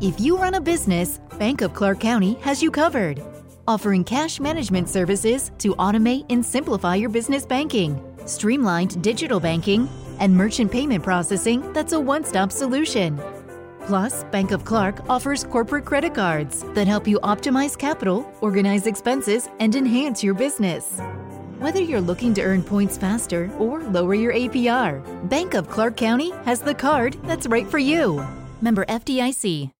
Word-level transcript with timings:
If 0.00 0.20
you 0.20 0.38
run 0.38 0.54
a 0.54 0.60
business, 0.60 1.18
Bank 1.40 1.60
of 1.60 1.74
Clark 1.74 1.98
County 1.98 2.34
has 2.34 2.62
you 2.62 2.70
covered. 2.70 3.20
Offering 3.66 4.04
cash 4.04 4.38
management 4.38 4.88
services 4.88 5.50
to 5.58 5.74
automate 5.74 6.24
and 6.30 6.46
simplify 6.46 6.94
your 6.94 7.08
business 7.08 7.44
banking, 7.44 8.00
streamlined 8.24 9.02
digital 9.02 9.40
banking, 9.40 9.88
and 10.20 10.32
merchant 10.32 10.70
payment 10.70 11.02
processing 11.02 11.72
that's 11.72 11.94
a 11.94 11.98
one 11.98 12.22
stop 12.24 12.52
solution. 12.52 13.20
Plus, 13.88 14.22
Bank 14.30 14.52
of 14.52 14.64
Clark 14.64 15.00
offers 15.08 15.42
corporate 15.42 15.84
credit 15.84 16.14
cards 16.14 16.62
that 16.74 16.86
help 16.86 17.08
you 17.08 17.18
optimize 17.24 17.76
capital, 17.76 18.24
organize 18.40 18.86
expenses, 18.86 19.48
and 19.58 19.74
enhance 19.74 20.22
your 20.22 20.34
business. 20.34 21.00
Whether 21.58 21.80
you're 21.80 22.00
looking 22.00 22.34
to 22.34 22.42
earn 22.42 22.62
points 22.62 22.96
faster 22.96 23.50
or 23.58 23.82
lower 23.82 24.14
your 24.14 24.32
APR, 24.32 25.02
Bank 25.28 25.54
of 25.54 25.68
Clark 25.68 25.96
County 25.96 26.30
has 26.44 26.60
the 26.60 26.74
card 26.74 27.16
that's 27.24 27.48
right 27.48 27.66
for 27.66 27.78
you. 27.78 28.24
Member 28.62 28.84
FDIC. 28.84 29.72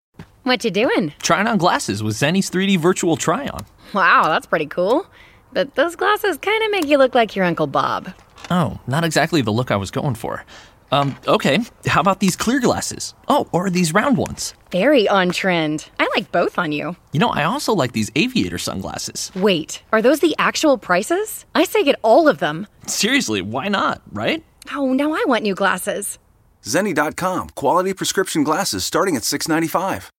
What 0.48 0.64
you 0.64 0.70
doing? 0.70 1.12
Trying 1.20 1.46
on 1.46 1.58
glasses 1.58 2.02
with 2.02 2.16
Zenny's 2.16 2.50
3D 2.50 2.78
virtual 2.78 3.18
try-on. 3.18 3.66
Wow, 3.92 4.28
that's 4.28 4.46
pretty 4.46 4.64
cool. 4.64 5.06
But 5.52 5.74
those 5.74 5.94
glasses 5.94 6.38
kind 6.38 6.64
of 6.64 6.70
make 6.70 6.86
you 6.86 6.96
look 6.96 7.14
like 7.14 7.36
your 7.36 7.44
Uncle 7.44 7.66
Bob. 7.66 8.14
Oh, 8.50 8.80
not 8.86 9.04
exactly 9.04 9.42
the 9.42 9.50
look 9.50 9.70
I 9.70 9.76
was 9.76 9.90
going 9.90 10.14
for. 10.14 10.46
Um, 10.90 11.16
okay, 11.26 11.58
how 11.86 12.00
about 12.00 12.20
these 12.20 12.34
clear 12.34 12.60
glasses? 12.60 13.12
Oh, 13.28 13.46
or 13.52 13.68
these 13.68 13.92
round 13.92 14.16
ones? 14.16 14.54
Very 14.72 15.06
on 15.06 15.32
trend. 15.32 15.90
I 16.00 16.08
like 16.16 16.32
both 16.32 16.58
on 16.58 16.72
you. 16.72 16.96
You 17.12 17.20
know, 17.20 17.28
I 17.28 17.44
also 17.44 17.74
like 17.74 17.92
these 17.92 18.10
aviator 18.16 18.56
sunglasses. 18.56 19.30
Wait, 19.34 19.82
are 19.92 20.00
those 20.00 20.20
the 20.20 20.34
actual 20.38 20.78
prices? 20.78 21.44
I 21.54 21.64
say 21.64 21.84
get 21.84 22.00
all 22.02 22.26
of 22.26 22.38
them. 22.38 22.66
Seriously, 22.86 23.42
why 23.42 23.68
not, 23.68 24.00
right? 24.12 24.42
Oh, 24.72 24.94
now 24.94 25.12
I 25.12 25.22
want 25.26 25.42
new 25.42 25.54
glasses. 25.54 26.18
Zenni.com, 26.62 27.50
quality 27.50 27.92
prescription 27.92 28.44
glasses 28.44 28.82
starting 28.86 29.14
at 29.14 29.24
695. 29.24 30.10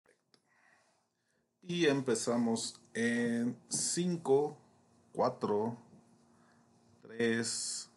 Y 1.68 1.86
empezamos 1.86 2.80
en 2.95 3.55
5, 3.69 4.56
4, 5.12 5.77
3, 7.02 7.91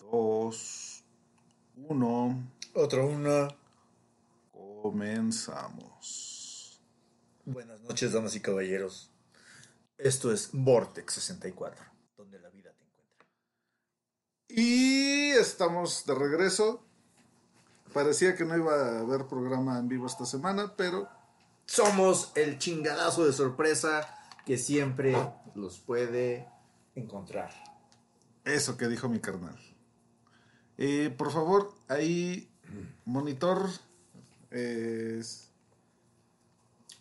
2, 0.00 1.04
1. 1.76 2.52
Otro 2.74 3.06
uno. 3.06 3.48
Comenzamos. 4.82 6.02
Buenas 7.44 7.80
noches, 7.82 8.12
damas 8.12 8.34
y 8.34 8.40
caballeros. 8.40 9.12
Esto 9.96 10.32
es 10.32 10.50
Vortex 10.52 11.14
64, 11.14 11.84
donde 12.16 12.40
la 12.40 12.48
vida 12.48 12.72
te 12.72 12.84
encuentra. 12.84 13.28
Y 14.48 15.30
estamos 15.38 16.04
de 16.04 16.16
regreso. 16.16 16.82
Parecía 17.92 18.34
que 18.34 18.44
no 18.44 18.56
iba 18.56 18.74
a 18.74 18.98
haber 19.02 19.28
programa 19.28 19.78
en 19.78 19.86
vivo 19.86 20.08
esta 20.08 20.26
semana, 20.26 20.74
pero 20.76 21.08
Somos 21.66 22.32
el 22.34 22.58
chingadazo 22.58 23.24
de 23.26 23.32
sorpresa 23.32 24.08
que 24.46 24.58
siempre 24.58 25.16
los 25.54 25.78
puede 25.78 26.46
encontrar. 26.94 27.52
eso 28.44 28.76
que 28.76 28.88
dijo 28.88 29.08
mi 29.08 29.20
carnal. 29.20 29.58
Eh, 30.76 31.14
por 31.16 31.32
favor, 31.32 31.72
ahí, 31.88 32.50
monitor. 33.04 33.68
eh, 34.50 35.22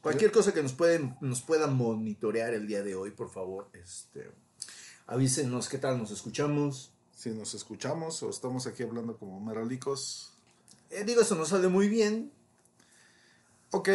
Cualquier 0.01 0.31
cosa 0.31 0.53
que 0.53 0.61
nos, 0.61 0.73
pueden, 0.73 1.15
nos 1.21 1.41
pueda 1.41 1.67
monitorear 1.67 2.53
el 2.53 2.67
día 2.67 2.83
de 2.83 2.93
hoy, 2.95 3.11
por 3.11 3.29
favor, 3.31 3.69
este, 3.73 4.29
avísenos 5.07 5.69
qué 5.69 5.77
tal 5.77 5.97
nos 5.97 6.11
escuchamos. 6.11 6.91
si 7.15 7.29
nos 7.29 7.53
escuchamos 7.53 8.21
o 8.21 8.29
estamos 8.29 8.67
aquí 8.67 8.83
hablando 8.83 9.17
como 9.17 9.39
meralicos. 9.39 10.33
Eh, 10.89 11.05
digo, 11.05 11.21
eso 11.21 11.35
nos 11.35 11.49
sale 11.49 11.69
muy 11.69 11.87
bien. 11.87 12.33
Ok, 13.75 13.89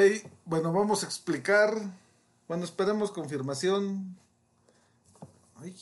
bueno, 0.45 0.73
vamos 0.73 1.05
a 1.05 1.07
explicar. 1.07 1.73
Bueno, 2.49 2.65
esperemos 2.65 3.13
confirmación. 3.13 4.19
Ay, 5.55 5.77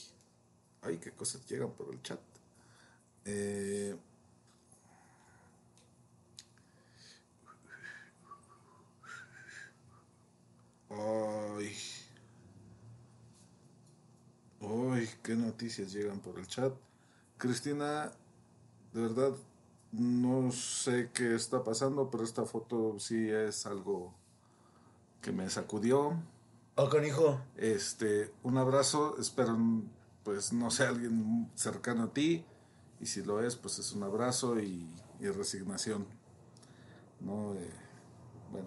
ay, 0.83 0.99
qué 0.99 1.13
cosas 1.13 1.47
llegan 1.49 1.71
por 1.71 1.91
el 1.91 2.03
chat. 2.03 2.21
Eh, 3.25 3.97
ay, 10.91 11.75
ay, 14.61 15.11
qué 15.23 15.37
noticias 15.37 15.91
llegan 15.91 16.21
por 16.21 16.39
el 16.39 16.47
chat. 16.47 16.75
Cristina, 17.39 18.13
de 18.93 19.01
verdad, 19.01 19.33
no 19.99 20.51
sé 20.53 21.11
qué 21.13 21.35
está 21.35 21.65
pasando, 21.65 22.11
pero 22.11 22.25
esta 22.25 22.45
foto 22.45 22.99
sí 22.99 23.31
es 23.31 23.67
algo 23.67 24.15
que 25.21 25.33
me 25.33 25.49
sacudió. 25.51 26.17
Oh, 26.77 26.89
canijo. 26.89 27.41
Este, 27.57 28.33
un 28.43 28.59
abrazo, 28.59 29.17
espero 29.19 29.57
pues 30.25 30.53
no 30.53 30.71
sea 30.71 30.89
alguien 30.91 31.51
cercano 31.55 32.05
a 32.05 32.13
ti 32.13 32.45
y 33.01 33.07
si 33.07 33.23
lo 33.23 33.43
es, 33.43 33.57
pues 33.57 33.79
es 33.79 33.93
un 33.93 34.03
abrazo 34.03 34.59
y, 34.61 34.87
y 35.21 35.29
resignación. 35.29 36.07
No, 37.21 37.55
Eh, 37.55 37.71
bueno, 38.53 38.67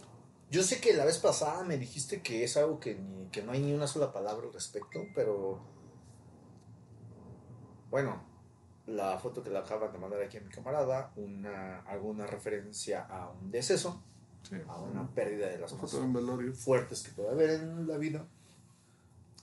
Yo 0.52 0.64
sé 0.64 0.82
que 0.82 0.94
la 0.94 1.06
vez 1.06 1.18
pasada 1.20 1.64
me 1.64 1.78
dijiste 1.78 2.22
que 2.22 2.44
es 2.44 2.58
algo 2.58 2.80
que, 2.80 2.96
ni- 2.96 3.28
que 3.30 3.42
no 3.44 3.52
hay 3.52 3.62
ni 3.62 3.74
una 3.74 3.88
sola 3.88 4.12
palabra 4.14 4.48
al 4.48 4.54
respecto, 4.54 5.00
pero 5.16 5.60
bueno, 7.90 8.22
la 8.96 9.18
foto 9.20 9.44
que 9.44 9.50
le 9.50 9.58
acaban 9.60 9.92
de 9.92 9.98
mandar 9.98 10.22
aquí 10.22 10.38
a 10.38 10.42
mi 10.42 10.50
camarada, 10.50 11.12
una, 11.16 11.80
alguna 11.82 12.26
referencia 12.28 13.06
a 13.10 13.30
un 13.30 13.52
deceso, 13.52 14.02
sí. 14.48 14.56
a 14.68 14.78
una 14.82 15.08
pérdida 15.10 15.48
de 15.48 15.58
las 15.60 15.74
cosas 15.74 16.02
fuertes 16.56 17.02
que 17.04 17.12
puede 17.12 17.30
haber 17.30 17.50
en 17.62 17.88
la 17.88 17.98
vida. 17.98 18.26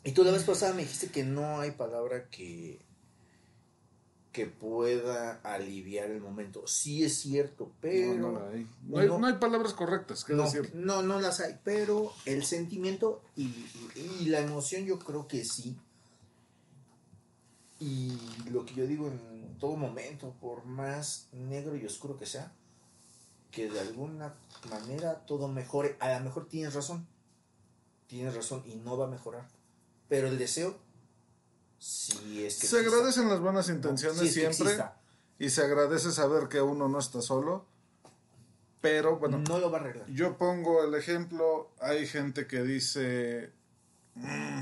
Y 0.04 0.12
tú 0.12 0.22
la 0.24 0.30
vez 0.32 0.44
pasada 0.44 0.72
me 0.74 0.82
dijiste 0.82 1.08
que 1.08 1.24
no 1.24 1.58
hay 1.60 1.72
palabra 1.72 2.28
que, 2.30 2.78
que 4.32 4.46
pueda 4.46 5.40
aliviar 5.42 6.10
el 6.10 6.20
momento. 6.20 6.66
Sí 6.66 7.02
es 7.04 7.16
cierto, 7.18 7.72
pero... 7.80 8.14
No, 8.14 8.32
no 8.32 8.38
la 8.40 8.48
hay. 8.50 8.66
No 8.84 8.98
hay, 8.98 9.08
no- 9.08 9.18
no 9.18 9.26
hay 9.26 9.34
palabras 9.34 9.72
correctas 9.74 10.24
que 10.24 10.34
no, 10.34 10.44
decir. 10.44 10.70
no, 10.74 11.02
no 11.02 11.20
las 11.20 11.40
hay, 11.40 11.58
pero 11.64 12.12
el 12.24 12.44
sentimiento 12.44 13.22
y, 13.34 13.46
y- 13.46 14.18
y 14.20 14.24
la 14.26 14.40
emoción 14.40 14.84
yo 14.84 14.98
creo 14.98 15.26
que 15.26 15.44
sí. 15.44 15.76
Y 17.78 18.16
lo 18.50 18.64
que 18.64 18.74
yo 18.74 18.86
digo 18.86 19.08
en 19.08 19.35
todo 19.58 19.76
momento, 19.76 20.34
por 20.40 20.64
más 20.64 21.28
negro 21.32 21.76
y 21.76 21.84
oscuro 21.86 22.16
que 22.16 22.26
sea, 22.26 22.52
que 23.50 23.70
de 23.70 23.80
alguna 23.80 24.34
manera 24.70 25.24
todo 25.26 25.48
mejore. 25.48 25.96
A 26.00 26.18
lo 26.18 26.24
mejor 26.24 26.46
tienes 26.48 26.74
razón, 26.74 27.06
tienes 28.06 28.34
razón 28.34 28.62
y 28.66 28.74
no 28.76 28.96
va 28.96 29.06
a 29.06 29.10
mejorar. 29.10 29.48
Pero 30.08 30.28
el 30.28 30.38
deseo, 30.38 30.76
sí 31.78 32.44
es 32.44 32.58
que 32.60 32.66
Se 32.66 32.76
exista. 32.78 32.96
agradecen 32.96 33.28
las 33.28 33.40
buenas 33.40 33.68
intenciones 33.68 34.32
siempre 34.32 34.78
y 35.38 35.50
se 35.50 35.62
agradece 35.62 36.12
saber 36.12 36.48
que 36.48 36.60
uno 36.62 36.88
no 36.88 36.98
está 36.98 37.20
solo. 37.22 37.66
Pero 38.80 39.16
bueno, 39.18 39.38
no 39.38 39.58
lo 39.58 39.70
va 39.70 39.78
a 39.78 39.80
arreglar. 39.80 40.06
Yo 40.10 40.36
pongo 40.36 40.84
el 40.84 40.94
ejemplo, 40.94 41.70
hay 41.80 42.06
gente 42.06 42.46
que 42.46 42.62
dice, 42.62 43.50
"Mm, 44.14 44.60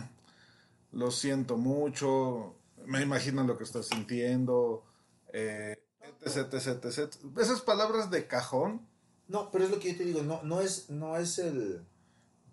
lo 0.92 1.10
siento 1.10 1.56
mucho, 1.58 2.54
me 2.86 3.02
imagino 3.02 3.44
lo 3.44 3.56
que 3.58 3.64
estás 3.64 3.86
sintiendo, 3.86 4.84
eh, 5.32 5.76
etc, 6.22 6.52
etc, 6.54 6.84
etc. 6.84 7.14
Esas 7.38 7.60
palabras 7.62 8.10
de 8.10 8.26
cajón, 8.26 8.86
No, 9.28 9.50
pero 9.50 9.64
es 9.64 9.70
lo 9.70 9.78
que 9.78 9.92
yo 9.92 9.98
te 9.98 10.04
digo, 10.04 10.22
no, 10.22 10.42
no 10.42 10.60
es, 10.60 10.90
no 10.90 11.16
es 11.16 11.38
el... 11.38 11.84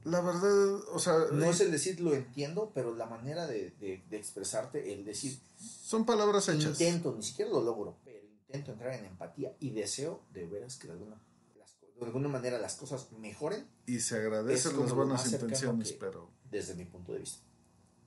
la 0.04 0.22
verdad, 0.22 0.74
o 0.94 1.00
sea, 1.00 1.14
No 1.32 1.46
es 1.46 1.60
el 1.62 1.72
decir 1.72 2.00
lo 2.00 2.14
entiendo, 2.14 2.72
pero 2.74 2.96
la 2.96 3.06
manera 3.06 3.46
de, 3.48 3.72
de- 3.80 4.04
de 4.10 4.18
expresarte, 4.18 4.94
el 4.94 5.04
decir 5.06 5.38
son 5.60 6.06
palabras 6.06 6.48
hechas. 6.50 6.80
intento, 6.80 7.14
ni 7.16 7.24
siquiera 7.24 7.52
lo 7.52 7.62
logro, 7.62 7.98
pero 8.06 8.26
intento 8.48 8.72
entrar 8.72 8.94
en 8.94 9.06
empatía 9.06 9.56
y 9.60 9.72
deseo 9.72 10.22
de 10.34 10.46
veras 10.48 10.78
que 10.78 10.88
de 10.88 10.94
alguna, 10.94 11.22
las 11.60 11.76
de 12.00 12.06
alguna 12.06 12.30
manera 12.30 12.58
las 12.58 12.76
cosas 12.76 13.12
mejoren 13.12 13.68
Y 13.86 14.00
se 14.00 14.16
agradecen 14.16 14.80
las 14.80 14.94
buenas 14.94 15.32
intenciones, 15.32 15.92
pero 15.94 16.30
desde 16.50 16.74
mi 16.76 16.86
punto 16.86 17.14
de 17.14 17.20
vista. 17.20 17.44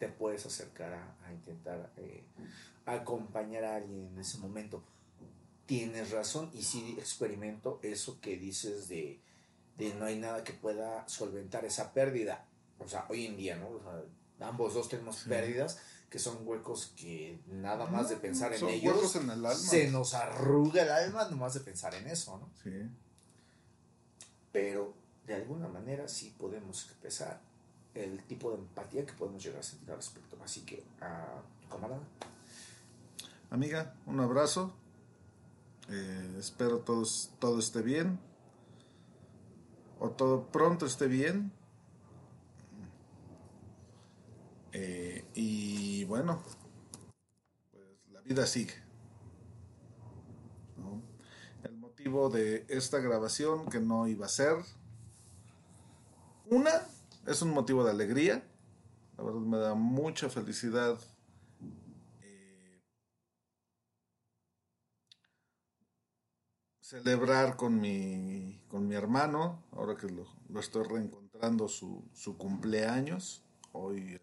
Te 0.05 0.11
puedes 0.11 0.45
acercar 0.45 0.93
a, 0.93 1.17
a 1.27 1.33
intentar 1.33 1.91
eh, 1.97 2.25
acompañar 2.85 3.65
a 3.65 3.77
alguien 3.77 4.09
en 4.13 4.19
ese 4.19 4.37
momento. 4.37 4.83
Tienes 5.65 6.11
razón 6.11 6.51
y 6.53 6.63
sí 6.63 6.95
experimento 6.99 7.81
eso 7.83 8.21
que 8.21 8.37
dices 8.37 8.87
de, 8.89 9.19
de 9.79 9.95
no 9.95 10.05
hay 10.05 10.19
nada 10.19 10.45
que 10.45 10.53
pueda 10.53 11.09
solventar 11.09 11.65
esa 11.65 11.95
pérdida. 11.95 12.45
O 12.79 12.87
sea, 12.87 13.07
hoy 13.09 13.25
en 13.25 13.39
día, 13.39 13.57
¿no? 13.57 13.69
O 13.71 13.81
sea, 13.81 14.47
ambos 14.47 14.75
dos 14.75 14.91
tenemos 14.91 15.23
pérdidas 15.23 15.79
que 16.11 16.19
son 16.19 16.47
huecos 16.47 16.93
que 16.95 17.39
nada 17.47 17.87
más 17.87 18.11
de 18.11 18.17
pensar 18.17 18.53
en 18.53 18.61
son 18.61 18.69
ellos 18.69 18.95
huecos 18.95 19.17
en 19.17 19.23
el 19.31 19.31
alma. 19.31 19.55
se 19.55 19.91
nos 19.91 20.13
arruga 20.13 20.83
el 20.83 20.91
alma 20.91 21.31
nomás 21.31 21.55
de 21.55 21.61
pensar 21.61 21.95
en 21.95 22.09
eso, 22.09 22.37
¿no? 22.37 22.51
Sí. 22.63 22.91
pero 24.53 24.93
de 25.27 25.35
alguna 25.35 25.67
manera 25.69 26.07
sí 26.09 26.35
podemos 26.39 26.85
expresar 26.85 27.41
el 27.95 28.23
tipo 28.25 28.51
de 28.51 28.59
empatía 28.59 29.07
que 29.07 29.13
podemos 29.13 29.43
llegar 29.43 29.61
a 29.61 29.63
sentir 29.63 29.91
al 29.91 29.97
respecto. 29.97 30.37
Así 30.43 30.63
que, 30.63 30.85
a 31.01 31.43
tu 31.63 31.69
camarada, 31.69 32.03
Amiga, 33.51 33.95
un 34.07 34.19
abrazo. 34.19 34.75
Eh, 35.89 36.37
espero 36.39 36.81
todos, 36.81 37.31
todo 37.39 37.61
esté 37.61 37.83
bien. 37.83 38.19
o 40.01 40.11
todo 40.11 40.49
pronto 40.49 40.87
esté 40.87 41.07
bien. 41.07 41.53
Eh, 44.73 45.25
y 45.35 46.05
bueno, 46.05 46.43
pues 46.43 46.57
la 48.13 48.21
vida 48.23 48.45
sigue. 48.47 48.75
El 51.63 51.77
motivo 51.77 52.29
de 52.29 52.67
esta 52.69 52.99
grabación 52.99 53.67
que 53.67 53.79
no 53.79 54.09
iba 54.09 54.27
a 54.27 54.29
ser. 54.29 54.57
Una, 56.51 56.73
es 57.27 57.43
un 57.43 57.51
motivo 57.51 57.85
de 57.85 57.91
alegría. 57.91 58.43
La 59.17 59.25
verdad 59.25 59.41
me 59.41 59.59
da 59.59 59.75
mucha 59.75 60.29
felicidad 60.29 60.99
eh, 62.23 62.81
celebrar 66.81 67.57
con 67.57 67.81
mi, 67.81 68.61
con 68.69 68.87
mi 68.89 68.95
hermano, 68.95 69.63
ahora 69.73 69.97
que 69.97 70.09
lo, 70.09 70.27
lo 70.49 70.61
estoy 70.61 70.85
reencontrando 70.85 71.69
su, 71.69 72.05
su 72.13 72.37
cumpleaños. 72.37 73.43
Hoy 73.73 74.15
el- 74.15 74.21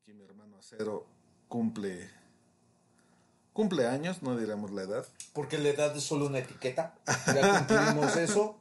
aquí 0.00 0.12
mi 0.14 0.24
hermano 0.24 0.58
Acero 0.58 1.06
cumple, 1.48 2.10
cumple 3.52 3.86
años, 3.86 4.22
no 4.22 4.36
diremos 4.36 4.70
la 4.70 4.82
edad. 4.82 5.06
Porque 5.32 5.58
la 5.58 5.68
edad 5.70 5.96
es 5.96 6.04
solo 6.04 6.26
una 6.26 6.38
etiqueta. 6.38 6.96
Ya 7.26 7.58
concluimos 7.66 8.16
eso. 8.16 8.57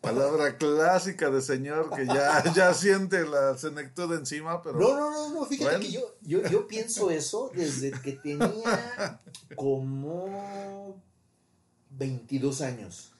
Palabra 0.00 0.56
clásica 0.56 1.28
de 1.30 1.42
señor 1.42 1.90
que 1.94 2.06
ya, 2.06 2.42
ya 2.54 2.72
siente 2.74 3.26
la 3.26 3.56
senectud 3.58 4.12
encima, 4.14 4.62
pero... 4.62 4.78
No, 4.78 4.96
no, 4.96 5.10
no, 5.10 5.34
no. 5.34 5.44
Fíjate 5.46 5.70
Bueno. 5.70 5.80
que 5.80 5.90
yo, 5.92 6.14
yo, 6.22 6.42
yo 6.48 6.66
pienso 6.66 7.10
eso 7.10 7.50
desde 7.54 7.90
que 7.90 8.12
tenía 8.12 9.20
como 9.56 11.00
22 11.90 12.60
años. 12.60 13.12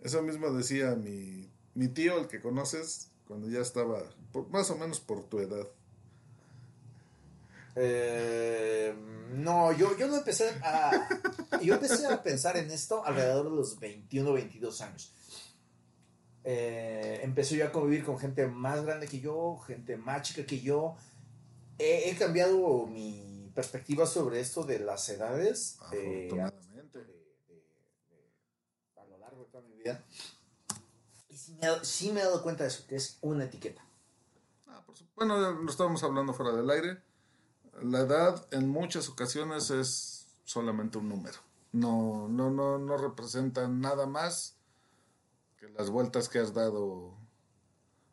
Eso 0.00 0.22
mismo 0.22 0.50
decía 0.52 0.94
mi, 0.94 1.48
mi 1.74 1.88
tío, 1.88 2.18
el 2.18 2.28
que 2.28 2.40
conoces, 2.40 3.08
cuando 3.26 3.48
ya 3.48 3.60
estaba 3.60 4.02
por- 4.32 4.48
más 4.50 4.70
o 4.70 4.76
menos 4.76 5.00
por 5.00 5.24
tu 5.24 5.40
edad. 5.40 5.66
Eh, 7.74 8.94
no, 9.34 9.72
yo, 9.72 9.96
yo 9.96 10.06
no 10.06 10.16
empecé 10.16 10.50
a. 10.62 11.08
Yo 11.62 11.74
empecé 11.74 12.06
a 12.06 12.22
pensar 12.22 12.56
en 12.56 12.70
esto 12.70 13.04
alrededor 13.04 13.50
de 13.50 13.56
los 13.56 13.78
21, 13.80 14.32
22 14.32 14.80
años. 14.82 15.12
Eh, 16.44 17.20
empecé 17.22 17.56
yo 17.56 17.66
a 17.66 17.72
convivir 17.72 18.04
con 18.04 18.18
gente 18.18 18.46
más 18.48 18.84
grande 18.84 19.06
que 19.06 19.20
yo, 19.20 19.58
gente 19.66 19.96
más 19.96 20.22
chica 20.22 20.44
que 20.44 20.60
yo. 20.60 20.96
He, 21.78 22.10
he 22.10 22.16
cambiado 22.16 22.86
mi 22.86 23.50
perspectiva 23.54 24.06
sobre 24.06 24.40
esto 24.40 24.64
de 24.64 24.78
las 24.80 25.08
edades. 25.08 25.78
eh, 25.92 26.26
Afortunadamente. 26.30 26.98
de- 26.98 27.04
de- 27.04 27.64
de- 28.10 29.00
a 29.00 29.04
lo 29.06 29.18
largo 29.18 29.44
de 29.44 29.50
toda 29.50 29.62
mi 29.68 29.74
vida. 29.76 30.02
Y 31.30 31.36
sí 31.36 31.52
me, 31.54 31.60
he 31.66 31.66
dado- 31.70 31.84
sí 31.84 32.12
me 32.12 32.20
he 32.20 32.24
dado 32.24 32.42
cuenta 32.42 32.64
de 32.64 32.68
eso, 32.68 32.86
que 32.86 32.96
es 32.96 33.18
una 33.20 33.44
etiqueta. 33.44 33.82
Ah, 34.68 34.82
por 34.86 34.96
bueno, 35.16 35.38
lo 35.52 35.70
estábamos 35.70 36.02
hablando 36.02 36.32
fuera 36.34 36.52
del 36.52 36.68
aire. 36.70 36.98
La 37.82 38.00
edad 38.00 38.46
en 38.50 38.68
muchas 38.68 39.08
ocasiones 39.08 39.70
es 39.70 40.26
solamente 40.44 40.98
un 40.98 41.08
número. 41.08 41.38
No, 41.72 42.28
no, 42.28 42.50
no, 42.50 42.78
no 42.78 42.96
representa 42.98 43.66
nada 43.68 44.06
más 44.06 44.56
que 45.62 45.68
las 45.68 45.90
vueltas 45.90 46.28
que 46.28 46.40
has 46.40 46.52
dado 46.52 47.14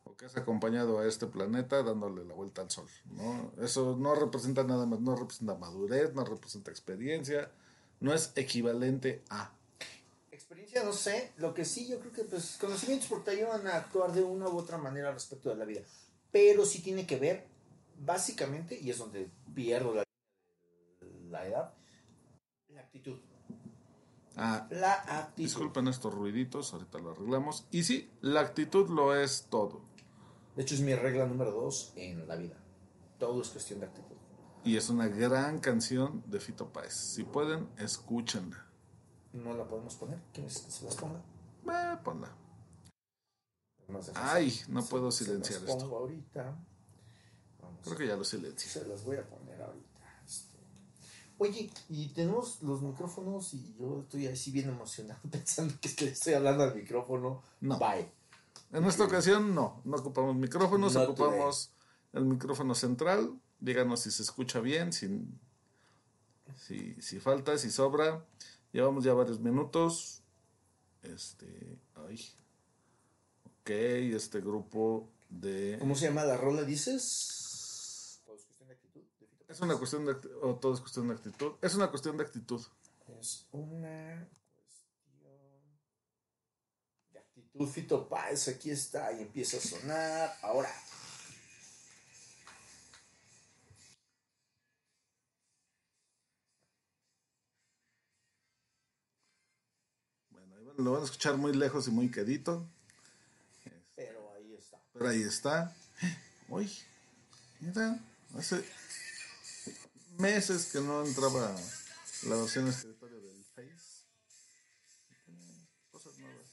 o 0.04 0.16
que 0.16 0.26
has 0.26 0.38
acompañado 0.38 1.00
a 1.00 1.08
este 1.08 1.26
planeta 1.26 1.82
dándole 1.82 2.24
la 2.24 2.36
vuelta 2.36 2.62
al 2.62 2.70
sol. 2.70 2.88
¿no? 3.06 3.52
Eso 3.60 3.98
no 3.98 4.14
representa 4.14 4.64
nada 4.64 4.86
más, 4.86 5.00
no 5.00 5.16
representa 5.16 5.56
madurez, 5.56 6.14
no 6.14 6.24
representa 6.24 6.70
experiencia, 6.70 7.52
no 8.00 8.14
es 8.14 8.34
equivalente 8.36 9.24
a. 9.30 9.52
Experiencia 10.32 10.84
no 10.84 10.94
sé, 10.94 11.32
lo 11.38 11.56
que 11.56 11.66
sí 11.66 11.88
yo 11.88 12.00
creo 12.00 12.12
que 12.12 12.24
pues 12.24 12.58
conocimientos 12.62 13.10
porque 13.10 13.32
te 13.32 13.38
ayudan 13.38 13.66
a 13.68 13.78
actuar 13.78 14.14
de 14.14 14.22
una 14.22 14.48
u 14.48 14.58
otra 14.58 14.78
manera 14.78 15.12
respecto 15.12 15.50
de 15.50 15.56
la 15.56 15.66
vida, 15.66 15.82
pero 16.32 16.66
sí 16.66 16.82
tiene 16.82 17.08
que 17.08 17.18
ver 17.18 17.48
básicamente, 18.00 18.80
y 18.80 18.92
es 18.92 18.98
donde 19.00 19.30
pierdo 19.56 19.94
la, 19.94 21.48
edad. 21.48 21.74
Ah, 24.42 24.68
La 24.72 24.94
actitud. 24.94 25.44
disculpen 25.44 25.88
estos 25.90 26.14
ruiditos, 26.14 26.72
ahorita 26.74 26.98
lo 27.00 27.12
arreglamos. 27.12 27.68
Y 27.72 27.84
sí, 27.84 28.10
la 28.22 28.40
actitud 28.40 28.90
lo 28.90 29.14
es 29.16 29.48
todo. 29.50 29.82
De 30.56 30.64
hecho 30.64 30.76
es 30.76 30.82
mi 30.82 30.96
regla 30.96 31.26
número 31.26 31.52
dos 31.52 31.92
en 31.96 32.28
la 32.28 32.36
vida. 32.38 32.56
Todo 33.18 33.42
es 33.42 33.50
cuestión 33.50 33.82
de 33.82 33.88
actitud. 33.88 34.16
Y 34.64 34.78
es 34.78 34.90
una 34.90 35.08
gran 35.08 35.60
canción 35.60 36.24
de 36.28 36.40
Fito 36.40 36.72
Páez. 36.72 36.94
Si 36.94 37.24
pueden, 37.24 37.70
escúchenla. 37.78 38.66
No 39.34 39.54
la 39.56 39.66
podemos 39.68 39.96
poner, 39.96 40.22
¿quieres 40.34 40.60
que 40.60 40.72
se 40.72 40.86
las 40.86 40.96
ponga? 40.96 41.20
Eh, 41.66 41.98
ponla. 42.04 42.34
Ay, 44.16 44.54
no 44.70 44.82
Se- 44.82 44.90
puedo 44.90 45.12
se 45.12 45.26
silenciar 45.26 45.62
esto. 45.62 45.78
pongo 45.78 45.98
ahorita. 45.98 46.44
Vamos 47.62 47.80
Creo 47.84 47.98
que 47.98 48.08
ya 48.08 48.16
lo 48.16 48.24
silencié. 48.24 48.70
Se 48.70 48.88
las 48.88 49.04
voy 49.04 49.18
a 49.18 49.24
poner 49.24 49.34
ahorita. 49.34 49.39
Oye, 51.40 51.72
y 51.88 52.10
tenemos 52.10 52.62
los 52.62 52.82
micrófonos 52.82 53.54
y 53.54 53.74
yo 53.80 54.02
estoy 54.02 54.28
así 54.28 54.52
bien 54.52 54.70
emocionado 54.70 55.20
pensando 55.32 55.74
que 55.82 55.88
estoy, 55.88 56.10
estoy 56.10 56.34
hablando 56.34 56.64
al 56.64 56.76
micrófono. 56.76 57.42
No. 57.62 57.80
Bye. 57.80 58.12
En 58.72 58.86
esta 58.86 59.06
ocasión 59.06 59.56
no, 59.56 59.82
no 59.86 59.98
ocupamos 59.98 60.36
micrófonos, 60.36 60.94
No 60.94 61.04
ocupamos 61.04 61.72
el 62.14 62.26
micrófono 62.26 62.76
central. 62.76 63.40
Díganos 63.60 64.02
si 64.02 64.12
se 64.12 64.22
escucha 64.22 64.60
bien, 64.60 64.94
si, 64.94 65.26
si, 66.56 67.02
si 67.02 67.20
falta, 67.20 67.58
si 67.58 67.72
sobra. 67.72 68.24
Llevamos 68.72 69.04
ya 69.06 69.14
varios 69.14 69.40
minutos. 69.40 70.22
Este, 71.02 71.80
ay. 71.96 72.20
Ok, 73.46 73.70
este 73.70 74.42
grupo 74.42 75.10
de... 75.30 75.78
¿Cómo 75.80 75.96
se 75.96 76.08
llama 76.08 76.26
la 76.26 76.38
rola, 76.38 76.64
dices? 76.64 78.22
Todo 78.26 78.36
es 78.36 78.44
cuestión 78.44 78.68
de 78.68 78.76
actitud. 78.76 79.02
de 79.02 79.28
Fito 79.28 79.39
Es 79.50 79.60
una 79.60 79.76
cuestión 79.78 80.06
de... 80.06 80.14
acti- 80.14 80.32
O 80.42 80.56
todo 80.56 80.74
es 80.76 80.80
cuestión 80.80 81.08
de 81.10 81.16
actitud. 81.16 81.54
Es 81.62 81.76
una 81.76 81.90
cuestión 81.90 82.16
de 82.18 82.24
actitud. 82.24 82.62
Es 83.20 83.46
una 83.52 84.30
cuestión 85.12 85.42
de 87.12 87.20
actitud. 87.20 87.68
Fito 87.68 88.08
Páez, 88.08 88.48
aquí 88.48 88.70
está 88.72 89.12
y 89.12 89.22
empieza 89.24 89.58
a 89.58 89.62
sonar. 89.62 90.38
Ahora. 90.44 90.70
Bueno, 100.30 100.56
ahí 100.58 100.64
van- 100.64 100.84
lo 100.86 100.92
van 100.94 101.02
a 101.02 101.06
escuchar 101.06 101.38
muy 101.38 101.54
lejos 101.54 101.88
y 101.88 101.92
muy 101.92 102.12
quedito. 102.12 102.68
Pero 103.96 104.34
ahí 104.36 104.54
está. 104.58 104.78
Pero 104.94 105.08
ahí 105.10 105.22
está. 105.24 105.76
Uy, 106.48 106.72
mira, 107.60 108.00
hace 108.38 108.64
meses 110.20 110.66
que 110.72 110.82
no 110.82 111.06
entraba 111.06 111.56
la 112.24 112.36
versión 112.36 112.68
escritorio 112.68 113.20
del 113.22 113.44
Face. 113.56 114.04
Tiene 115.26 115.68
cosas 115.90 116.18
nuevas. 116.18 116.48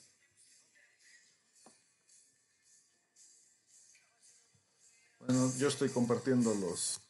Bueno, 5.18 5.52
yo 5.58 5.68
estoy 5.68 5.88
compartiendo 5.88 6.54
los 6.54 7.00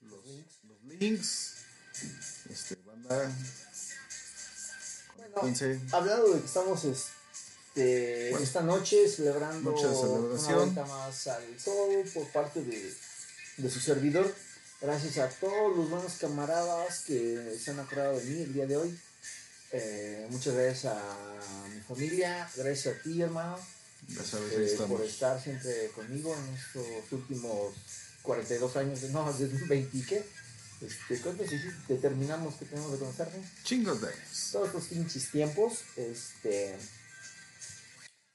los, 0.00 0.24
los 0.62 0.82
links. 0.84 1.54
Este, 2.48 2.76
banda. 2.76 3.34
Bueno, 5.16 5.36
hablando 5.92 6.34
de 6.34 6.40
que 6.40 6.46
estamos 6.46 6.84
este, 6.84 8.30
Bueno, 8.30 8.44
esta 8.44 8.60
noche 8.60 9.08
celebrando 9.08 9.74
una 9.74 10.54
vuelta 10.54 10.86
más 10.86 11.26
al 11.26 11.58
sol 11.58 12.04
por 12.14 12.28
parte 12.28 12.62
de, 12.62 12.94
de 13.56 13.70
su 13.70 13.80
servidor. 13.80 14.32
Gracias 14.80 15.16
a 15.16 15.28
todos 15.40 15.74
los 15.74 15.88
buenos 15.88 16.12
camaradas 16.20 17.00
que 17.06 17.58
se 17.58 17.70
han 17.70 17.80
acordado 17.80 18.18
de 18.18 18.24
mí 18.24 18.42
el 18.42 18.52
día 18.52 18.66
de 18.66 18.76
hoy. 18.76 19.00
Eh, 19.72 20.26
muchas 20.30 20.54
gracias 20.54 20.84
a 20.84 21.66
mi 21.74 21.80
familia, 21.80 22.48
gracias 22.54 22.94
a 22.94 23.02
ti 23.02 23.22
hermano, 23.22 23.58
sabes, 24.22 24.52
eh, 24.52 24.84
por 24.86 25.02
estar 25.02 25.42
siempre 25.42 25.88
conmigo 25.94 26.36
en 26.36 26.54
estos 26.54 27.10
últimos 27.10 27.74
42 28.20 28.76
años, 28.76 29.02
no, 29.10 29.32
desde 29.32 29.56
un 29.56 29.66
20 29.66 29.96
y 29.96 30.02
qué. 30.02 30.26
Este, 30.82 31.20
¿Cuántos 31.22 31.46
determinamos 31.88 32.56
que 32.56 32.66
tenemos 32.66 32.92
de 32.92 32.98
conocernos? 32.98 33.46
Chingos 33.64 34.02
de 34.02 34.08
años. 34.08 34.50
todos 34.52 34.66
estos 34.66 34.84
pinches 34.88 35.30
tiempos, 35.30 35.84
este. 35.96 36.76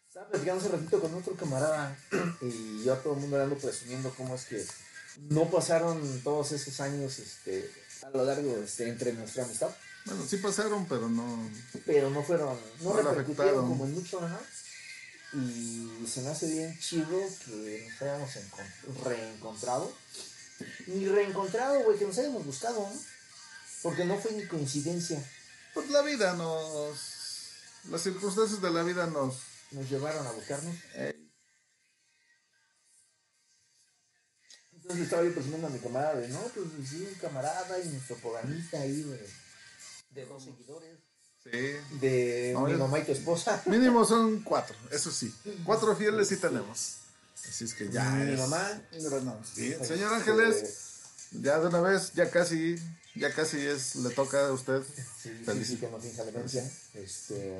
Estaba 0.07 0.27
platicando 0.27 0.59
hace 0.59 0.75
ratito 0.75 0.99
con 0.99 1.13
otro 1.13 1.35
camarada 1.35 1.95
y 2.41 2.83
yo 2.83 2.93
a 2.93 3.03
todo 3.03 3.13
el 3.13 3.19
mundo 3.19 3.37
le 3.37 3.43
ando 3.43 3.57
presumiendo 3.57 4.11
cómo 4.17 4.33
es 4.33 4.45
que 4.45 4.65
no 5.29 5.49
pasaron 5.49 6.21
todos 6.23 6.51
esos 6.51 6.79
años 6.79 7.19
este, 7.19 7.69
a 8.03 8.09
lo 8.09 8.23
largo 8.25 8.57
este, 8.63 8.89
entre 8.89 9.13
nuestra 9.13 9.43
amistad, 9.45 9.69
Bueno, 10.05 10.25
sí 10.27 10.37
pasaron, 10.37 10.85
pero 10.87 11.09
no. 11.09 11.49
pero 11.85 12.09
no 12.09 12.23
fueron, 12.23 12.57
no, 12.81 12.93
No 12.93 13.01
repercutieron 13.01 13.67
como 13.67 13.85
en 13.85 13.93
mucho, 13.93 14.19
¿no? 14.21 14.39
Y 15.33 16.05
se 16.07 16.21
me 16.21 16.29
hace 16.29 16.47
bien 16.47 16.77
chido 16.79 17.07
que 17.45 17.87
nos 17.89 18.01
hayamos 18.01 18.29
encon- 18.35 19.03
reencontrado. 19.05 19.93
Ni 20.87 21.07
reencontrado, 21.07 21.81
güey, 21.83 21.97
que 21.97 22.05
nos 22.05 22.17
hayamos 22.17 22.45
buscado, 22.45 22.79
¿no? 22.81 23.01
Porque 23.81 24.03
no 24.05 24.17
fue 24.19 24.31
ni 24.33 24.45
coincidencia. 24.45 25.23
Pues 25.73 25.89
la 25.89 26.01
vida 26.01 26.33
nos. 26.33 26.97
Las 27.89 28.01
circunstancias 28.01 28.61
de 28.61 28.69
la 28.71 28.83
vida 28.83 29.07
nos. 29.07 29.35
nos 29.71 29.89
llevaron 29.89 30.27
a 30.27 30.31
buscarnos. 30.31 30.75
Entonces 34.81 35.05
estaba 35.05 35.23
yo 35.23 35.33
presumiendo 35.33 35.67
a 35.67 35.69
mi 35.69 35.79
camarada 35.79 36.15
de, 36.19 36.27
no, 36.29 36.39
pues 36.39 36.65
sí, 36.89 37.07
un 37.07 37.15
camarada 37.15 37.79
y 37.79 37.87
nuestro 37.89 38.15
programita 38.17 38.79
ahí 38.79 39.03
de, 39.03 39.29
de 40.15 40.25
dos 40.25 40.43
seguidores. 40.43 40.97
Sí. 41.43 41.97
De 41.99 42.51
No, 42.53 42.61
mi 42.67 42.73
mamá 42.75 42.99
y 42.99 43.03
tu 43.03 43.11
esposa. 43.13 43.61
Mínimo 43.67 44.05
son 44.05 44.41
cuatro, 44.41 44.75
eso 44.91 45.11
sí. 45.11 45.33
Cuatro 45.65 45.95
fieles 45.95 46.27
sí 46.27 46.37
tenemos. 46.37 46.97
Así 47.47 47.65
es 47.65 47.73
que 47.73 47.89
ya. 47.89 48.09
Mi 48.11 48.33
es 48.33 48.39
mamá. 48.39 48.81
gran 48.91 49.27
avance. 49.27 49.51
Sí, 49.55 49.71
Este, 49.71 49.85
Señor 49.85 50.13
Ángeles, 50.13 51.01
ya 51.31 51.59
de 51.59 51.67
una 51.67 51.81
vez, 51.81 52.13
ya 52.13 52.29
casi, 52.29 52.75
ya 53.15 53.33
casi 53.33 53.57
es, 53.59 53.95
le 53.95 54.09
toca 54.11 54.47
a 54.47 54.51
usted. 54.51 54.83
Sí, 54.83 55.01
sí, 55.23 55.43
Feliz. 55.43 55.67
sí, 55.67 55.77
que 55.77 55.89
no 55.89 55.99
finja 55.99 56.23
demencia. 56.23 56.69
Este, 56.93 57.57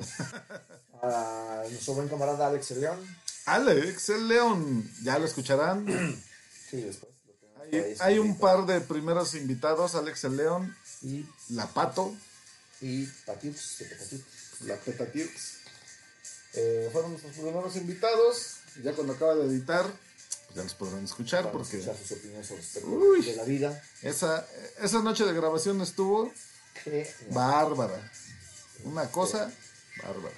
a 1.02 1.62
nuestro 1.68 1.94
buen 1.94 2.08
camarada 2.08 2.46
Alex 2.48 2.70
el 2.72 2.80
León. 2.82 3.16
Alex, 3.46 4.08
el 4.10 4.28
león, 4.28 4.88
ya 5.02 5.18
lo 5.18 5.26
escucharán. 5.26 5.84
Sí, 6.70 6.80
después. 6.80 7.11
Hay, 8.00 8.18
un 8.18 8.38
par 8.38 8.66
de 8.66 8.80
primeros 8.80 9.34
invitados, 9.34 9.94
Alex 9.94 10.24
el 10.24 10.36
león, 10.36 10.76
Y, 11.02 11.24
la 11.48 11.66
Pato, 11.66 12.14
y 12.82 13.06
Patiux, 13.06 13.84
la 14.66 14.76
Petatiux. 14.76 15.30
Eh, 16.54 16.90
fueron 16.92 17.12
nuestros 17.12 17.34
primeros 17.34 17.76
invitados. 17.76 18.56
Ya 18.82 18.92
cuando 18.92 19.14
acaba 19.14 19.34
de 19.36 19.46
editar, 19.46 19.84
pues 19.84 20.56
ya 20.56 20.62
los 20.62 20.74
podrán 20.74 21.04
escuchar 21.04 21.44
Para 21.44 21.52
porque 21.52 21.78
escuchar 21.78 21.96
sus 21.96 22.12
opiniones 22.12 22.50
respecto 22.50 22.88
Uy. 22.88 23.22
de 23.22 23.36
la 23.36 23.44
vida. 23.44 23.82
esa, 24.02 24.46
esa 24.80 25.00
noche 25.00 25.24
de 25.24 25.32
grabación 25.32 25.80
estuvo 25.80 26.30
bárbara. 27.30 28.12
Una 28.84 29.10
cosa 29.10 29.50
bárbara. 30.02 30.36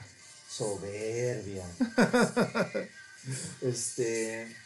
soberbia. 0.49 1.67
este. 3.63 4.64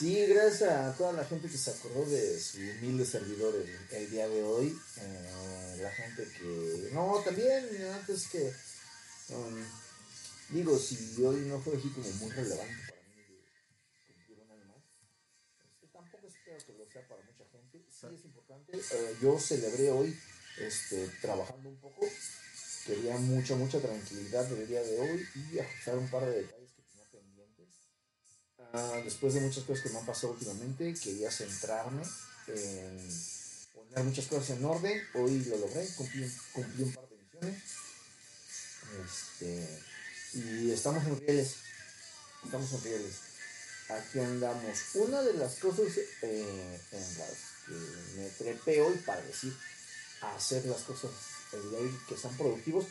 Sí, 0.00 0.16
gracias 0.28 0.70
a 0.70 0.96
toda 0.96 1.12
la 1.12 1.26
gente 1.26 1.46
que 1.46 1.58
se 1.58 1.72
acordó 1.72 2.06
de 2.06 2.40
su 2.40 2.56
humilde 2.56 3.04
servidor 3.04 3.54
el, 3.54 3.96
el 3.98 4.10
día 4.10 4.26
de 4.26 4.42
hoy. 4.42 4.74
Eh, 4.96 5.76
la 5.78 5.90
gente 5.90 6.26
que. 6.38 6.88
No, 6.94 7.20
también, 7.22 7.68
antes 7.92 8.28
que. 8.28 8.50
um, 9.28 9.62
digo, 10.56 10.78
si 10.78 11.22
hoy 11.22 11.40
no 11.40 11.60
fue 11.60 11.76
así 11.76 11.90
como 11.90 12.08
muy 12.12 12.30
relevante 12.30 12.82
para 12.88 13.02
mí 13.02 13.24
cumplir 14.08 14.38
un 14.40 14.50
año 14.52 14.64
más. 14.68 14.82
este, 15.68 15.86
tampoco 15.92 16.26
espero 16.26 16.56
que 16.64 16.72
lo 16.72 16.90
sea 16.90 17.06
para 17.06 17.20
mucha 17.20 17.44
gente. 17.52 17.84
Sí 17.90 18.06
es 18.14 18.24
importante. 18.24 18.78
Eh, 18.78 19.16
yo 19.20 19.38
celebré 19.38 19.90
hoy 19.90 20.18
este, 20.60 21.08
trabajando 21.20 21.68
un 21.68 21.76
poco. 21.76 22.06
Quería 22.86 23.18
mucha, 23.18 23.54
mucha 23.54 23.78
tranquilidad 23.78 24.46
del 24.46 24.66
día 24.66 24.82
de 24.82 24.98
hoy 24.98 25.28
y 25.34 25.58
ajustar 25.58 25.98
un 25.98 26.08
par 26.08 26.24
de 26.24 26.36
detalles. 26.40 26.59
Ah, 28.72 29.00
después 29.04 29.34
de 29.34 29.40
muchas 29.40 29.64
cosas 29.64 29.82
que 29.82 29.90
me 29.90 29.98
han 29.98 30.06
pasado 30.06 30.32
últimamente, 30.32 30.94
quería 30.94 31.30
centrarme 31.30 32.02
en 32.46 33.08
poner 33.74 34.04
muchas 34.04 34.26
cosas 34.26 34.50
en 34.50 34.64
orden. 34.64 35.02
Hoy 35.14 35.44
lo 35.46 35.58
logré, 35.58 35.86
cumplí, 35.96 36.30
cumplí 36.52 36.84
un 36.84 36.92
par 36.92 37.08
de 37.08 37.16
misiones. 37.16 37.62
Este, 39.04 39.82
y 40.34 40.70
estamos 40.70 41.04
en 41.04 41.18
rieles. 41.18 41.56
Estamos 42.44 42.72
en 42.72 42.82
rieles. 42.84 43.14
Aquí 43.88 44.20
andamos. 44.20 44.78
Una 44.94 45.22
de 45.22 45.34
las 45.34 45.56
cosas 45.56 45.86
eh, 46.22 46.80
en 46.92 47.18
las 47.18 47.30
que 47.66 48.20
me 48.20 48.28
trepé 48.30 48.80
hoy 48.80 48.96
para 48.98 49.20
decir 49.22 49.52
hacer 50.22 50.64
las 50.66 50.82
cosas 50.82 51.10
que 52.08 52.16
sean 52.16 52.36
productivos 52.36 52.84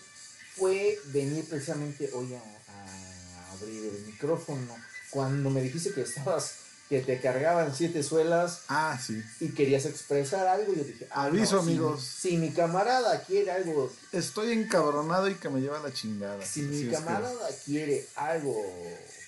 fue 0.56 1.00
venir 1.06 1.46
precisamente 1.46 2.10
hoy 2.12 2.34
a 2.34 3.52
abrir 3.54 3.86
el 3.86 4.06
micrófono. 4.06 4.76
Cuando 5.12 5.50
me 5.50 5.62
dijiste 5.62 5.92
que 5.94 6.02
estabas, 6.02 6.56
que 6.88 7.02
te 7.02 7.20
cargaban 7.22 7.76
siete 7.76 8.02
suelas 8.04 8.62
Ah, 8.68 9.00
sí. 9.04 9.22
y 9.40 9.50
querías 9.50 9.86
expresar 9.86 10.48
algo, 10.48 10.74
yo 10.74 10.84
dije, 10.84 11.08
ah, 11.12 11.26
Aviso, 11.26 11.56
no, 11.58 11.62
amigos. 11.62 12.04
Si, 12.04 12.38
mi 12.38 12.52
camarada 12.52 13.24
quiere 13.26 13.52
algo, 13.52 13.92
Estoy 14.12 14.52
encabronado 14.54 15.28
y 15.30 15.36
que 15.36 15.50
me 15.50 15.62
lleva 15.62 15.80
la 15.80 15.94
chingada. 15.94 16.44
si 16.46 16.62
mi 16.64 16.86
que- 16.86 16.92
camarada 16.92 17.50
quiere 17.66 18.08
algo 18.16 18.56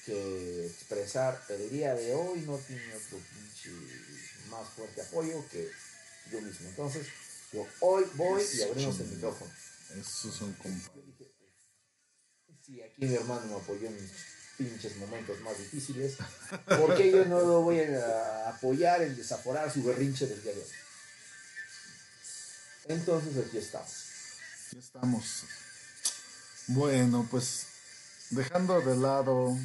que 0.05 0.65
expresar 0.65 1.39
el 1.49 1.69
día 1.69 1.93
de 1.93 2.13
hoy, 2.15 2.39
no 2.41 2.57
tiene 2.57 2.83
otro 2.95 3.19
pinche 3.19 3.69
más 4.49 4.67
fuerte 4.69 5.01
apoyo 5.01 5.43
que 5.51 5.69
yo 6.31 6.41
mismo. 6.41 6.67
Entonces, 6.69 7.05
yo 7.53 7.65
hoy 7.81 8.05
voy 8.15 8.41
y 8.57 8.61
abrimos 8.63 8.99
el 8.99 9.07
micrófono. 9.07 9.51
Esos 9.99 10.33
son 10.33 10.53
compa. 10.53 10.91
Yo 10.95 11.01
dije, 11.03 11.31
si 12.65 12.81
aquí 12.81 13.05
mi 13.05 13.13
hermano 13.15 13.45
me 13.47 13.55
apoyó 13.55 13.87
en 13.87 13.93
mis 14.01 14.11
pinches 14.63 14.95
momentos 14.97 15.39
más 15.41 15.57
difíciles, 15.57 16.17
¿por 16.65 16.95
qué 16.95 17.11
yo 17.11 17.25
no 17.25 17.39
lo 17.41 17.61
voy 17.61 17.79
a 17.79 18.49
apoyar 18.49 19.01
en 19.01 19.15
desaforar 19.15 19.71
su 19.71 19.83
berrinche 19.83 20.27
del 20.27 20.41
día? 20.43 20.53
Entonces 22.85 23.45
aquí 23.45 23.57
estamos. 23.57 23.91
Aquí 24.67 24.77
estamos. 24.77 25.43
Bueno, 26.67 27.27
pues 27.31 27.65
dejando 28.29 28.79
de 28.81 28.95
lado, 28.97 29.57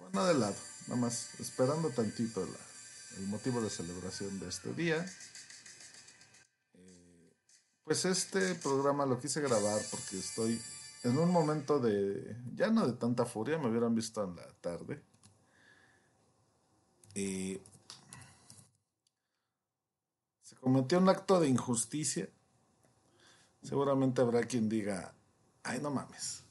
bueno, 0.00 0.26
de 0.26 0.34
lado, 0.34 0.56
nada 0.86 1.00
más 1.00 1.28
esperando 1.40 1.88
tantito 1.90 2.46
el 3.16 3.26
motivo 3.26 3.62
de 3.62 3.70
celebración 3.70 4.38
de 4.40 4.48
este 4.48 4.72
día. 4.74 5.06
Eh, 6.74 7.32
pues 7.84 8.04
este 8.04 8.54
programa 8.56 9.06
lo 9.06 9.18
quise 9.20 9.40
grabar 9.40 9.80
porque 9.90 10.18
estoy 10.18 10.60
en 11.04 11.18
un 11.18 11.30
momento 11.30 11.78
de, 11.78 12.36
ya 12.54 12.70
no 12.70 12.86
de 12.86 12.94
tanta 12.94 13.24
furia, 13.26 13.58
me 13.58 13.68
hubieran 13.68 13.94
visto 13.94 14.24
en 14.24 14.36
la 14.36 14.46
tarde. 14.60 15.02
Y 17.14 17.58
se 20.42 20.54
cometió 20.54 20.98
un 20.98 21.08
acto 21.08 21.40
de 21.40 21.48
injusticia. 21.48 22.28
Seguramente 23.62 24.20
habrá 24.20 24.42
quien 24.44 24.68
diga, 24.68 25.12
ay, 25.64 25.80
no 25.80 25.90
mames. 25.90 26.44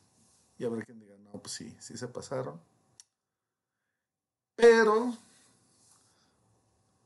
Y 0.60 0.65
habrá 0.65 0.83
quien 0.83 1.00
diga, 1.00 1.17
no, 1.19 1.31
pues 1.41 1.53
sí, 1.55 1.75
sí 1.79 1.98
se 1.98 2.07
pasaron. 2.10 2.62
Pero, 4.55 4.98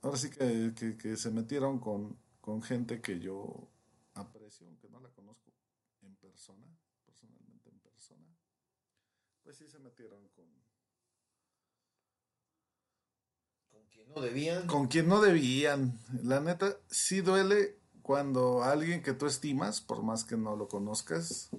ahora 0.02 0.18
sí 0.18 0.30
que, 0.30 0.74
que- 0.98 1.18
se 1.18 1.30
metieron 1.32 1.80
con, 1.80 2.18
con 2.42 2.62
gente 2.64 3.02
que 3.02 3.20
yo 3.20 3.68
aprecio, 4.16 4.68
aunque 4.68 4.90
no 4.90 5.00
la 5.00 5.10
conozco 5.10 5.52
en 6.02 6.16
persona, 6.16 6.66
persona. 7.98 8.38
Pues 9.44 9.58
sí 9.58 9.68
se 9.68 9.80
metieron 9.80 10.28
con, 10.30 10.46
Con 13.72 13.88
quien 13.88 14.08
no 14.10 14.22
debían. 14.22 14.68
con 14.68 14.88
quien 14.88 15.08
no 15.08 15.20
debían. 15.20 16.00
La 16.24 16.40
neta, 16.40 16.78
sí 16.92 17.22
duele 17.22 17.76
cuando 18.04 18.64
alguien 18.64 19.02
que 19.02 19.14
tú 19.14 19.26
estimas, 19.26 19.82
por 19.82 20.04
más 20.04 20.24
que 20.26 20.38
no 20.38 20.56
lo 20.56 20.68
conozcas, 20.68 21.50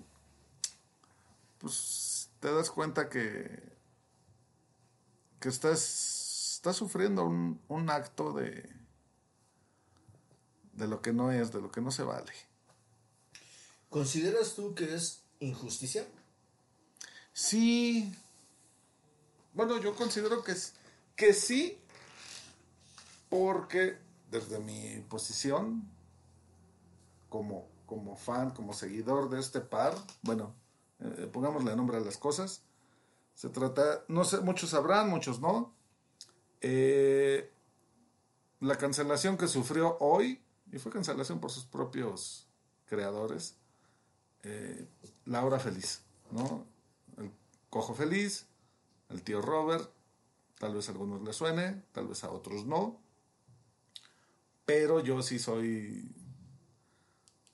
pues 1.58 2.30
te 2.38 2.52
das 2.52 2.70
cuenta 2.70 3.08
que, 3.08 3.76
que 5.40 5.48
estás, 5.48 6.54
estás 6.54 6.76
sufriendo 6.76 7.24
un, 7.24 7.60
un 7.66 7.90
acto 7.90 8.32
de, 8.32 8.70
de 10.72 10.86
lo 10.86 11.02
que 11.02 11.12
no 11.12 11.32
es, 11.32 11.50
de 11.52 11.60
lo 11.60 11.72
que 11.72 11.80
no 11.80 11.90
se 11.90 12.04
vale. 12.04 12.32
¿Consideras 13.90 14.54
tú 14.54 14.74
que 14.74 14.94
es 14.94 15.24
injusticia? 15.40 16.06
Sí. 17.38 18.12
Bueno, 19.54 19.78
yo 19.78 19.94
considero 19.94 20.42
que, 20.42 20.54
que 21.14 21.32
sí, 21.32 21.78
porque 23.30 23.96
desde 24.28 24.58
mi 24.58 25.04
posición 25.08 25.88
como, 27.28 27.68
como 27.86 28.16
fan, 28.16 28.50
como 28.50 28.72
seguidor 28.72 29.30
de 29.30 29.38
este 29.38 29.60
par, 29.60 29.94
bueno, 30.22 30.52
eh, 30.98 31.30
pongámosle 31.32 31.76
nombre 31.76 31.98
a 31.98 32.00
las 32.00 32.18
cosas, 32.18 32.62
se 33.34 33.50
trata, 33.50 34.02
no 34.08 34.24
sé, 34.24 34.40
muchos 34.40 34.70
sabrán, 34.70 35.08
muchos 35.08 35.40
no, 35.40 35.72
eh, 36.60 37.52
la 38.58 38.74
cancelación 38.74 39.38
que 39.38 39.46
sufrió 39.46 39.96
hoy, 40.00 40.42
y 40.72 40.78
fue 40.78 40.90
cancelación 40.90 41.38
por 41.38 41.52
sus 41.52 41.64
propios 41.64 42.48
creadores, 42.86 43.54
eh, 44.42 44.88
Laura 45.24 45.60
Feliz, 45.60 46.02
¿no? 46.32 46.66
Cojo 47.70 47.94
Feliz, 47.94 48.46
el 49.10 49.22
tío 49.22 49.40
Robert, 49.40 49.90
tal 50.58 50.74
vez 50.74 50.88
a 50.88 50.92
algunos 50.92 51.22
les 51.22 51.36
suene, 51.36 51.82
tal 51.92 52.08
vez 52.08 52.24
a 52.24 52.30
otros 52.30 52.66
no, 52.66 52.98
pero 54.64 55.00
yo 55.00 55.22
sí 55.22 55.38
soy 55.38 56.10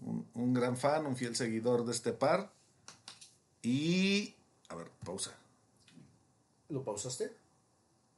un, 0.00 0.26
un 0.34 0.54
gran 0.54 0.76
fan, 0.76 1.06
un 1.06 1.16
fiel 1.16 1.36
seguidor 1.36 1.84
de 1.84 1.92
este 1.92 2.12
par. 2.12 2.52
Y, 3.62 4.34
a 4.68 4.74
ver, 4.74 4.90
pausa. 5.04 5.32
¿Lo 6.68 6.82
pausaste? 6.82 7.32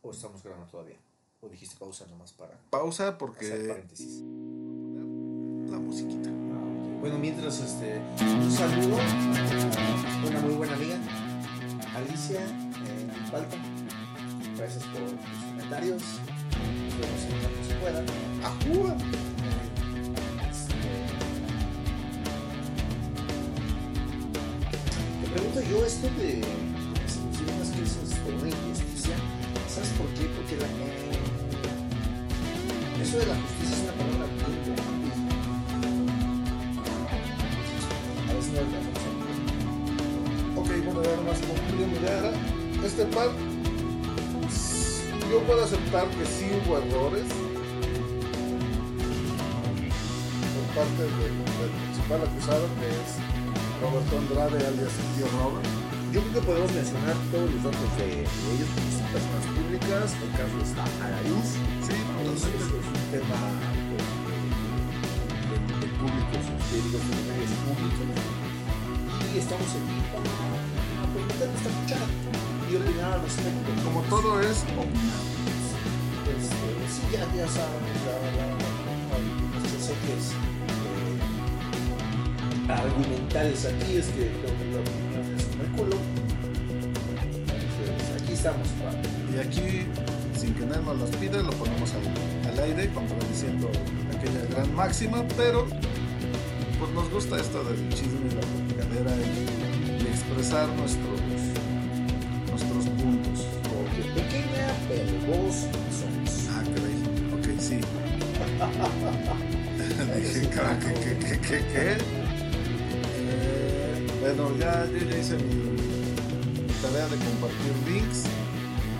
¿O 0.02 0.10
estamos 0.10 0.42
grabando 0.42 0.70
todavía? 0.70 0.96
¿O 1.40 1.48
dijiste 1.48 1.76
pausa 1.76 2.06
nomás 2.06 2.32
para 2.32 2.58
Pausa 2.70 3.08
hacer 3.08 3.18
porque 3.18 3.50
paréntesis? 3.68 4.22
la 5.70 5.78
musiquita. 5.78 6.30
Bueno, 7.00 7.18
mientras 7.18 7.60
este, 7.60 7.98
un 8.20 8.50
saludo 8.50 8.96
a 8.96 10.26
una 10.26 10.40
muy 10.40 10.54
buena 10.54 10.74
amiga, 10.74 10.98
Alicia, 11.96 12.40
eh, 12.40 13.08
Falta, 13.30 13.56
gracias 14.58 14.84
por 14.84 15.00
tus 15.00 15.18
comentarios. 15.48 16.02
Nos 16.02 16.94
vemos 17.00 17.22
en 17.24 17.30
cuanto 17.40 17.64
se 17.66 17.74
pueda. 17.76 18.00
¡Ajúa! 18.44 18.92
Te 25.22 25.26
pregunto 25.30 25.60
yo 25.70 25.86
esto 25.86 26.08
de 26.18 26.44
si 27.06 27.18
nos 27.20 27.38
vienen 27.38 27.60
las 27.60 27.70
crisis 27.70 28.18
por 28.22 28.34
una 28.34 28.48
injusticia, 28.50 29.16
¿sabes 29.66 29.88
por 29.96 30.08
qué? 30.08 30.26
Porque 30.36 30.56
la, 30.56 30.66
eh, 30.66 31.16
eso 33.00 33.16
de 33.20 33.26
la 33.26 33.36
justicia 33.36 33.74
es 33.74 33.82
una 33.84 33.92
palabra 33.92 34.26
muy. 34.26 34.54
A 38.28 38.32
veces 38.34 38.52
no 38.52 38.58
alcanzamos 38.58 38.84
a 38.84 39.00
entender. 39.00 39.15
Ok, 40.66 40.84
bueno, 40.84 41.02
ya 41.02 41.14
nomás 41.16 41.38
mi 41.40 41.96
idea. 41.96 42.32
Este 42.84 43.04
par, 43.06 43.28
yo 45.30 45.40
puedo 45.46 45.64
aceptar 45.64 46.06
que 46.10 46.26
sí 46.26 46.46
hubo 46.50 46.78
errores 46.78 47.24
por 50.54 50.66
parte 50.74 51.02
del, 51.02 51.34
del 51.38 51.70
principal 51.86 52.20
acusado, 52.26 52.66
que 52.78 52.86
es 52.90 53.10
Roberto 53.80 54.18
Andrade, 54.18 54.58
alias 54.66 54.92
el 54.98 55.08
tío 55.16 55.26
Robert. 55.38 55.66
Yo 56.12 56.20
creo 56.22 56.32
que 56.34 56.40
podemos 56.46 56.72
mencionar 56.72 57.16
todos 57.30 57.50
los 57.50 57.62
datos 57.62 57.90
de, 57.98 58.06
de 58.06 58.48
ellos 58.54 58.68
porque 58.74 58.92
son 58.96 59.06
personas 59.14 59.44
públicas, 59.54 60.06
el 60.18 60.30
caso 60.34 60.56
está 60.62 60.84
a 61.04 61.08
la 61.10 61.20
luz. 61.30 61.48
Sí, 61.86 61.94
Entonces 61.94 62.54
es 62.54 62.70
un 62.72 63.06
tema 63.14 63.38
pues, 63.86 64.06
de, 64.26 64.34
de- 65.46 65.78
de 65.78 65.88
público, 65.98 66.34
de, 66.34 66.78
de 66.90 66.98
medios 67.30 67.54
públicos. 67.66 68.45
Y 69.36 69.38
estamos 69.38 69.68
para 69.68 70.24
meter 71.28 71.48
nuestra 71.50 71.70
cuchara 71.70 72.08
y 72.72 72.76
opinar 72.76 73.12
al 73.12 73.20
respecto. 73.20 73.68
como 73.84 74.00
todo 74.08 74.40
es 74.40 74.64
opinar. 74.64 75.20
Este, 76.24 76.68
sí, 76.88 77.02
ya, 77.12 77.20
ya 77.36 77.46
saben, 77.46 77.84
la, 78.08 78.16
nuestros 79.60 79.90
ejes 79.92 80.32
eh, 82.56 82.72
argumentales 82.72 83.66
aquí 83.66 83.96
es 83.96 84.06
que 84.06 84.32
creo 84.40 84.56
que 84.56 84.64
la 84.72 84.80
opinión 84.80 85.36
es 85.36 85.44
como 85.44 85.62
el 85.64 85.70
culo. 85.72 85.98
Entonces, 87.36 88.22
aquí 88.22 88.32
estamos 88.32 88.68
para. 88.80 88.96
Y 89.36 89.38
aquí, 89.46 89.84
sin 90.40 90.54
que 90.54 90.64
nadie 90.64 90.82
nos 90.82 90.96
las 90.98 91.10
pida, 91.10 91.42
lo 91.42 91.52
ponemos 91.52 91.92
al, 91.92 92.52
al 92.52 92.58
aire, 92.64 92.90
contradiciendo 92.94 93.70
aquella 94.16 94.46
gran 94.48 94.74
máxima, 94.74 95.22
pero 95.36 95.66
pues 96.78 96.90
nos 96.92 97.10
gusta 97.10 97.38
esto 97.38 97.62
del 97.64 97.86
chisme 97.90 98.30
y 98.30 98.34
la 98.34 98.65
y, 99.04 100.02
y 100.02 100.06
expresar 100.06 100.68
nuestros, 100.70 101.20
nuestros 102.50 102.84
puntos. 103.00 103.38
Porque 103.62 104.02
pequeña, 104.14 104.66
pero 104.88 105.12
vos 105.26 105.54
somos. 105.92 106.48
Ah, 106.50 106.62
caray. 106.64 106.96
Ok, 107.36 107.46
sí. 107.60 107.76
Dije, 110.16 110.48
cara, 110.48 110.72
¿qué, 110.78 110.92
qué, 110.94 111.12
qué, 111.18 111.38
qué, 111.40 111.58
qué? 111.72 111.86
Eh, 113.18 114.06
bueno, 114.20 114.42
ya, 114.58 114.86
yo 114.86 114.98
ya 114.98 115.16
hice 115.18 115.36
mi, 115.36 115.54
mi 115.54 116.72
tarea 116.80 117.06
de 117.08 117.16
compartir 117.16 117.72
links. 117.86 118.24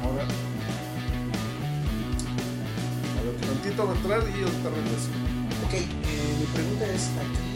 Ahora. 0.04 0.24
A 3.16 3.18
ver, 3.24 3.36
tantito 3.46 3.80
a 3.82 3.84
entrar 3.94 4.22
y 4.28 4.30
ahorita 4.42 4.68
regreso. 4.70 5.10
Ok, 5.64 5.74
eh, 5.74 5.86
mi 6.38 6.46
pregunta 6.46 6.84
es 6.86 7.04
aquí, 7.16 7.55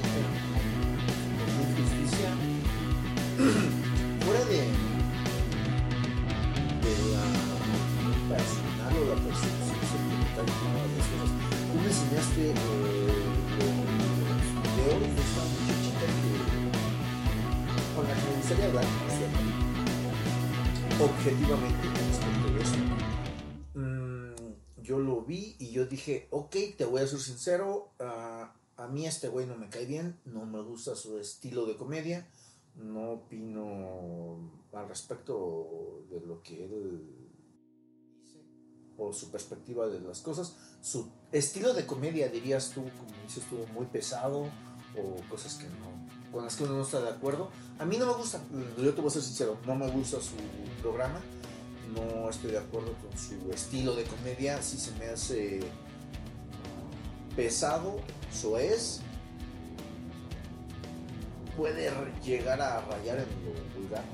dije, 26.00 26.28
ok, 26.30 26.56
te 26.78 26.84
voy 26.86 27.02
a 27.02 27.06
ser 27.06 27.20
sincero, 27.20 27.92
ah, 28.00 28.54
a 28.76 28.88
mí 28.88 29.06
este 29.06 29.28
güey 29.28 29.46
no 29.46 29.56
me 29.56 29.68
cae 29.68 29.84
bien, 29.84 30.18
no 30.24 30.46
me 30.46 30.62
gusta 30.62 30.96
su 30.96 31.18
estilo 31.18 31.66
de 31.66 31.76
comedia, 31.76 32.26
no 32.74 33.12
opino 33.12 34.50
al 34.72 34.88
respecto 34.88 36.06
de 36.10 36.20
lo 36.20 36.42
que 36.42 36.64
él 36.64 37.06
dice 38.22 38.38
o 38.96 39.12
su 39.12 39.30
perspectiva 39.30 39.88
de 39.88 40.00
las 40.00 40.20
cosas. 40.20 40.56
Su 40.80 41.10
estilo 41.32 41.74
de 41.74 41.84
comedia, 41.84 42.28
dirías 42.28 42.70
tú, 42.70 42.80
como 42.80 43.22
dices 43.26 43.44
tú, 43.50 43.56
muy 43.74 43.84
pesado 43.86 44.44
o 44.96 45.28
cosas 45.28 45.56
que 45.56 45.64
no, 45.64 46.32
con 46.32 46.44
las 46.44 46.56
que 46.56 46.64
uno 46.64 46.76
no 46.76 46.82
está 46.82 47.02
de 47.02 47.10
acuerdo. 47.10 47.50
A 47.78 47.84
mí 47.84 47.98
no 47.98 48.06
me 48.06 48.14
gusta, 48.14 48.42
yo 48.78 48.94
te 48.94 49.00
voy 49.02 49.08
a 49.08 49.12
ser 49.12 49.22
sincero, 49.22 49.58
no 49.66 49.74
me 49.74 49.90
gusta 49.90 50.18
su 50.22 50.36
programa, 50.80 51.20
no 51.94 52.30
estoy 52.30 52.52
de 52.52 52.58
acuerdo 52.58 52.94
con 52.94 53.18
su 53.18 53.52
estilo 53.52 53.94
de 53.94 54.04
comedia, 54.04 54.62
sí 54.62 54.78
se 54.78 54.92
me 54.92 55.06
hace 55.06 55.60
pesado, 57.40 57.98
soez, 58.30 59.00
puede 61.56 61.90
llegar 62.22 62.60
a 62.60 62.82
rayar 62.82 63.16
en 63.16 63.24
lo 63.24 63.80
vulgar. 63.80 64.04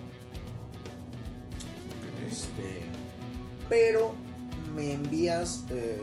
Este, 2.31 2.83
pero 3.69 4.15
me 4.77 4.93
envías 4.93 5.65
eh, 5.71 5.99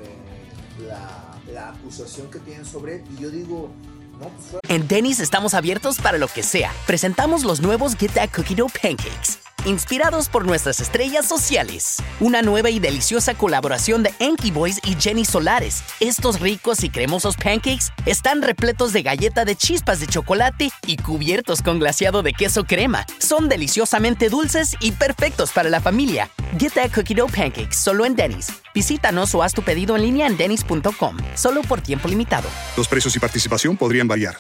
la, 0.86 1.70
acusación 1.70 2.30
que 2.30 2.40
tienen 2.40 2.66
sobre 2.66 2.96
él 2.98 3.04
y 3.18 3.22
yo 3.22 3.30
digo, 3.30 3.72
pues 4.20 4.62
En 4.68 4.90
Denny's 4.90 5.22
estamos 5.22 5.54
abiertos 5.54 6.00
para 6.00 6.18
lo 6.18 6.28
que 6.28 6.44
sea. 6.44 6.74
Presentamos 6.86 7.46
los 7.46 7.62
nuevos 7.62 7.96
Get 7.96 8.12
That 8.16 8.32
Cookie 8.36 8.56
Dough 8.56 8.72
Pancakes, 8.82 9.40
inspirados 9.66 10.30
por 10.30 10.46
nuestras 10.46 10.80
estrellas 10.80 11.28
sociales. 11.28 12.02
Una 12.20 12.42
nueva 12.42 12.70
y 12.70 12.80
deliciosa 12.80 13.34
colaboración 13.34 14.04
de 14.04 14.14
Enki 14.20 14.52
Boys 14.52 14.80
y 14.84 14.96
Jenny 15.00 15.26
Solares. 15.26 15.84
Estos 16.00 16.40
ricos 16.40 16.84
y 16.84 16.90
cremosos 16.90 17.36
pancakes 17.36 17.92
están 18.06 18.42
repletos 18.42 18.94
de 18.94 19.04
galleta 19.04 19.46
de 19.46 19.56
chispas 19.56 20.00
de 20.00 20.08
chocolate 20.08 20.72
y 20.86 20.98
cubiertos 20.98 21.62
con 21.62 21.80
glaseado 21.80 22.24
de 22.24 22.34
queso 22.34 22.64
crema. 22.64 23.06
Son 23.20 23.50
deliciosamente 23.50 24.30
dulces 24.30 24.76
y 24.80 24.92
perfectos 24.92 25.52
para 25.52 25.70
la 25.70 25.82
familia. 25.82 26.30
Get 26.58 26.74
That 26.74 26.92
Cookie 26.94 27.16
Dough 27.16 27.32
Pancakes 27.32 27.76
solo 27.76 28.06
en 28.06 28.16
Denny's. 28.16 28.48
Visítanos 28.74 29.34
o 29.36 29.44
haz 29.44 29.54
tu 29.54 29.62
pedido 29.62 29.96
en 29.96 30.04
línea 30.04 30.28
en 30.28 30.38
denny's.com, 30.38 31.18
solo 31.36 31.62
por 31.62 31.82
tiempo 31.82 32.08
limitado. 32.08 32.50
Los 32.76 32.88
precios 32.88 33.16
y 33.16 33.20
participación 33.20 33.78
podrían 33.78 34.08
variar. 34.08 34.38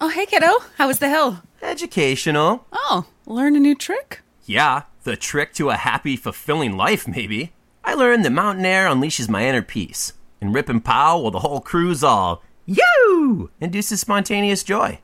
Oh, 0.00 0.08
hey, 0.08 0.26
kiddo. 0.30 0.52
How 0.78 0.86
was 0.86 1.00
the 1.00 1.08
hill? 1.08 1.42
Educational. 1.60 2.60
Oh, 2.70 3.04
learn 3.28 3.56
a 3.56 3.60
new 3.60 3.74
trick? 3.74 4.22
Yeah, 4.44 4.82
the 5.04 5.16
trick 5.16 5.52
to 5.54 5.70
a 5.70 5.76
happy, 5.76 6.16
fulfilling 6.16 6.76
life, 6.76 7.06
maybe. 7.06 7.52
I 7.84 7.94
learned 7.94 8.24
that 8.24 8.30
mountain 8.30 8.64
air 8.64 8.86
unleashes 8.86 9.28
my 9.28 9.46
inner 9.46 9.62
peace. 9.62 10.14
And 10.40 10.54
Rip 10.54 10.68
and 10.68 10.84
Pow, 10.84 11.20
well, 11.20 11.30
the 11.30 11.40
whole 11.40 11.60
crew's 11.60 12.02
all, 12.04 12.42
yoo! 12.66 13.50
Induces 13.60 14.00
spontaneous 14.00 14.62
joy. 14.62 15.00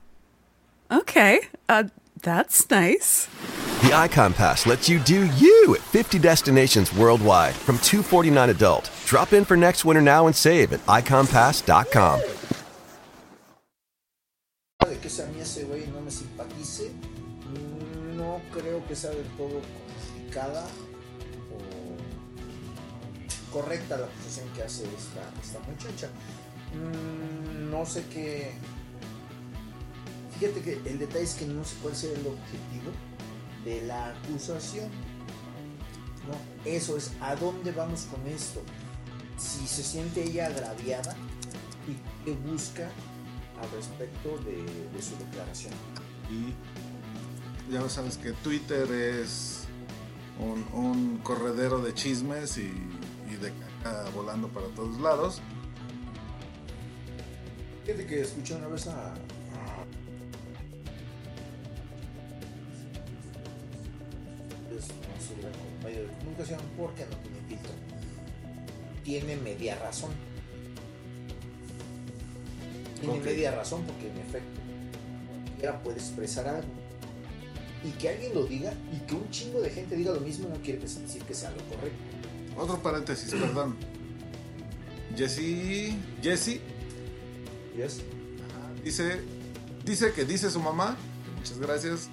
Okay, 0.91 1.41
uh, 1.69 1.85
that's 2.23 2.71
nice. 2.71 3.29
The 3.83 3.93
Icon 3.93 4.33
Pass 4.33 4.67
lets 4.67 4.89
you 4.89 4.99
do 5.01 5.27
you 5.37 5.75
at 5.75 5.83
50 5.83 6.19
destinations 6.19 6.95
worldwide 6.95 7.55
from 7.55 7.79
249 7.79 8.51
adult. 8.51 8.91
Drop 9.05 9.33
in 9.33 9.45
for 9.45 9.57
next 9.57 9.85
winter 9.85 10.01
now 10.01 10.27
and 10.27 10.35
save 10.35 10.73
at 10.73 10.81
iconpass.com. 10.87 12.21
no 18.17 18.41
creo 18.53 18.87
que 18.87 18.97
sea 18.97 19.11
del 19.11 19.27
todo 19.37 19.61
complicada 19.61 20.67
o 21.53 21.59
correcta 23.53 23.97
la 23.97 24.07
posición 24.07 24.49
que 24.55 24.63
hace 24.63 24.85
esta, 24.85 25.33
esta 25.43 25.59
muchacha. 25.71 26.09
Mm, 26.75 27.71
no 27.71 27.87
sé 27.87 28.05
qué. 28.13 28.53
Fíjate 30.39 30.61
que 30.63 30.81
el 30.91 30.99
detalle 30.99 31.25
es 31.25 31.35
que 31.35 31.47
no 31.47 31.65
sé 31.65 31.77
cuál 31.83 31.95
sea 31.95 32.11
el 32.11 32.27
objetivo 32.27 32.91
de 33.65 33.83
la 33.83 34.09
acusación. 34.11 34.89
No, 36.27 36.35
eso 36.71 36.97
es 36.97 37.13
a 37.21 37.37
dónde 37.37 37.71
vamos 37.73 38.07
con 38.11 38.27
esto. 38.27 38.61
Si 39.37 39.67
se 39.67 39.83
siente 39.83 40.25
ella 40.25 40.47
agraviada 40.47 41.15
y 41.87 42.25
qué 42.25 42.33
busca 42.33 42.91
al 43.61 43.71
respecto 43.71 44.39
de, 44.39 44.65
de 44.91 45.03
su 45.03 45.17
declaración. 45.19 45.73
Y 46.31 46.55
ya 47.71 47.89
sabes 47.89 48.17
que 48.17 48.33
Twitter 48.33 48.91
es 48.91 49.65
un, 50.39 50.65
un 50.73 51.19
corredero 51.19 51.81
de 51.81 51.95
chismes 51.95 52.59
y, 52.59 52.73
y 53.31 53.37
de 53.37 53.53
caca 53.83 54.11
volando 54.15 54.49
para 54.49 54.67
todos 54.69 55.01
lados. 55.01 55.41
Fíjate 57.85 58.07
que 58.07 58.21
escuché 58.23 58.55
una 58.55 58.69
vez 58.69 58.87
a. 58.87 59.15
de 65.85 66.07
comunicación 66.19 66.61
porque 66.79 67.05
no 67.05 67.17
tiene 67.19 67.39
filtro. 67.47 67.73
Tiene 69.03 69.37
media 69.37 69.77
razón. 69.77 70.11
Tiene 73.01 73.21
media 73.21 73.51
razón 73.55 73.85
porque 73.85 74.09
en 74.09 74.19
efecto 74.19 74.61
cualquiera 75.45 75.83
puede 75.83 75.99
expresar 75.99 76.49
algo. 76.49 76.84
Y 77.85 77.91
que 77.99 78.09
alguien 78.09 78.35
lo 78.35 78.45
diga 78.47 78.73
y 78.93 78.99
que 79.07 79.15
un 79.15 79.29
chingo 79.31 79.61
de 79.61 79.69
gente 79.71 79.95
diga 79.97 80.13
lo 80.13 80.21
mismo 80.21 80.49
no 80.49 80.57
quiere 80.63 80.81
decir 80.81 81.23
que 81.23 81.35
sea 81.35 81.51
lo 81.51 81.63
correcto. 81.65 81.99
Otro 82.57 82.83
paréntesis, 82.83 83.31
perdón. 83.33 83.77
Jesse. 85.17 85.95
Jesse 86.23 86.61
¿Yes? 87.77 88.01
dice. 88.83 89.21
Dice 89.85 90.13
que 90.13 90.25
dice 90.25 90.51
su 90.51 90.61
mamá. 90.61 90.97
Muchas 91.37 91.59
gracias. 91.59 92.09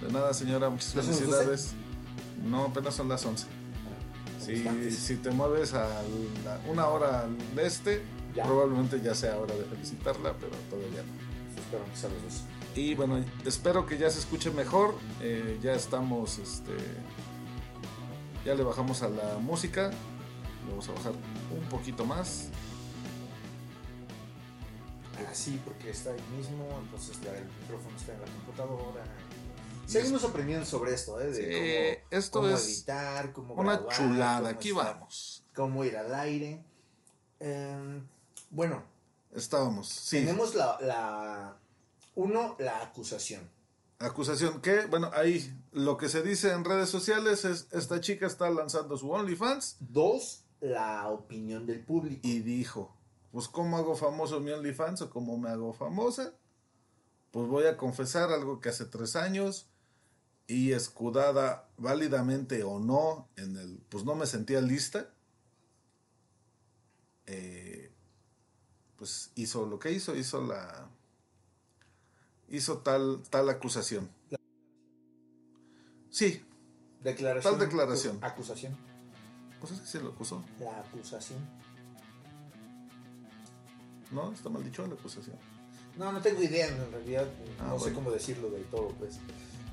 De 0.00 0.12
nada, 0.12 0.32
señora, 0.32 0.68
muchas 0.70 0.94
¿No 0.94 1.02
son 1.02 1.10
las 1.10 1.18
felicidades. 1.20 1.68
No, 2.44 2.64
apenas 2.66 2.94
son 2.94 3.08
las 3.08 3.24
11. 3.24 3.46
Si, 4.44 4.52
Constantes. 4.62 4.94
si 4.96 5.16
te 5.16 5.30
mueves 5.30 5.72
a 5.74 5.88
la- 6.44 6.60
una 6.70 6.86
hora 6.86 7.22
al 7.22 7.58
este, 7.58 8.02
Ya. 8.34 8.44
probablemente 8.44 9.00
ya 9.02 9.14
sea 9.14 9.36
hora 9.38 9.54
de 9.56 9.64
felicitarla, 9.64 10.34
pero 10.38 10.52
todavía 10.70 11.02
no. 11.02 11.60
Espero 11.60 11.84
que 11.90 11.96
sean 11.98 12.12
los 12.12 12.22
dos. 12.22 12.42
Y 12.76 12.94
bueno, 12.94 13.24
espero 13.44 13.86
que 13.86 13.96
ya 13.98 14.10
se 14.10 14.18
escuche 14.20 14.50
mejor. 14.50 14.94
Eh, 15.20 15.58
ya 15.62 15.72
estamos, 15.72 16.38
este, 16.38 16.76
ya 18.44 18.54
le 18.54 18.62
bajamos 18.62 19.02
a 19.02 19.08
la 19.08 19.38
música. 19.38 19.90
Vamos 20.68 20.88
a 20.88 20.92
bajar 20.92 21.12
un 21.12 21.68
poquito 21.70 22.04
más. 22.04 22.48
Ah, 25.18 25.30
sí, 25.32 25.58
porque 25.64 25.90
está 25.90 26.10
ahí 26.10 26.20
mismo, 26.36 26.66
entonces 26.82 27.18
ya 27.22 27.34
el 27.34 27.46
micrófono 27.62 27.96
está 27.96 28.12
en 28.12 28.20
la 28.20 28.26
computadora. 28.26 29.04
Seguimos 29.86 30.22
aprendiendo 30.24 30.66
sobre 30.66 30.92
esto, 30.92 31.18
¿eh? 31.20 31.28
De 31.30 31.34
Sí, 31.34 31.42
cómo, 32.02 32.18
esto 32.18 32.40
cómo 32.42 32.54
es 32.54 32.66
editar, 32.66 33.32
cómo 33.32 33.54
una 33.54 33.76
grabar, 33.78 33.96
chulada. 33.96 34.38
cómo 34.40 34.48
Aquí 34.58 34.68
estar- 34.70 34.84
vamos. 34.94 35.44
Cómo 35.54 35.84
ir 35.84 35.96
al 35.96 36.14
aire. 36.14 36.62
Em, 37.40 38.06
bueno, 38.50 38.82
Estábamos. 39.34 39.88
Sí. 39.88 40.18
tenemos 40.20 40.54
la, 40.54 40.78
la... 40.80 41.56
Uno, 42.16 42.56
la 42.58 42.82
acusación. 42.82 43.48
Acusación 43.98 44.60
que, 44.60 44.86
bueno, 44.86 45.10
ahí 45.14 45.54
lo 45.72 45.96
que 45.96 46.08
se 46.08 46.22
dice 46.22 46.52
en 46.52 46.64
redes 46.64 46.88
sociales 46.88 47.44
es 47.44 47.68
esta 47.72 48.00
chica 48.00 48.26
está 48.26 48.50
lanzando 48.50 48.96
su 48.96 49.10
OnlyFans 49.10 49.76
Dos, 49.80 50.44
la 50.60 51.08
opinión 51.08 51.66
del 51.66 51.84
público. 51.84 52.20
y 52.26 52.40
dijo, 52.40 52.94
pues 53.32 53.48
¿cómo 53.48 53.76
hago 53.76 53.94
famoso 53.96 54.40
mi 54.40 54.50
OnlyFans 54.50 55.02
o 55.02 55.10
cómo 55.10 55.36
me 55.36 55.50
hago 55.50 55.74
famosa? 55.74 56.32
Pues 57.30 57.48
voy 57.48 57.66
a 57.66 57.76
confesar 57.76 58.32
algo 58.32 58.60
que 58.60 58.70
hace 58.70 58.86
tres 58.86 59.14
años 59.14 59.68
y 60.46 60.72
escudada 60.72 61.68
válidamente 61.76 62.62
o 62.64 62.78
no 62.78 63.28
en 63.36 63.56
el, 63.58 63.78
pues 63.90 64.04
no 64.04 64.14
me 64.14 64.26
sentía 64.26 64.62
lista. 64.62 65.10
Eh, 67.26 67.92
pues 68.96 69.32
hizo 69.34 69.66
lo 69.66 69.78
que 69.78 69.92
hizo, 69.92 70.16
hizo 70.16 70.40
la, 70.42 70.88
hizo 72.48 72.78
tal, 72.78 73.22
tal 73.30 73.48
acusación. 73.48 74.10
Sí, 76.10 76.42
Declaración. 77.06 77.54
Tal 77.58 77.68
declaración. 77.68 78.18
Acusación. 78.20 78.76
pues 79.60 79.72
es 79.74 79.80
que 79.80 79.86
sí 79.86 79.98
lo 80.00 80.08
acusó. 80.08 80.42
La 80.58 80.80
acusación. 80.80 81.38
No, 84.10 84.32
está 84.32 84.48
mal 84.48 84.64
dicho 84.64 84.84
la 84.88 84.94
acusación. 84.94 85.36
No, 85.96 86.10
no 86.10 86.20
tengo 86.20 86.42
idea, 86.42 86.66
en 86.66 86.90
realidad 86.90 87.28
Ah, 87.60 87.68
no 87.68 87.78
sé 87.78 87.92
cómo 87.92 88.10
decirlo 88.10 88.50
del 88.50 88.64
todo, 88.64 88.88
pues. 88.98 89.18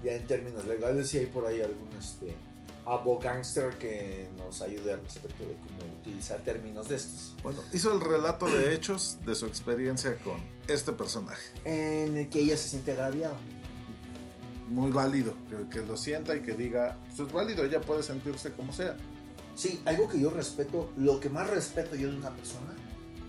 Ya 0.04 0.14
en 0.14 0.28
términos 0.28 0.66
legales, 0.66 1.10
si 1.10 1.18
hay 1.18 1.26
por 1.26 1.48
ahí 1.48 1.60
algún 1.62 1.90
este, 1.98 2.36
abogánster 2.86 3.78
que 3.78 4.28
nos 4.38 4.62
ayude 4.62 4.94
al 4.94 5.02
respecto 5.02 5.44
de 5.44 5.54
cómo 5.56 5.94
utilizar 6.02 6.40
términos 6.42 6.90
de 6.90 6.96
estos. 6.96 7.36
Bueno, 7.44 7.60
hizo 7.72 7.94
el 7.94 8.02
relato 8.02 8.46
de 8.46 8.74
hechos 8.74 9.18
de 9.26 9.36
su 9.36 9.46
experiencia 9.46 10.18
con 10.18 10.42
este 10.68 10.92
personaje. 10.92 11.44
En 11.66 12.18
el 12.18 12.30
que 12.30 12.40
ella 12.40 12.58
se 12.58 12.70
siente 12.70 12.92
agraviada. 12.92 13.38
Muy 14.70 14.92
válido, 14.92 15.34
que, 15.50 15.70
que 15.70 15.86
lo 15.86 15.98
sienta 15.98 16.36
y 16.36 16.42
que 16.42 16.54
diga, 16.54 16.98
pues 17.08 17.28
es 17.28 17.34
válido, 17.34 17.64
ella 17.64 17.82
puede 17.82 18.02
sentirse 18.02 18.52
como 18.52 18.74
sea. 18.74 18.96
Sí, 19.56 19.82
algo 19.86 20.10
que 20.10 20.20
yo 20.20 20.30
respeto, 20.30 20.90
lo 20.98 21.20
que 21.20 21.30
más 21.30 21.50
respeto 21.50 21.96
yo 21.96 22.10
de 22.10 22.18
una 22.18 22.32
persona 22.32 22.74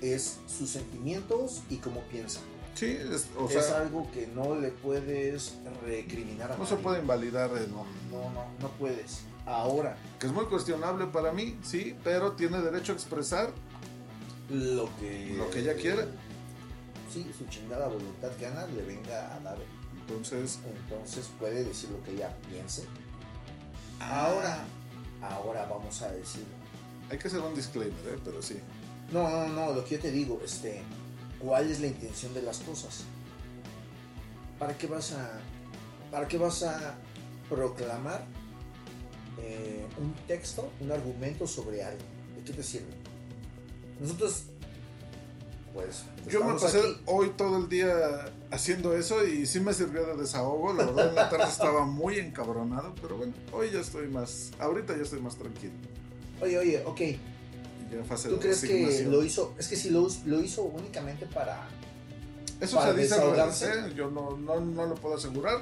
es 0.00 0.38
sus 0.46 0.70
sentimientos 0.70 1.62
y 1.68 1.76
cómo 1.76 2.00
piensa. 2.04 2.40
Sí, 2.74 2.87
es, 2.87 3.28
o 3.38 3.48
es 3.48 3.64
sea, 3.64 3.78
algo 3.78 4.10
que 4.10 4.26
no 4.26 4.56
le 4.56 4.70
puedes 4.70 5.54
recriminar 5.87 6.52
a 6.52 6.56
no 6.56 6.66
se 6.66 6.76
puede 6.76 7.00
invalidar 7.00 7.50
el, 7.56 7.70
No, 7.70 7.84
no, 8.10 8.30
no, 8.30 8.44
no 8.60 8.68
puedes. 8.78 9.20
Ahora, 9.46 9.96
que 10.18 10.26
es 10.26 10.32
muy 10.32 10.46
cuestionable 10.46 11.06
para 11.06 11.32
mí, 11.32 11.58
sí, 11.62 11.96
pero 12.02 12.32
tiene 12.32 12.60
derecho 12.60 12.92
a 12.92 12.94
expresar 12.94 13.52
lo 14.50 14.88
que... 14.98 15.34
lo 15.37 15.50
que 15.50 15.60
ella 15.60 15.74
quiera. 15.74 16.06
Sí, 17.12 17.30
su 17.37 17.44
chingada 17.46 17.87
voluntad 17.88 18.30
gana 18.40 18.66
le 18.66 18.82
venga 18.82 19.34
a 19.34 19.40
dar. 19.40 19.58
Entonces, 20.00 20.58
Entonces 20.66 21.30
puede 21.38 21.64
decir 21.64 21.90
lo 21.90 22.02
que 22.02 22.12
ella 22.12 22.34
piense. 22.50 22.84
Ahora, 24.00 24.64
ahora 25.22 25.66
vamos 25.66 26.02
a 26.02 26.10
decir... 26.10 26.44
hay 27.10 27.18
que 27.18 27.28
hacer 27.28 27.40
un 27.40 27.54
disclaimer, 27.54 28.06
¿eh? 28.08 28.18
pero 28.24 28.42
sí. 28.42 28.58
No, 29.12 29.28
no, 29.28 29.48
no, 29.48 29.72
lo 29.72 29.84
que 29.84 29.96
yo 29.96 30.00
te 30.00 30.10
digo, 30.10 30.40
este, 30.44 30.82
¿cuál 31.44 31.70
es 31.70 31.80
la 31.80 31.88
intención 31.88 32.33
de 32.35 32.42
las 32.42 32.59
cosas? 32.61 33.04
¿Para 34.59 34.76
qué 34.78 34.87
vas 34.87 35.12
a, 35.12 35.40
para 36.11 36.26
qué 36.26 36.38
vas 36.38 36.62
a 36.62 36.94
proclamar 37.50 38.24
eh, 39.40 39.85
un 39.98 40.14
texto, 40.26 40.70
un 40.80 40.90
argumento 40.90 41.46
sobre 41.46 41.83
algo? 41.83 42.02
¿De 42.37 42.44
qué 42.44 42.52
te 42.52 42.62
sirve? 42.62 42.87
Nosotros, 44.00 44.44
pues, 45.74 46.04
Yo 46.28 46.44
me 46.44 46.54
pasé 46.54 46.78
aquí. 46.78 47.00
hoy 47.07 47.30
todo 47.37 47.59
el 47.59 47.68
día 47.68 48.33
haciendo 48.50 48.96
eso 48.96 49.24
y 49.26 49.46
sí 49.46 49.61
me 49.61 49.74
sirvió 49.74 50.07
de 50.07 50.16
desahogo. 50.16 50.72
La 50.72 50.85
verdad, 50.85 51.09
en 51.11 51.14
la 51.14 51.28
tarde 51.28 51.44
estaba 51.44 51.85
muy 51.85 52.18
encabronado, 52.18 52.94
pero 53.02 53.16
bueno, 53.16 53.35
hoy 53.52 53.70
ya 53.72 53.80
estoy 53.80 54.09
más, 54.09 54.52
ahorita 54.59 54.96
ya 54.96 55.02
estoy 55.02 55.20
más 55.20 55.37
tranquilo. 55.37 55.74
Oye, 56.40 56.59
oye, 56.59 56.83
ok, 56.85 57.00
ya 57.90 57.99
en 57.99 58.05
fase 58.07 58.29
¿tú 58.29 58.38
crees 58.38 58.61
que 58.62 59.05
lo 59.09 59.23
hizo? 59.25 59.55
Es 59.59 59.68
que 59.68 59.77
si 59.77 59.90
lo, 59.90 60.09
lo 60.27 60.40
hizo 60.40 60.62
únicamente 60.62 61.27
para... 61.27 61.66
Eso 62.61 62.77
para 62.77 62.92
se 62.94 63.01
dice 63.01 63.14
desahogarse? 63.14 63.66
¿eh? 63.66 63.92
Yo 63.97 64.11
no, 64.11 64.37
no, 64.37 64.61
no 64.61 64.87
lo 64.87 64.94
puedo 64.94 65.16
asegurar. 65.16 65.59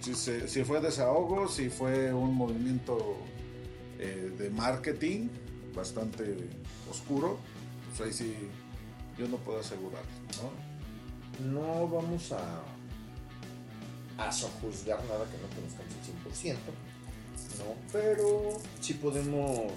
Si, 0.00 0.14
se- 0.14 0.48
si 0.48 0.64
fue 0.64 0.80
desahogo, 0.80 1.48
si 1.48 1.68
fue 1.68 2.12
un 2.12 2.34
movimiento 2.34 3.16
eh, 3.98 4.32
de 4.38 4.50
marketing 4.50 5.28
bastante 5.74 6.36
oscuro, 6.90 7.38
pues 7.96 8.08
ahí 8.08 8.12
sí 8.12 8.34
yo 9.18 9.26
no 9.28 9.36
puedo 9.38 9.60
asegurar, 9.60 10.02
¿no? 10.42 11.50
No 11.52 11.88
vamos 11.88 12.32
a, 12.32 12.62
a 14.18 14.32
sojuzgar 14.32 14.98
nada 15.04 15.24
que 15.26 15.36
no 15.38 15.48
conozcamos 15.54 15.92
al 16.24 16.54
100%, 16.54 16.54
¿no? 17.58 17.74
Pero 17.92 18.58
sí 18.80 18.94
podemos, 18.94 19.72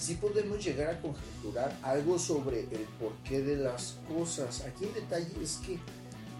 sí 0.00 0.14
podemos 0.14 0.64
llegar 0.64 0.94
a 0.94 1.00
conjeturar 1.00 1.76
algo 1.82 2.18
sobre 2.18 2.60
el 2.60 2.86
porqué 2.98 3.42
de 3.42 3.56
las 3.56 3.98
cosas. 4.08 4.62
Aquí 4.62 4.86
el 4.86 4.94
detalle 4.94 5.30
es 5.42 5.58
que 5.58 5.78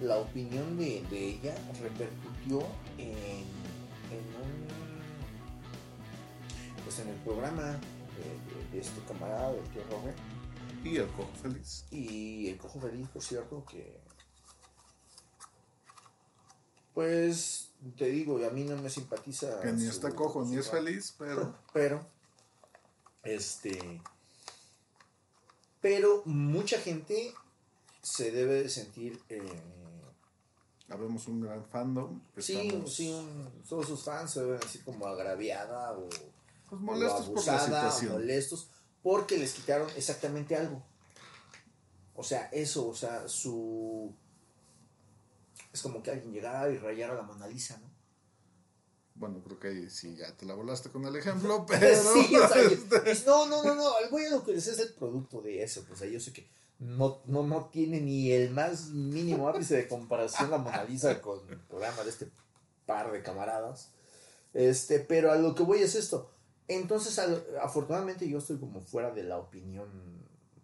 la 0.01 0.16
opinión 0.16 0.79
de, 0.79 1.03
de 1.11 1.29
ella 1.35 1.55
repercutió 1.83 2.61
en, 2.96 3.11
en 4.11 4.25
un, 4.42 4.66
pues 6.85 6.99
en 7.01 7.09
el 7.09 7.16
programa 7.16 7.62
de, 7.66 8.55
de- 8.55 8.70
de 8.73 8.79
este 8.81 9.01
camarada, 9.07 9.53
del 9.53 9.64
tío 9.68 9.83
Robert. 9.90 10.16
Y 10.83 10.96
el 10.96 11.09
cojo 11.09 11.31
feliz. 11.42 11.85
Y 11.90 12.49
el 12.49 12.57
cojo 12.57 12.81
feliz, 12.81 13.07
por 13.09 13.23
cierto, 13.23 13.64
que. 13.66 14.01
Pues 16.94 17.70
te 17.96 18.07
digo, 18.07 18.44
a 18.46 18.51
mí 18.51 18.64
no 18.64 18.77
me 18.77 18.90
simpatiza. 18.90 19.61
Que 19.61 19.73
ni 19.73 19.85
su- 19.85 19.90
está 19.90 20.11
cojo 20.14 20.44
ni 20.44 20.57
es 20.57 20.68
feliz, 20.70 21.14
pero 21.18 21.55
Pero. 21.73 22.07
Este. 23.22 24.00
Pero 25.80 26.22
mucha 26.26 26.78
gente 26.78 27.35
se 28.02 28.30
debe 28.30 28.62
de 28.62 28.68
sentir. 28.68 29.20
eh, 29.28 29.42
habemos 30.88 31.28
un 31.28 31.40
gran 31.42 31.64
fandom. 31.66 32.20
que 32.35 32.42
sí, 32.42 32.59
estamos, 32.59 32.94
sí, 32.94 33.11
un- 33.12 33.62
todos 33.68 33.87
sus 33.87 34.02
fans 34.02 34.33
se 34.33 34.40
deben 34.40 34.59
decir 34.61 34.83
como 34.85 35.06
agraviada 35.06 35.92
o. 35.92 36.09
pues, 36.68 36.80
molestos 36.80 37.28
o 37.28 37.35
por 37.35 37.46
la 37.46 37.52
abusada, 37.62 37.96
o 38.09 38.12
molestos 38.12 38.68
porque 39.02 39.38
les 39.38 39.54
quitaron 39.54 39.88
exactamente 39.96 40.54
algo. 40.56 40.83
O 42.14 42.22
sea, 42.22 42.48
eso, 42.52 42.87
o 42.88 42.94
sea, 42.94 43.26
su... 43.28 44.12
Es 45.72 45.80
como 45.80 46.02
que 46.02 46.11
alguien 46.11 46.33
llegara 46.33 46.70
y 46.70 46.76
rayara 46.76 47.14
la 47.14 47.22
Mona 47.22 47.46
Lisa, 47.46 47.78
¿no? 47.78 47.89
Bueno, 49.20 49.40
creo 49.44 49.59
que 49.61 49.68
ahí 49.68 49.90
sí 49.90 50.16
ya 50.16 50.35
te 50.37 50.46
la 50.46 50.54
volaste 50.54 50.88
con 50.90 51.04
el 51.04 51.14
ejemplo, 51.14 51.64
pero. 51.68 51.94
sí, 52.14 52.35
o 52.37 52.48
sea, 52.48 52.62
este, 52.72 53.11
es- 53.11 53.26
no, 53.26 53.46
no, 53.46 53.62
no, 53.62 53.74
no, 53.74 53.98
el 54.02 54.09
güey 54.11 54.28
lo 54.30 54.42
que 54.42 54.52
les 54.52 54.66
es 54.66 54.78
el 54.80 54.92
producto 54.94 55.40
de 55.42 55.62
eso, 55.62 55.85
pues 55.87 56.00
yo 56.11 56.18
sé 56.18 56.33
que 56.33 56.48
no, 56.78 57.20
no, 57.26 57.42
no 57.42 57.66
tiene 57.66 58.00
ni 58.00 58.33
el 58.33 58.50
más 58.50 58.87
mínimo 58.88 59.48
ápice 59.48 59.76
de 59.76 59.87
comparación 59.87 60.50
la 60.50 60.56
Mona 60.59 60.83
Lisa 60.85 61.20
con 61.20 61.38
el 61.50 61.59
programa 61.61 62.02
de 62.02 62.09
este 62.11 62.28
par 62.87 63.12
de 63.12 63.22
camaradas. 63.22 63.90
Este, 64.54 64.98
pero 64.98 65.30
a 65.30 65.37
lo 65.37 65.54
que 65.54 65.62
voy 65.62 65.80
es 65.83 65.94
esto. 65.94 66.30
Entonces, 66.66 67.18
al- 67.18 67.44
afortunadamente 67.62 68.26
yo 68.28 68.38
estoy 68.38 68.56
como 68.59 68.80
fuera 68.80 69.11
de 69.11 69.22
la 69.24 69.37
opinión 69.37 69.88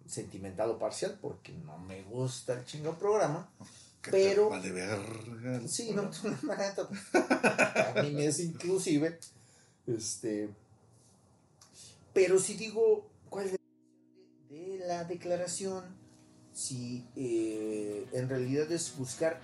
sentimental 0.07 0.71
o 0.71 0.79
parcial 0.79 1.19
porque 1.21 1.53
no 1.53 1.77
me 1.79 2.03
gusta 2.05 2.55
el 2.55 2.64
chingado 2.64 2.97
programa. 2.99 3.51
Pero... 4.11 4.51
Vale, 4.51 4.73
verga. 4.73 5.61
Sí, 5.66 5.92
no, 5.95 6.11
la 6.42 6.57
neta, 6.57 6.88
pues, 6.88 7.01
a 7.14 8.03
mí 8.03 8.11
me 8.11 8.27
es 8.27 8.40
inclusive. 8.40 9.19
Este. 9.87 10.49
Pero 12.12 12.38
si 12.38 12.55
digo, 12.55 13.09
¿cuál 13.29 13.47
es 13.47 13.53
de 14.51 14.79
la 14.87 15.05
declaración? 15.05 15.85
Si 16.53 17.05
eh, 17.14 18.07
en 18.12 18.29
realidad 18.29 18.71
es 18.73 18.97
buscar 18.97 19.40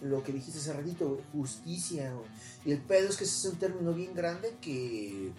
lo 0.00 0.22
que 0.22 0.32
dijiste 0.32 0.60
hace 0.60 0.72
ratito, 0.72 1.20
justicia. 1.32 2.12
güey. 2.12 2.26
Y 2.64 2.72
el 2.72 2.78
pedo 2.78 3.08
es 3.08 3.16
que 3.16 3.24
ese 3.24 3.48
es 3.48 3.52
un 3.52 3.58
término 3.58 3.92
bien 3.92 4.14
grande 4.14 4.54
que 4.60 5.32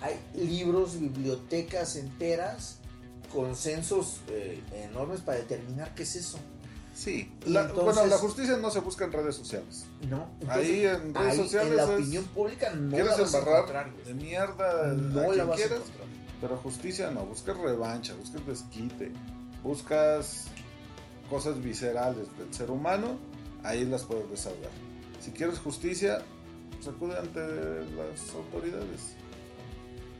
hay 0.00 0.20
libros, 0.34 1.00
bibliotecas 1.00 1.96
enteras, 1.96 2.76
consensos 3.32 4.20
eh, 4.28 4.62
enormes 4.72 5.20
para 5.20 5.38
determinar 5.38 5.94
qué 5.94 6.04
es 6.04 6.16
eso. 6.16 6.38
Sí. 6.98 7.30
La- 7.46 7.60
entonces- 7.66 7.84
bueno, 7.84 8.06
la 8.06 8.18
justicia 8.18 8.56
no 8.56 8.70
se 8.72 8.80
busca 8.80 9.04
en 9.04 9.12
redes 9.12 9.36
sociales. 9.36 9.86
No, 10.08 10.26
ahí 10.48 10.84
en 10.84 11.14
redes 11.14 11.30
ahí, 11.32 11.36
sociales 11.38 11.70
en 11.70 11.76
la 11.76 11.82
es- 11.84 11.90
opinión 11.90 12.24
pública 12.24 12.70
no 12.74 12.90
quieres 12.90 13.10
la 13.12 13.22
vas 13.22 13.34
embarrar 13.34 13.94
de 14.04 14.14
mierda 14.14 14.92
No 14.94 15.20
a 15.20 15.22
la 15.28 15.32
quien 15.32 15.46
vas 15.48 15.54
a 15.60 15.62
quieras, 15.68 15.82
pero 16.40 16.56
justicia 16.56 17.10
no, 17.12 17.24
buscas 17.24 17.56
revancha, 17.56 18.14
buscas 18.14 18.44
desquite, 18.44 19.12
buscas 19.62 20.46
cosas 21.30 21.62
viscerales 21.62 22.26
del 22.36 22.52
ser 22.52 22.68
humano, 22.72 23.16
ahí 23.62 23.84
las 23.84 24.02
puedes 24.02 24.28
desahogar. 24.28 24.70
Si 25.20 25.30
quieres 25.30 25.60
justicia, 25.60 26.22
pues 26.74 26.88
acude 26.88 27.16
ante 27.16 27.40
las 27.40 28.34
autoridades. 28.34 29.14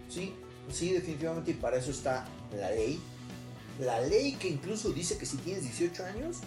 Sí, 0.08 0.32
sí, 0.70 0.92
definitivamente, 0.92 1.50
y 1.50 1.54
para 1.54 1.76
eso 1.76 1.90
está 1.90 2.24
la 2.56 2.70
ley. 2.70 3.00
La 3.80 4.00
ley 4.00 4.34
que 4.34 4.48
incluso 4.48 4.90
dice 4.90 5.18
que 5.18 5.26
si 5.26 5.36
tienes 5.38 5.62
18 5.64 6.04
años, 6.04 6.38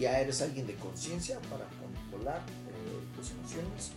ya 0.00 0.18
eres 0.18 0.40
alguien 0.40 0.66
de 0.66 0.74
conciencia 0.76 1.38
para 1.50 1.66
controlar 1.78 2.40
eh, 2.40 3.14
tus 3.14 3.30
emociones, 3.32 3.90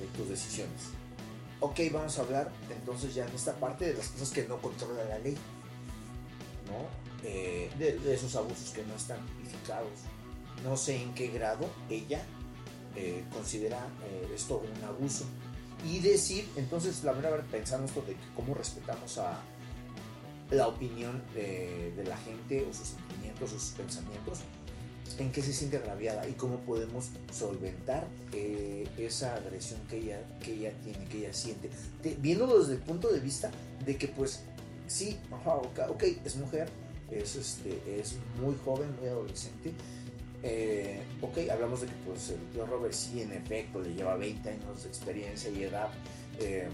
eh, 0.00 0.08
tus 0.16 0.28
decisiones. 0.28 0.90
Ok, 1.60 1.80
vamos 1.92 2.16
a 2.16 2.22
hablar 2.22 2.52
entonces 2.70 3.12
ya 3.16 3.26
en 3.26 3.34
esta 3.34 3.56
parte 3.56 3.86
de 3.86 3.94
las 3.94 4.08
cosas 4.08 4.30
que 4.30 4.46
no 4.46 4.62
controla 4.62 5.04
la 5.04 5.18
ley, 5.18 5.36
¿no? 6.68 6.86
Eh, 7.24 7.68
de, 7.76 8.14
esos 8.14 8.36
abusos 8.36 8.70
que 8.70 8.84
no 8.84 8.94
están 8.94 9.18
tipificados. 9.26 9.90
No 10.62 10.76
sé 10.76 11.02
en 11.02 11.12
qué 11.14 11.28
grado 11.28 11.68
ella 11.90 12.24
considera 13.32 13.78
esto 14.34 14.60
un 14.60 14.84
abuso. 14.84 15.24
Y 15.84 16.00
decir, 16.00 16.48
entonces, 16.56 17.04
la 17.04 17.12
verdad, 17.12 17.44
pensando 17.48 17.86
esto 17.86 18.02
de 18.02 18.16
cómo 18.34 18.54
respetamos 18.54 19.18
a 19.18 19.40
la 20.50 20.66
opinión 20.66 21.22
de, 21.32 21.92
de 21.96 22.02
la 22.02 22.16
gente 22.16 22.66
o 22.68 22.74
sus 22.74 22.88
sentimientos 22.88 23.52
o 23.52 23.58
sus 23.60 23.70
pensamientos, 23.70 24.40
en 25.18 25.32
qué 25.32 25.42
se 25.42 25.52
siente 25.52 25.76
agraviada 25.78 26.28
y 26.28 26.32
cómo 26.32 26.58
podemos 26.60 27.10
solventar 27.32 28.06
eh, 28.32 28.86
esa 28.98 29.34
agresión 29.36 29.80
que 29.88 29.98
ella, 29.98 30.20
que 30.42 30.54
ella 30.54 30.72
tiene, 30.84 31.04
que 31.06 31.18
ella 31.18 31.32
siente. 31.32 31.70
Te- 32.02 32.16
viéndolo 32.20 32.58
desde 32.60 32.74
el 32.74 32.80
punto 32.80 33.08
de 33.08 33.20
vista 33.20 33.50
de 33.84 33.96
que, 33.96 34.08
pues, 34.08 34.42
sí, 34.86 35.18
ajá, 35.32 35.54
ok, 35.54 36.02
es 36.24 36.36
mujer, 36.36 36.68
es, 37.10 37.36
este, 37.36 37.80
es 38.00 38.16
muy 38.40 38.54
joven, 38.64 38.88
muy 39.00 39.08
adolescente. 39.08 39.72
Eh, 40.42 41.00
ok, 41.20 41.38
hablamos 41.50 41.80
de 41.80 41.88
que 41.88 41.94
pues, 42.06 42.28
el 42.30 42.38
tío 42.52 42.64
Robert 42.66 42.94
sí, 42.94 43.22
en 43.22 43.32
efecto, 43.32 43.80
le 43.80 43.94
lleva 43.94 44.14
20 44.16 44.48
años 44.50 44.82
de 44.82 44.88
experiencia 44.88 45.50
y 45.50 45.62
edad. 45.64 45.88
Eh, 46.38 46.68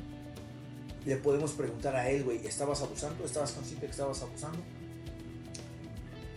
le 1.07 1.17
podemos 1.17 1.53
preguntar 1.53 1.95
a 1.97 2.11
él, 2.11 2.25
güey, 2.25 2.47
¿estabas 2.47 2.83
abusando? 2.83 3.25
¿Estabas 3.25 3.53
consciente 3.53 3.87
que 3.87 3.93
estabas 3.93 4.21
abusando? 4.23 4.59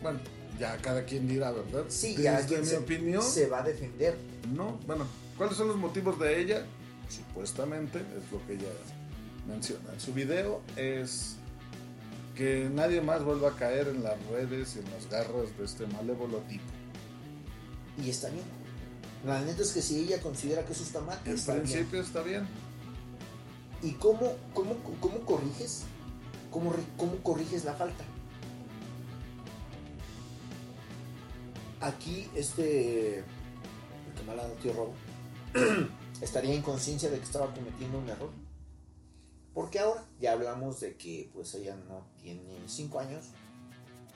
Bueno, 0.01 0.19
ya 0.59 0.77
cada 0.77 1.03
quien 1.05 1.27
dirá, 1.27 1.51
¿verdad? 1.51 1.85
Sí, 1.89 2.09
Desde 2.09 2.23
ya 2.23 2.45
quien 2.45 2.61
mi 2.61 2.67
se, 2.67 2.77
opinión, 2.77 3.21
se 3.23 3.47
va 3.47 3.59
a 3.59 3.63
defender. 3.63 4.17
no. 4.55 4.77
Bueno, 4.87 5.05
¿cuáles 5.37 5.55
son 5.57 5.67
los 5.67 5.77
motivos 5.77 6.19
de 6.19 6.41
ella? 6.41 6.65
Supuestamente, 7.09 7.99
es 7.99 8.31
lo 8.31 8.45
que 8.45 8.53
ella 8.53 8.69
menciona 9.47 9.93
en 9.93 9.99
su 9.99 10.13
video, 10.13 10.61
es 10.75 11.35
que 12.35 12.69
nadie 12.73 13.01
más 13.01 13.23
vuelva 13.23 13.49
a 13.49 13.55
caer 13.55 13.87
en 13.87 14.03
las 14.03 14.15
redes 14.27 14.75
y 14.75 14.79
en 14.79 14.85
las 14.91 15.09
garras 15.09 15.57
de 15.57 15.65
este 15.65 15.87
malévolo 15.87 16.39
tipo. 16.49 16.63
Y 18.03 18.09
está 18.09 18.29
bien. 18.29 18.43
La 19.25 19.41
neta 19.41 19.63
es 19.63 19.71
que 19.71 19.81
si 19.81 20.01
ella 20.01 20.21
considera 20.21 20.63
que 20.65 20.73
eso 20.73 20.83
está 20.83 20.99
mal, 21.01 21.19
En 21.25 21.33
está 21.33 21.53
bien. 21.53 21.63
principio 21.65 22.01
está 22.01 22.21
bien. 22.21 22.47
¿Y 23.81 23.93
cómo, 23.93 24.35
cómo, 24.53 24.75
cómo 24.99 25.19
corriges? 25.21 25.83
¿Cómo, 26.51 26.73
¿Cómo 26.97 27.15
corriges 27.23 27.63
la 27.65 27.73
falta? 27.73 28.03
Aquí, 31.81 32.29
este. 32.35 33.19
El 33.19 33.25
camarada 34.17 34.49
tío 34.55 34.73
Robo 34.73 34.93
estaría 36.21 36.53
en 36.53 36.61
conciencia 36.61 37.09
de 37.09 37.17
que 37.17 37.23
estaba 37.23 37.53
cometiendo 37.53 37.99
un 37.99 38.09
error. 38.09 38.31
Porque 39.53 39.79
ahora 39.79 40.05
ya 40.19 40.33
hablamos 40.33 40.79
de 40.79 40.95
que 40.95 41.29
pues 41.33 41.53
ella 41.55 41.75
no 41.87 42.05
tiene 42.21 42.61
5 42.67 42.99
años 42.99 43.25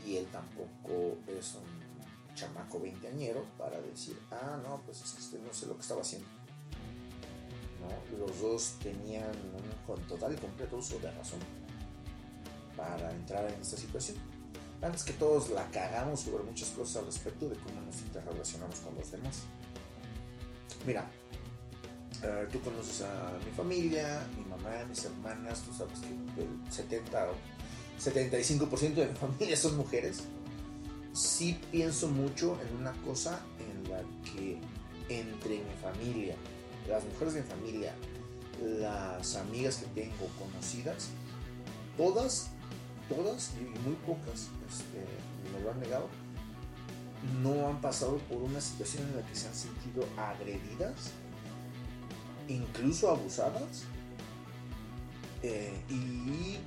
y 0.06 0.17
él 0.17 0.28
tampoco 0.32 1.17
es 1.28 1.56
un 1.56 2.36
chamaco 2.36 2.80
veinteañero 2.80 3.43
para 3.58 3.80
decir, 3.82 4.17
ah, 4.32 4.60
no, 4.63 4.82
pues 4.86 5.02
es 5.02 5.12
que 5.12 5.19
este 5.19 5.39
no 5.39 5.54
sé 5.54 5.65
lo 5.65 5.76
que 5.76 5.82
estaba 5.82 6.02
haciendo. 6.02 6.28
Los 8.19 8.39
dos 8.39 8.76
tenían 8.84 9.32
un 9.88 10.08
total 10.08 10.34
y 10.34 10.38
completo 10.38 10.78
uso 10.78 11.00
de 11.00 11.12
razón 11.12 11.39
para 12.78 13.12
entrar 13.12 13.50
en 13.52 13.60
esta 13.60 13.78
situación. 13.78 14.17
Antes 14.82 15.04
que 15.04 15.13
todos 15.13 15.50
la 15.52 15.70
cagamos 15.70 16.22
sobre 16.22 16.44
muchas 16.44 16.70
cosas 16.70 16.98
al 16.98 17.06
respecto 17.06 17.48
de 17.48 17.56
cómo 17.56 17.82
nos 17.82 18.02
interrelacionamos 18.02 18.80
con 18.80 18.96
los 18.96 19.12
demás. 19.12 19.44
Mira, 20.86 21.10
eh, 22.24 22.48
tú 22.52 22.60
conoces 22.62 23.02
a 23.02 23.38
mi 23.46 23.52
familia, 23.52 24.28
mi 24.38 24.44
mamá, 24.46 24.84
mis 24.89 25.06
hermanas, 25.06 25.62
tú 25.62 25.74
sabes 25.74 26.00
que 26.00 26.41
el 26.41 26.72
70 26.72 27.30
o 27.30 27.36
75% 28.00 28.94
de 28.96 29.08
mi 29.08 29.15
familia 29.20 29.56
son 29.56 29.78
mujeres. 29.78 30.24
Sí 31.13 31.60
pienso 31.72 32.08
mucho 32.08 32.58
en 32.62 32.78
una 32.78 32.94
cosa 33.04 33.39
en 33.60 33.89
la 33.89 34.02
que 34.24 34.60
entre 35.10 35.58
mi 35.58 35.74
familia, 35.82 36.36
las 36.88 37.04
mujeres 37.04 37.34
de 37.34 37.41
mi 37.41 37.48
familia, 37.48 37.94
las 38.62 39.36
amigas 39.36 39.78
que 39.78 40.02
tengo 40.02 40.28
conocidas, 40.39 41.10
todas, 41.98 42.50
todas 43.15 43.52
y 43.60 43.63
muy 43.80 43.95
pocas 44.06 44.50
este, 44.69 45.06
me 45.54 45.60
lo 45.62 45.71
han 45.71 45.80
negado, 45.80 46.08
no 47.43 47.67
han 47.67 47.82
pasado 47.82 48.17
por 48.30 48.38
una 48.38 48.62
situación 48.62 49.08
en 49.10 49.17
la 49.17 49.28
que 49.28 49.36
se 49.36 49.47
han 49.47 49.56
sentido 49.56 50.06
agredidas, 50.17 51.12
incluso 52.47 53.10
abusadas, 53.10 53.84
eh, 55.43 55.82
y 55.89 56.58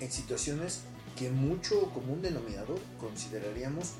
en 0.00 0.12
situaciones 0.12 0.82
que 1.16 1.30
mucho 1.30 1.90
común 1.90 2.22
denominador 2.22 2.78
consideraríamos 3.00 3.94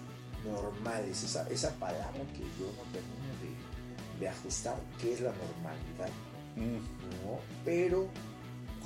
normales, 0.45 1.25
esa, 1.25 1.49
esa 1.49 1.75
palabra 1.77 2.21
que 2.33 2.41
yo 2.41 2.67
no 2.77 2.85
termino 2.93 3.33
de, 3.43 4.21
de 4.21 4.29
ajustar, 4.29 4.79
que 5.01 5.15
es 5.15 5.21
la 5.21 5.33
normalidad, 5.33 6.11
¿no? 6.57 7.41
Pero 7.65 8.09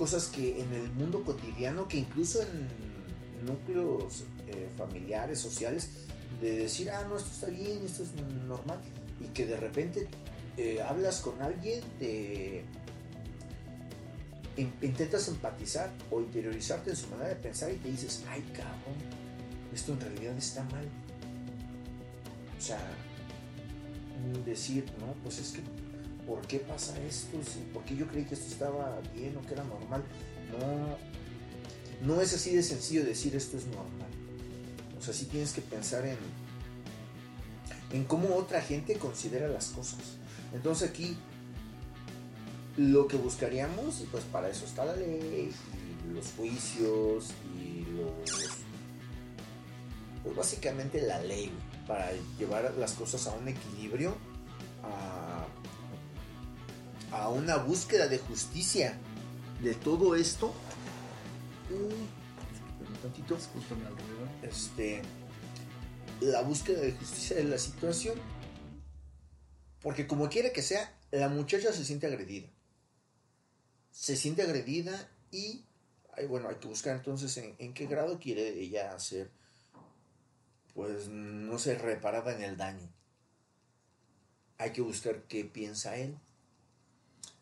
cosas 0.03 0.27
que 0.27 0.61
en 0.61 0.73
el 0.73 0.91
mundo 0.95 1.23
cotidiano, 1.23 1.87
que 1.87 1.99
incluso 1.99 2.43
en 2.43 3.47
núcleos 3.47 4.25
eh, 4.49 4.69
familiares, 4.77 5.39
sociales, 5.39 5.91
de 6.41 6.59
decir, 6.59 6.91
ah, 6.91 7.07
no, 7.09 7.17
esto 7.17 7.31
está 7.31 7.47
bien, 7.47 7.79
esto 7.85 8.03
es 8.03 8.11
normal, 8.49 8.81
y 9.21 9.27
que 9.29 9.47
de 9.47 9.57
repente 9.57 10.09
eh, 10.57 10.83
hablas 10.83 11.21
con 11.21 11.41
alguien, 11.41 11.81
te 12.01 12.65
in- 14.57 14.75
intentas 14.83 15.29
empatizar 15.29 15.93
o 16.11 16.21
interiorizarte 16.21 16.91
en 16.91 16.97
su 16.97 17.07
manera 17.07 17.29
de 17.29 17.37
pensar 17.37 17.71
y 17.71 17.77
te 17.77 17.89
dices, 17.89 18.25
ay 18.29 18.41
cabrón, 18.53 18.99
esto 19.73 19.93
en 19.93 20.01
realidad 20.01 20.37
está 20.37 20.65
mal. 20.65 20.85
O 22.59 22.61
sea, 22.61 22.81
decir, 24.45 24.85
no, 24.99 25.15
pues 25.23 25.39
es 25.39 25.53
que, 25.53 25.61
¿por 26.33 26.47
qué 26.47 26.61
pasa 26.61 26.95
esto? 27.03 27.37
¿Por 27.75 27.85
qué 27.85 27.95
yo 27.95 28.07
creí 28.09 28.25
que 28.25 28.35
esto 28.35 28.47
estaba 28.51 28.99
bien 29.15 29.37
o 29.37 29.47
que 29.47 29.53
era 29.53 29.65
normal? 29.65 30.03
No, 30.51 32.15
no 32.15 32.23
es 32.23 32.33
así 32.33 32.57
de 32.57 32.63
sencillo 32.63 33.05
decir 33.05 33.37
esto 33.37 33.59
es 33.59 33.67
normal. 33.67 34.09
O 34.99 35.03
sea, 35.03 35.13
sí 35.13 35.27
tienes 35.27 35.53
que 35.53 35.61
pensar 35.61 36.07
en, 36.07 36.17
en 37.93 38.05
cómo 38.05 38.35
otra 38.35 38.63
gente 38.63 38.95
considera 38.95 39.47
las 39.47 39.67
cosas. 39.69 40.01
Entonces 40.55 40.89
aquí 40.89 41.19
lo 42.79 43.09
que 43.09 43.19
buscaríamos, 43.19 44.01
y 44.01 44.05
pues 44.05 44.25
para 44.25 44.49
eso 44.49 44.65
está 44.65 44.87
la 44.87 44.97
ley, 44.97 45.53
y 46.09 46.15
los 46.15 46.29
juicios, 46.35 47.29
y 47.61 47.85
los... 47.95 48.65
Pues 50.23 50.35
básicamente 50.35 51.03
la 51.03 51.21
ley, 51.21 51.53
para 51.87 52.11
llevar 52.39 52.73
las 52.79 52.93
cosas 52.95 53.27
a 53.27 53.33
un 53.33 53.49
equilibrio, 53.49 54.17
a 57.13 57.29
una 57.29 57.57
búsqueda 57.57 58.09
de 58.09 58.19
justicia 58.19 58.99
de 59.61 59.75
todo 59.75 60.17
esto. 60.17 60.53
tantito. 63.03 63.37
Este, 64.43 65.03
la 66.21 66.43
búsqueda 66.43 66.81
de 66.81 66.93
justicia 66.93 67.37
de 67.37 67.45
la 67.45 67.59
situación. 67.59 68.19
Porque 69.83 70.07
como 70.07 70.29
quiera 70.29 70.53
que 70.53 70.63
sea, 70.63 70.97
la 71.11 71.29
muchacha 71.29 71.73
se 71.73 71.85
siente 71.85 72.07
agredida. 72.07 72.49
Se 73.91 74.17
siente 74.17 74.43
agredida 74.43 75.11
y, 75.31 75.65
bueno, 76.29 76.49
hay 76.49 76.57
que 76.57 76.69
buscar 76.69 76.97
entonces 76.97 77.37
en, 77.37 77.55
en 77.59 77.75
qué 77.75 77.87
grado 77.87 78.19
quiere 78.19 78.59
ella 78.59 78.95
hacer, 78.95 79.31
pues, 80.73 81.09
no 81.09 81.59
sé, 81.59 81.75
reparada 81.77 82.35
en 82.35 82.43
el 82.43 82.57
daño. 82.57 82.89
Hay 84.57 84.71
que 84.71 84.81
buscar 84.81 85.25
qué 85.25 85.45
piensa 85.45 85.97
él. 85.97 86.17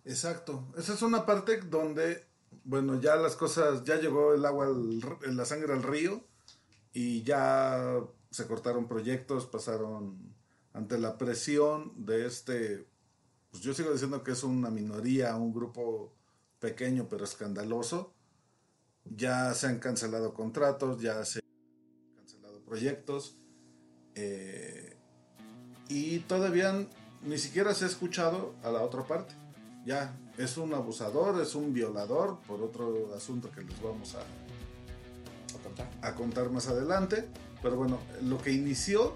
Exacto. 0.04 0.66
Esa 0.76 0.94
es 0.94 1.02
una 1.02 1.26
parte 1.26 1.60
donde, 1.60 2.24
bueno, 2.64 3.00
ya 3.00 3.16
las 3.16 3.36
cosas, 3.36 3.84
ya 3.84 3.96
llegó 3.96 4.34
el 4.34 4.44
agua, 4.44 4.66
al- 4.66 5.00
la 5.36 5.44
sangre 5.44 5.72
al 5.72 5.82
río 5.82 6.22
y 6.92 7.22
ya 7.22 8.00
se 8.30 8.46
cortaron 8.46 8.88
proyectos, 8.88 9.46
pasaron 9.46 10.16
ante 10.72 10.98
la 10.98 11.18
presión 11.18 11.92
de 12.04 12.26
este, 12.26 12.86
pues 13.50 13.62
yo 13.62 13.74
sigo 13.74 13.92
diciendo 13.92 14.22
que 14.22 14.32
es 14.32 14.42
una 14.44 14.70
minoría, 14.70 15.36
un 15.36 15.52
grupo 15.52 16.12
pequeño 16.60 17.08
pero 17.08 17.24
escandaloso. 17.24 18.12
Ya 19.04 19.54
se 19.54 19.66
han 19.66 19.78
cancelado 19.80 20.34
contratos, 20.34 21.00
ya 21.00 21.24
se 21.24 21.40
han 21.40 22.16
cancelado 22.16 22.60
proyectos 22.64 23.34
eh, 24.14 24.96
y 25.88 26.20
todavía 26.20 26.86
ni 27.22 27.38
siquiera 27.38 27.74
se 27.74 27.84
ha 27.86 27.88
escuchado 27.88 28.54
a 28.62 28.70
la 28.70 28.82
otra 28.82 29.04
parte. 29.06 29.34
Ya, 29.86 30.14
es 30.36 30.56
un 30.58 30.74
abusador, 30.74 31.40
es 31.40 31.54
un 31.54 31.72
violador, 31.72 32.38
por 32.46 32.62
otro 32.62 33.14
asunto 33.16 33.50
que 33.50 33.62
les 33.62 33.80
vamos 33.82 34.14
a, 34.14 36.06
a 36.06 36.14
contar 36.14 36.50
más 36.50 36.68
adelante. 36.68 37.28
Pero 37.62 37.76
bueno, 37.76 37.98
lo 38.22 38.38
que 38.38 38.52
inició 38.52 39.14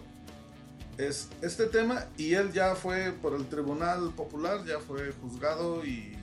es 0.98 1.28
este 1.42 1.66
tema 1.66 2.06
y 2.16 2.34
él 2.34 2.52
ya 2.52 2.74
fue 2.74 3.12
por 3.12 3.34
el 3.34 3.46
Tribunal 3.46 4.12
Popular, 4.14 4.64
ya 4.64 4.78
fue 4.80 5.12
juzgado 5.12 5.84
y 5.84 6.14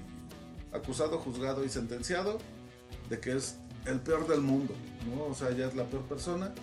acusado, 0.72 1.20
juzgado 1.20 1.66
y 1.66 1.70
sentenciado 1.70 2.38
de 3.10 3.20
que 3.20 3.36
es 3.36 3.58
el 3.86 4.00
peor 4.00 4.28
del 4.28 4.42
mundo, 4.42 4.74
¿no? 5.14 5.26
O 5.26 5.36
sea, 5.36 5.52
ya 5.52 5.68
es 5.68 5.76
la 5.76 5.86
peor 5.86 6.04
persona. 6.04 6.54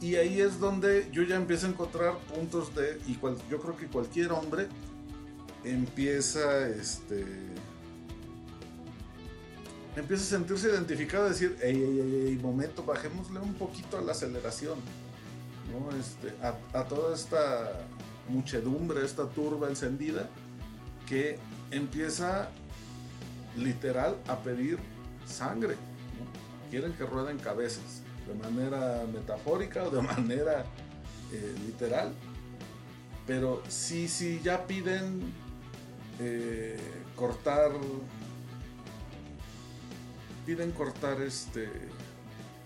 Y 0.00 0.16
ahí 0.16 0.40
es 0.40 0.60
donde 0.60 1.08
yo 1.12 1.22
ya 1.22 1.36
empiezo 1.36 1.66
a 1.66 1.70
encontrar 1.70 2.18
puntos 2.34 2.74
de, 2.74 3.00
y 3.06 3.14
cual- 3.14 3.36
yo 3.50 3.58
creo 3.60 3.76
que 3.76 3.86
cualquier 3.86 4.30
hombre 4.32 4.68
empieza, 5.64 6.68
este, 6.68 7.24
empieza 9.96 10.22
a 10.22 10.38
sentirse 10.38 10.68
identificado, 10.68 11.26
a 11.26 11.28
decir, 11.30 11.56
ey, 11.62 11.76
ey, 11.76 12.28
ey, 12.28 12.36
momento, 12.36 12.84
bajémosle 12.84 13.40
un 13.40 13.54
poquito 13.54 13.98
a 13.98 14.00
la 14.00 14.12
aceleración, 14.12 14.78
¿no? 15.72 15.96
Este, 15.96 16.34
a, 16.42 16.84
toda 16.84 17.14
esta 17.14 17.86
muchedumbre, 18.28 19.04
esta 19.04 19.28
turba 19.28 19.68
encendida, 19.68 20.28
que 21.08 21.38
empieza 21.70 22.48
literal 23.56 24.16
a 24.28 24.38
pedir 24.38 24.78
sangre. 25.26 25.76
Quieren 26.70 26.92
que 26.94 27.04
rueden 27.04 27.38
cabezas, 27.38 28.02
de 28.26 28.34
manera 28.34 29.04
metafórica 29.12 29.84
o 29.84 29.90
de 29.90 30.02
manera 30.02 30.64
eh, 31.32 31.54
literal. 31.64 32.12
Pero 33.26 33.62
sí, 33.68 34.08
sí, 34.08 34.40
ya 34.42 34.66
piden 34.66 35.32
eh, 36.20 36.78
cortar. 37.14 37.72
Piden 40.44 40.72
cortar 40.72 41.20
este. 41.22 41.68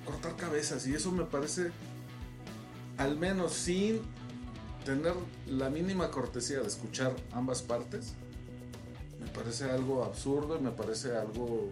cortar 0.04 0.36
cabezas. 0.36 0.86
Y 0.86 0.94
eso 0.94 1.12
me 1.12 1.24
parece. 1.24 1.70
Al 2.96 3.16
menos 3.16 3.52
sin 3.52 4.00
tener 4.84 5.14
la 5.46 5.70
mínima 5.70 6.10
cortesía 6.10 6.60
de 6.60 6.66
escuchar 6.66 7.14
ambas 7.32 7.62
partes. 7.62 8.14
Me 9.20 9.26
parece 9.28 9.64
algo 9.64 10.04
absurdo 10.04 10.58
y 10.58 10.60
me 10.60 10.70
parece 10.70 11.16
algo 11.16 11.70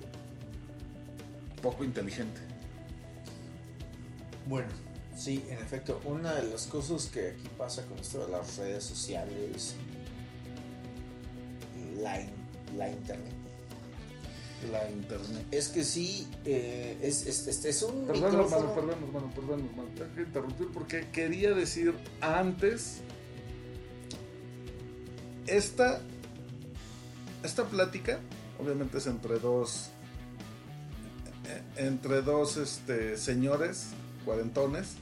poco 1.63 1.85
inteligente. 1.85 2.41
Bueno, 4.47 4.69
sí, 5.17 5.45
en 5.49 5.59
efecto, 5.59 6.01
una 6.05 6.35
de 6.35 6.51
las 6.51 6.67
cosas 6.67 7.07
que 7.07 7.31
aquí 7.31 7.49
pasa 7.59 7.85
con 7.87 7.99
esto 7.99 8.25
de 8.25 8.33
las 8.33 8.57
redes 8.57 8.85
sociales, 8.85 9.75
la, 12.01 12.21
in- 12.21 12.31
la 12.77 12.89
internet, 12.91 13.33
La 14.73 14.91
internet. 14.91 15.47
es 15.51 15.69
que 15.69 15.85
sí, 15.85 16.29
eh, 16.45 16.99
es, 17.03 17.27
es, 17.27 17.47
este 17.49 17.69
es 17.71 17.83
un 17.83 18.07
Perdón, 18.07 18.31
micrófono. 18.31 18.57
hermano, 18.71 18.75
perdón, 18.75 19.03
hermano, 19.05 19.31
perdón, 19.35 19.69
hermano. 19.71 19.89
Tengo 19.97 20.15
que 20.15 20.23
interrumpir 20.23 20.69
porque 20.73 21.07
quería 21.13 21.53
decir 21.55 21.95
antes. 22.21 22.99
Esta. 25.47 26.01
Esta 27.43 27.65
plática, 27.67 28.19
obviamente 28.59 28.99
es 28.99 29.07
entre 29.07 29.39
dos. 29.39 29.91
eh, 31.47 31.63
Entre 31.87 32.23
dos 32.23 32.57
este, 32.57 33.17
señores 33.17 33.89
cuarentones. 34.25 34.95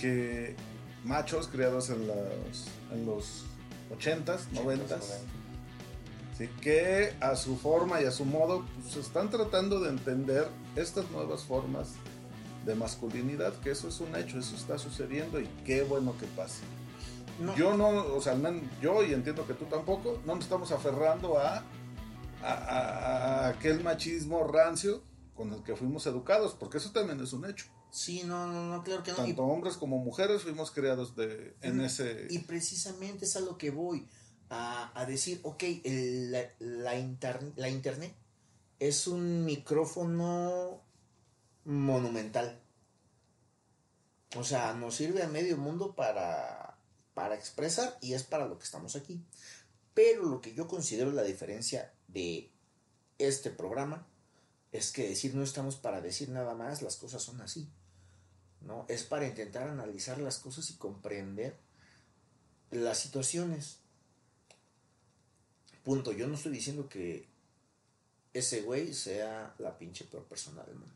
Que. 0.00 0.54
Machos 1.04 1.48
criados 1.48 1.88
en 1.90 2.06
los. 2.06 2.66
En 2.92 3.06
los 3.06 3.44
80s, 3.98 4.40
90s. 4.54 5.00
Que 6.62 7.14
a 7.20 7.36
su 7.36 7.56
forma 7.58 8.00
y 8.00 8.06
a 8.06 8.10
su 8.10 8.24
modo 8.24 8.64
pues, 8.82 8.96
están 8.96 9.28
tratando 9.28 9.78
de 9.80 9.90
entender 9.90 10.48
estas 10.74 11.10
nuevas 11.10 11.42
formas 11.44 11.88
de 12.64 12.74
masculinidad, 12.74 13.52
que 13.60 13.70
eso 13.72 13.88
es 13.88 14.00
un 14.00 14.14
hecho, 14.16 14.38
eso 14.38 14.56
está 14.56 14.78
sucediendo 14.78 15.38
y 15.40 15.46
qué 15.64 15.82
bueno 15.82 16.16
que 16.18 16.26
pase. 16.26 16.62
No. 17.38 17.54
Yo 17.56 17.76
no, 17.76 17.88
o 18.14 18.20
sea, 18.20 18.36
yo 18.82 19.02
y 19.02 19.12
entiendo 19.14 19.46
que 19.46 19.54
tú 19.54 19.64
tampoco, 19.66 20.20
no 20.26 20.34
nos 20.34 20.44
estamos 20.44 20.72
aferrando 20.72 21.38
a, 21.38 21.58
a, 22.42 22.52
a- 22.52 23.44
a 23.44 23.48
aquel 23.48 23.82
machismo 23.82 24.44
rancio 24.46 25.02
con 25.34 25.52
el 25.52 25.62
que 25.62 25.74
fuimos 25.76 26.06
educados, 26.06 26.54
porque 26.58 26.78
eso 26.78 26.90
también 26.90 27.20
es 27.20 27.32
un 27.32 27.44
hecho. 27.48 27.66
Sí, 27.90 28.22
no, 28.24 28.46
no, 28.46 28.66
no, 28.66 28.82
claro 28.84 29.02
que 29.02 29.10
no. 29.10 29.16
Tanto 29.16 29.42
hombres 29.42 29.76
como 29.76 29.98
mujeres 29.98 30.42
fuimos 30.42 30.70
criados 30.70 31.16
de, 31.16 31.56
en 31.62 31.78
Mm, 31.78 31.80
ese... 31.80 32.26
Y 32.30 32.38
precisamente 32.40 33.24
es 33.24 33.34
a 33.36 33.40
lo 33.40 33.56
que 33.58 33.70
voy, 33.70 34.06
a, 34.50 35.04
decir, 35.06 35.40
ok, 35.44 35.62
la, 35.84 36.44
la 36.58 37.68
internet 37.68 38.14
es 38.78 39.06
un 39.06 39.44
micrófono 39.44 40.82
monumental. 41.64 42.60
O 44.36 44.44
sea, 44.44 44.74
nos 44.74 44.96
sirve 44.96 45.22
a 45.22 45.28
medio 45.28 45.56
mundo 45.56 45.94
para, 45.94 46.76
para 47.14 47.34
expresar 47.34 47.96
y 48.00 48.14
es 48.14 48.22
para 48.22 48.46
lo 48.46 48.58
que 48.58 48.64
estamos 48.64 48.96
aquí. 48.96 49.24
Pero 49.94 50.24
lo 50.24 50.40
que 50.40 50.54
yo 50.54 50.68
considero 50.68 51.12
la 51.12 51.22
diferencia 51.22 51.92
de 52.08 52.50
este 53.18 53.50
programa 53.50 54.06
es 54.72 54.92
que 54.92 55.08
decir 55.08 55.34
no 55.34 55.42
estamos 55.42 55.76
para 55.76 56.00
decir 56.00 56.28
nada 56.28 56.54
más, 56.54 56.82
las 56.82 56.96
cosas 56.96 57.22
son 57.22 57.40
así. 57.40 57.68
¿no? 58.60 58.86
Es 58.88 59.04
para 59.04 59.26
intentar 59.26 59.68
analizar 59.68 60.18
las 60.18 60.38
cosas 60.38 60.70
y 60.70 60.74
comprender 60.74 61.58
las 62.70 62.98
situaciones. 62.98 63.80
Punto. 65.84 66.12
Yo 66.12 66.26
no 66.28 66.34
estoy 66.34 66.52
diciendo 66.52 66.88
que 66.88 67.28
ese 68.32 68.62
güey 68.62 68.94
sea 68.94 69.54
la 69.58 69.76
pinche 69.78 70.04
peor 70.04 70.24
persona 70.24 70.62
del 70.64 70.76
mundo. 70.76 70.94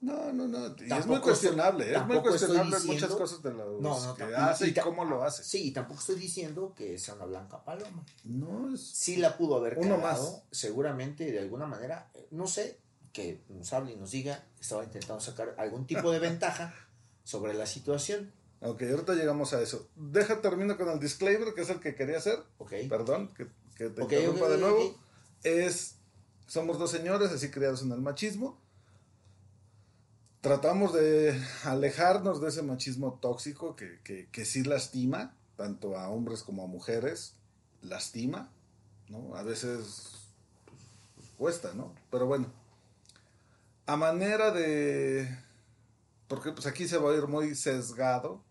No, 0.00 0.32
no, 0.32 0.48
no. 0.48 0.74
Y 0.84 0.92
es 0.92 1.06
muy 1.06 1.20
cuestionable, 1.20 1.84
estoy- 1.84 2.00
es 2.00 2.06
muy 2.08 2.20
cuestionable 2.20 2.74
diciendo- 2.76 2.92
muchas 2.92 3.10
cosas 3.12 3.42
de 3.42 3.52
lo 3.52 3.80
No, 3.80 4.04
no, 4.04 4.14
que 4.16 4.24
hace 4.34 4.66
y, 4.68 4.74
cómo 4.74 5.04
lo 5.04 5.22
hace. 5.22 5.44
Sí, 5.44 5.68
y 5.68 5.70
tampoco 5.70 6.00
estoy 6.00 6.16
diciendo 6.16 6.74
que 6.76 6.98
sea 6.98 7.14
una 7.14 7.26
blanca 7.26 7.64
paloma. 7.64 8.04
No, 8.24 8.74
es... 8.74 8.80
Sí 8.80 9.16
la 9.16 9.36
pudo 9.38 9.56
haber 9.56 9.78
Uno 9.78 9.96
cagado, 10.00 10.32
más. 10.32 10.42
seguramente 10.50 11.30
de 11.30 11.38
alguna 11.38 11.66
manera, 11.66 12.10
no 12.32 12.48
sé, 12.48 12.80
que 13.12 13.42
nos 13.48 13.72
hable 13.72 13.92
y 13.92 13.96
nos 13.96 14.10
diga, 14.10 14.44
estaba 14.60 14.82
intentando 14.82 15.20
sacar 15.20 15.54
algún 15.56 15.86
tipo 15.86 16.10
de 16.10 16.18
ventaja 16.18 16.74
sobre 17.22 17.54
la 17.54 17.66
situación. 17.66 18.32
Ok, 18.60 18.82
ahorita 18.82 19.14
llegamos 19.14 19.52
a 19.52 19.62
eso. 19.62 19.88
Deja, 19.94 20.40
termino 20.40 20.76
con 20.76 20.88
el 20.88 20.98
disclaimer, 20.98 21.54
que 21.54 21.60
es 21.60 21.70
el 21.70 21.78
que 21.78 21.94
quería 21.94 22.18
hacer. 22.18 22.42
Ok. 22.58 22.72
Perdón, 22.88 23.32
que, 23.34 23.46
que 23.82 23.90
te 23.90 24.02
Ok, 24.02 24.12
interrumpa 24.12 24.44
ok, 24.46 24.50
de 24.50 24.58
nuevo. 24.58 24.98
Es, 25.42 25.96
somos 26.46 26.78
dos 26.78 26.90
señores, 26.90 27.30
así 27.32 27.50
criados 27.50 27.82
en 27.82 27.92
el 27.92 28.00
machismo. 28.00 28.60
Tratamos 30.40 30.92
de 30.92 31.40
alejarnos 31.64 32.40
de 32.40 32.48
ese 32.48 32.62
machismo 32.62 33.18
tóxico 33.20 33.76
que, 33.76 34.00
que, 34.02 34.28
que 34.30 34.44
sí 34.44 34.64
lastima, 34.64 35.36
tanto 35.56 35.96
a 35.96 36.08
hombres 36.08 36.42
como 36.42 36.64
a 36.64 36.66
mujeres. 36.66 37.34
Lastima, 37.82 38.50
¿no? 39.08 39.34
A 39.34 39.42
veces 39.42 40.30
pues, 40.66 41.28
cuesta, 41.36 41.74
¿no? 41.74 41.94
Pero 42.10 42.26
bueno. 42.26 42.52
A 43.86 43.96
manera 43.96 44.52
de... 44.52 45.28
Porque 46.28 46.52
pues 46.52 46.66
aquí 46.66 46.86
se 46.86 46.98
va 46.98 47.12
a 47.12 47.16
ir 47.16 47.26
muy 47.26 47.54
sesgado. 47.54 48.42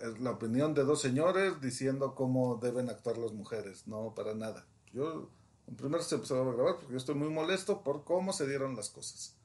Es 0.00 0.18
la 0.20 0.32
opinión 0.32 0.74
de 0.74 0.84
dos 0.84 1.00
señores 1.00 1.60
diciendo 1.60 2.14
cómo 2.14 2.56
deben 2.56 2.90
actuar 2.90 3.16
las 3.18 3.32
mujeres. 3.32 3.86
No, 3.86 4.14
para 4.14 4.34
nada. 4.34 4.66
Yo, 4.92 5.30
en 5.68 5.76
primer 5.76 6.02
se 6.02 6.16
empezó 6.16 6.40
a 6.40 6.52
grabar 6.52 6.76
porque 6.76 6.92
yo 6.92 6.98
estoy 6.98 7.14
muy 7.14 7.28
molesto 7.28 7.84
por 7.84 8.04
cómo 8.04 8.32
se 8.32 8.48
dieron 8.48 8.74
las 8.74 8.90
cosas. 8.90 9.36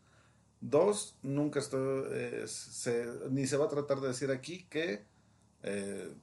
Dos, 0.60 1.18
nunca 1.22 1.60
estoy, 1.60 2.06
eh, 2.12 2.46
se, 2.48 3.06
ni 3.30 3.46
se 3.46 3.58
va 3.58 3.66
a 3.66 3.70
tratar 3.70 4.00
de 4.00 4.08
decir 4.08 4.32
aquí 4.32 4.66
que 4.70 5.06
eh, 5.62 6.16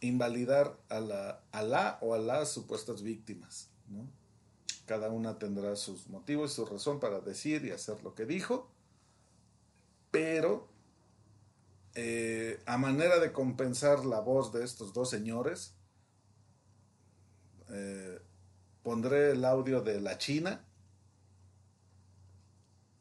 invalidar 0.00 0.78
a 0.88 0.98
la, 0.98 1.44
a 1.52 1.62
la 1.62 1.98
o 2.00 2.14
a 2.14 2.18
las 2.18 2.50
supuestas 2.50 3.02
víctimas. 3.02 3.68
¿no? 3.88 4.08
Cada 4.86 5.10
una 5.10 5.38
tendrá 5.38 5.76
sus 5.76 6.08
motivos 6.08 6.52
y 6.52 6.54
su 6.54 6.66
razón 6.66 6.98
para 6.98 7.20
decir 7.20 7.64
y 7.64 7.70
hacer 7.70 8.02
lo 8.02 8.14
que 8.14 8.26
dijo, 8.26 8.70
pero 10.10 10.69
eh, 11.94 12.62
a 12.66 12.78
manera 12.78 13.18
de 13.18 13.32
compensar 13.32 14.04
la 14.04 14.20
voz 14.20 14.52
de 14.52 14.64
estos 14.64 14.92
dos 14.92 15.10
señores, 15.10 15.74
eh, 17.68 18.20
pondré 18.82 19.32
el 19.32 19.44
audio 19.44 19.80
de 19.80 20.00
la 20.00 20.18
China, 20.18 20.64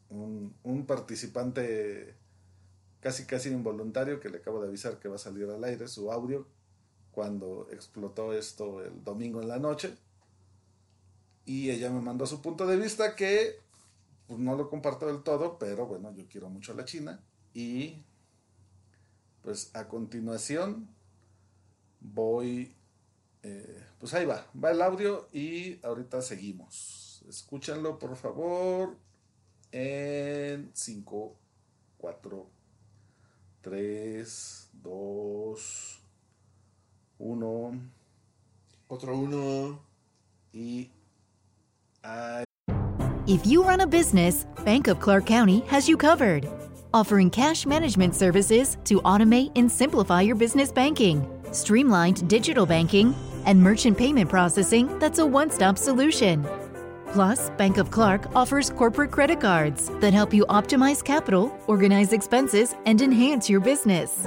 un, 0.09 0.85
participante 0.87 2.15
casi 2.99 3.25
casi 3.25 3.49
involuntario 3.49 4.19
que 4.19 4.29
le 4.29 4.39
acabo 4.39 4.59
de 4.61 4.67
avisar 4.67 4.99
que 4.99 5.07
va 5.07 5.15
a 5.15 5.19
salir 5.19 5.47
al 5.49 5.63
aire, 5.63 5.87
su 5.87 6.11
audio, 6.11 6.47
cuando 7.11 7.67
explotó 7.71 8.33
esto 8.33 8.83
el 8.83 9.03
domingo 9.03 9.41
en 9.41 9.47
la 9.47 9.59
noche. 9.59 9.95
Y 11.45 11.69
ella 11.69 11.89
me 11.91 12.01
mandó 12.01 12.25
su 12.25 12.41
punto 12.41 12.65
de 12.65 12.77
vista 12.77 13.15
que 13.15 13.59
pues, 14.27 14.39
no 14.39 14.55
lo 14.55 14.69
comparto 14.69 15.07
del 15.07 15.23
todo, 15.23 15.57
pero 15.59 15.85
bueno, 15.85 16.13
yo 16.15 16.27
quiero 16.27 16.49
mucho 16.49 16.73
a 16.73 16.75
la 16.75 16.85
China. 16.85 17.23
Y 17.53 18.03
pues 19.49 19.71
a 19.73 19.87
continuación 19.87 20.87
voy, 21.99 22.71
eh, 23.41 23.83
pues 23.97 24.13
ahí 24.13 24.23
va, 24.23 24.45
va 24.53 24.69
el 24.69 24.79
audio 24.79 25.27
y 25.33 25.83
ahorita 25.83 26.21
seguimos. 26.21 27.25
Escúchenlo 27.27 27.97
por 27.97 28.15
favor 28.15 28.95
en 29.71 30.69
5, 30.71 31.35
4, 31.97 32.49
3, 33.61 34.69
2, 34.83 35.99
1. 37.17 37.81
Otro 38.87 39.17
uno. 39.17 39.79
Y... 40.53 40.91
Ay. 42.03 42.43
If 43.25 43.47
you 43.47 43.63
run 43.63 43.81
a 43.81 43.87
business, 43.87 44.45
Bank 44.63 44.87
of 44.87 44.99
Clark 44.99 45.25
County 45.25 45.63
has 45.71 45.89
you 45.89 45.97
covered. 45.97 46.45
Offering 46.91 47.29
cash 47.29 47.67
management 47.67 48.15
services 48.15 48.77
to 48.85 48.99
automate 49.03 49.51
and 49.55 49.71
simplify 49.71 50.21
your 50.21 50.35
business 50.35 50.71
banking, 50.71 51.23
streamlined 51.51 52.27
digital 52.27 52.65
banking, 52.65 53.13
and 53.45 53.61
merchant 53.61 53.95
payment 53.95 54.27
processing 54.27 54.97
that's 54.97 55.19
a 55.19 55.25
one 55.25 55.51
stop 55.51 55.77
solution. 55.77 56.43
Plus, 57.13 57.51
Bank 57.51 57.77
of 57.77 57.91
Clark 57.91 58.35
offers 58.35 58.71
corporate 58.71 59.11
credit 59.11 59.39
cards 59.39 59.91
that 59.99 60.13
help 60.13 60.33
you 60.33 60.47
optimize 60.47 61.03
capital, 61.03 61.55
organize 61.67 62.11
expenses, 62.11 62.73
and 62.87 63.03
enhance 63.03 63.47
your 63.47 63.59
business. 63.59 64.25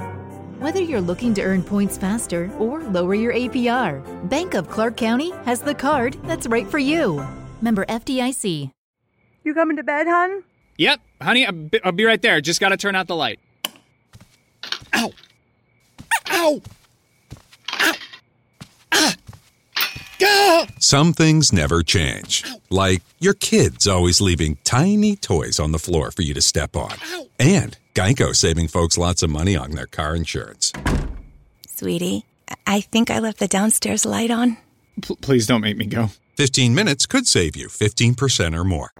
Whether 0.59 0.79
you're 0.79 1.01
looking 1.01 1.33
to 1.33 1.41
earn 1.41 1.63
points 1.63 1.97
faster 1.97 2.49
or 2.59 2.81
lower 2.83 3.13
your 3.13 3.33
APR, 3.33 4.29
Bank 4.29 4.53
of 4.53 4.69
Clark 4.69 4.95
County 4.95 5.31
has 5.43 5.59
the 5.59 5.75
card 5.75 6.15
that's 6.23 6.47
right 6.47 6.67
for 6.67 6.79
you. 6.79 7.25
Member 7.61 7.83
FDIC. 7.87 8.71
You 9.43 9.53
coming 9.53 9.75
to 9.75 9.83
bed, 9.83 10.07
hon? 10.07 10.43
Yep, 10.77 10.99
honey, 11.21 11.45
I'll 11.45 11.91
be, 11.91 12.05
right 12.05 12.21
there. 12.21 12.41
Just 12.41 12.59
gotta 12.59 12.77
turn 12.77 12.95
out 12.95 13.07
the 13.07 13.15
light. 13.15 13.39
Ow! 14.95 15.11
Ow! 16.31 16.61
Ow! 17.73 17.93
Ah! 18.91 19.15
Gah! 20.19 20.65
Some 20.79 21.13
things 21.13 21.53
never 21.53 21.83
change. 21.83 22.43
Like 22.69 23.03
your 23.19 23.33
kids 23.33 23.87
always 23.87 24.19
leaving 24.19 24.57
tiny 24.63 25.15
toys 25.15 25.59
on 25.59 25.71
the 25.71 25.79
floor 25.79 26.11
for 26.11 26.23
you 26.23 26.33
to 26.33 26.41
step 26.41 26.75
on. 26.75 26.93
And 27.39 27.77
Geico 27.93 28.35
saving 28.35 28.67
folks 28.69 28.97
lots 28.97 29.21
of 29.21 29.29
money 29.29 29.55
on 29.55 29.71
their 29.71 29.87
car 29.87 30.15
insurance. 30.15 30.71
Sweetie, 31.67 32.25
I 32.65 32.81
think 32.81 33.11
I 33.11 33.19
left 33.19 33.39
the 33.39 33.47
downstairs 33.47 34.05
light 34.05 34.31
on. 34.31 34.57
P- 35.01 35.15
please 35.17 35.45
don't 35.45 35.61
make 35.61 35.77
me 35.77 35.85
go. 35.85 36.09
15 36.37 36.73
minutes 36.73 37.05
could 37.05 37.27
save 37.27 37.55
you 37.55 37.67
15% 37.67 38.57
or 38.57 38.63
more. 38.63 38.91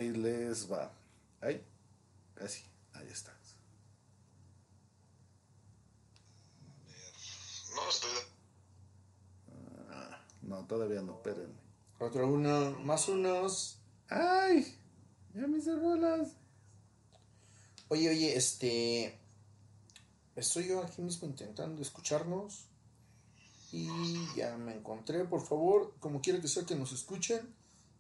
Todavía 10.74 11.04
no, 11.04 11.14
espérenme. 11.14 11.54
Otro 12.00 12.28
uno, 12.28 12.72
más 12.80 13.08
unos. 13.08 13.78
¡Ay! 14.10 14.76
Ya 15.36 15.46
mis 15.46 15.66
bolas. 15.80 16.30
Oye, 17.90 18.10
oye, 18.10 18.36
este. 18.36 19.20
Estoy 20.36 20.70
yo 20.70 20.82
aquí 20.82 21.04
mismo 21.04 21.28
intentando 21.28 21.80
escucharnos. 21.82 22.66
Y 23.72 23.88
ya 24.36 24.58
me 24.58 24.74
encontré, 24.74 25.26
por 25.26 25.46
favor, 25.46 25.94
como 26.00 26.22
quiera 26.22 26.42
que 26.42 26.48
sea 26.48 26.64
que 26.64 26.76
nos 26.76 26.92
escuchen, 26.92 27.42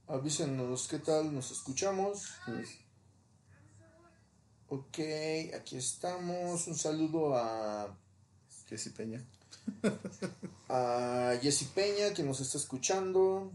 avísenos 0.07 0.87
qué 0.87 0.99
tal 0.99 1.33
nos 1.33 1.51
escuchamos. 1.51 2.29
Ok, 4.69 4.97
aquí 5.55 5.77
estamos. 5.77 6.67
Un 6.67 6.75
saludo 6.75 7.35
a 7.35 7.95
Jessy 8.67 8.89
Peña. 8.89 9.23
a 10.69 11.33
Jessy 11.41 11.65
Peña 11.65 12.13
que 12.13 12.23
nos 12.23 12.39
está 12.41 12.57
escuchando. 12.57 13.51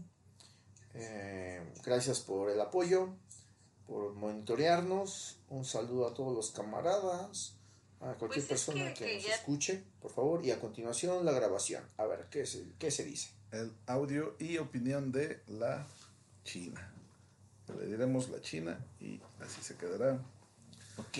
Eh, 0.93 1.61
gracias 1.83 2.19
por 2.21 2.49
el 2.49 2.59
apoyo, 2.59 3.09
por 3.87 4.13
monitorearnos. 4.13 5.37
Un 5.49 5.65
saludo 5.65 6.07
a 6.07 6.13
todos 6.13 6.33
los 6.35 6.51
camaradas, 6.51 7.53
a 8.01 8.13
cualquier 8.15 8.27
Pues 8.29 8.37
es 8.43 8.47
persona 8.47 8.93
que- 8.93 8.99
que, 8.99 9.05
que 9.05 9.15
nos 9.15 9.25
ya- 9.25 9.35
escuche, 9.35 9.83
por 10.01 10.11
favor. 10.11 10.45
Y 10.45 10.51
a 10.51 10.59
continuación 10.59 11.25
la 11.25 11.31
grabación. 11.31 11.83
A 11.97 12.05
ver, 12.05 12.27
¿qué 12.29 12.45
se, 12.45 12.65
qué 12.79 12.91
se 12.91 13.03
dice? 13.05 13.29
El 13.51 13.73
audio 13.87 14.35
y 14.39 14.57
opinión 14.57 15.11
de 15.11 15.41
la 15.47 15.85
China. 16.43 16.93
Le 17.79 17.85
diremos 17.85 18.29
la 18.29 18.41
China 18.41 18.79
y 18.99 19.19
así 19.41 19.61
se 19.61 19.75
quedará. 19.75 20.19
Ok. 20.97 21.17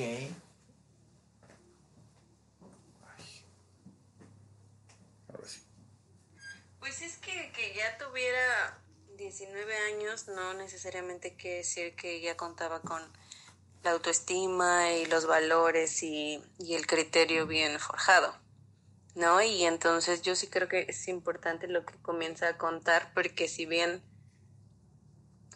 Ahora 5.31 5.47
sí. 5.47 5.61
Pues 6.89 7.03
es 7.03 7.17
que, 7.17 7.51
que 7.51 7.75
ya 7.75 7.99
tuviera 7.99 8.81
19 9.15 9.77
años 9.93 10.27
no 10.27 10.55
necesariamente 10.55 11.35
quiere 11.35 11.57
decir 11.57 11.95
que 11.95 12.19
ya 12.19 12.35
contaba 12.35 12.81
con 12.81 12.99
la 13.83 13.91
autoestima 13.91 14.91
y 14.93 15.05
los 15.05 15.27
valores 15.27 16.01
y, 16.01 16.43
y 16.57 16.73
el 16.73 16.87
criterio 16.87 17.45
bien 17.45 17.79
forjado, 17.79 18.35
¿no? 19.13 19.39
Y 19.39 19.65
entonces 19.65 20.23
yo 20.23 20.35
sí 20.35 20.47
creo 20.47 20.67
que 20.67 20.87
es 20.89 21.07
importante 21.07 21.67
lo 21.67 21.85
que 21.85 21.93
comienza 22.01 22.47
a 22.47 22.57
contar 22.57 23.13
porque 23.13 23.47
si 23.47 23.67
bien 23.67 24.01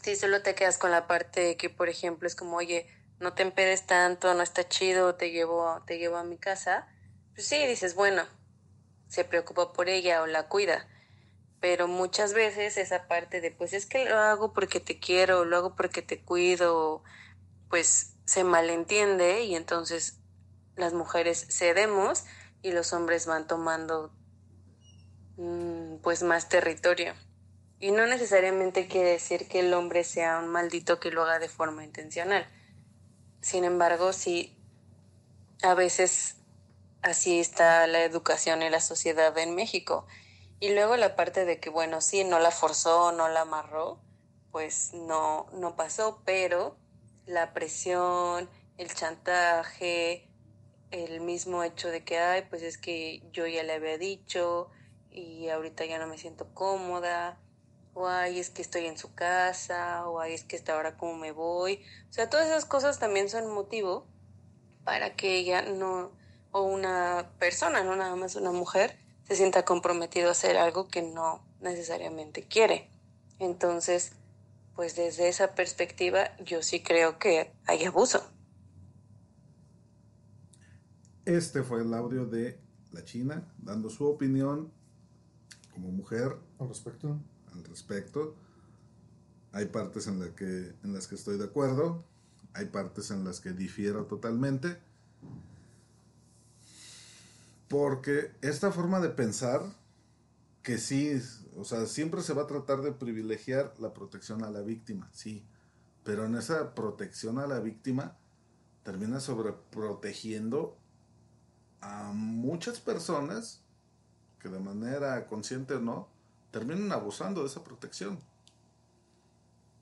si 0.03 0.15
solo 0.15 0.43
te 0.43 0.53
quedas 0.53 0.77
con 0.77 0.91
la 0.91 1.07
parte 1.07 1.41
de 1.41 1.57
que, 1.57 1.71
por 1.71 1.89
ejemplo, 1.89 2.27
es 2.27 2.35
como, 2.35 2.57
oye, 2.57 2.87
no 3.19 3.33
te 3.33 3.41
empedes 3.41 3.87
tanto, 3.87 4.35
no 4.35 4.43
está 4.43 4.69
chido, 4.69 5.15
te 5.15 5.31
llevo, 5.31 5.81
te 5.87 5.97
llevo 5.97 6.17
a 6.17 6.23
mi 6.23 6.37
casa, 6.37 6.87
pues 7.33 7.47
sí, 7.47 7.65
dices, 7.65 7.95
bueno, 7.95 8.23
se 9.07 9.25
preocupa 9.25 9.73
por 9.73 9.89
ella 9.89 10.21
o 10.21 10.27
la 10.27 10.47
cuida. 10.47 10.87
Pero 11.63 11.87
muchas 11.87 12.33
veces 12.33 12.75
esa 12.75 13.07
parte 13.07 13.39
de, 13.39 13.49
pues 13.49 13.71
es 13.71 13.85
que 13.85 14.03
lo 14.03 14.17
hago 14.17 14.51
porque 14.51 14.81
te 14.81 14.99
quiero, 14.99 15.45
lo 15.45 15.55
hago 15.55 15.77
porque 15.77 16.01
te 16.01 16.19
cuido, 16.19 17.03
pues 17.69 18.15
se 18.25 18.43
malentiende 18.43 19.45
y 19.45 19.55
entonces 19.55 20.19
las 20.75 20.91
mujeres 20.91 21.47
cedemos 21.49 22.25
y 22.63 22.73
los 22.73 22.91
hombres 22.91 23.27
van 23.27 23.47
tomando 23.47 24.11
mm, 25.37 25.99
pues 26.01 26.21
más 26.21 26.49
territorio. 26.49 27.13
Y 27.79 27.91
no 27.91 28.07
necesariamente 28.07 28.89
quiere 28.89 29.11
decir 29.11 29.47
que 29.47 29.61
el 29.61 29.73
hombre 29.73 30.03
sea 30.03 30.39
un 30.39 30.49
maldito 30.49 30.99
que 30.99 31.11
lo 31.11 31.23
haga 31.23 31.39
de 31.39 31.47
forma 31.47 31.85
intencional. 31.85 32.45
Sin 33.39 33.63
embargo, 33.63 34.11
sí, 34.11 34.61
a 35.61 35.75
veces 35.75 36.35
así 37.01 37.39
está 37.39 37.87
la 37.87 38.03
educación 38.03 38.63
y 38.63 38.69
la 38.69 38.81
sociedad 38.81 39.37
en 39.37 39.55
México. 39.55 40.05
Y 40.63 40.73
luego 40.73 40.95
la 40.95 41.17
parte 41.17 41.43
de 41.43 41.59
que, 41.59 41.69
bueno, 41.69 41.99
sí, 41.99 42.23
no 42.23 42.39
la 42.39 42.49
forzó, 42.49 43.11
no 43.11 43.27
la 43.27 43.41
amarró, 43.41 43.99
pues 44.49 44.93
no, 44.93 45.47
no 45.51 45.75
pasó, 45.75 46.21
pero 46.23 46.77
la 47.25 47.51
presión, 47.51 48.49
el 48.77 48.93
chantaje, 48.93 50.29
el 50.89 51.19
mismo 51.19 51.63
hecho 51.63 51.89
de 51.89 52.05
que, 52.05 52.17
ay, 52.17 52.43
pues 52.49 52.61
es 52.61 52.77
que 52.77 53.29
yo 53.33 53.45
ya 53.45 53.61
le 53.63 53.73
había 53.73 53.97
dicho 53.97 54.69
y 55.11 55.49
ahorita 55.49 55.83
ya 55.83 55.99
no 55.99 56.07
me 56.07 56.17
siento 56.17 56.53
cómoda, 56.53 57.41
o 57.93 58.07
ay, 58.07 58.39
es 58.39 58.49
que 58.49 58.61
estoy 58.61 58.85
en 58.85 58.97
su 58.97 59.13
casa, 59.13 60.07
o 60.07 60.21
ay, 60.21 60.33
es 60.33 60.45
que 60.45 60.55
hasta 60.55 60.75
ahora 60.75 60.95
cómo 60.95 61.15
me 61.15 61.33
voy. 61.33 61.83
O 62.09 62.13
sea, 62.13 62.29
todas 62.29 62.47
esas 62.47 62.63
cosas 62.63 62.99
también 62.99 63.27
son 63.27 63.53
motivo 63.53 64.07
para 64.85 65.17
que 65.17 65.35
ella 65.39 65.63
no, 65.63 66.13
o 66.53 66.61
una 66.61 67.33
persona, 67.37 67.83
no 67.83 67.97
nada 67.97 68.15
más 68.15 68.37
una 68.37 68.53
mujer, 68.53 69.02
se 69.27 69.35
sienta 69.35 69.65
comprometido 69.65 70.29
a 70.29 70.31
hacer 70.31 70.57
algo 70.57 70.87
que 70.87 71.01
no 71.01 71.43
necesariamente 71.61 72.43
quiere. 72.43 72.89
Entonces, 73.39 74.13
pues 74.75 74.95
desde 74.95 75.29
esa 75.29 75.55
perspectiva 75.55 76.35
yo 76.43 76.61
sí 76.61 76.81
creo 76.81 77.19
que 77.19 77.53
hay 77.65 77.85
abuso. 77.85 78.23
Este 81.25 81.63
fue 81.63 81.81
el 81.81 81.93
audio 81.93 82.25
de 82.25 82.59
la 82.91 83.03
China 83.05 83.47
dando 83.57 83.89
su 83.89 84.05
opinión 84.05 84.71
como 85.73 85.89
mujer 85.91 86.37
al 86.59 86.67
respecto. 86.67 87.19
Al 87.53 87.63
respecto. 87.63 88.35
Hay 89.51 89.67
partes 89.67 90.07
en, 90.07 90.19
la 90.19 90.33
que, 90.35 90.73
en 90.83 90.93
las 90.93 91.07
que 91.07 91.15
estoy 91.15 91.37
de 91.37 91.45
acuerdo, 91.45 92.03
hay 92.53 92.65
partes 92.65 93.11
en 93.11 93.23
las 93.23 93.39
que 93.39 93.51
difiero 93.51 94.05
totalmente. 94.05 94.77
Porque 97.73 98.31
esta 98.43 98.71
forma 98.71 98.99
de 98.99 99.09
pensar, 99.09 99.63
que 100.61 100.77
sí, 100.77 101.19
o 101.57 101.63
sea, 101.63 101.87
siempre 101.87 102.21
se 102.21 102.33
va 102.33 102.43
a 102.43 102.47
tratar 102.47 102.83
de 102.83 102.91
privilegiar 102.91 103.73
la 103.79 103.95
protección 103.95 104.43
a 104.43 104.51
la 104.51 104.61
víctima, 104.61 105.09
sí. 105.11 105.43
Pero 106.03 106.27
en 106.27 106.35
esa 106.35 106.75
protección 106.75 107.39
a 107.39 107.47
la 107.47 107.59
víctima 107.59 108.15
termina 108.83 109.19
sobreprotegiendo 109.19 110.77
a 111.81 112.11
muchas 112.13 112.79
personas 112.79 113.63
que 114.37 114.49
de 114.49 114.59
manera 114.59 115.25
consciente 115.25 115.73
o 115.73 115.79
no, 115.79 116.09
terminan 116.51 116.91
abusando 116.91 117.41
de 117.41 117.47
esa 117.47 117.63
protección. 117.63 118.19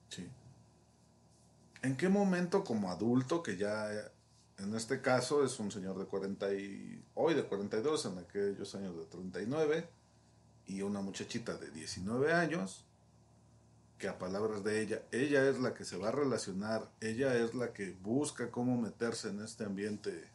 Sí. 0.08 0.30
¿En 1.82 1.98
qué 1.98 2.08
momento 2.08 2.64
como 2.64 2.90
adulto, 2.90 3.44
que 3.44 3.58
ya 3.58 4.14
en 4.62 4.76
este 4.76 5.02
caso 5.02 5.44
es 5.44 5.60
un 5.60 5.72
señor 5.72 5.98
de 5.98 6.06
40 6.06 6.54
y 6.54 7.04
hoy 7.16 7.34
de 7.34 7.44
42, 7.44 8.06
en 8.06 8.20
aquellos 8.20 8.76
años 8.76 8.96
de 8.96 9.06
39, 9.06 9.90
y 10.68 10.84
una 10.84 11.02
muchachita 11.02 11.58
de 11.58 11.72
19 11.72 12.32
años, 12.32 12.86
que 13.98 14.08
a 14.08 14.20
palabras 14.20 14.64
de 14.64 14.82
ella, 14.82 15.04
ella 15.12 15.48
es 15.50 15.60
la 15.60 15.74
que 15.74 15.84
se 15.84 15.98
va 15.98 16.10
a 16.10 16.12
relacionar, 16.12 16.92
ella 17.02 17.36
es 17.36 17.56
la 17.56 17.74
que 17.74 17.92
busca 18.02 18.52
cómo 18.52 18.80
meterse 18.80 19.30
en 19.30 19.42
este 19.42 19.64
ambiente 19.64 20.30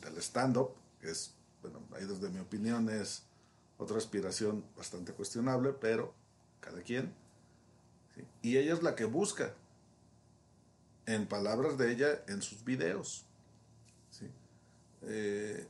del 0.00 0.16
stand-up, 0.18 0.70
que 1.00 1.10
es, 1.10 1.34
bueno, 1.60 1.80
ahí 1.96 2.04
desde 2.04 2.30
mi 2.30 2.38
opinión 2.38 2.88
es 2.88 3.24
otra 3.78 3.98
aspiración 3.98 4.64
bastante 4.76 5.12
cuestionable, 5.12 5.72
pero 5.72 6.14
cada 6.60 6.82
quien. 6.82 7.12
Y 8.42 8.56
ella 8.56 8.74
es 8.74 8.82
la 8.82 8.94
que 8.94 9.04
busca, 9.04 9.54
en 11.06 11.26
palabras 11.26 11.78
de 11.78 11.92
ella, 11.92 12.24
en 12.28 12.42
sus 12.42 12.64
videos. 12.64 13.26
Eh, 15.04 15.66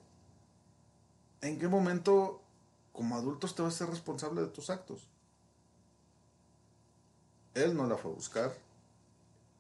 ¿En 1.40 1.58
qué 1.58 1.66
momento, 1.68 2.42
como 2.92 3.16
adultos, 3.16 3.54
te 3.54 3.62
vas 3.62 3.74
a 3.74 3.78
ser 3.78 3.88
responsable 3.88 4.42
de 4.42 4.48
tus 4.48 4.70
actos? 4.70 5.08
Él 7.54 7.76
no 7.76 7.86
la 7.86 7.96
fue 7.96 8.10
a 8.10 8.14
buscar. 8.14 8.52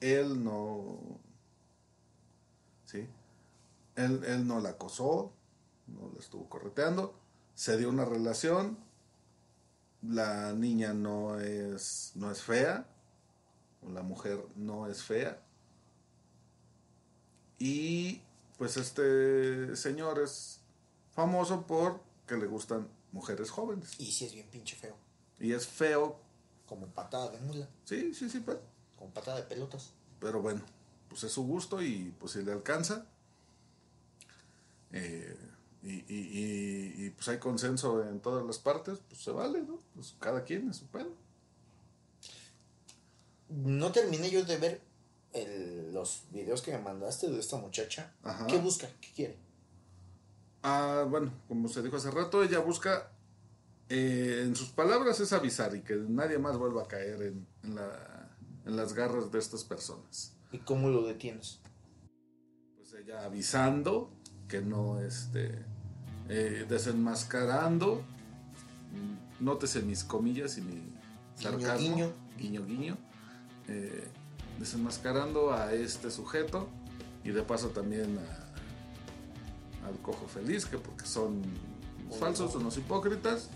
Él 0.00 0.42
no. 0.42 0.98
¿Sí? 2.84 3.08
Él, 3.96 4.22
él 4.24 4.46
no 4.46 4.60
la 4.60 4.70
acosó. 4.70 5.32
No 5.86 6.10
la 6.12 6.20
estuvo 6.20 6.48
correteando. 6.48 7.14
Se 7.54 7.76
dio 7.76 7.88
una 7.88 8.04
relación. 8.04 8.78
La 10.02 10.52
niña 10.52 10.92
no 10.94 11.38
es, 11.40 12.12
no 12.14 12.30
es 12.30 12.42
fea. 12.42 12.86
La 13.88 14.02
mujer 14.02 14.44
no 14.56 14.86
es 14.86 15.02
fea. 15.02 15.40
Y 17.64 18.20
pues 18.58 18.76
este 18.76 19.76
señor 19.76 20.18
es 20.18 20.58
famoso 21.12 21.64
por 21.64 22.00
que 22.26 22.36
le 22.36 22.46
gustan 22.46 22.88
mujeres 23.12 23.50
jóvenes. 23.50 23.94
Y 24.00 24.10
si 24.10 24.24
es 24.24 24.34
bien 24.34 24.48
pinche 24.48 24.74
feo. 24.74 24.96
Y 25.38 25.52
es 25.52 25.68
feo. 25.68 26.18
Como 26.66 26.88
patada 26.88 27.30
de 27.30 27.38
mula. 27.38 27.68
Sí, 27.84 28.14
sí, 28.14 28.28
sí, 28.28 28.42
pero. 28.44 28.60
Como 28.98 29.12
patada 29.12 29.36
de 29.36 29.44
pelotas. 29.44 29.92
Pero 30.18 30.42
bueno, 30.42 30.60
pues 31.08 31.22
es 31.22 31.30
su 31.30 31.44
gusto 31.44 31.80
y 31.80 32.12
pues 32.18 32.32
si 32.32 32.42
le 32.42 32.50
alcanza. 32.50 33.06
Eh, 34.90 35.38
y, 35.84 35.92
y, 36.12 36.94
y, 37.06 37.10
pues 37.10 37.28
hay 37.28 37.38
consenso 37.38 38.02
en 38.02 38.18
todas 38.18 38.44
las 38.44 38.58
partes, 38.58 38.98
pues 39.08 39.22
se 39.22 39.30
vale, 39.30 39.62
¿no? 39.62 39.78
Pues 39.94 40.16
cada 40.18 40.42
quien 40.42 40.68
es 40.68 40.78
su 40.78 40.86
pelo. 40.86 41.14
No 43.48 43.92
terminé 43.92 44.30
yo 44.30 44.44
de 44.44 44.56
ver 44.56 44.91
el, 45.32 45.92
los 45.92 46.24
videos 46.30 46.62
que 46.62 46.72
me 46.72 46.78
mandaste 46.78 47.28
de 47.30 47.38
esta 47.38 47.56
muchacha. 47.56 48.12
¿Qué 48.48 48.58
busca? 48.58 48.88
¿Qué 49.00 49.08
quiere? 49.14 49.38
Ah, 50.62 51.06
bueno, 51.08 51.32
como 51.48 51.68
se 51.68 51.82
dijo 51.82 51.96
hace 51.96 52.10
rato, 52.10 52.42
ella 52.42 52.60
busca, 52.60 53.10
eh, 53.88 54.42
en 54.44 54.54
sus 54.54 54.68
palabras, 54.68 55.18
es 55.20 55.32
avisar 55.32 55.74
y 55.74 55.80
que 55.80 55.96
nadie 55.96 56.38
más 56.38 56.56
vuelva 56.56 56.82
a 56.84 56.88
caer 56.88 57.22
en, 57.22 57.46
en, 57.64 57.74
la, 57.74 58.30
en 58.64 58.76
las 58.76 58.92
garras 58.92 59.32
de 59.32 59.38
estas 59.38 59.64
personas. 59.64 60.36
¿Y 60.52 60.58
cómo 60.58 60.88
lo 60.88 61.04
detienes? 61.04 61.60
Pues 62.76 62.92
ella 62.94 63.24
avisando 63.24 64.12
que 64.48 64.60
no, 64.60 65.00
este, 65.00 65.64
eh, 66.28 66.66
desenmascarando, 66.68 68.04
nótese 69.40 69.82
mis 69.82 70.04
comillas 70.04 70.58
y 70.58 70.60
mi 70.60 70.94
sarcasmo, 71.34 71.78
guiño, 71.78 72.12
guiño, 72.38 72.66
guiño, 72.66 72.98
eh, 73.66 74.08
desenmascarando 74.58 75.52
a 75.52 75.72
este 75.72 76.10
sujeto 76.10 76.68
y 77.24 77.30
de 77.30 77.42
paso 77.42 77.68
también 77.68 78.18
a, 78.18 79.86
al 79.88 79.98
cojo 79.98 80.26
feliz, 80.26 80.66
que 80.66 80.78
porque 80.78 81.06
son 81.06 81.42
unos 82.04 82.16
falsos, 82.18 82.54
unos 82.54 82.76
hipócritas, 82.78 83.48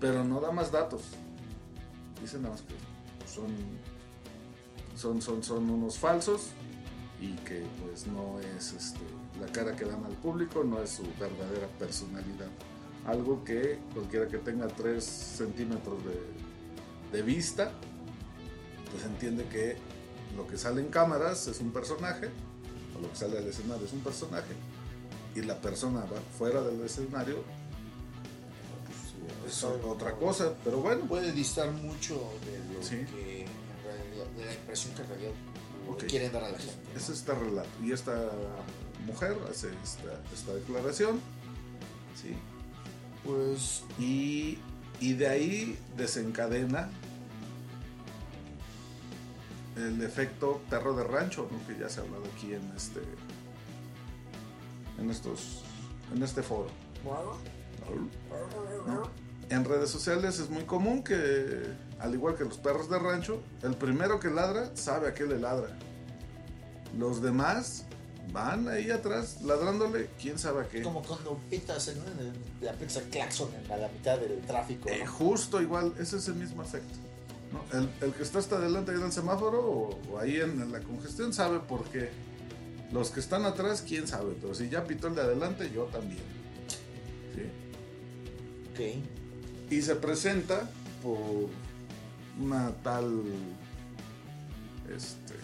pero 0.00 0.24
no 0.24 0.40
da 0.40 0.50
más 0.50 0.72
datos. 0.72 1.02
Dice 2.20 2.38
nada 2.38 2.50
más 2.50 2.62
que 2.62 2.74
son, 3.26 3.46
son, 4.96 5.22
son, 5.22 5.42
son 5.42 5.70
unos 5.70 5.98
falsos 5.98 6.48
y 7.20 7.34
que 7.44 7.64
pues 7.82 8.06
no 8.06 8.40
es 8.40 8.72
este, 8.72 9.00
la 9.40 9.46
cara 9.52 9.76
que 9.76 9.84
dan 9.84 10.04
al 10.04 10.12
público, 10.12 10.64
no 10.64 10.82
es 10.82 10.90
su 10.90 11.02
verdadera 11.18 11.68
personalidad. 11.78 12.48
Algo 13.06 13.44
que 13.44 13.78
cualquiera 13.94 14.28
que 14.28 14.38
tenga 14.38 14.68
3 14.68 15.02
centímetros 15.02 15.98
de, 16.04 17.16
de 17.16 17.22
vista, 17.22 17.72
pues 18.90 19.04
entiende 19.04 19.44
que 19.44 19.76
lo 20.36 20.46
que 20.46 20.56
sale 20.56 20.80
en 20.80 20.88
cámaras 20.88 21.46
es 21.46 21.60
un 21.60 21.72
personaje, 21.72 22.28
o 22.96 23.00
lo 23.00 23.10
que 23.10 23.16
sale 23.16 23.38
al 23.38 23.46
escenario 23.46 23.86
es 23.86 23.92
un 23.92 24.00
personaje, 24.00 24.54
y 25.34 25.42
la 25.42 25.60
persona 25.60 26.00
va 26.00 26.20
fuera 26.36 26.60
del 26.62 26.80
escenario 26.82 27.44
pues, 29.40 29.56
es 29.56 29.64
otra 29.64 30.12
cosa, 30.12 30.54
pero 30.64 30.80
bueno. 30.80 31.04
Puede 31.06 31.32
distar 31.32 31.70
mucho 31.72 32.14
de 32.44 32.74
lo 32.74 32.80
que 32.88 33.42
en 33.42 33.48
realidad, 33.84 34.26
de 34.36 34.44
la 34.44 34.54
impresión 34.54 34.94
que 34.94 35.02
en 35.02 35.08
realidad 35.08 35.32
okay. 35.88 36.08
quieren 36.08 36.32
dar 36.32 36.44
a 36.44 36.50
la 36.50 36.58
gente. 36.58 36.76
¿no? 36.92 36.98
Es 37.00 37.08
este 37.08 37.34
relato. 37.34 37.68
Y 37.82 37.92
esta 37.92 38.30
mujer 39.06 39.36
hace 39.50 39.68
esta, 39.82 40.20
esta 40.32 40.54
declaración. 40.54 41.20
Sí. 42.20 42.34
Pues. 43.24 43.82
Y, 43.98 44.58
y 45.00 45.14
de 45.14 45.28
ahí 45.28 45.78
desencadena 45.96 46.90
el 49.80 50.02
efecto 50.02 50.60
perro 50.70 50.94
de 50.94 51.04
rancho, 51.04 51.48
¿no? 51.50 51.66
que 51.66 51.80
ya 51.80 51.88
se 51.88 52.00
ha 52.00 52.04
hablado 52.04 52.24
aquí 52.36 52.54
en 52.54 52.72
este 52.76 53.00
en 54.98 55.10
estos 55.10 55.62
en 56.14 56.22
este 56.22 56.42
foro. 56.42 56.68
¿No? 58.86 59.08
En 59.48 59.64
redes 59.64 59.90
sociales 59.90 60.38
es 60.38 60.48
muy 60.48 60.62
común 60.62 61.02
que, 61.02 61.64
al 61.98 62.14
igual 62.14 62.36
que 62.36 62.44
los 62.44 62.58
perros 62.58 62.88
de 62.88 62.98
rancho, 62.98 63.42
el 63.62 63.74
primero 63.74 64.20
que 64.20 64.30
ladra 64.30 64.70
sabe 64.76 65.08
a 65.08 65.14
qué 65.14 65.24
le 65.24 65.40
ladra. 65.40 65.76
Los 66.96 67.20
demás 67.20 67.84
van 68.32 68.68
ahí 68.68 68.92
atrás 68.92 69.42
ladrándole, 69.42 70.08
quién 70.20 70.38
sabe 70.38 70.62
a 70.62 70.68
qué. 70.68 70.82
Como 70.82 71.02
cuando 71.02 71.36
pitas 71.50 71.88
en, 71.88 71.98
en 71.98 72.32
la 72.60 72.72
pizza 72.74 73.00
claxon 73.10 73.50
a 73.68 73.76
la 73.76 73.88
mitad 73.88 74.18
del 74.18 74.40
tráfico. 74.42 74.88
Eh, 74.88 75.04
justo 75.04 75.60
igual, 75.60 75.94
ese 75.98 76.18
es 76.18 76.28
el 76.28 76.34
mismo 76.34 76.62
efecto. 76.62 76.98
¿No? 77.52 77.78
El, 77.78 77.90
el, 78.00 78.12
que 78.12 78.22
está 78.22 78.38
hasta 78.38 78.56
adelante 78.56 78.92
ahí 78.92 78.98
en 78.98 79.04
el 79.04 79.12
semáforo 79.12 79.60
o, 79.60 80.00
o 80.10 80.18
ahí 80.18 80.36
en, 80.36 80.60
en, 80.62 80.72
la 80.72 80.80
congestión 80.80 81.32
sabe 81.32 81.60
por 81.60 81.84
qué. 81.84 82.10
Los 82.92 83.10
que 83.10 83.20
están 83.20 83.44
atrás, 83.44 83.84
quién 83.86 84.08
sabe. 84.08 84.34
Pero 84.40 84.54
si 84.54 84.68
ya 84.68 84.84
pitó 84.84 85.08
el 85.08 85.14
de 85.14 85.22
adelante, 85.22 85.70
yo 85.72 85.84
también. 85.84 86.22
¿Sí? 87.34 87.42
Ok. 88.72 89.70
Y 89.70 89.82
se 89.82 89.94
presenta 89.96 90.68
por 91.02 91.48
una 92.40 92.72
tal. 92.82 93.22
Este. 94.88 95.34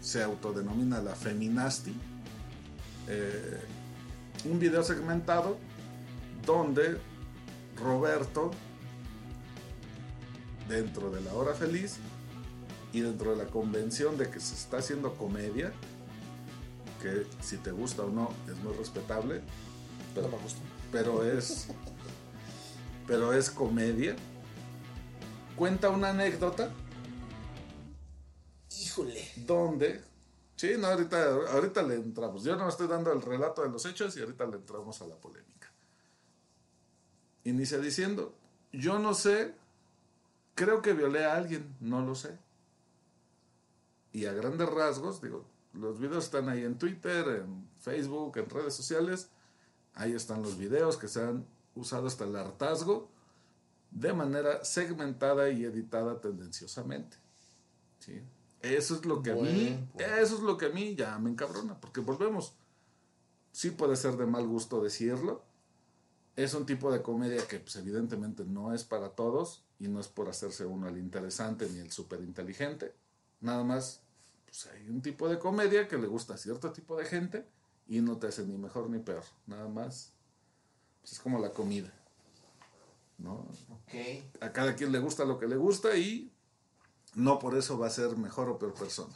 Se 0.00 0.22
autodenomina 0.22 1.00
la 1.00 1.14
Feminasti. 1.14 1.94
Eh, 3.08 3.60
un 4.44 4.58
video 4.58 4.82
segmentado 4.82 5.58
donde 6.44 6.98
Roberto 7.76 8.50
dentro 10.70 11.10
de 11.10 11.20
la 11.20 11.34
hora 11.34 11.52
feliz 11.52 11.96
y 12.92 13.00
dentro 13.00 13.32
de 13.32 13.44
la 13.44 13.50
convención 13.50 14.16
de 14.16 14.30
que 14.30 14.40
se 14.40 14.54
está 14.54 14.78
haciendo 14.78 15.14
comedia, 15.16 15.72
que 17.02 17.26
si 17.42 17.56
te 17.58 17.72
gusta 17.72 18.02
o 18.02 18.10
no 18.10 18.32
es 18.48 18.56
muy 18.58 18.72
respetable, 18.74 19.42
pero, 20.14 20.28
no 20.28 20.36
me 20.36 20.42
gusta. 20.42 20.60
pero 20.92 21.24
es 21.24 21.66
pero 23.06 23.32
es 23.32 23.50
comedia. 23.50 24.14
cuenta 25.56 25.90
una 25.90 26.10
anécdota 26.10 26.70
Híjole. 28.80 29.28
donde... 29.36 30.00
Sí, 30.54 30.74
no, 30.78 30.88
ahorita, 30.88 31.52
ahorita 31.52 31.82
le 31.82 31.94
entramos. 31.94 32.44
Yo 32.44 32.54
no 32.54 32.68
estoy 32.68 32.86
dando 32.86 33.12
el 33.12 33.22
relato 33.22 33.62
de 33.62 33.70
los 33.70 33.84
hechos 33.86 34.16
y 34.16 34.20
ahorita 34.20 34.46
le 34.46 34.56
entramos 34.56 35.00
a 35.00 35.06
la 35.06 35.16
polémica. 35.16 35.72
Inicia 37.44 37.78
diciendo, 37.78 38.34
yo 38.70 38.98
no 38.98 39.14
sé, 39.14 39.54
creo 40.54 40.82
que 40.82 40.92
violé 40.92 41.24
a 41.24 41.36
alguien, 41.36 41.74
no 41.80 42.02
lo 42.04 42.14
sé. 42.14 42.38
Y 44.12 44.26
a 44.26 44.32
grandes 44.32 44.68
rasgos, 44.68 45.22
digo, 45.22 45.44
los 45.72 46.00
videos 46.00 46.24
están 46.24 46.48
ahí 46.48 46.64
en 46.64 46.78
Twitter, 46.78 47.42
en 47.44 47.68
Facebook, 47.78 48.36
en 48.38 48.50
redes 48.50 48.74
sociales. 48.74 49.30
Ahí 49.94 50.12
están 50.12 50.42
los 50.42 50.58
videos 50.58 50.96
que 50.96 51.08
se 51.08 51.22
han 51.22 51.46
usado 51.74 52.06
hasta 52.06 52.24
el 52.24 52.34
hartazgo 52.36 53.08
de 53.90 54.12
manera 54.12 54.64
segmentada 54.64 55.50
y 55.50 55.64
editada 55.64 56.20
tendenciosamente. 56.20 57.16
¿sí? 57.98 58.20
Eso 58.60 58.94
es 58.94 59.04
lo 59.04 59.22
que 59.22 59.32
a 59.32 59.34
mí, 59.34 59.88
eso 59.98 60.36
es 60.36 60.42
lo 60.42 60.56
que 60.56 60.66
a 60.66 60.70
mí 60.70 60.94
ya 60.94 61.18
me 61.18 61.30
encabrona, 61.30 61.80
porque 61.80 62.00
volvemos. 62.00 62.54
Sí 63.52 63.70
puede 63.70 63.96
ser 63.96 64.16
de 64.16 64.26
mal 64.26 64.46
gusto 64.46 64.82
decirlo. 64.82 65.42
Es 66.36 66.54
un 66.54 66.66
tipo 66.66 66.92
de 66.92 67.02
comedia 67.02 67.46
que 67.46 67.60
pues, 67.60 67.76
evidentemente 67.76 68.44
no 68.44 68.72
es 68.72 68.84
para 68.84 69.10
todos 69.10 69.64
y 69.78 69.88
no 69.88 70.00
es 70.00 70.08
por 70.08 70.28
hacerse 70.28 70.64
uno 70.64 70.88
el 70.88 70.98
interesante 70.98 71.68
ni 71.68 71.80
el 71.80 71.90
súper 71.90 72.20
inteligente. 72.20 72.94
Nada 73.40 73.64
más, 73.64 74.02
pues 74.46 74.66
hay 74.66 74.88
un 74.88 75.02
tipo 75.02 75.28
de 75.28 75.38
comedia 75.38 75.88
que 75.88 75.98
le 75.98 76.06
gusta 76.06 76.34
a 76.34 76.38
cierto 76.38 76.72
tipo 76.72 76.96
de 76.96 77.04
gente 77.04 77.46
y 77.88 78.00
no 78.00 78.18
te 78.18 78.28
hace 78.28 78.44
ni 78.44 78.56
mejor 78.56 78.88
ni 78.88 78.98
peor. 78.98 79.24
Nada 79.46 79.68
más, 79.68 80.12
pues, 81.00 81.12
es 81.12 81.18
como 81.18 81.38
la 81.38 81.52
comida. 81.52 81.92
¿no? 83.22 83.46
A 84.40 84.52
cada 84.52 84.74
quien 84.74 84.92
le 84.92 84.98
gusta 84.98 85.24
lo 85.24 85.38
que 85.38 85.46
le 85.46 85.56
gusta 85.56 85.96
y 85.96 86.32
no 87.14 87.38
por 87.38 87.56
eso 87.56 87.78
va 87.78 87.86
a 87.86 87.90
ser 87.90 88.16
mejor 88.16 88.48
o 88.48 88.58
peor 88.58 88.74
persona. 88.74 89.14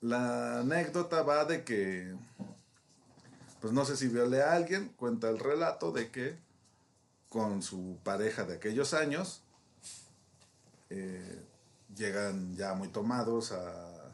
La 0.00 0.60
anécdota 0.60 1.22
va 1.22 1.44
de 1.44 1.64
que, 1.64 2.14
pues 3.62 3.72
no 3.72 3.84
sé 3.84 3.96
si 3.96 4.08
violé 4.08 4.42
a 4.42 4.54
alguien, 4.54 4.88
cuenta 4.96 5.28
el 5.28 5.38
relato 5.38 5.92
de 5.92 6.10
que 6.10 6.36
con 7.28 7.62
su 7.62 7.96
pareja 8.02 8.42
de 8.42 8.56
aquellos 8.56 8.92
años 8.92 9.44
eh, 10.90 11.46
llegan 11.94 12.56
ya 12.56 12.74
muy 12.74 12.88
tomados 12.88 13.52
a 13.52 14.10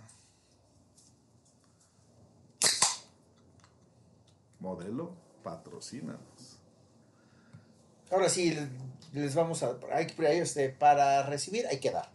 modelo 4.60 5.16
patrocínanos. 5.42 6.58
Ahora 8.10 8.28
sí, 8.28 8.54
les 9.14 9.34
vamos 9.34 9.62
a. 9.62 9.78
Hay, 9.92 10.14
este, 10.18 10.68
para 10.68 11.22
recibir 11.22 11.66
hay 11.68 11.80
que 11.80 11.90
dar. 11.90 12.10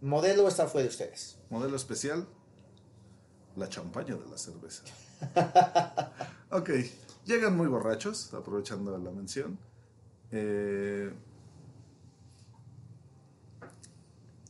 Modelo, 0.00 0.48
esta 0.48 0.66
fue 0.66 0.82
de 0.82 0.88
ustedes. 0.88 1.36
Modelo 1.50 1.76
especial, 1.76 2.26
la 3.56 3.68
champaña 3.68 4.14
de 4.14 4.26
la 4.26 4.38
cerveza. 4.38 4.84
ok, 6.52 6.70
llegan 7.26 7.56
muy 7.56 7.66
borrachos, 7.66 8.32
aprovechando 8.34 8.96
la 8.96 9.10
mención. 9.10 9.58
Eh, 10.30 11.12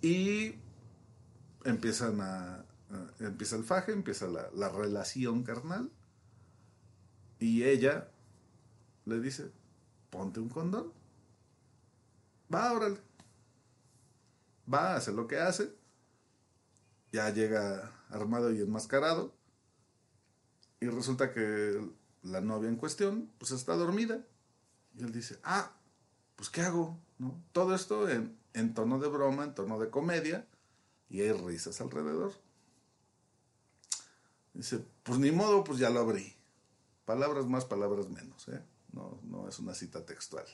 y 0.01 0.55
empiezan 1.65 2.21
a, 2.21 2.65
Empieza 3.21 3.57
el 3.57 3.65
faje, 3.65 3.93
empieza 3.93 4.27
la, 4.27 4.51
la 4.55 4.69
relación 4.69 5.45
carnal. 5.45 5.91
Y 7.39 7.63
ella 7.65 8.11
le 9.07 9.19
dice: 9.19 9.51
Ponte 10.11 10.41
un 10.41 10.51
condón. 10.51 10.93
Va, 12.53 12.71
órale 12.75 12.99
va, 14.73 14.97
hace 14.97 15.13
lo 15.13 15.27
que 15.27 15.39
hace, 15.39 15.75
ya 17.13 17.31
llega 17.31 17.93
armado 18.11 18.53
y 18.53 18.61
enmascarado, 18.61 19.35
y 20.83 20.89
resulta 20.89 21.33
que 21.33 21.81
la 22.25 22.41
novia 22.41 22.69
en 22.69 22.75
cuestión, 22.75 23.31
pues 23.39 23.53
está 23.53 23.77
dormida, 23.77 24.27
y 24.99 25.05
él 25.05 25.13
dice, 25.13 25.39
ah, 25.45 25.71
pues 26.35 26.51
¿qué 26.51 26.63
hago? 26.63 26.99
¿No? 27.19 27.41
Todo 27.53 27.73
esto 27.73 28.09
en, 28.09 28.37
en 28.53 28.75
tono 28.75 28.99
de 28.99 29.07
broma, 29.07 29.45
en 29.45 29.55
tono 29.55 29.79
de 29.79 29.91
comedia, 29.91 30.45
y 31.09 31.21
hay 31.21 31.31
risas 31.31 31.81
alrededor. 31.81 32.33
Dice, 34.55 34.85
pues 35.05 35.21
ni 35.21 35.31
modo, 35.31 35.63
pues 35.63 35.79
ya 35.79 35.89
lo 35.89 36.01
abrí. 36.01 36.35
Palabras 37.05 37.47
más, 37.47 37.65
palabras 37.65 38.09
menos, 38.09 38.49
¿eh? 38.49 38.61
No, 38.93 39.21
no 39.23 39.49
es 39.49 39.61
una 39.61 39.75
cita 39.75 40.05
textual. 40.05 40.47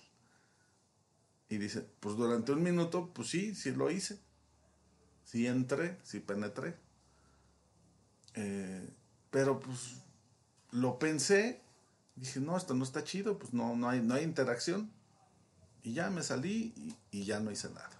Y 1.48 1.56
dice, 1.56 1.88
pues 2.00 2.16
durante 2.16 2.52
un 2.52 2.62
minuto, 2.62 3.14
pues 3.14 3.28
sí, 3.28 3.54
sí 3.54 3.70
lo 3.70 3.90
hice. 3.90 4.20
Sí 5.24 5.46
entré, 5.46 5.98
sí 6.02 6.20
penetré. 6.20 6.76
Eh, 8.34 8.90
pero 9.30 9.58
pues 9.58 10.02
lo 10.70 10.98
pensé, 10.98 11.60
dije, 12.16 12.40
no, 12.40 12.56
esto 12.56 12.74
no 12.74 12.84
está 12.84 13.04
chido, 13.04 13.38
pues 13.38 13.52
no, 13.52 13.76
no, 13.76 13.88
hay, 13.88 14.00
no 14.00 14.14
hay 14.14 14.24
interacción. 14.24 14.90
Y 15.82 15.94
ya 15.94 16.10
me 16.10 16.22
salí 16.22 16.96
y, 17.10 17.24
ya 17.24 17.40
no 17.40 17.50
hice 17.50 17.68
nada. 17.70 17.90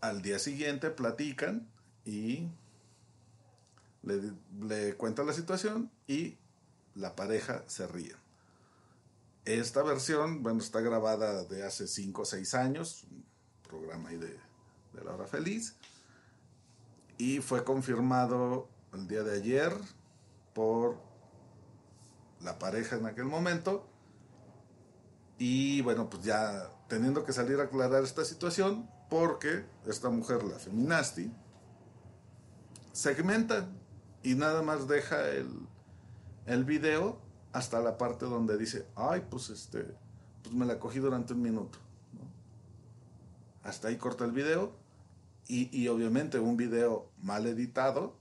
Al 0.00 0.22
día 0.22 0.38
siguiente 0.38 0.90
platican 0.90 1.68
y 2.04 2.48
le, 4.02 4.32
le 4.60 4.94
cuenta 4.94 5.22
la 5.22 5.32
situación 5.32 5.90
y 6.06 6.36
la 6.94 7.14
pareja 7.14 7.62
se 7.66 7.86
ríe. 7.86 8.14
Esta 9.44 9.82
versión, 9.82 10.42
bueno, 10.42 10.60
está 10.60 10.80
grabada 10.80 11.44
de 11.44 11.64
hace 11.64 11.86
5 11.86 12.22
o 12.22 12.24
6 12.24 12.54
años, 12.54 13.04
un 13.10 13.24
programa 13.62 14.10
ahí 14.10 14.16
de, 14.16 14.38
de 14.92 15.04
La 15.04 15.12
Hora 15.12 15.26
Feliz, 15.26 15.76
y 17.16 17.40
fue 17.40 17.64
confirmado 17.64 18.68
el 18.92 19.06
día 19.08 19.22
de 19.22 19.36
ayer 19.36 19.72
por 20.54 20.98
la 22.40 22.58
pareja 22.58 22.96
en 22.96 23.06
aquel 23.06 23.26
momento, 23.26 23.86
y 25.38 25.80
bueno, 25.82 26.10
pues 26.10 26.22
ya 26.22 26.70
teniendo 26.88 27.24
que 27.24 27.32
salir 27.32 27.60
a 27.60 27.64
aclarar 27.64 28.02
esta 28.04 28.24
situación, 28.24 28.88
porque 29.08 29.64
esta 29.86 30.10
mujer, 30.10 30.44
la 30.44 30.58
feminasti, 30.58 31.32
segmenta 32.92 33.68
y 34.22 34.34
nada 34.34 34.62
más 34.62 34.86
deja 34.86 35.28
el, 35.30 35.48
el 36.46 36.64
video 36.64 37.18
hasta 37.52 37.80
la 37.80 37.96
parte 37.96 38.26
donde 38.26 38.58
dice, 38.58 38.86
ay, 38.96 39.26
pues 39.30 39.50
este, 39.50 39.86
pues 40.42 40.54
me 40.54 40.66
la 40.66 40.78
cogí 40.78 40.98
durante 40.98 41.32
un 41.32 41.42
minuto. 41.42 41.78
Hasta 43.62 43.88
ahí 43.88 43.96
corta 43.96 44.24
el 44.24 44.32
video 44.32 44.72
y, 45.46 45.76
y 45.76 45.88
obviamente 45.88 46.38
un 46.38 46.56
video 46.56 47.10
mal 47.18 47.46
editado 47.46 48.19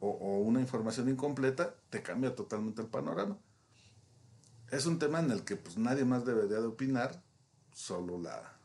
o, 0.00 0.38
una 0.38 0.60
información 0.60 1.08
incompleta 1.08 1.74
te 1.90 2.02
cambia 2.02 2.34
totalmente 2.34 2.82
el 2.82 2.88
panorama. 2.88 3.38
Es 4.70 4.86
un 4.86 4.98
tema 4.98 5.20
en 5.20 5.30
el 5.30 5.44
que 5.44 5.56
pues 5.56 5.76
nadie 5.78 6.04
más 6.04 6.24
debería 6.24 6.60
de 6.60 6.66
opinar, 6.66 7.22
solo 7.72 8.18
la, 8.18 8.56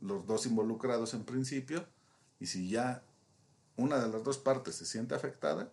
los 0.00 0.26
dos 0.26 0.46
involucrados 0.46 1.14
en 1.14 1.24
principio, 1.24 1.86
y 2.40 2.46
si 2.46 2.68
ya 2.68 3.02
una 3.76 3.98
de 3.98 4.08
las 4.08 4.24
dos 4.24 4.38
partes 4.38 4.76
se 4.76 4.86
siente 4.86 5.14
afectada, 5.14 5.72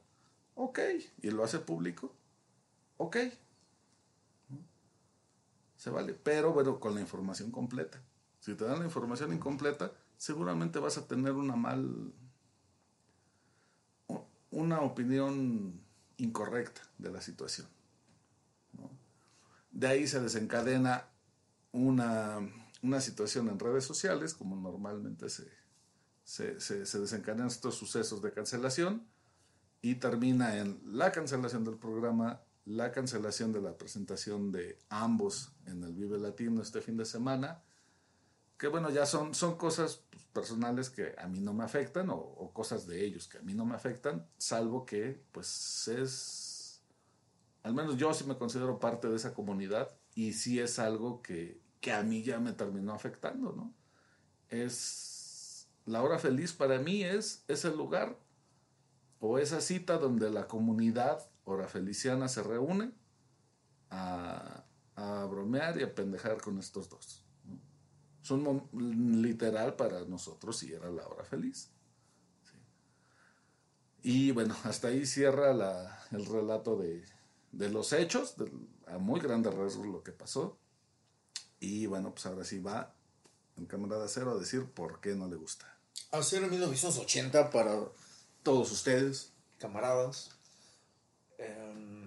ok, 0.56 0.80
y 1.22 1.32
lo 1.32 1.44
hace 1.44 1.60
público, 1.60 2.14
ok. 2.98 3.18
Se 5.78 5.90
vale, 5.90 6.14
pero 6.14 6.54
bueno, 6.54 6.80
con 6.80 6.96
la 6.96 7.02
información 7.02 7.52
completa. 7.52 8.02
Si 8.40 8.56
te 8.56 8.66
dan 8.66 8.80
la 8.80 8.86
información 8.86 9.34
incompleta, 9.34 9.92
seguramente 10.18 10.80
vas 10.80 10.98
a 10.98 11.08
tener 11.08 11.34
una 11.34 11.56
mal. 11.56 12.14
Una 14.56 14.80
opinión 14.80 15.82
incorrecta 16.18 16.82
de 16.98 17.12
la 17.12 17.22
situación. 17.22 17.68
De 19.70 19.88
ahí 19.88 20.08
se 20.08 20.22
desencadena 20.22 21.10
una, 21.74 22.40
una 22.82 23.02
situación 23.02 23.50
en 23.50 23.60
redes 23.60 23.84
sociales, 23.84 24.34
como 24.34 24.56
normalmente 24.56 25.30
se, 25.30 25.50
se, 26.24 26.62
se, 26.62 26.86
se 26.86 27.00
desencadenan 27.00 27.48
estos 27.48 27.76
sucesos 27.76 28.22
de 28.22 28.32
cancelación, 28.32 29.06
y 29.82 29.96
termina 29.96 30.58
en 30.58 30.80
la 30.86 31.12
cancelación 31.12 31.66
del 31.66 31.76
programa, 31.76 32.42
la 32.64 32.94
cancelación 32.94 33.52
de 33.52 33.62
la 33.62 33.78
presentación 33.78 34.54
de 34.54 34.80
ambos 34.88 35.52
en 35.66 35.84
el 35.84 35.94
Vive 35.94 36.18
Latino 36.18 36.62
este 36.62 36.82
fin 36.82 36.96
de 36.96 37.06
semana, 37.06 37.62
que 38.58 38.70
bueno, 38.70 38.90
ya 38.90 39.06
son, 39.06 39.36
son 39.36 39.58
cosas 39.58 40.05
personales 40.36 40.90
que 40.90 41.16
a 41.18 41.28
mí 41.28 41.40
no 41.40 41.54
me 41.54 41.64
afectan 41.64 42.10
o, 42.12 42.52
cosas 42.54 42.86
de 42.86 43.06
ellos 43.06 43.28
que 43.28 43.38
a 43.38 43.42
mí 43.42 43.54
no 43.54 43.66
me 43.66 43.74
afectan, 43.74 44.28
salvo 44.38 44.86
que 44.86 45.24
pues 45.32 45.88
es, 45.88 46.84
al 47.64 47.74
menos 47.74 47.96
yo 47.96 48.14
sí 48.14 48.26
me 48.26 48.38
considero 48.38 48.78
parte 48.78 49.08
de 49.08 49.16
esa 49.16 49.34
comunidad 49.34 49.98
y 50.14 50.34
sí 50.34 50.60
es 50.60 50.78
algo 50.78 51.22
que, 51.22 51.62
que 51.80 51.94
a 51.94 52.04
mí 52.04 52.22
ya 52.22 52.40
me 52.40 52.52
terminó 52.52 52.94
afectando, 52.94 53.54
¿no? 53.54 53.74
Es, 54.50 55.70
la 55.86 56.04
hora 56.04 56.20
feliz 56.20 56.52
para 56.52 56.80
mí 56.80 57.04
es 57.04 57.46
ese 57.48 57.72
lugar 57.72 58.20
o 59.20 59.40
esa 59.40 59.62
cita 59.62 59.98
donde 59.98 60.30
la 60.30 60.48
comunidad 60.48 61.30
hora 61.46 61.68
feliciana 61.70 62.28
se 62.28 62.44
reúne 62.44 62.92
a, 63.90 64.66
a 64.96 65.26
bromear 65.26 65.80
y 65.80 65.84
a 65.84 65.96
pendejar 65.96 66.42
con 66.42 66.60
estos 66.60 66.90
dos. 66.90 67.25
Mom- 68.32 68.68
literal 69.22 69.76
para 69.76 70.02
nosotros 70.06 70.58
sí 70.58 70.74
era 70.74 70.90
la 70.90 71.08
hora 71.08 71.24
feliz. 71.24 71.70
Sí. 72.44 72.58
Y 74.04 74.32
bueno, 74.32 74.56
hasta 74.64 74.88
ahí 74.90 75.06
cierra 75.06 75.54
la- 75.54 76.00
el 76.12 76.26
relato 76.26 76.78
de, 76.78 77.04
de 77.52 77.70
los 77.70 77.94
hechos, 77.94 78.38
del- 78.38 78.68
a 78.88 78.98
muy 78.98 79.20
grandes 79.20 79.54
rasgos 79.54 79.86
lo 79.88 80.04
que 80.04 80.12
pasó. 80.12 80.58
Y 81.60 81.86
bueno, 81.88 82.12
pues 82.12 82.26
ahora 82.26 82.44
sí 82.44 82.60
va 82.60 82.94
en 83.58 83.66
cámara 83.66 83.98
de 83.98 84.06
acero 84.06 84.32
a 84.32 84.36
decir 84.40 84.66
por 84.66 85.00
qué 85.00 85.16
no 85.16 85.28
le 85.28 85.36
gusta. 85.38 85.66
Acero 86.12 86.48
1980 86.48 87.50
para 87.50 87.80
todos 88.44 88.72
ustedes, 88.72 89.32
camaradas. 89.58 90.30
Em, 91.38 92.05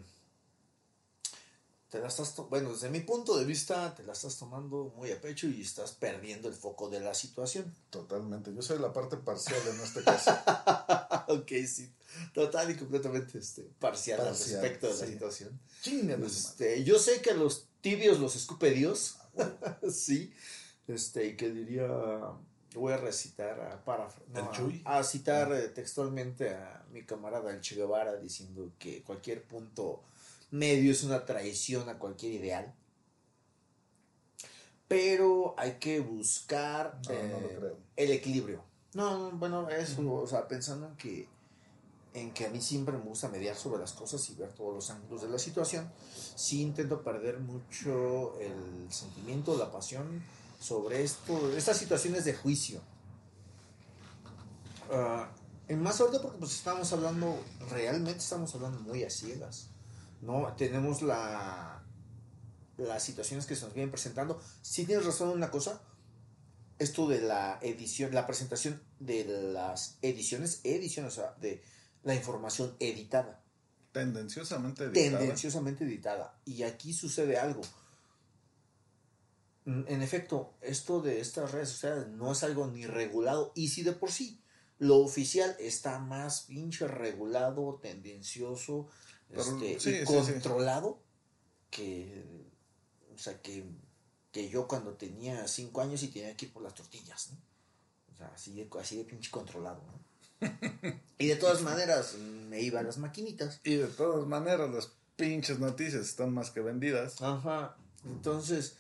te 1.91 2.01
la 2.01 2.09
estás 2.09 2.35
bueno, 2.51 2.73
desde 2.73 2.91
mi 2.91 3.01
punto 3.01 3.37
de 3.39 3.45
vista, 3.45 3.95
te 3.95 4.03
la 4.03 4.13
estás 4.13 4.37
tomando 4.37 4.93
muy 4.97 5.11
a 5.11 5.21
pecho 5.21 5.47
y 5.49 5.63
estás 5.63 5.93
perdiendo 5.93 6.49
el 6.49 6.55
foco 6.55 6.91
de 6.91 7.01
la 7.01 7.15
situación. 7.15 7.75
Totalmente. 7.91 8.55
Yo 8.55 8.61
soy 8.61 8.79
la 8.79 8.93
parte 8.93 9.17
parcial 9.17 9.61
en 9.73 9.81
este 9.81 10.03
caso. 10.03 10.31
ok, 11.29 11.51
sí. 11.67 11.91
Total 12.35 12.71
y 12.71 12.77
completamente 12.77 13.39
este, 13.39 13.63
parcial, 13.79 14.19
Parcial, 14.19 14.21
al 14.21 14.63
respecto 14.63 14.87
de 14.89 15.01
la 15.01 15.07
situación. 15.13 15.61
Este, 16.25 16.85
yo 16.85 16.99
sé 16.99 17.23
que 17.23 17.33
los 17.35 17.69
tibios 17.81 18.19
los 18.19 18.37
escupe 18.37 18.71
Dios. 18.71 19.17
sí. 19.91 20.35
Este, 20.87 21.27
y 21.29 21.37
que 21.37 21.51
diría. 21.51 21.89
Voy 22.75 22.93
a 22.93 22.99
recitar 22.99 23.59
a 23.61 23.83
para, 23.83 24.09
no, 24.29 24.53
¿El 24.53 24.83
a- 24.85 24.99
a, 24.99 25.03
citar 25.03 25.51
eh, 25.55 25.69
textualmente 25.69 26.51
a 26.51 26.85
mi 26.93 27.03
camarada 27.03 27.51
el 27.51 27.63
Che 27.63 27.75
Guevara 27.77 28.17
diciendo 28.17 28.71
que 28.79 29.03
cualquier 29.03 29.43
punto 29.43 30.03
medio 30.51 30.93
es 30.93 31.03
una 31.05 31.25
traición 31.25 31.89
a 31.89 31.99
cualquier 31.99 32.33
ideal. 32.33 32.75
Pero 34.87 35.55
hay 35.59 35.73
que 35.79 36.01
buscar 36.01 36.99
No, 37.07 37.13
eh, 37.13 37.75
el 37.97 38.11
equilibrio. 38.11 38.65
No, 38.95 39.31
no, 39.31 39.37
bueno, 39.37 39.69
eso, 39.69 40.01
o 40.11 40.27
sea, 40.27 40.49
pensando 40.49 40.87
en 40.87 40.97
que 40.97 41.29
en 42.15 42.33
que 42.33 42.47
a 42.47 42.51
mí 42.51 42.61
siempre 42.61 42.97
me 42.97 43.05
gusta 43.05 43.29
mediar 43.29 43.55
sobre 43.57 43.81
las 43.81 43.93
cosas 43.93 44.29
y 44.31 44.35
ver 44.35 44.53
todos 44.53 44.75
los 44.75 44.91
ángulos 44.91 45.23
de 45.23 45.29
la 45.29 45.39
situación, 45.39 45.91
sí 46.35 46.63
intento 46.63 47.03
perder 47.03 47.39
mucho 47.39 48.39
el 48.41 48.91
sentimiento, 48.91 49.57
la 49.57 49.71
pasión 49.71 50.23
sobre 50.59 51.03
esto, 51.03 51.57
estas 51.57 51.77
situaciones 51.77 52.25
de 52.25 52.35
juicio. 52.35 52.81
Ah, 54.91 55.29
y 55.69 55.75
más 55.75 56.01
ahorita 56.01 56.23
porque 56.23 56.39
pues 56.39 56.55
estamos 56.55 56.93
hablando, 56.93 57.39
realmente 57.71 58.21
estamos 58.21 58.55
hablando 58.55 58.81
muy 58.81 59.05
a 59.05 59.11
ciegas. 59.11 59.69
¿No? 60.21 60.55
Tenemos 60.57 61.03
la, 61.03 61.83
las 62.77 63.03
situaciones 63.03 63.47
que 63.47 63.57
se 63.57 63.65
nos 63.65 63.75
vienen 63.75 63.91
presentando. 63.91 64.41
Si 64.63 64.85
tienes 64.85 65.05
razón 65.05 65.31
en 65.31 65.37
una 65.37 65.51
cosa, 65.51 65.83
esto 66.79 67.09
de 67.09 67.21
la 67.21 67.59
edición, 67.63 68.15
la 68.15 68.27
presentación 68.27 68.83
de 69.01 69.25
las 69.25 69.99
ediciones, 70.03 70.61
ediciones, 70.65 71.13
o 71.13 71.17
sea, 71.23 71.35
de 71.41 71.63
la 72.03 72.15
información 72.15 72.77
editada. 72.79 73.43
Tendenciosamente 73.93 74.85
editada. 74.85 75.19
Tendenciosamente 75.19 75.85
editada. 75.85 76.39
Y 76.45 76.63
aquí 76.63 76.93
sucede 76.93 77.39
algo. 77.39 77.63
Mm, 79.65 79.85
En 79.89 80.03
efecto, 80.03 80.55
esto 80.61 81.01
de 81.01 81.21
estas 81.21 81.53
redes 81.53 81.71
sociales 81.71 82.09
no 82.09 82.33
es 82.33 82.43
algo 82.45 82.69
ni 82.69 82.87
regulado. 82.87 83.53
Y 83.55 83.69
si 83.69 83.83
de 83.83 83.93
por 83.93 84.13
sí 84.13 84.41
lo 84.79 84.99
oficial 84.99 85.57
está 85.59 85.99
más 85.99 86.43
pinche 86.43 86.87
regulado, 86.87 87.81
tendencioso 87.83 88.89
este, 89.33 89.81
sí, 89.81 89.91
y 89.91 89.99
sí, 89.99 90.05
controlado 90.05 90.99
que, 91.71 92.25
o 93.15 93.19
sea, 93.19 93.41
que, 93.41 93.65
que 94.33 94.49
yo 94.49 94.67
cuando 94.67 94.95
tenía 94.95 95.47
cinco 95.49 95.81
años 95.81 96.03
y 96.03 96.09
tenía 96.09 96.37
que 96.37 96.47
ir 96.47 96.53
por 96.53 96.63
las 96.63 96.75
tortillas, 96.75 97.31
¿no? 97.31 97.39
O 98.15 98.17
sea, 98.17 98.29
así 98.35 98.55
de, 98.55 98.69
así 98.81 98.97
de 98.97 99.05
pinche 99.05 99.31
controlado, 99.31 99.83
¿no? 99.83 100.09
y 101.19 101.27
de 101.27 101.37
todas 101.37 101.63
maneras, 101.63 102.15
me 102.15 102.61
iba 102.61 102.81
a 102.81 102.83
las 102.83 102.99
maquinitas. 102.99 103.61
Y 103.65 103.75
de 103.75 103.89
todas 103.89 104.27
maneras, 104.27 104.71
las 104.71 104.93
pinches 105.17 105.59
noticias 105.59 106.03
están 106.03 106.33
más 106.33 106.51
que 106.51 106.61
vendidas. 106.61 107.21
Ajá. 107.21 107.77
Entonces, 108.05 108.77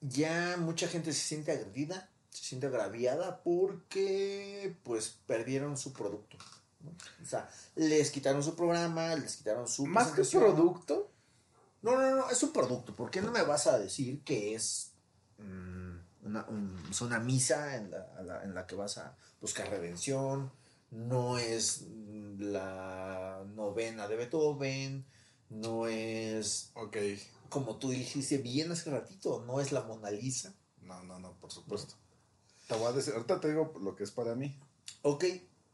ya 0.00 0.56
mucha 0.58 0.88
gente 0.88 1.12
se 1.12 1.20
siente 1.20 1.52
agredida, 1.52 2.10
se 2.42 2.48
siente 2.48 2.66
agraviada 2.66 3.40
porque 3.44 4.76
pues 4.82 5.16
perdieron 5.28 5.76
su 5.76 5.92
producto. 5.92 6.36
¿no? 6.80 6.90
O 7.22 7.24
sea, 7.24 7.48
les 7.76 8.10
quitaron 8.10 8.42
su 8.42 8.56
programa, 8.56 9.14
les 9.14 9.36
quitaron 9.36 9.68
su 9.68 9.86
Más 9.86 10.08
que 10.08 10.14
presentación. 10.16 10.54
producto. 10.56 11.12
No, 11.82 11.92
no, 12.00 12.16
no, 12.16 12.30
es 12.30 12.42
un 12.42 12.52
producto. 12.52 12.96
¿Por 12.96 13.12
qué 13.12 13.22
no 13.22 13.30
me 13.30 13.42
vas 13.42 13.68
a 13.68 13.78
decir 13.78 14.24
que 14.24 14.54
es 14.56 14.90
mm, 15.38 15.96
una, 16.24 16.44
un- 16.48 16.82
es 16.90 17.00
una 17.00 17.20
misa 17.20 17.76
en 17.76 17.92
la, 17.92 18.08
a 18.18 18.22
la- 18.22 18.42
en 18.42 18.54
la 18.54 18.66
que 18.66 18.74
vas 18.74 18.98
a 18.98 19.16
buscar 19.40 19.70
redención? 19.70 20.50
No 20.90 21.38
es 21.38 21.82
mm, 21.88 22.40
la 22.40 23.44
novena 23.54 24.08
de 24.08 24.16
Beethoven, 24.16 25.06
no 25.48 25.86
es, 25.86 26.72
Ok. 26.74 26.96
como 27.48 27.76
tú 27.76 27.90
dijiste 27.90 28.38
bien 28.38 28.72
hace 28.72 28.90
ratito, 28.90 29.44
no 29.46 29.60
es 29.60 29.70
la 29.70 29.82
Mona 29.82 30.10
Lisa. 30.10 30.52
No, 30.80 31.02
no, 31.04 31.20
no, 31.20 31.34
por 31.38 31.52
supuesto. 31.52 31.94
Te 32.68 32.74
voy 32.76 32.86
a 32.86 32.92
decir, 32.92 33.12
ahorita 33.14 33.40
te 33.40 33.48
digo 33.48 33.72
lo 33.82 33.94
que 33.94 34.04
es 34.04 34.10
para 34.10 34.34
mí. 34.34 34.56
Ok, 35.02 35.24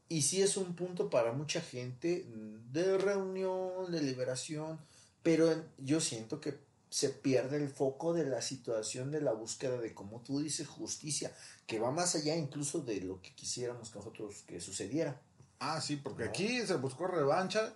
y 0.08 0.22
sí 0.22 0.42
es 0.42 0.56
un 0.56 0.74
punto 0.74 1.10
para 1.10 1.32
mucha 1.32 1.60
gente 1.60 2.26
de 2.72 2.98
reunión, 2.98 3.90
de 3.92 4.02
liberación, 4.02 4.78
pero 5.22 5.64
yo 5.78 6.00
siento 6.00 6.40
que 6.40 6.58
se 6.90 7.10
pierde 7.10 7.58
el 7.58 7.68
foco 7.68 8.14
de 8.14 8.24
la 8.24 8.40
situación 8.40 9.10
de 9.10 9.20
la 9.20 9.32
búsqueda 9.32 9.78
de, 9.78 9.92
como 9.92 10.20
tú 10.22 10.40
dices, 10.40 10.66
justicia, 10.66 11.30
que 11.66 11.78
va 11.78 11.90
más 11.90 12.14
allá 12.14 12.34
incluso 12.34 12.80
de 12.80 13.02
lo 13.02 13.20
que 13.20 13.34
quisiéramos 13.34 13.90
que 13.90 13.98
nosotros 13.98 14.42
que 14.46 14.60
sucediera. 14.60 15.20
Ah, 15.60 15.80
sí, 15.82 15.96
porque 15.96 16.24
No. 16.24 16.30
aquí 16.30 16.62
se 16.66 16.74
buscó 16.76 17.06
revancha. 17.06 17.74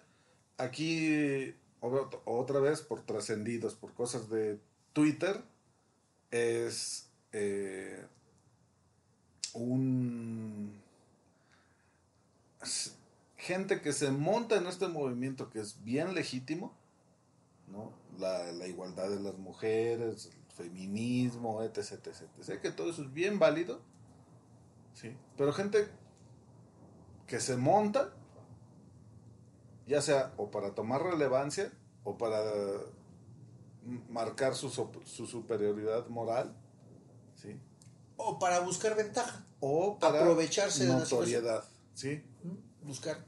Aquí, 0.57 1.55
otra 1.81 2.61
vez, 2.61 2.81
por 2.81 3.05
trascendidos, 3.05 3.75
por 3.75 3.93
cosas 3.93 4.31
de 4.31 4.59
Twitter, 4.95 5.43
es 6.31 7.09
eh, 7.33 8.07
un... 9.55 10.81
gente 13.37 13.81
que 13.81 13.93
se 13.93 14.11
monta 14.11 14.57
en 14.57 14.67
este 14.67 14.89
movimiento 14.89 15.51
que 15.51 15.61
es 15.61 15.83
bien 15.85 16.15
legítimo, 16.15 16.73
¿no? 17.69 17.93
La, 18.19 18.53
la 18.53 18.67
igualdad 18.67 19.11
de 19.11 19.21
las 19.21 19.39
mujeres, 19.39 20.27
el 20.27 20.53
feminismo, 20.55 21.63
etc, 21.63 21.79
etc, 21.79 22.23
etc. 22.39 22.61
Que 22.61 22.71
todo 22.71 22.91
eso 22.91 23.03
es 23.03 23.13
bien 23.13 23.39
válido, 23.39 23.81
¿sí? 24.95 25.17
Pero 25.37 25.53
gente 25.53 25.89
que 27.27 27.41
se 27.41 27.57
monta, 27.57 28.13
ya 29.87 30.03
sea 30.03 30.35
o 30.37 30.51
para 30.51 30.75
tomar 30.75 31.03
relevancia 31.03 31.73
o 32.05 32.19
para 32.19 32.43
marcar 34.11 34.55
su, 34.55 34.71
superioridad 34.71 36.09
moral. 36.09 36.55
O 38.25 38.39
para 38.39 38.61
buscar 38.61 38.97
ventaja, 38.97 39.45
O 39.61 39.99
para 39.99 40.21
aprovecharse 40.21 40.87
de 40.87 40.93
la 40.93 41.65
¿sí? 41.95 42.23
¿Mm? 42.43 42.87
buscar, 42.87 43.25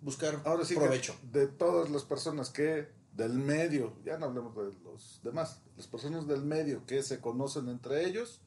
buscar 0.00 0.40
Ahora 0.44 0.64
sí, 0.64 0.74
provecho. 0.74 1.14
de 1.30 1.46
todas 1.46 1.90
las 1.90 2.02
personas 2.04 2.50
que 2.50 2.88
del 3.12 3.34
medio, 3.34 3.94
ya 4.04 4.16
no 4.18 4.26
hablemos 4.26 4.54
de 4.56 4.72
los 4.84 5.20
demás, 5.22 5.60
las 5.76 5.86
personas 5.86 6.26
del 6.26 6.42
medio 6.42 6.86
que 6.86 7.02
se 7.02 7.20
conocen 7.20 7.68
entre 7.68 8.06
ellos, 8.06 8.40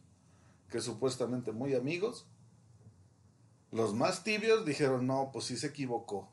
que 0.69 0.81
supuestamente 0.81 1.51
muy 1.51 1.75
amigos, 1.75 2.25
los 3.71 3.93
más 3.93 4.23
tibios 4.23 4.65
dijeron, 4.65 5.05
no, 5.05 5.29
pues 5.31 5.45
sí 5.45 5.57
se 5.57 5.67
equivocó, 5.67 6.29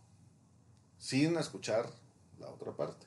sin 0.98 1.36
escuchar 1.36 1.90
la 2.38 2.48
otra 2.48 2.72
parte. 2.74 3.06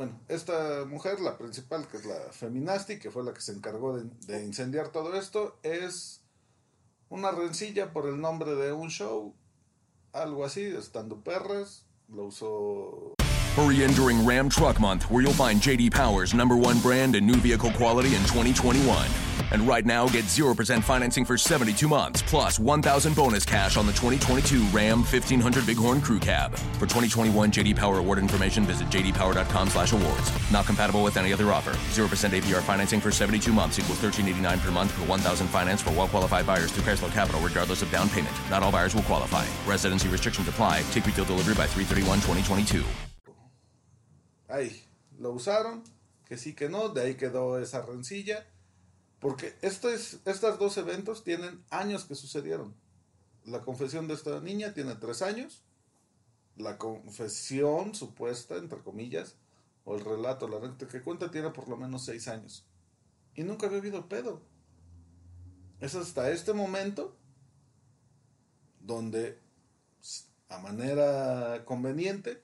¿No? 0.00 0.06
Bueno, 0.06 0.20
esta 0.28 0.84
mujer, 0.86 1.20
la 1.20 1.36
principal, 1.36 1.86
que 1.88 1.98
es 1.98 2.06
la 2.06 2.32
feminasti, 2.32 2.98
que 2.98 3.10
fue 3.10 3.24
la 3.24 3.34
que 3.34 3.40
se 3.40 3.52
encargó 3.52 3.96
de, 3.96 4.04
de 4.26 4.44
incendiar 4.44 4.88
todo 4.88 5.14
esto, 5.14 5.58
es 5.62 6.22
una 7.08 7.30
rencilla 7.30 7.92
por 7.92 8.06
el 8.06 8.20
nombre 8.20 8.54
de 8.54 8.72
un 8.72 8.88
show, 8.88 9.34
algo 10.12 10.44
así, 10.44 10.62
estando 10.62 11.22
perras, 11.22 11.84
lo 12.08 12.24
usó 12.24 13.14
Hurry 13.60 13.84
in 13.84 13.92
during 13.92 14.24
Ram 14.24 14.48
Truck 14.48 14.80
Month, 14.80 15.10
where 15.10 15.22
you'll 15.22 15.34
find 15.34 15.60
JD 15.60 15.92
Power's 15.92 16.32
number 16.32 16.56
one 16.56 16.80
brand 16.80 17.14
and 17.14 17.26
new 17.26 17.34
vehicle 17.34 17.70
quality 17.72 18.14
in 18.14 18.22
2021. 18.22 19.06
And 19.50 19.68
right 19.68 19.84
now, 19.84 20.08
get 20.08 20.24
0% 20.24 20.82
financing 20.82 21.26
for 21.26 21.36
72 21.36 21.86
months, 21.86 22.22
plus 22.22 22.58
1,000 22.58 23.14
bonus 23.14 23.44
cash 23.44 23.76
on 23.76 23.84
the 23.84 23.92
2022 23.92 24.62
Ram 24.68 25.00
1500 25.00 25.66
Bighorn 25.66 26.00
Crew 26.00 26.18
Cab. 26.18 26.54
For 26.54 26.86
2021 26.86 27.52
JD 27.52 27.76
Power 27.76 27.98
award 27.98 28.18
information, 28.18 28.64
visit 28.64 28.88
jdpower.com 28.88 29.68
slash 29.68 29.92
awards. 29.92 30.32
Not 30.50 30.64
compatible 30.64 31.02
with 31.02 31.18
any 31.18 31.34
other 31.34 31.52
offer. 31.52 31.72
0% 31.92 32.06
APR 32.30 32.62
financing 32.62 32.98
for 32.98 33.10
72 33.10 33.52
months 33.52 33.78
equals 33.78 33.98
13.89 33.98 34.58
per 34.60 34.70
month 34.70 34.94
per 34.96 35.04
1,000 35.04 35.48
finance 35.48 35.82
for 35.82 35.90
well-qualified 35.90 36.46
buyers 36.46 36.70
through 36.70 36.84
Chrysler 36.84 37.12
Capital, 37.12 37.42
regardless 37.42 37.82
of 37.82 37.90
down 37.90 38.08
payment. 38.08 38.34
Not 38.48 38.62
all 38.62 38.72
buyers 38.72 38.94
will 38.94 39.02
qualify. 39.02 39.44
Residency 39.68 40.08
restrictions 40.08 40.48
apply. 40.48 40.80
Take 40.92 41.04
retail 41.04 41.26
delivery 41.26 41.54
by 41.54 41.66
331-2022. 41.66 43.09
Ay, 44.50 44.84
lo 45.18 45.32
usaron, 45.32 45.84
que 46.26 46.36
sí, 46.36 46.54
que 46.54 46.68
no, 46.68 46.88
de 46.88 47.02
ahí 47.02 47.14
quedó 47.14 47.58
esa 47.58 47.82
rencilla. 47.82 48.46
Porque 49.20 49.54
esto 49.62 49.90
es, 49.90 50.20
estos 50.24 50.58
dos 50.58 50.76
eventos 50.78 51.24
tienen 51.24 51.62
años 51.70 52.04
que 52.04 52.14
sucedieron. 52.14 52.74
La 53.44 53.60
confesión 53.60 54.08
de 54.08 54.14
esta 54.14 54.40
niña 54.40 54.74
tiene 54.74 54.94
tres 54.96 55.22
años. 55.22 55.62
La 56.56 56.78
confesión 56.78 57.94
supuesta, 57.94 58.56
entre 58.56 58.80
comillas, 58.80 59.36
o 59.84 59.94
el 59.94 60.04
relato, 60.04 60.48
la 60.48 60.58
recta 60.58 60.88
que 60.88 61.02
cuenta, 61.02 61.30
tiene 61.30 61.50
por 61.50 61.68
lo 61.68 61.76
menos 61.76 62.04
seis 62.04 62.28
años. 62.28 62.66
Y 63.34 63.44
nunca 63.44 63.66
había 63.66 63.78
habido 63.78 64.08
pedo. 64.08 64.42
Es 65.80 65.94
hasta 65.94 66.30
este 66.30 66.52
momento 66.52 67.16
donde, 68.80 69.38
a 70.48 70.58
manera 70.58 71.64
conveniente, 71.64 72.42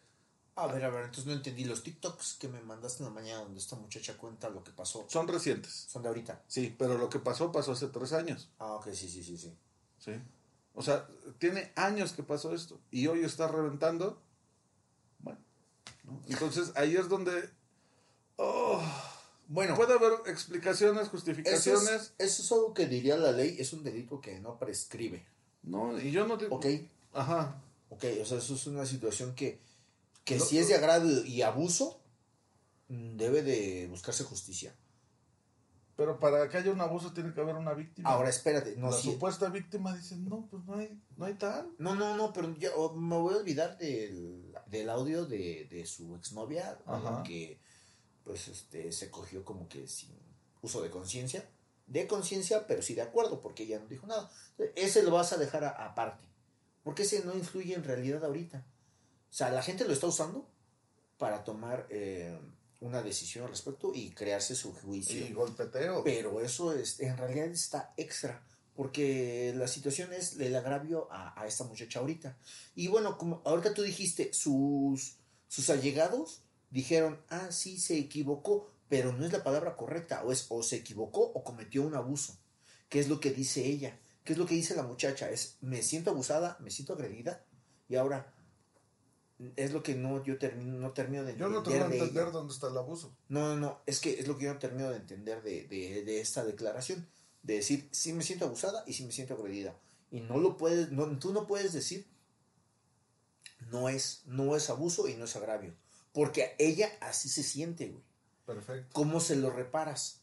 A 0.58 0.66
ver, 0.68 0.84
a 0.84 0.88
ver, 0.90 1.04
entonces 1.04 1.26
no 1.26 1.32
entendí 1.34 1.64
los 1.64 1.82
TikToks 1.82 2.36
que 2.40 2.48
me 2.48 2.60
mandaste 2.62 3.02
en 3.02 3.10
la 3.10 3.14
mañana 3.14 3.42
donde 3.42 3.60
esta 3.60 3.76
muchacha 3.76 4.16
cuenta 4.16 4.48
lo 4.48 4.64
que 4.64 4.72
pasó. 4.72 5.06
son 5.08 5.28
recientes. 5.28 5.86
Son 5.88 6.02
de 6.02 6.08
ahorita. 6.08 6.42
Sí, 6.48 6.74
pero 6.78 6.96
lo 6.96 7.10
que 7.10 7.18
pasó 7.18 7.52
pasó 7.52 7.72
hace 7.72 7.88
tres 7.88 8.12
años. 8.14 8.48
Ah, 8.58 8.72
ok, 8.72 8.88
sí, 8.92 9.08
sí, 9.08 9.22
sí, 9.22 9.36
sí. 9.36 9.54
Sí. 9.98 10.12
O 10.74 10.82
sea, 10.82 11.06
tiene 11.38 11.72
años 11.76 12.12
que 12.12 12.22
pasó 12.22 12.54
esto 12.54 12.80
y 12.90 13.06
hoy 13.06 13.22
está 13.22 13.48
reventando. 13.48 14.22
Bueno, 15.18 15.38
¿no? 16.04 16.22
entonces 16.26 16.72
ahí 16.76 16.96
es 16.96 17.08
donde. 17.08 17.50
oh, 18.36 18.82
Bueno, 19.48 19.74
puede 19.76 19.92
haber 19.94 20.12
explicaciones, 20.26 21.02
eso 21.02 21.10
justificaciones. 21.10 21.90
es, 21.90 22.14
eso 22.18 22.42
es 22.42 22.52
algo 22.52 22.72
que 22.74 22.86
diría 22.86 23.16
la 23.18 23.32
ley, 23.32 23.56
es 23.58 23.72
un 23.74 23.84
delito 23.84 24.20
que 24.20 24.40
no 24.40 24.58
prescribe. 24.58 25.26
No, 25.62 25.98
y 26.00 26.10
yo 26.12 26.26
no 26.26 26.38
te. 26.38 26.46
Ok, 26.46 26.66
Ajá. 27.12 27.60
ok, 27.90 28.04
o 28.22 28.24
sea, 28.24 28.38
eso 28.38 28.54
es 28.54 28.66
una 28.66 28.86
situación 28.86 29.34
que, 29.34 29.60
que 30.26 30.38
si 30.40 30.58
es 30.58 30.68
de 30.68 30.74
agrado 30.74 31.24
y 31.24 31.40
abuso, 31.42 32.02
mm, 32.88 33.16
debe 33.16 33.42
de 33.42 33.86
buscarse 33.88 34.24
justicia. 34.24 34.76
Pero 35.96 36.20
para 36.20 36.46
que 36.50 36.58
haya 36.58 36.70
un 36.72 36.80
abuso 36.82 37.14
tiene 37.14 37.32
que 37.32 37.40
haber 37.40 37.54
una 37.56 37.72
víctima. 37.72 38.10
Ahora, 38.10 38.28
espérate, 38.28 38.76
no, 38.76 38.90
la 38.90 38.96
si- 38.96 39.12
supuesta 39.12 39.48
víctima 39.48 39.96
dice, 39.96 40.16
no, 40.16 40.46
pues 40.50 40.62
no 40.66 40.74
hay, 40.74 41.00
no 41.16 41.24
hay 41.24 41.34
tal. 41.34 41.70
No, 41.78 41.94
no, 41.94 42.14
no, 42.18 42.34
pero 42.34 42.54
yo 42.58 42.92
me 42.92 43.16
voy 43.16 43.32
a 43.34 43.38
olvidar 43.38 43.78
del, 43.78 44.54
del 44.66 44.90
audio 44.90 45.24
de, 45.24 45.66
de 45.70 45.86
su 45.86 46.14
exnovia, 46.14 46.78
Ajá. 46.84 47.22
que 47.22 47.58
pues 48.24 48.48
este 48.48 48.92
se 48.92 49.10
cogió 49.10 49.42
como 49.44 49.68
que 49.68 49.86
sin 49.88 50.10
uso 50.60 50.82
de 50.82 50.90
conciencia. 50.90 51.48
De 51.86 52.06
conciencia, 52.08 52.66
pero 52.66 52.82
sí 52.82 52.94
de 52.94 53.02
acuerdo, 53.02 53.40
porque 53.40 53.62
ella 53.62 53.78
no 53.78 53.86
dijo 53.86 54.06
nada. 54.06 54.30
Ese 54.74 55.02
lo 55.02 55.12
vas 55.12 55.32
a 55.32 55.36
dejar 55.38 55.64
aparte. 55.64 56.26
Porque 56.82 57.04
ese 57.04 57.24
no 57.24 57.32
influye 57.34 57.74
en 57.74 57.84
realidad 57.84 58.22
ahorita. 58.24 58.66
O 59.36 59.38
sea, 59.38 59.50
la 59.50 59.62
gente 59.62 59.84
lo 59.84 59.92
está 59.92 60.06
usando 60.06 60.48
para 61.18 61.44
tomar 61.44 61.86
eh, 61.90 62.40
una 62.80 63.02
decisión 63.02 63.44
al 63.44 63.50
respecto 63.50 63.92
y 63.94 64.12
crearse 64.12 64.54
su 64.54 64.72
juicio. 64.72 65.26
Y 65.26 65.34
golpeteo. 65.34 66.02
Pero 66.04 66.40
eso 66.40 66.72
es, 66.72 67.00
en 67.00 67.18
realidad 67.18 67.44
está 67.48 67.92
extra, 67.98 68.42
porque 68.74 69.52
la 69.54 69.68
situación 69.68 70.14
es 70.14 70.40
el 70.40 70.56
agravio 70.56 71.06
a, 71.12 71.38
a 71.38 71.46
esta 71.46 71.64
muchacha 71.64 71.98
ahorita. 71.98 72.34
Y 72.74 72.88
bueno, 72.88 73.18
como 73.18 73.42
ahorita 73.44 73.74
tú 73.74 73.82
dijiste, 73.82 74.32
sus, 74.32 75.16
sus 75.48 75.68
allegados 75.68 76.40
dijeron, 76.70 77.20
ah, 77.28 77.52
sí, 77.52 77.78
se 77.78 77.98
equivocó, 77.98 78.70
pero 78.88 79.12
no 79.12 79.26
es 79.26 79.32
la 79.34 79.44
palabra 79.44 79.76
correcta, 79.76 80.24
o 80.24 80.32
es 80.32 80.46
o 80.48 80.62
se 80.62 80.76
equivocó 80.76 81.20
o 81.20 81.44
cometió 81.44 81.82
un 81.82 81.94
abuso. 81.94 82.38
¿Qué 82.88 83.00
es 83.00 83.08
lo 83.10 83.20
que 83.20 83.32
dice 83.32 83.66
ella? 83.66 84.00
¿Qué 84.24 84.32
es 84.32 84.38
lo 84.38 84.46
que 84.46 84.54
dice 84.54 84.74
la 84.74 84.84
muchacha? 84.84 85.28
Es, 85.28 85.58
me 85.60 85.82
siento 85.82 86.08
abusada, 86.08 86.56
me 86.60 86.70
siento 86.70 86.94
agredida, 86.94 87.44
y 87.86 87.96
ahora 87.96 88.32
es 89.56 89.72
lo 89.72 89.82
que 89.82 89.94
no 89.94 90.24
yo 90.24 90.38
termino, 90.38 90.78
no 90.78 90.92
termino 90.92 91.24
de 91.24 91.36
Yo 91.36 91.46
entender. 91.46 91.52
no 91.56 91.62
te 91.62 91.70
voy 91.70 91.78
a 91.78 91.88
de 91.88 91.98
entender 91.98 92.32
dónde 92.32 92.54
está 92.54 92.68
el 92.68 92.76
abuso. 92.76 93.14
No, 93.28 93.48
no, 93.48 93.56
no, 93.56 93.80
es 93.86 94.00
que 94.00 94.18
es 94.18 94.26
lo 94.28 94.38
que 94.38 94.44
yo 94.46 94.52
no 94.54 94.58
termino 94.58 94.90
de 94.90 94.96
entender 94.96 95.42
de, 95.42 95.66
de, 95.68 96.04
de 96.04 96.20
esta 96.20 96.44
declaración. 96.44 97.06
De 97.42 97.54
decir, 97.54 97.88
sí 97.92 98.12
me 98.12 98.22
siento 98.24 98.46
abusada 98.46 98.82
y 98.86 98.94
sí 98.94 99.04
me 99.04 99.12
siento 99.12 99.34
agredida. 99.34 99.76
Y 100.10 100.20
no 100.20 100.38
lo 100.38 100.56
puedes, 100.56 100.90
no, 100.90 101.18
tú 101.18 101.32
no 101.32 101.46
puedes 101.46 101.72
decir, 101.72 102.06
no 103.70 103.88
es, 103.88 104.22
no 104.26 104.56
es 104.56 104.70
abuso 104.70 105.08
y 105.08 105.14
no 105.14 105.24
es 105.26 105.36
agravio. 105.36 105.74
Porque 106.12 106.54
ella 106.58 106.90
así 107.00 107.28
se 107.28 107.42
siente, 107.42 107.88
güey. 107.88 108.02
Perfecto. 108.46 108.88
¿Cómo 108.92 109.20
se 109.20 109.36
lo 109.36 109.50
reparas? 109.50 110.20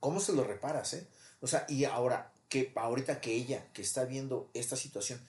¿Cómo 0.00 0.20
se 0.20 0.32
lo 0.32 0.44
reparas, 0.44 0.92
eh? 0.94 1.06
O 1.40 1.46
sea, 1.46 1.64
y 1.68 1.84
ahora, 1.84 2.32
que 2.48 2.72
ahorita 2.76 3.20
que 3.20 3.32
ella, 3.34 3.72
que 3.72 3.82
está 3.82 4.04
viendo 4.04 4.50
esta 4.52 4.76
situación, 4.76 5.20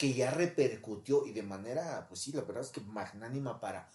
que 0.00 0.14
ya 0.14 0.30
repercutió 0.30 1.26
y 1.26 1.32
de 1.32 1.42
manera, 1.42 2.06
pues 2.08 2.20
sí, 2.22 2.32
la 2.32 2.40
verdad 2.40 2.62
es 2.62 2.70
que 2.70 2.80
magnánima 2.80 3.60
para 3.60 3.90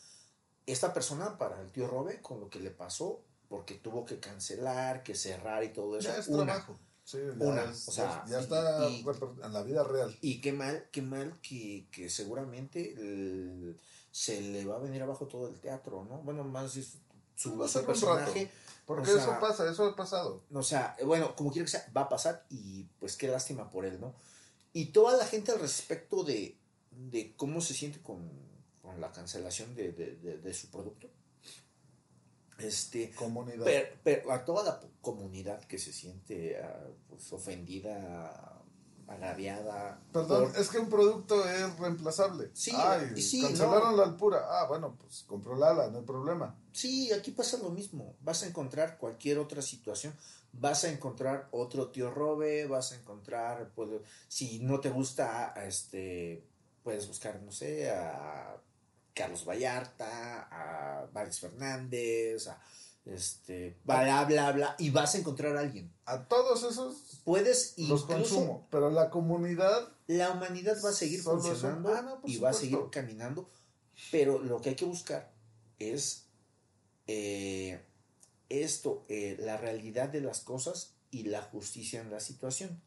esta 0.67 0.93
persona, 0.93 1.39
para 1.39 1.59
el 1.59 1.71
tío 1.71 1.87
Robe, 1.87 2.21
con 2.21 2.39
lo 2.39 2.47
que 2.47 2.59
le 2.59 2.69
pasó, 2.69 3.23
porque 3.49 3.73
tuvo 3.73 4.05
que 4.05 4.19
cancelar, 4.19 5.01
que 5.01 5.15
cerrar 5.15 5.63
y 5.63 5.69
todo 5.69 5.97
eso. 5.97 6.09
Ya 6.09 6.17
es 6.17 6.27
Una. 6.27 6.45
trabajo. 6.45 6.77
Sí, 7.03 7.17
ya 7.39 7.45
Una, 7.47 7.63
es- 7.63 7.87
o 7.87 7.91
sea, 7.91 8.23
ya 8.27 8.39
está 8.39 8.87
y- 8.87 9.03
en 9.43 9.51
la 9.51 9.63
vida 9.63 9.83
real. 9.83 10.15
Y 10.21 10.41
qué 10.41 10.53
mal, 10.53 10.87
qué 10.91 11.01
mal 11.01 11.39
que, 11.41 11.87
que 11.91 12.07
seguramente 12.11 12.93
el- 12.93 13.75
se 14.11 14.41
le 14.41 14.63
va 14.63 14.75
a 14.75 14.79
venir 14.79 15.01
abajo 15.01 15.25
todo 15.27 15.47
el 15.47 15.59
teatro, 15.59 16.05
¿no? 16.05 16.19
Bueno, 16.19 16.43
más 16.43 16.71
su, 16.71 16.83
su 17.35 17.57
personaje. 17.83 18.51
Porque 18.85 19.09
eso 19.09 19.19
sea, 19.19 19.39
pasa, 19.39 19.67
eso 19.67 19.85
ha 19.85 19.95
pasado. 19.95 20.43
o 20.53 20.61
sea, 20.61 20.95
bueno, 21.03 21.35
como 21.35 21.51
quiera 21.51 21.65
que 21.65 21.71
sea, 21.71 21.91
va 21.97 22.01
a 22.01 22.09
pasar 22.09 22.45
y 22.49 22.83
pues 22.99 23.17
qué 23.17 23.27
lástima 23.27 23.71
por 23.71 23.85
él, 23.85 23.99
¿no? 23.99 24.13
Y 24.75 24.87
toda 24.87 25.15
la 25.15 25.25
gente 25.25 25.53
al 25.53 25.59
respecto 25.61 26.23
de, 26.25 26.57
de 26.91 27.33
cómo 27.37 27.61
se 27.61 27.73
siente 27.73 28.01
con, 28.01 28.29
con 28.81 28.99
la 28.99 29.09
cancelación 29.13 29.73
de, 29.73 29.93
de- 29.93 30.37
de- 30.37 30.53
su 30.53 30.69
producto. 30.69 31.09
Este, 32.57 33.11
Comunidad. 33.11 33.63
per- 33.63 33.99
per- 34.03 34.23
a 34.29 34.43
toda 34.43 34.63
la 34.63 34.81
comunidad 35.01 35.61
que 35.63 35.77
se 35.79 35.93
siente 35.93 36.57
ah, 36.61 36.87
pues, 37.07 37.31
ofendida, 37.31 38.61
agraviada. 39.07 40.01
Perdón, 40.11 40.51
por- 40.51 40.59
es 40.61 40.69
que 40.69 40.79
un 40.79 40.89
producto 40.89 41.47
es 41.49 41.79
reemplazable. 41.79 42.49
Sí, 42.53 42.71
Ay, 42.75 43.21
sí, 43.21 43.41
cancelaron 43.43 43.91
no. 43.91 43.97
la 43.97 44.03
alpura. 44.03 44.39
Ah, 44.59 44.67
bueno, 44.67 44.97
pues 44.99 45.23
compró 45.23 45.55
Lala, 45.55 45.87
no 45.89 45.99
hay 45.99 46.03
problema. 46.05 46.57
Sí, 46.73 47.13
aquí 47.13 47.31
pasa 47.31 47.57
lo 47.59 47.69
mismo. 47.69 48.15
Vas 48.21 48.43
a 48.43 48.47
encontrar 48.47 48.97
cualquier 48.97 49.37
otra 49.39 49.61
situación. 49.61 50.13
Vas 50.59 50.83
a 50.85 50.89
encontrar 50.89 51.49
otro 51.51 51.89
tío 51.89 52.11
Robe, 52.11 52.65
vas 52.65 52.91
a 52.91 52.95
encontrar, 52.95 53.71
pues, 53.75 53.89
si 54.27 54.59
no 54.59 54.79
te 54.79 54.89
gusta, 54.89 55.53
este, 55.65 56.43
puedes 56.83 57.07
buscar, 57.07 57.41
no 57.41 57.51
sé, 57.51 57.89
a 57.89 58.57
Carlos 59.13 59.45
Vallarta, 59.45 60.47
a 60.49 61.07
Alex 61.13 61.39
Fernández, 61.39 62.47
a 62.47 62.61
este, 63.05 63.77
bla, 63.83 64.25
bla, 64.25 64.51
bla, 64.51 64.75
y 64.79 64.89
vas 64.89 65.15
a 65.15 65.19
encontrar 65.19 65.55
a 65.57 65.59
alguien. 65.59 65.91
A 66.05 66.27
todos 66.27 66.63
esos 66.63 67.21
Puedes 67.23 67.75
los 67.77 68.01
incluso, 68.01 68.07
consumo, 68.07 68.67
pero 68.71 68.89
la 68.89 69.09
comunidad 69.09 69.95
la 70.07 70.31
humanidad 70.31 70.77
va 70.83 70.89
a 70.89 70.93
seguir 70.93 71.21
funcionando 71.21 71.93
ah, 71.93 72.01
no, 72.01 72.21
y 72.25 72.37
va 72.37 72.49
a 72.49 72.53
seguir 72.53 72.79
caminando, 72.91 73.49
pero 74.11 74.39
lo 74.39 74.61
que 74.61 74.69
hay 74.69 74.75
que 74.75 74.85
buscar 74.85 75.31
es 75.79 76.25
eh, 77.07 77.83
esto, 78.63 79.05
eh, 79.09 79.37
la 79.39 79.57
realidad 79.57 80.09
de 80.09 80.21
las 80.21 80.41
cosas 80.41 80.93
y 81.11 81.23
la 81.23 81.41
justicia 81.41 82.01
en 82.01 82.11
la 82.11 82.19
situación. 82.19 82.81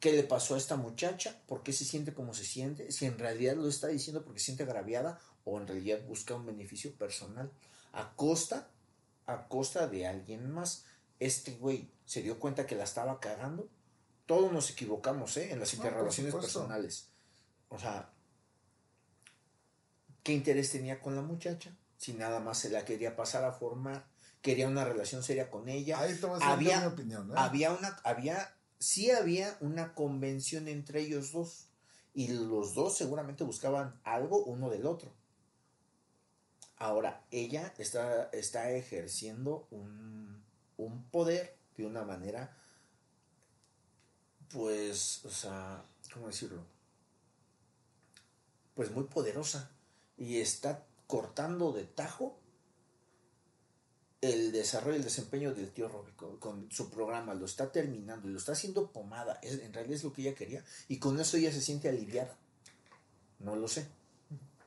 ¿Qué 0.00 0.12
le 0.12 0.22
pasó 0.22 0.54
a 0.54 0.58
esta 0.58 0.76
muchacha? 0.76 1.40
¿Por 1.46 1.62
qué 1.62 1.72
se 1.72 1.84
siente 1.84 2.12
como 2.12 2.34
se 2.34 2.44
siente? 2.44 2.92
Si 2.92 3.06
en 3.06 3.18
realidad 3.18 3.56
lo 3.56 3.68
está 3.68 3.88
diciendo 3.88 4.24
porque 4.24 4.40
se 4.40 4.46
siente 4.46 4.62
agraviada 4.64 5.18
o 5.44 5.58
en 5.58 5.66
realidad 5.66 6.00
busca 6.06 6.34
un 6.34 6.46
beneficio 6.46 6.92
personal 6.94 7.50
a 7.92 8.14
costa, 8.14 8.68
a 9.26 9.48
costa 9.48 9.88
de 9.88 10.06
alguien 10.06 10.52
más. 10.52 10.84
Este 11.18 11.52
güey 11.52 11.90
se 12.04 12.22
dio 12.22 12.38
cuenta 12.38 12.66
que 12.66 12.76
la 12.76 12.84
estaba 12.84 13.20
cagando. 13.20 13.68
Todos 14.26 14.52
nos 14.52 14.70
equivocamos, 14.70 15.36
¿eh? 15.38 15.52
En 15.52 15.60
las 15.60 15.72
interrelaciones 15.72 16.34
personales. 16.34 17.08
O 17.68 17.78
sea, 17.78 18.10
¿qué 20.22 20.32
interés 20.32 20.70
tenía 20.70 21.00
con 21.00 21.16
la 21.16 21.22
muchacha? 21.22 21.74
Si 21.96 22.12
nada 22.12 22.40
más 22.40 22.58
se 22.58 22.70
la 22.70 22.84
quería 22.84 23.16
pasar 23.16 23.44
a 23.44 23.52
formar, 23.52 24.06
quería 24.46 24.68
una 24.68 24.84
relación 24.84 25.24
seria 25.24 25.50
con 25.50 25.68
ella. 25.68 25.98
Ahí 25.98 26.14
te 26.14 26.24
voy 26.24 26.36
a 26.36 26.38
decir 26.38 26.52
había, 26.52 26.80
mi 26.82 26.86
opinión, 26.86 27.30
¿eh? 27.32 27.34
había 27.36 27.72
una, 27.72 27.98
había, 28.04 28.54
sí 28.78 29.10
había 29.10 29.56
una 29.60 29.92
convención 29.92 30.68
entre 30.68 31.00
ellos 31.00 31.32
dos. 31.32 31.66
Y 32.14 32.28
los 32.28 32.72
dos 32.74 32.96
seguramente 32.96 33.42
buscaban 33.42 34.00
algo 34.04 34.44
uno 34.44 34.70
del 34.70 34.86
otro. 34.86 35.12
Ahora, 36.76 37.24
ella 37.32 37.74
está, 37.76 38.30
está 38.32 38.70
ejerciendo 38.70 39.66
un, 39.72 40.44
un 40.76 41.02
poder 41.10 41.56
de 41.76 41.84
una 41.84 42.04
manera, 42.04 42.56
pues, 44.50 45.24
o 45.24 45.30
sea, 45.30 45.82
¿cómo 46.14 46.28
decirlo? 46.28 46.62
Pues 48.76 48.92
muy 48.92 49.04
poderosa. 49.04 49.72
Y 50.16 50.38
está 50.38 50.86
cortando 51.08 51.72
de 51.72 51.82
tajo 51.82 52.38
el 54.20 54.52
desarrollo 54.52 54.94
y 54.94 54.98
el 54.98 55.04
desempeño 55.04 55.54
del 55.54 55.70
tío 55.70 55.90
con, 56.16 56.38
con 56.38 56.70
su 56.70 56.90
programa. 56.90 57.34
Lo 57.34 57.46
está 57.46 57.70
terminando 57.70 58.28
y 58.28 58.32
lo 58.32 58.38
está 58.38 58.52
haciendo 58.52 58.90
pomada. 58.92 59.38
Es, 59.42 59.60
en 59.60 59.72
realidad 59.72 59.96
es 59.96 60.04
lo 60.04 60.12
que 60.12 60.22
ella 60.22 60.34
quería. 60.34 60.64
Y 60.88 60.98
con 60.98 61.18
eso 61.20 61.36
ella 61.36 61.52
se 61.52 61.60
siente 61.60 61.88
aliviada. 61.88 62.36
No 63.38 63.56
lo 63.56 63.68
sé. 63.68 63.86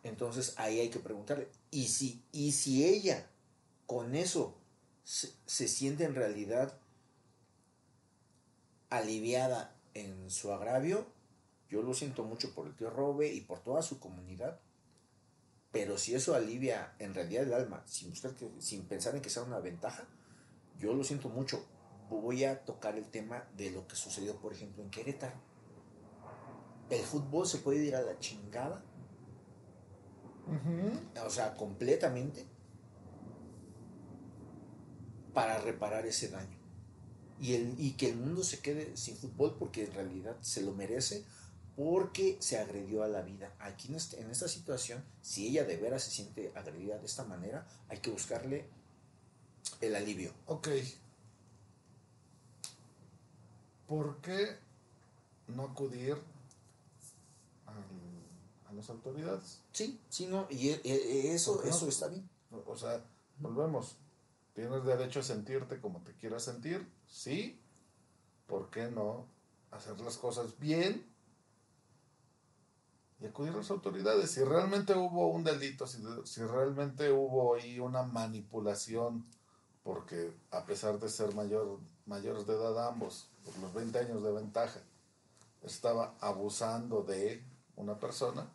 Entonces 0.04 0.54
ahí 0.58 0.80
hay 0.80 0.90
que 0.90 1.00
preguntarle, 1.00 1.50
Y 1.72 1.88
si, 1.88 2.24
y 2.32 2.52
si 2.54 2.86
ella 2.86 3.28
con 3.86 4.16
eso 4.16 4.56
se, 5.04 5.32
se 5.46 5.68
siente 5.68 6.06
en 6.06 6.16
realidad 6.16 6.78
aliviada 8.90 9.76
en 9.94 10.30
su 10.30 10.52
agravio, 10.52 11.06
yo 11.70 11.82
lo 11.82 11.94
siento 11.94 12.24
mucho 12.24 12.54
por 12.54 12.68
el 12.68 12.76
tío 12.76 12.90
Robe 12.90 13.32
y 13.34 13.42
por 13.42 13.60
toda 13.60 13.82
su 13.82 14.00
comunidad. 14.00 14.60
Pero 15.72 15.98
si 15.98 16.16
eso 16.16 16.34
alivia 16.34 16.96
en 17.00 17.14
realidad 17.14 17.44
el 17.44 17.54
alma, 17.54 17.84
sin, 17.86 18.10
buscar 18.10 18.34
que, 18.34 18.50
sin 18.60 18.86
pensar 18.86 19.16
en 19.16 19.22
que 19.22 19.30
sea 19.30 19.44
una 19.44 19.60
ventaja, 19.60 20.08
yo 20.80 20.94
lo 20.94 21.04
siento 21.04 21.30
mucho. 21.30 21.64
Voy 22.10 22.44
a 22.44 22.66
tocar 22.66 22.98
el 22.98 23.06
tema 23.06 23.48
de 23.56 23.70
lo 23.70 23.88
que 23.88 23.96
sucedió, 23.96 24.36
por 24.38 24.54
ejemplo, 24.54 24.82
en 24.82 24.90
Querétaro. 24.90 25.36
El 26.90 27.02
fútbol 27.02 27.46
se 27.46 27.60
puede 27.60 27.86
ir 27.86 27.96
a 27.96 28.02
la 28.02 28.18
chingada. 28.18 28.84
O 31.24 31.30
sea, 31.30 31.56
completamente. 31.56 32.48
Para 35.36 35.60
reparar 35.60 36.08
ese 36.08 36.30
daño. 36.30 36.58
Y, 37.40 37.54
el, 37.54 37.76
y 37.78 37.92
que 37.92 38.10
el 38.10 38.18
mundo 38.18 38.44
se 38.44 38.60
quede 38.60 38.98
sin 38.98 39.16
fútbol 39.16 39.56
porque 39.60 39.86
en 39.86 39.94
realidad 39.94 40.36
se 40.42 40.64
lo 40.64 40.74
merece 40.74 41.24
porque 41.80 42.36
se 42.42 42.58
agredió 42.58 43.04
a 43.04 43.08
la 43.08 43.22
vida. 43.22 43.56
Aquí 43.58 43.88
en, 43.88 43.96
este, 43.96 44.20
en 44.20 44.30
esta 44.30 44.50
situación, 44.50 45.02
si 45.22 45.48
ella 45.48 45.64
de 45.64 45.78
veras 45.78 46.04
se 46.04 46.12
siente 46.12 46.52
agredida 46.54 46.98
de 46.98 47.06
esta 47.06 47.24
manera, 47.24 47.66
hay 47.88 48.00
que 48.00 48.12
buscarle 48.12 48.68
el 49.80 49.96
alivio. 49.96 50.34
Ok. 50.48 50.68
¿Por 53.88 54.18
qué 54.18 54.58
no 55.48 55.64
acudir 55.64 56.18
a 58.68 58.74
las 58.74 58.90
autoridades? 58.90 59.62
Sí, 59.72 60.02
sí, 60.10 60.28
no, 60.28 60.48
y 60.50 60.72
e- 60.72 60.82
e- 60.84 61.34
eso, 61.34 61.54
¿Por 61.54 61.64
qué 61.64 61.70
no? 61.70 61.76
eso 61.78 61.88
está 61.88 62.10
bien. 62.10 62.30
O 62.66 62.76
sea, 62.76 63.02
volvemos. 63.38 63.96
Tienes 64.54 64.84
derecho 64.84 65.22
a 65.22 65.24
sentirte 65.24 65.80
como 65.80 66.02
te 66.02 66.14
quieras 66.16 66.44
sentir, 66.44 66.86
sí. 67.08 67.58
¿Por 68.48 68.70
qué 68.70 68.92
no 68.92 69.28
hacer 69.72 69.98
las 70.02 70.18
cosas 70.18 70.60
bien 70.60 71.08
y 73.22 73.26
acudir 73.26 73.54
a 73.54 73.58
las 73.58 73.72
autoridades? 73.72 74.32
Si 74.32 74.44
realmente 74.44 74.94
hubo 74.94 75.28
un 75.28 75.44
delito, 75.44 75.88
si, 75.88 76.02
si 76.26 76.42
realmente 76.44 77.12
hubo 77.12 77.56
ahí 77.56 77.80
una 77.80 78.04
manipulación, 78.04 79.26
porque 79.84 80.34
a 80.52 80.66
pesar 80.66 81.00
de 81.00 81.10
ser 81.10 81.34
mayor, 81.36 81.80
mayores 82.06 82.46
de 82.46 82.54
edad 82.54 82.88
ambos, 82.88 83.30
por 83.46 83.58
los 83.60 83.74
20 83.74 84.00
años 84.00 84.24
de 84.24 84.32
ventaja, 84.32 84.80
estaba 85.64 86.16
abusando 86.20 87.04
de 87.04 87.44
una 87.76 88.00
persona. 88.00 88.50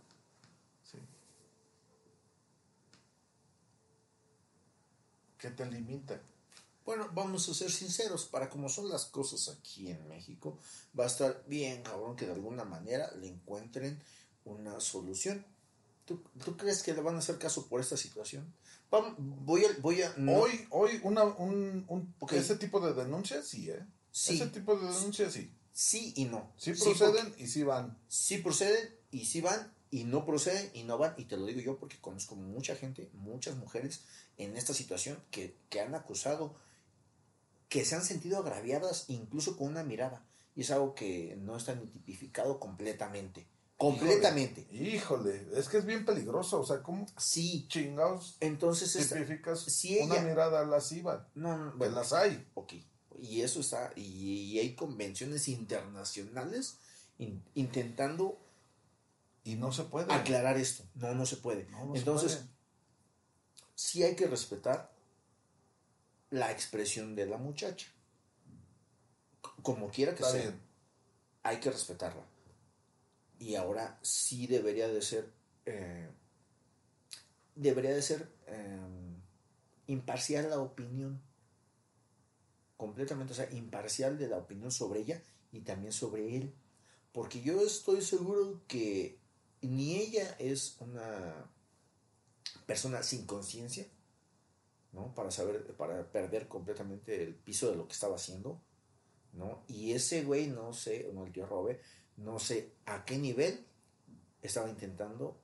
¿qué 5.44 5.50
te 5.50 5.66
limita? 5.66 6.18
Bueno, 6.86 7.10
vamos 7.12 7.46
a 7.50 7.52
ser 7.54 7.70
sinceros, 7.70 8.24
para 8.24 8.48
como 8.48 8.70
son 8.70 8.88
las 8.88 9.04
cosas 9.04 9.54
aquí 9.54 9.90
en 9.90 10.08
México, 10.08 10.58
va 10.98 11.04
a 11.04 11.08
estar 11.08 11.44
bien, 11.46 11.82
cabrón, 11.82 12.16
que 12.16 12.24
de 12.24 12.32
alguna 12.32 12.64
manera 12.64 13.10
le 13.20 13.28
encuentren 13.28 14.02
una 14.44 14.80
solución. 14.80 15.44
¿Tú, 16.04 16.22
tú 16.44 16.56
crees 16.56 16.82
que 16.82 16.92
le 16.94 17.00
van 17.00 17.16
a 17.16 17.18
hacer 17.18 17.38
caso 17.38 17.66
por 17.66 17.80
esta 17.80 17.96
situación? 17.96 18.52
Voy 19.18 19.64
a... 19.64 19.68
Voy 19.80 20.02
a 20.02 20.12
no- 20.16 20.34
Hoy, 20.34 20.66
hoy 20.70 21.00
una, 21.02 21.24
un, 21.24 21.84
un- 21.88 22.14
Ok. 22.20 22.32
ese 22.34 22.56
tipo 22.56 22.78
de 22.80 22.92
denuncias 22.92 23.46
sí, 23.48 23.70
¿eh? 23.70 23.84
Sí. 24.12 24.34
Ese 24.34 24.46
tipo 24.48 24.76
de 24.76 24.86
denuncias 24.86 25.32
sí. 25.32 25.50
Sí 25.72 26.12
y 26.16 26.26
no. 26.26 26.52
Sí 26.56 26.74
Sí, 26.76 26.82
proceden 26.84 27.26
porque- 27.28 27.42
y 27.42 27.46
sí 27.48 27.62
van. 27.64 27.98
sí 28.06 28.38
proceden 28.38 28.94
y 29.10 29.24
sí 29.24 29.40
van 29.40 29.72
y 29.90 30.04
no 30.04 30.24
proceden 30.24 30.70
y 30.74 30.84
no 30.84 30.98
van 30.98 31.14
y 31.16 31.24
te 31.24 31.36
lo 31.36 31.46
digo 31.46 31.60
yo 31.60 31.78
porque 31.78 32.00
conozco 32.00 32.36
mucha 32.36 32.76
gente, 32.76 33.10
muchas 33.14 33.56
mujeres 33.56 34.02
en 34.36 34.56
esta 34.56 34.74
situación 34.74 35.20
que, 35.32 35.56
que 35.70 35.80
han 35.80 35.94
acusado, 35.96 36.54
que 37.68 37.84
se 37.84 37.94
han 37.96 38.04
sentido 38.04 38.38
agraviadas 38.38 39.06
incluso 39.08 39.56
con 39.56 39.68
una 39.68 39.82
mirada 39.82 40.24
y 40.54 40.60
es 40.60 40.70
algo 40.70 40.94
que 40.94 41.36
no 41.40 41.56
está 41.56 41.74
ni 41.74 41.86
tipificado 41.86 42.60
completamente. 42.60 43.46
Completamente. 43.76 44.66
Híjole, 44.72 45.48
es 45.54 45.68
que 45.68 45.78
es 45.78 45.84
bien 45.84 46.04
peligroso, 46.06 46.60
o 46.60 46.64
sea, 46.66 46.82
¿cómo 46.82 47.06
Sí. 47.18 47.66
chingados 47.68 48.36
Entonces 48.40 48.94
esta- 48.96 49.16
tipificas 49.16 49.60
si 49.60 49.98
una 49.98 50.20
mirada 50.20 50.64
lasciva? 50.64 51.28
No, 51.34 51.56
no, 51.58 51.72
Que 51.72 51.78
bueno, 51.78 51.96
las 51.96 52.12
hay. 52.12 52.46
Ok. 52.54 52.74
Y 53.20 53.42
eso 53.42 53.60
está, 53.60 53.92
y, 53.96 54.02
y 54.52 54.58
hay 54.58 54.74
convenciones 54.74 55.48
internacionales 55.48 56.78
in- 57.18 57.42
intentando 57.54 58.38
Y 59.44 59.56
no 59.56 59.72
se 59.72 59.84
puede. 59.84 60.12
aclarar 60.12 60.56
esto. 60.56 60.84
No, 60.94 61.14
no 61.14 61.26
se 61.26 61.36
puede. 61.36 61.64
No, 61.70 61.84
no 61.86 61.92
se 61.94 61.98
Entonces, 61.98 62.36
puede. 62.36 62.48
sí 63.74 64.02
hay 64.04 64.14
que 64.16 64.26
respetar 64.26 64.92
la 66.30 66.50
expresión 66.52 67.14
de 67.16 67.26
la 67.26 67.38
muchacha. 67.38 67.86
Como 69.62 69.90
quiera 69.90 70.12
que 70.14 70.22
Está 70.22 70.32
sea, 70.32 70.42
bien. 70.42 70.60
hay 71.42 71.60
que 71.60 71.70
respetarla. 71.70 72.24
Y 73.44 73.56
ahora 73.56 73.98
sí 74.00 74.46
debería 74.46 74.88
de 74.88 75.02
ser, 75.02 75.30
eh, 75.66 76.08
debería 77.54 77.94
de 77.94 78.00
ser 78.00 78.26
eh, 78.46 78.80
imparcial 79.86 80.48
la 80.48 80.60
opinión. 80.60 81.20
Completamente, 82.78 83.34
o 83.34 83.36
sea, 83.36 83.52
imparcial 83.52 84.16
de 84.16 84.28
la 84.28 84.38
opinión 84.38 84.70
sobre 84.70 85.00
ella 85.00 85.22
y 85.52 85.60
también 85.60 85.92
sobre 85.92 86.34
él. 86.38 86.54
Porque 87.12 87.42
yo 87.42 87.60
estoy 87.60 88.00
seguro 88.00 88.62
que 88.66 89.18
ni 89.60 89.96
ella 89.96 90.34
es 90.38 90.76
una 90.80 91.50
persona 92.64 93.02
sin 93.02 93.26
conciencia, 93.26 93.86
¿no? 94.92 95.14
Para 95.14 95.30
saber, 95.30 95.76
para 95.76 96.10
perder 96.10 96.48
completamente 96.48 97.22
el 97.22 97.34
piso 97.34 97.70
de 97.70 97.76
lo 97.76 97.86
que 97.86 97.92
estaba 97.92 98.16
haciendo, 98.16 98.58
¿no? 99.34 99.62
Y 99.68 99.92
ese 99.92 100.24
güey, 100.24 100.46
no 100.46 100.72
sé, 100.72 101.10
no 101.12 101.26
el 101.26 101.32
tío 101.32 101.44
Robe, 101.44 101.82
no 102.16 102.38
sé 102.38 102.72
a 102.86 103.04
qué 103.04 103.18
nivel 103.18 103.64
estaba 104.42 104.68
intentando 104.68 105.40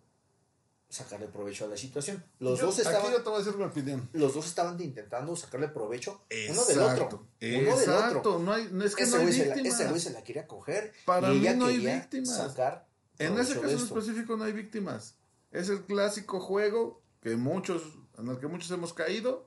sacarle 0.88 1.28
provecho 1.28 1.64
a 1.64 1.68
la 1.68 1.76
situación. 1.76 2.24
Los 2.40 2.58
Yo- 2.58 2.66
dos 2.66 2.78
aquí 2.80 2.88
estaban, 2.88 3.12
yo 3.12 3.18
te 3.22 3.30
voy 3.30 3.34
a 3.40 3.44
decir 3.44 3.56
mi 3.56 3.64
opinión. 3.64 4.08
los 4.12 4.34
dos 4.34 4.46
estaban 4.46 4.80
intentando 4.80 5.36
sacarle 5.36 5.68
provecho 5.68 6.24
uno 6.50 6.64
del 6.64 6.78
otro. 6.80 7.08
Uno 7.08 7.28
del 7.40 7.66
exacto, 7.68 8.18
otro. 8.18 8.38
no 8.40 8.52
hay- 8.52 8.68
no 8.72 8.84
es 8.84 8.96
que 8.96 9.04
ese 9.04 9.12
no 9.12 9.18
hay 9.18 9.22
güey 9.26 9.34
se 9.38 9.46
la- 9.46 9.54
víctimas. 9.54 9.80
ese 9.80 9.88
güey 9.88 10.00
se 10.00 10.10
la 10.10 10.24
quería 10.24 10.46
coger 10.48 10.92
Para 11.06 11.28
y 11.32 11.34
mí 11.38 11.40
ella 11.46 11.54
no 11.54 11.66
hay 11.66 11.78
víctimas. 11.78 12.36
sacar 12.36 12.88
En 13.18 13.38
ese 13.38 13.54
caso 13.60 13.68
en 13.68 13.76
específico 13.76 14.36
no 14.36 14.44
hay 14.44 14.52
víctimas. 14.52 15.14
Es 15.52 15.68
el 15.68 15.84
clásico 15.84 16.40
juego 16.40 17.02
que 17.20 17.36
muchos, 17.36 17.82
en 18.18 18.28
el 18.28 18.38
que 18.40 18.46
muchos 18.48 18.70
hemos 18.70 18.92
caído. 18.94 19.46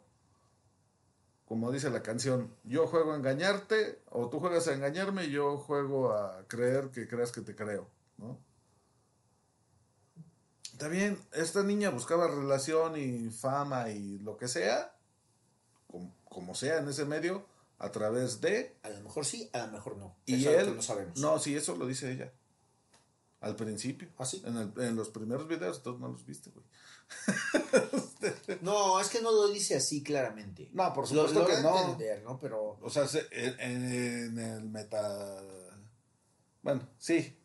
Como 1.46 1.72
dice 1.72 1.90
la 1.90 2.02
canción, 2.02 2.54
yo 2.64 2.88
juego 2.88 3.14
a 3.14 3.18
engañarte, 3.18 4.02
o 4.10 4.30
tú 4.30 4.40
juegas 4.40 4.68
a 4.68 4.74
engañarme, 4.74 5.26
y 5.26 5.32
yo 5.32 5.58
juego 5.58 6.14
a 6.14 6.46
creer 6.48 6.90
que 6.90 7.08
creas 7.08 7.32
que 7.32 7.42
te 7.42 7.56
creo, 7.56 7.88
¿no? 8.18 8.40
Está 10.72 10.88
bien, 10.88 11.20
esta 11.34 11.62
niña 11.64 11.92
buscaba 11.92 12.28
relación 12.28 12.98
y 12.98 13.30
fama 13.30 13.90
y 13.90 14.18
lo 14.20 14.38
que 14.38 14.48
sea, 14.48 14.96
com- 15.88 16.12
como, 16.26 16.56
sea 16.56 16.80
en 16.80 16.90
ese 16.90 17.06
medio, 17.06 17.46
a 17.78 17.92
través 17.92 18.42
de... 18.42 18.76
A 18.82 18.90
lo 18.90 19.02
mejor 19.02 19.26
sí, 19.26 19.50
a 19.54 19.66
lo 19.68 19.72
mejor 19.74 19.98
no. 19.98 20.16
Y 20.26 20.46
Eso 20.46 20.60
él... 20.60 20.76
no 20.76 20.82
sabemos. 20.82 21.20
No, 21.20 21.38
sí, 21.38 21.56
eso 21.56 21.76
lo 21.76 21.86
dice 21.86 22.12
ella. 22.12 22.32
Al 23.42 23.56
principio. 23.56 24.08
¿Ah, 24.18 24.26
sí? 24.26 24.42
En, 24.46 24.96
los 24.96 25.10
primeros 25.10 25.48
videos, 25.48 25.84
tú 25.84 25.98
no 26.00 26.08
los 26.08 26.26
viste, 26.26 26.50
güey. 26.50 26.66
No, 28.62 29.00
es 29.00 29.10
que 29.10 29.22
no 29.22 29.32
lo 29.32 29.48
dice 29.50 29.76
así 29.76 30.02
claramente. 30.04 30.70
No, 30.74 30.94
por 30.94 31.08
supuesto 31.08 31.40
lo 31.42 31.46
que 31.48 31.62
no. 31.62 31.78
entender, 31.82 32.24
¿no? 32.24 32.40
Pero 32.40 32.78
O 32.82 32.90
sea, 32.90 33.08
se- 33.08 33.28
en, 33.32 33.60
en- 33.60 33.94
en 33.94 34.40
el 34.40 34.64
meta... 34.66 35.42
Bueno, 36.62 36.88
sí. 36.98 37.36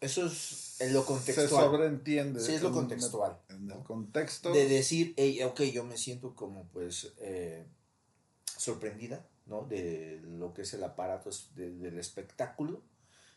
eso 0.00 0.26
es 0.26 0.76
en 0.80 0.92
lo 0.92 1.00
Se 1.00 1.06
contextual. 1.06 1.64
sobreentiende. 1.64 2.40
Sí, 2.40 2.54
es 2.54 2.62
lo 2.62 2.72
contextual. 2.72 3.38
En 3.48 3.70
el 3.70 3.82
contexto. 3.82 4.52
De 4.52 4.68
decir, 4.68 5.14
"Ey, 5.16 5.42
ok, 5.42 5.60
yo 5.62 5.84
me 5.84 5.96
siento 5.96 6.34
como 6.34 6.66
pues 6.68 7.12
eh, 7.18 7.66
sorprendida, 8.56 9.26
¿no? 9.46 9.62
De 9.64 10.20
lo 10.24 10.52
que 10.52 10.62
es 10.62 10.72
el 10.74 10.84
aparato 10.84 11.30
es- 11.30 11.54
de- 11.54 11.70
del 11.70 11.98
espectáculo. 11.98 12.82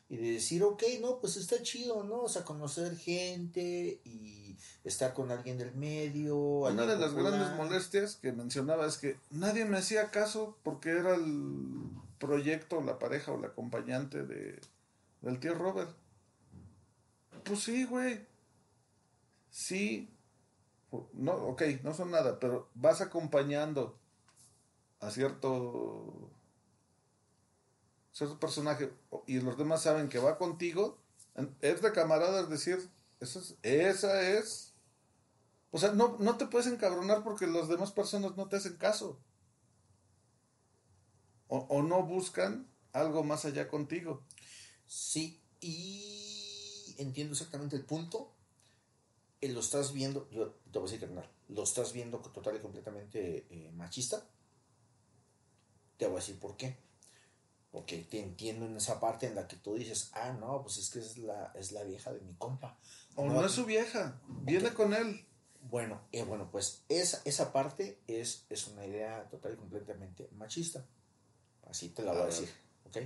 Y 0.09 0.17
de 0.17 0.31
decir, 0.33 0.63
ok, 0.63 0.83
no, 1.01 1.19
pues 1.19 1.37
está 1.37 1.61
chido, 1.61 2.03
¿no? 2.03 2.21
O 2.21 2.29
sea, 2.29 2.43
conocer 2.43 2.95
gente 2.97 4.01
y 4.03 4.57
estar 4.83 5.13
con 5.13 5.31
alguien 5.31 5.57
del 5.57 5.73
medio. 5.75 6.37
Una 6.37 6.85
de 6.85 6.97
las 6.97 7.11
popular. 7.11 7.33
grandes 7.33 7.57
molestias 7.57 8.17
que 8.17 8.31
mencionaba 8.31 8.85
es 8.85 8.97
que 8.97 9.17
nadie 9.31 9.65
me 9.65 9.77
hacía 9.77 10.11
caso 10.11 10.57
porque 10.63 10.91
era 10.91 11.15
el 11.15 11.89
proyecto, 12.19 12.81
la 12.81 12.99
pareja 12.99 13.31
o 13.31 13.39
la 13.39 13.47
acompañante 13.47 14.23
de, 14.23 14.59
del 15.21 15.39
tío 15.39 15.55
Robert. 15.55 15.91
Pues 17.43 17.59
sí, 17.59 17.85
güey. 17.85 18.25
Sí. 19.49 20.09
No, 21.13 21.33
ok, 21.33 21.63
no 21.83 21.93
son 21.93 22.11
nada, 22.11 22.39
pero 22.39 22.69
vas 22.75 23.01
acompañando 23.01 23.97
a 24.99 25.09
cierto 25.09 26.32
cierto 28.13 28.39
personaje 28.39 28.93
y 29.27 29.39
los 29.41 29.57
demás 29.57 29.83
saben 29.83 30.09
que 30.09 30.19
va 30.19 30.37
contigo. 30.37 30.99
Es 31.61 31.81
de 31.81 31.91
camaradas 31.91 32.49
decir, 32.49 32.77
esa 33.19 33.39
es, 33.39 33.55
esa 33.63 34.21
es 34.21 34.73
O 35.71 35.79
sea, 35.79 35.91
no, 35.93 36.17
no 36.19 36.37
te 36.37 36.45
puedes 36.47 36.67
encabronar 36.67 37.23
porque 37.23 37.47
las 37.47 37.67
demás 37.67 37.91
personas 37.91 38.37
no 38.37 38.47
te 38.47 38.57
hacen 38.57 38.77
caso. 38.77 39.19
O, 41.47 41.57
o 41.69 41.83
no 41.83 42.03
buscan 42.03 42.67
algo 42.93 43.23
más 43.23 43.45
allá 43.45 43.67
contigo. 43.67 44.23
Sí, 44.85 45.41
y 45.61 46.95
entiendo 46.97 47.33
exactamente 47.33 47.75
el 47.75 47.85
punto. 47.85 48.33
Eh, 49.41 49.49
lo 49.49 49.59
estás 49.59 49.93
viendo, 49.93 50.29
yo 50.31 50.51
te 50.71 50.79
voy 50.79 50.87
a 50.89 50.91
decir, 50.91 50.99
carnal, 51.07 51.29
lo 51.49 51.63
estás 51.63 51.93
viendo 51.93 52.19
total 52.19 52.55
y 52.55 52.59
completamente 52.59 53.45
eh, 53.49 53.71
machista. 53.73 54.27
Te 55.97 56.05
voy 56.05 56.17
a 56.17 56.19
decir 56.19 56.39
por 56.39 56.55
qué. 56.57 56.77
Porque 57.73 57.97
te 58.03 58.19
entiendo 58.21 58.67
en 58.67 58.77
esa 58.77 58.99
parte 58.99 59.25
en 59.25 59.33
la 59.33 59.47
que 59.47 59.55
tú 59.55 59.73
dices, 59.73 60.11
ah, 60.13 60.31
no, 60.39 60.61
pues 60.61 60.77
es 60.77 60.91
que 60.91 60.99
es 60.99 61.17
la, 61.17 61.51
es 61.55 61.71
la 61.71 61.83
vieja 61.83 62.13
de 62.13 62.21
mi 62.21 62.35
compa. 62.35 62.77
O 63.15 63.25
no, 63.25 63.43
es 63.43 63.51
su 63.51 63.65
vieja, 63.65 64.21
viene 64.43 64.67
Ok. 64.69 64.73
con 64.75 64.93
él. 64.93 65.25
Bueno, 65.71 65.99
eh, 66.11 66.23
bueno, 66.23 66.49
pues 66.51 66.83
esa, 66.87 67.19
esa 67.25 67.51
parte 67.51 67.99
es, 68.07 68.45
es 68.51 68.67
una 68.67 68.85
idea 68.85 69.27
total 69.29 69.53
y 69.53 69.57
completamente 69.57 70.29
machista. 70.33 70.85
Así 71.67 71.89
te 71.89 72.03
la 72.03 72.11
voy 72.13 72.21
a 72.21 72.25
decir, 72.27 72.49
¿ok? 72.85 72.97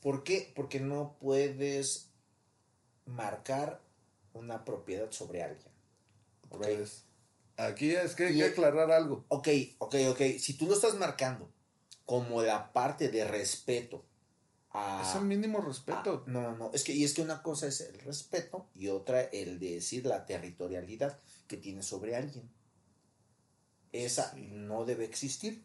¿Por 0.00 0.24
qué? 0.24 0.52
Porque 0.56 0.80
no 0.80 1.16
puedes 1.20 2.08
marcar 3.06 3.80
una 4.32 4.64
propiedad 4.64 5.10
sobre 5.12 5.42
alguien. 5.44 5.70
¿ok? 6.50 6.62
Pues, 6.64 7.04
aquí 7.56 7.92
es 7.92 8.14
que 8.16 8.26
hay 8.26 8.34
Y- 8.34 8.38
que 8.38 8.44
aclarar 8.46 8.90
algo. 8.90 9.24
Ok, 9.28 9.48
ok, 9.78 9.94
ok. 10.10 10.20
Si 10.40 10.54
tú 10.54 10.66
lo 10.66 10.74
estás 10.74 10.94
marcando 10.94 11.48
como 12.10 12.42
la 12.42 12.72
parte 12.72 13.08
de 13.08 13.24
respeto 13.24 14.04
a... 14.72 15.00
Es 15.08 15.14
el 15.14 15.26
mínimo 15.26 15.60
respeto. 15.60 16.24
No, 16.26 16.42
no, 16.42 16.56
no. 16.56 16.70
Es 16.74 16.82
que, 16.82 16.92
y 16.92 17.04
es 17.04 17.14
que 17.14 17.22
una 17.22 17.40
cosa 17.40 17.68
es 17.68 17.80
el 17.82 18.00
respeto 18.00 18.66
y 18.74 18.88
otra 18.88 19.20
el 19.20 19.60
de 19.60 19.74
decir 19.74 20.04
la 20.06 20.26
territorialidad 20.26 21.16
que 21.46 21.56
tienes 21.56 21.86
sobre 21.86 22.16
alguien. 22.16 22.50
Esa 23.92 24.34
no 24.36 24.84
debe 24.84 25.04
existir. 25.04 25.64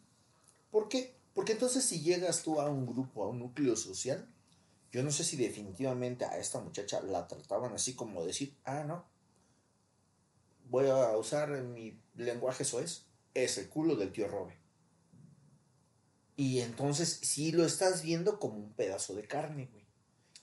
¿Por 0.70 0.88
qué? 0.88 1.16
Porque 1.34 1.54
entonces 1.54 1.84
si 1.84 2.02
llegas 2.02 2.44
tú 2.44 2.60
a 2.60 2.70
un 2.70 2.86
grupo, 2.86 3.24
a 3.24 3.28
un 3.28 3.40
núcleo 3.40 3.74
social, 3.74 4.28
yo 4.92 5.02
no 5.02 5.10
sé 5.10 5.24
si 5.24 5.36
definitivamente 5.36 6.26
a 6.26 6.38
esta 6.38 6.60
muchacha 6.60 7.00
la 7.00 7.26
trataban 7.26 7.74
así 7.74 7.94
como 7.94 8.24
decir, 8.24 8.54
ah, 8.62 8.84
no, 8.84 9.04
voy 10.70 10.86
a 10.86 11.16
usar 11.16 11.50
mi 11.60 12.00
lenguaje 12.14 12.64
soez, 12.64 13.02
es 13.34 13.58
el 13.58 13.68
culo 13.68 13.96
del 13.96 14.12
tío 14.12 14.28
Robe. 14.28 14.64
Y 16.36 16.60
entonces 16.60 17.18
sí 17.22 17.52
lo 17.52 17.64
estás 17.64 18.02
viendo 18.02 18.38
como 18.38 18.58
un 18.58 18.72
pedazo 18.74 19.14
de 19.14 19.26
carne, 19.26 19.68
güey. 19.72 19.86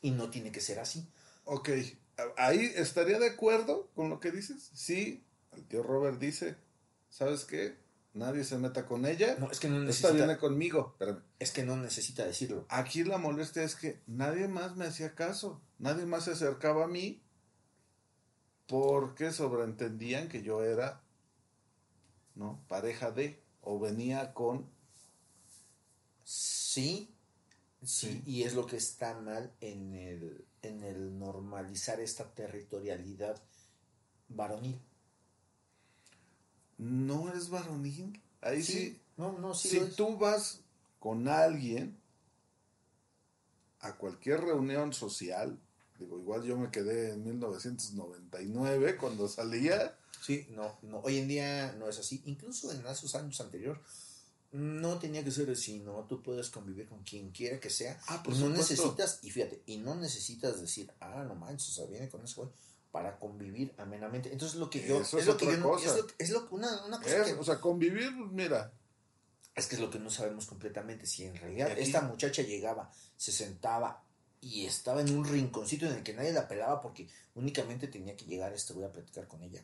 Y 0.02 0.12
no 0.12 0.30
tiene 0.30 0.52
que 0.52 0.60
ser 0.60 0.80
así. 0.80 1.08
Ok, 1.46 1.70
ahí 2.38 2.72
estaría 2.76 3.20
de 3.20 3.28
acuerdo 3.28 3.90
con 3.96 4.10
lo 4.10 4.20
que 4.20 4.32
dices. 4.32 4.72
Sí, 4.74 5.24
el 5.56 5.64
tío 5.66 5.84
Robert 5.84 6.20
dice, 6.20 6.56
¿sabes 7.10 7.46
qué? 7.46 7.78
Nadie 8.14 8.44
se 8.44 8.58
meta 8.58 8.86
con 8.86 9.06
ella. 9.06 9.38
No, 9.40 9.50
es 9.52 9.60
que 9.60 9.70
no 9.70 9.78
Esta 9.78 10.10
necesita- 10.10 10.14
viene 10.14 10.38
conmigo. 10.38 10.90
Espérame. 10.94 11.24
Es 11.40 11.52
que 11.52 11.64
no 11.64 11.78
necesita 11.78 12.26
decirlo. 12.26 12.66
Aquí 12.70 13.04
la 13.04 13.18
molestia 13.18 13.64
es 13.64 13.76
que 13.76 14.02
nadie 14.08 14.48
más 14.48 14.76
me 14.76 14.86
hacía 14.86 15.16
caso. 15.16 15.62
Nadie 15.80 16.06
más 16.06 16.26
se 16.26 16.32
acercaba 16.32 16.86
a 16.86 16.88
mí 16.88 17.22
porque 18.68 19.32
sobreentendían 19.32 20.30
que 20.30 20.42
yo 20.44 20.64
era, 20.64 21.02
¿no? 22.36 22.64
Pareja 22.68 23.12
de, 23.12 23.42
o 23.62 23.80
venía 23.80 24.34
con... 24.34 24.70
Sí, 26.74 27.08
sí, 27.84 28.24
y 28.26 28.42
es 28.42 28.56
lo 28.56 28.66
que 28.66 28.78
está 28.78 29.14
mal 29.20 29.54
en 29.62 29.94
el, 29.94 30.44
en 30.64 30.82
el 30.82 31.20
normalizar 31.20 32.00
esta 32.00 32.34
territorialidad 32.34 33.40
varonil. 34.28 34.82
No 36.80 37.32
es 37.32 37.52
varonil. 37.52 38.20
Ahí 38.42 38.64
sí. 38.64 38.74
Sí, 38.74 39.02
no, 39.18 39.38
no, 39.38 39.54
sí 39.54 39.70
si 39.70 39.80
tú 39.92 40.18
vas 40.18 40.62
con 40.98 41.28
alguien 41.28 41.96
a 43.82 43.96
cualquier 43.96 44.42
reunión 44.42 44.94
social, 44.94 45.60
digo, 46.00 46.18
igual 46.18 46.42
yo 46.42 46.58
me 46.58 46.72
quedé 46.72 47.12
en 47.12 47.24
1999 47.24 48.98
cuando 48.98 49.28
salía. 49.28 49.96
Sí, 50.22 50.48
no, 50.50 50.80
no, 50.82 51.02
hoy 51.02 51.20
en 51.20 51.28
día 51.28 51.74
no 51.74 51.88
es 51.88 52.00
así. 52.00 52.24
Incluso 52.26 52.72
en 52.72 52.84
esos 52.88 53.14
años 53.14 53.40
anteriores 53.42 54.03
no 54.54 55.00
tenía 55.00 55.24
que 55.24 55.32
ser 55.32 55.50
así, 55.50 55.80
¿no? 55.80 56.06
Tú 56.06 56.22
puedes 56.24 56.50
convivir 56.50 56.88
con 56.88 57.04
quien 57.04 57.32
quiera 57.32 57.60
que 57.60 57.70
sea. 57.70 58.00
Ah, 58.08 58.22
y 58.26 58.30
no 58.30 58.36
supuesto. 58.36 58.58
necesitas, 58.58 59.20
y 59.24 59.30
fíjate, 59.32 59.62
y 59.66 59.78
no 59.78 59.96
necesitas 59.96 60.62
decir, 60.62 60.92
ah, 61.02 61.24
no 61.28 61.36
manches, 61.36 61.70
o 61.70 61.72
sea, 61.74 61.86
viene 61.86 62.08
con 62.10 62.24
ese 62.24 62.36
güey 62.36 62.50
para 62.92 63.18
convivir 63.18 63.74
amenamente. 63.80 64.32
Entonces 64.32 64.60
lo 64.60 64.70
que 64.70 64.88
yo, 64.88 65.02
Eso 65.02 65.18
es 65.18 65.26
lo 65.26 65.36
que 65.36 65.48
yo 65.48 65.62
cosa. 65.64 65.90
es 65.90 65.98
lo, 65.98 66.08
es 66.20 66.30
lo 66.30 66.48
que 66.48 66.56
una, 66.56 66.86
una 66.86 66.98
cosa 67.02 67.18
Es, 67.18 67.26
que, 67.26 67.34
o 67.40 67.44
sea, 67.44 67.60
convivir, 67.60 68.16
pues, 68.18 68.32
mira, 68.32 68.72
es 69.56 69.66
que 69.68 69.76
es 69.76 69.82
lo 69.82 69.90
que 69.90 69.98
no 70.00 70.10
sabemos 70.12 70.46
completamente. 70.46 71.08
Si 71.08 71.26
en 71.26 71.36
realidad 71.36 71.72
Aquí- 71.72 71.82
esta 71.82 72.02
muchacha 72.02 72.44
llegaba, 72.44 72.92
se 73.18 73.32
sentaba 73.32 74.04
y 74.44 74.66
estaba 74.66 75.02
en 75.02 75.16
un 75.18 75.26
rinconcito 75.26 75.86
en 75.88 75.94
el 75.94 76.04
que 76.04 76.14
nadie 76.14 76.34
la 76.34 76.48
pelaba 76.48 76.82
porque 76.82 77.08
únicamente 77.36 77.88
tenía 77.88 78.16
que 78.18 78.26
llegar 78.26 78.54
este 78.54 78.74
güey 78.74 78.86
a 78.86 78.92
platicar 78.92 79.28
con 79.28 79.42
ella. 79.42 79.64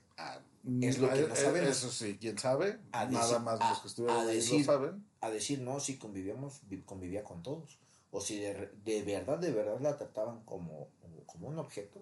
es 0.82 0.98
lo 1.00 1.10
que 1.10 1.22
no 1.28 1.34
eh, 1.34 1.38
sabemos. 1.38 1.70
Eso 1.70 1.92
sí, 1.92 2.18
quién 2.20 2.38
sabe. 2.38 2.80
A 2.92 3.06
Nada 3.06 3.26
decir- 3.28 3.40
más 3.42 3.60
a- 3.62 3.70
los 3.70 3.80
que 3.82 3.88
estuvieron 3.90 4.28
decir, 4.28 4.60
lo 4.60 4.66
saben. 4.66 5.06
A 5.22 5.30
decir, 5.30 5.60
no, 5.62 5.80
si 5.80 5.98
convivíamos, 5.98 6.62
vi- 6.70 6.82
convivía 6.82 7.24
con 7.24 7.44
todos. 7.44 7.78
O 8.12 8.22
si 8.22 8.40
de, 8.40 8.72
de 8.86 9.04
verdad, 9.04 9.38
de 9.38 9.52
verdad 9.52 9.80
la 9.82 9.98
trataban 9.98 10.44
como, 10.46 10.88
como 11.28 11.48
un 11.50 11.60
objeto, 11.60 12.02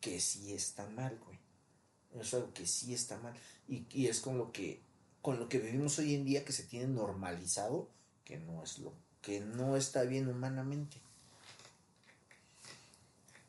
que 0.00 0.20
sí 0.20 0.52
está 0.52 0.86
mal, 0.88 1.18
güey. 1.24 1.38
Es 2.20 2.34
algo 2.34 2.52
que 2.52 2.66
sí 2.66 2.92
está 2.92 3.18
mal. 3.18 3.34
Y, 3.68 3.86
y 3.90 4.08
es 4.08 4.20
con 4.20 4.36
lo 4.36 4.50
que 4.52 4.82
con 5.22 5.38
lo 5.38 5.48
que 5.50 5.58
vivimos 5.58 5.98
hoy 5.98 6.14
en 6.14 6.24
día 6.24 6.44
que 6.46 6.52
se 6.52 6.64
tiene 6.64 6.86
normalizado 6.88 7.88
que 8.24 8.38
no 8.38 8.62
es 8.62 8.78
lo 8.78 8.94
que 9.20 9.40
no 9.40 9.76
está 9.76 10.02
bien 10.04 10.28
humanamente. 10.28 11.00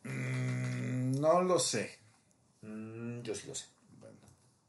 Mm, 0.04 1.20
no 1.20 1.42
lo 1.42 1.60
sé. 1.60 2.00
Mm, 2.62 3.22
yo 3.22 3.36
sí 3.36 3.48
lo 3.48 3.56
sé. 3.56 3.66
Bueno, 4.00 4.18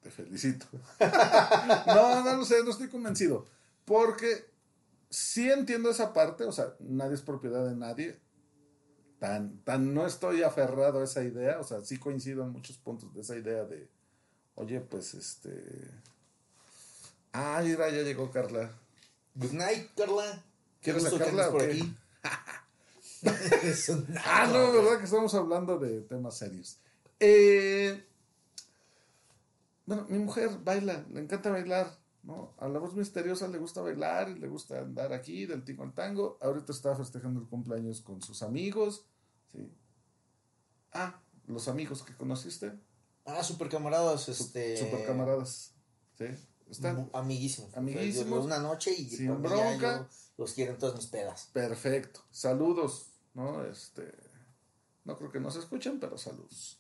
te 0.01 0.11
felicito. 0.11 0.67
no, 1.87 2.25
no 2.25 2.37
lo 2.37 2.45
sé, 2.45 2.63
no 2.65 2.71
estoy 2.71 2.89
convencido. 2.89 3.47
Porque 3.85 4.47
sí 5.11 5.51
entiendo 5.51 5.91
esa 5.91 6.13
parte, 6.13 6.45
o 6.45 6.53
sea, 6.53 6.75
nadie 6.81 7.15
es 7.15 7.23
propiedad 7.23 7.65
de 7.67 7.77
nadie. 7.77 8.19
Tan, 9.19 9.59
tan 9.59 9.95
no 9.95 10.07
estoy 10.07 10.43
aferrado 10.43 11.01
a 11.01 11.05
esa 11.05 11.23
idea, 11.23 11.61
o 11.61 11.65
sea, 11.65 11.85
sí 11.85 11.99
coincido 11.99 12.43
en 12.43 12.51
muchos 12.51 12.77
puntos 12.79 13.15
de 13.15 13.21
esa 13.21 13.37
idea 13.37 13.65
de, 13.65 13.89
oye, 14.57 14.81
pues 14.81 15.15
este... 15.15 15.89
Ah, 17.33 17.61
mira, 17.65 17.89
ya 17.91 18.03
llegó 18.03 18.31
Carla. 18.31 18.71
Good 19.35 19.53
night, 19.53 19.91
Carla. 19.97 20.43
¿Quieres 20.83 21.05
sacarla 21.05 21.51
por 21.51 21.63
aquí. 21.63 21.97
Es 23.63 23.89
un 23.89 24.07
Ah, 24.25 24.47
no, 24.53 24.73
verdad 24.73 24.99
que 24.99 25.05
estamos 25.05 25.35
hablando 25.35 25.79
de 25.79 26.01
temas 26.03 26.37
serios. 26.37 26.79
Eh, 27.21 28.05
bueno, 29.87 30.07
mi 30.09 30.19
mujer 30.19 30.51
baila, 30.65 31.05
le 31.13 31.21
encanta 31.21 31.51
bailar, 31.51 31.97
¿no? 32.23 32.55
A 32.59 32.69
la 32.69 32.79
voz 32.79 32.95
misteriosa 32.95 33.49
le 33.49 33.59
gusta 33.59 33.81
bailar 33.81 34.29
y 34.29 34.35
le 34.39 34.49
gusta 34.49 34.79
andar 34.79 35.13
aquí 35.13 35.47
del 35.47 35.65
tingo 35.65 35.83
al 35.85 35.93
tango. 35.95 36.39
Ahorita 36.41 36.73
está 36.73 36.95
festejando 36.97 37.41
el 37.41 37.47
cumpleaños 37.47 38.01
con 38.01 38.21
sus 38.23 38.43
amigos, 38.43 39.05
¿sí? 39.53 39.71
Ah, 40.93 41.21
los 41.47 41.69
amigos 41.69 42.03
que 42.03 42.15
conociste, 42.17 42.73
Ah, 43.25 43.45
super 43.45 43.69
camaradas, 43.69 44.29
este. 44.29 44.77
super 44.77 45.07
camaradas, 45.07 45.75
¿sí? 46.19 46.25
Están 46.69 47.09
Amiguísimos. 47.13 47.73
Amiguísimos. 47.77 48.45
O 48.45 48.49
sea, 48.49 48.59
Una 48.59 48.69
noche 48.69 48.93
y 48.97 49.07
ya 49.09 49.33
bronca. 49.33 49.99
yo 50.01 50.07
los 50.39 50.53
quiero 50.55 50.73
en 50.73 50.79
todas 50.79 50.97
mis 50.97 51.07
pedas. 51.07 51.51
Perfecto. 51.53 52.21
Saludos, 52.33 53.12
¿no? 53.35 53.65
Este, 53.65 54.13
no 55.05 55.17
creo 55.17 55.31
que 55.31 55.41
nos 55.41 55.57
escuchen, 55.57 55.99
pero 55.99 56.19
saludos. 56.19 56.79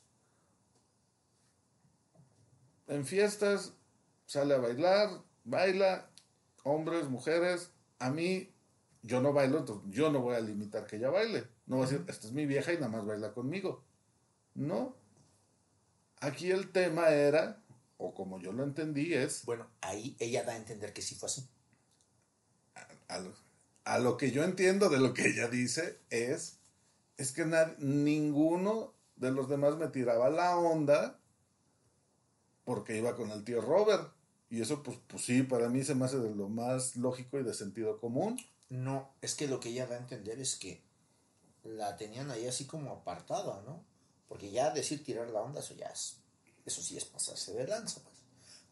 En 2.86 3.06
fiestas 3.06 3.74
sale 4.26 4.54
a 4.54 4.58
bailar, 4.58 5.22
baila, 5.44 6.10
hombres, 6.64 7.08
mujeres. 7.08 7.70
A 7.98 8.10
mí, 8.10 8.52
yo 9.02 9.20
no 9.20 9.32
bailo, 9.32 9.58
entonces 9.58 9.90
yo 9.90 10.10
no 10.10 10.20
voy 10.20 10.36
a 10.36 10.40
limitar 10.40 10.86
que 10.86 10.96
ella 10.96 11.10
baile. 11.10 11.46
No 11.66 11.76
voy 11.76 11.86
a 11.86 11.90
decir, 11.90 12.04
esta 12.08 12.26
es 12.26 12.32
mi 12.32 12.46
vieja 12.46 12.72
y 12.72 12.76
nada 12.76 12.88
más 12.88 13.06
baila 13.06 13.32
conmigo. 13.32 13.84
No. 14.54 14.96
Aquí 16.20 16.50
el 16.50 16.70
tema 16.70 17.08
era, 17.10 17.62
o 17.96 18.14
como 18.14 18.38
yo 18.40 18.52
lo 18.52 18.62
entendí, 18.62 19.14
es 19.14 19.44
Bueno, 19.44 19.68
ahí 19.80 20.16
ella 20.20 20.44
da 20.44 20.52
a 20.52 20.56
entender 20.56 20.92
que 20.92 21.02
sí 21.02 21.14
fue 21.14 21.26
así. 21.26 21.48
a 23.08 23.18
lo, 23.18 23.32
a 23.84 23.98
lo 23.98 24.16
que 24.16 24.30
yo 24.30 24.44
entiendo 24.44 24.88
de 24.88 24.98
lo 25.00 25.14
que 25.14 25.28
ella 25.28 25.48
dice 25.48 25.98
es, 26.10 26.58
es 27.16 27.32
que 27.32 27.44
ninguno 27.78 28.94
de 29.16 29.30
los 29.30 29.48
demás 29.48 29.76
me 29.76 29.88
tiraba 29.88 30.30
la 30.30 30.56
onda 30.56 31.18
porque 32.64 32.96
iba 32.96 33.16
con 33.16 33.30
el 33.30 33.44
tío 33.44 33.60
Robert. 33.60 34.12
Y 34.50 34.60
eso, 34.60 34.82
pues, 34.82 34.98
pues 35.06 35.24
sí, 35.24 35.42
para 35.42 35.68
mí 35.68 35.82
se 35.82 35.94
me 35.94 36.04
hace 36.04 36.18
de 36.18 36.34
lo 36.34 36.48
más 36.48 36.96
lógico 36.96 37.38
y 37.38 37.42
de 37.42 37.54
sentido 37.54 37.98
común. 37.98 38.38
No, 38.68 39.10
es 39.22 39.34
que 39.34 39.48
lo 39.48 39.60
que 39.60 39.70
ella 39.70 39.86
da 39.86 39.96
a 39.96 40.00
entender 40.00 40.38
es 40.40 40.56
que 40.56 40.82
la 41.64 41.96
tenían 41.96 42.30
ahí 42.30 42.46
así 42.46 42.66
como 42.66 42.90
apartada, 42.92 43.62
¿no? 43.62 43.82
Porque 44.28 44.50
ya 44.50 44.70
decir 44.70 45.04
tirar 45.04 45.28
la 45.30 45.40
onda, 45.40 45.60
eso 45.60 45.74
ya 45.74 45.86
es. 45.86 46.18
Eso 46.66 46.82
sí 46.82 46.96
es 46.96 47.04
pasarse 47.04 47.52
de 47.52 47.66
lanza, 47.66 48.02
pues. 48.02 48.11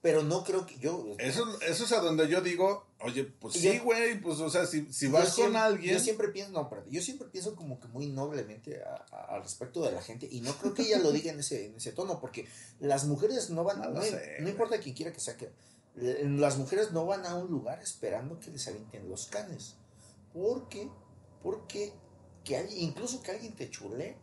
Pero 0.02 0.22
no 0.22 0.44
creo 0.44 0.64
que 0.64 0.78
yo... 0.78 1.04
Eso, 1.18 1.44
eso 1.60 1.84
es 1.84 1.92
a 1.92 2.00
donde 2.00 2.26
yo 2.26 2.40
digo, 2.40 2.86
oye, 3.00 3.24
pues 3.24 3.54
sí, 3.54 3.78
güey, 3.80 4.18
pues 4.18 4.38
o 4.40 4.48
sea, 4.48 4.64
si, 4.66 4.90
si 4.92 5.08
vas 5.08 5.24
con 5.26 5.32
siempre- 5.34 5.58
alguien... 5.60 5.92
Yo 5.94 6.00
siempre 6.00 6.28
pienso, 6.28 6.52
no, 6.52 6.62
espérate, 6.62 6.90
yo 6.90 7.02
siempre 7.02 7.28
pienso 7.28 7.54
como 7.54 7.78
que 7.78 7.86
muy 7.88 8.06
noblemente 8.06 8.82
a- 8.82 9.04
a- 9.14 9.34
al 9.34 9.42
respecto 9.42 9.82
de 9.84 9.92
la 9.92 10.00
gente 10.00 10.26
y 10.30 10.40
no 10.40 10.54
creo 10.54 10.72
que 10.72 10.82
ella 10.82 10.98
lo 11.00 11.12
diga 11.12 11.30
en 11.32 11.40
ese, 11.40 11.66
en 11.66 11.74
ese 11.76 11.92
tono, 11.92 12.18
porque 12.18 12.48
las 12.78 13.04
mujeres 13.04 13.50
no 13.50 13.62
van, 13.62 13.78
No 13.80 13.88
lo 13.90 13.94
no, 13.96 14.02
sé, 14.02 14.38
no 14.40 14.48
importa 14.48 14.80
quién 14.80 14.94
quiera 14.94 15.12
que 15.12 15.20
sea, 15.20 15.36
que 15.36 15.50
las 15.96 16.56
mujeres 16.56 16.92
no 16.92 17.04
van 17.04 17.26
a 17.26 17.34
un 17.34 17.50
lugar 17.50 17.82
esperando 17.82 18.40
que 18.40 18.50
les 18.50 18.66
avienten 18.68 19.06
los 19.08 19.26
canes. 19.26 19.74
Porque, 20.32 20.88
porque 21.42 21.92
que 22.42 22.56
alguien, 22.56 22.80
incluso 22.80 23.22
que 23.22 23.32
alguien 23.32 23.54
te 23.54 23.68
chule, 23.68 24.16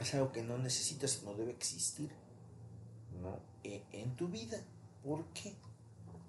es 0.00 0.14
algo 0.14 0.32
que 0.32 0.42
no 0.42 0.58
necesitas 0.58 1.20
y 1.22 1.24
no 1.24 1.34
debe 1.34 1.52
existir, 1.52 2.10
¿no? 3.20 3.38
E- 3.64 3.82
en 3.92 4.14
tu 4.16 4.28
vida. 4.28 4.58
¿Por 5.04 5.24
qué? 5.32 5.54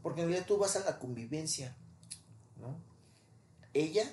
Porque 0.03 0.21
en 0.21 0.27
realidad 0.27 0.47
tú 0.47 0.57
vas 0.57 0.75
a 0.75 0.79
la 0.85 0.97
convivencia, 0.99 1.75
¿no? 2.57 2.75
Ella, 3.73 4.03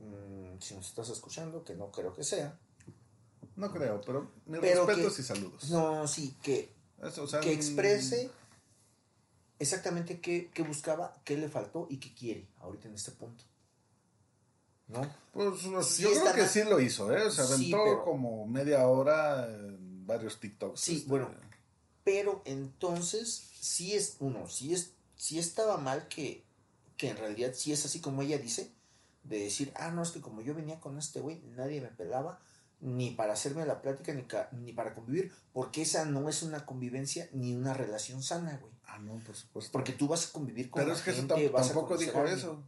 mm, 0.00 0.58
si 0.60 0.74
nos 0.74 0.86
estás 0.88 1.08
escuchando, 1.10 1.64
que 1.64 1.74
no 1.74 1.90
creo 1.90 2.12
que 2.14 2.24
sea. 2.24 2.58
No 3.56 3.70
creo, 3.72 4.00
pero 4.00 4.30
mis 4.46 4.60
pero 4.60 4.86
respetos 4.86 5.16
que- 5.16 5.22
y 5.22 5.24
saludos. 5.24 5.70
No, 5.70 6.06
sí, 6.08 6.34
que, 6.42 6.72
Eso, 7.02 7.24
o 7.24 7.26
sea, 7.26 7.40
que 7.40 7.50
mm, 7.50 7.52
exprese 7.54 8.30
exactamente 9.58 10.20
qué, 10.20 10.50
qué 10.52 10.62
buscaba, 10.62 11.14
qué 11.24 11.36
le 11.36 11.48
faltó 11.48 11.86
y 11.90 11.98
qué 11.98 12.12
quiere 12.14 12.48
ahorita 12.60 12.88
en 12.88 12.94
este 12.94 13.12
punto. 13.12 13.44
¿No? 14.88 15.00
Pues 15.32 15.60
Sí 15.86 16.02
yo 16.02 16.10
creo 16.10 16.34
que 16.34 16.46
sí 16.48 16.64
lo 16.64 16.78
hizo, 16.80 17.10
¿eh? 17.16 17.30
Se 17.30 17.44
Sí, 17.46 17.72
aventó 17.72 17.84
pero- 17.84 18.04
como 18.04 18.46
media 18.46 18.86
hora 18.86 19.46
en 19.48 20.06
varios 20.06 20.38
TikToks. 20.40 20.80
Sí, 20.80 20.96
este, 20.96 21.08
bueno, 21.08 21.30
pero 22.04 22.42
entonces 22.44 23.50
sí 23.60 23.94
es, 23.94 24.16
uno, 24.20 24.48
sí 24.48 24.72
es, 24.74 24.92
sí 25.16 25.38
estaba 25.38 25.76
mal 25.76 26.08
que, 26.08 26.44
que 26.96 27.10
en 27.10 27.16
realidad 27.16 27.52
sí 27.54 27.72
es 27.72 27.84
así 27.84 28.00
como 28.00 28.22
ella 28.22 28.38
dice, 28.38 28.72
de 29.24 29.38
decir, 29.38 29.72
ah, 29.76 29.90
no, 29.90 30.02
es 30.02 30.10
que 30.10 30.20
como 30.20 30.40
yo 30.42 30.54
venía 30.54 30.80
con 30.80 30.98
este 30.98 31.20
güey, 31.20 31.40
nadie 31.56 31.80
me 31.80 31.88
pelaba, 31.88 32.40
ni 32.80 33.12
para 33.12 33.34
hacerme 33.34 33.64
la 33.64 33.80
plática, 33.80 34.12
ni, 34.12 34.26
ni 34.60 34.72
para 34.72 34.94
convivir, 34.94 35.32
porque 35.52 35.82
esa 35.82 36.04
no 36.04 36.28
es 36.28 36.42
una 36.42 36.66
convivencia 36.66 37.28
ni 37.32 37.54
una 37.54 37.74
relación 37.74 38.22
sana, 38.22 38.58
güey. 38.60 38.72
Ah, 38.84 38.98
no, 38.98 39.18
por 39.20 39.36
supuesto. 39.36 39.70
Porque 39.72 39.92
tú 39.92 40.08
vas 40.08 40.28
a 40.28 40.32
convivir 40.32 40.68
con 40.68 40.80
Pero 40.80 40.92
la 40.92 40.98
es 40.98 41.04
que 41.04 41.10
eso 41.12 41.20
gente, 41.20 41.48
tampoco 41.48 41.96
dijo 41.96 42.24
eso. 42.26 42.62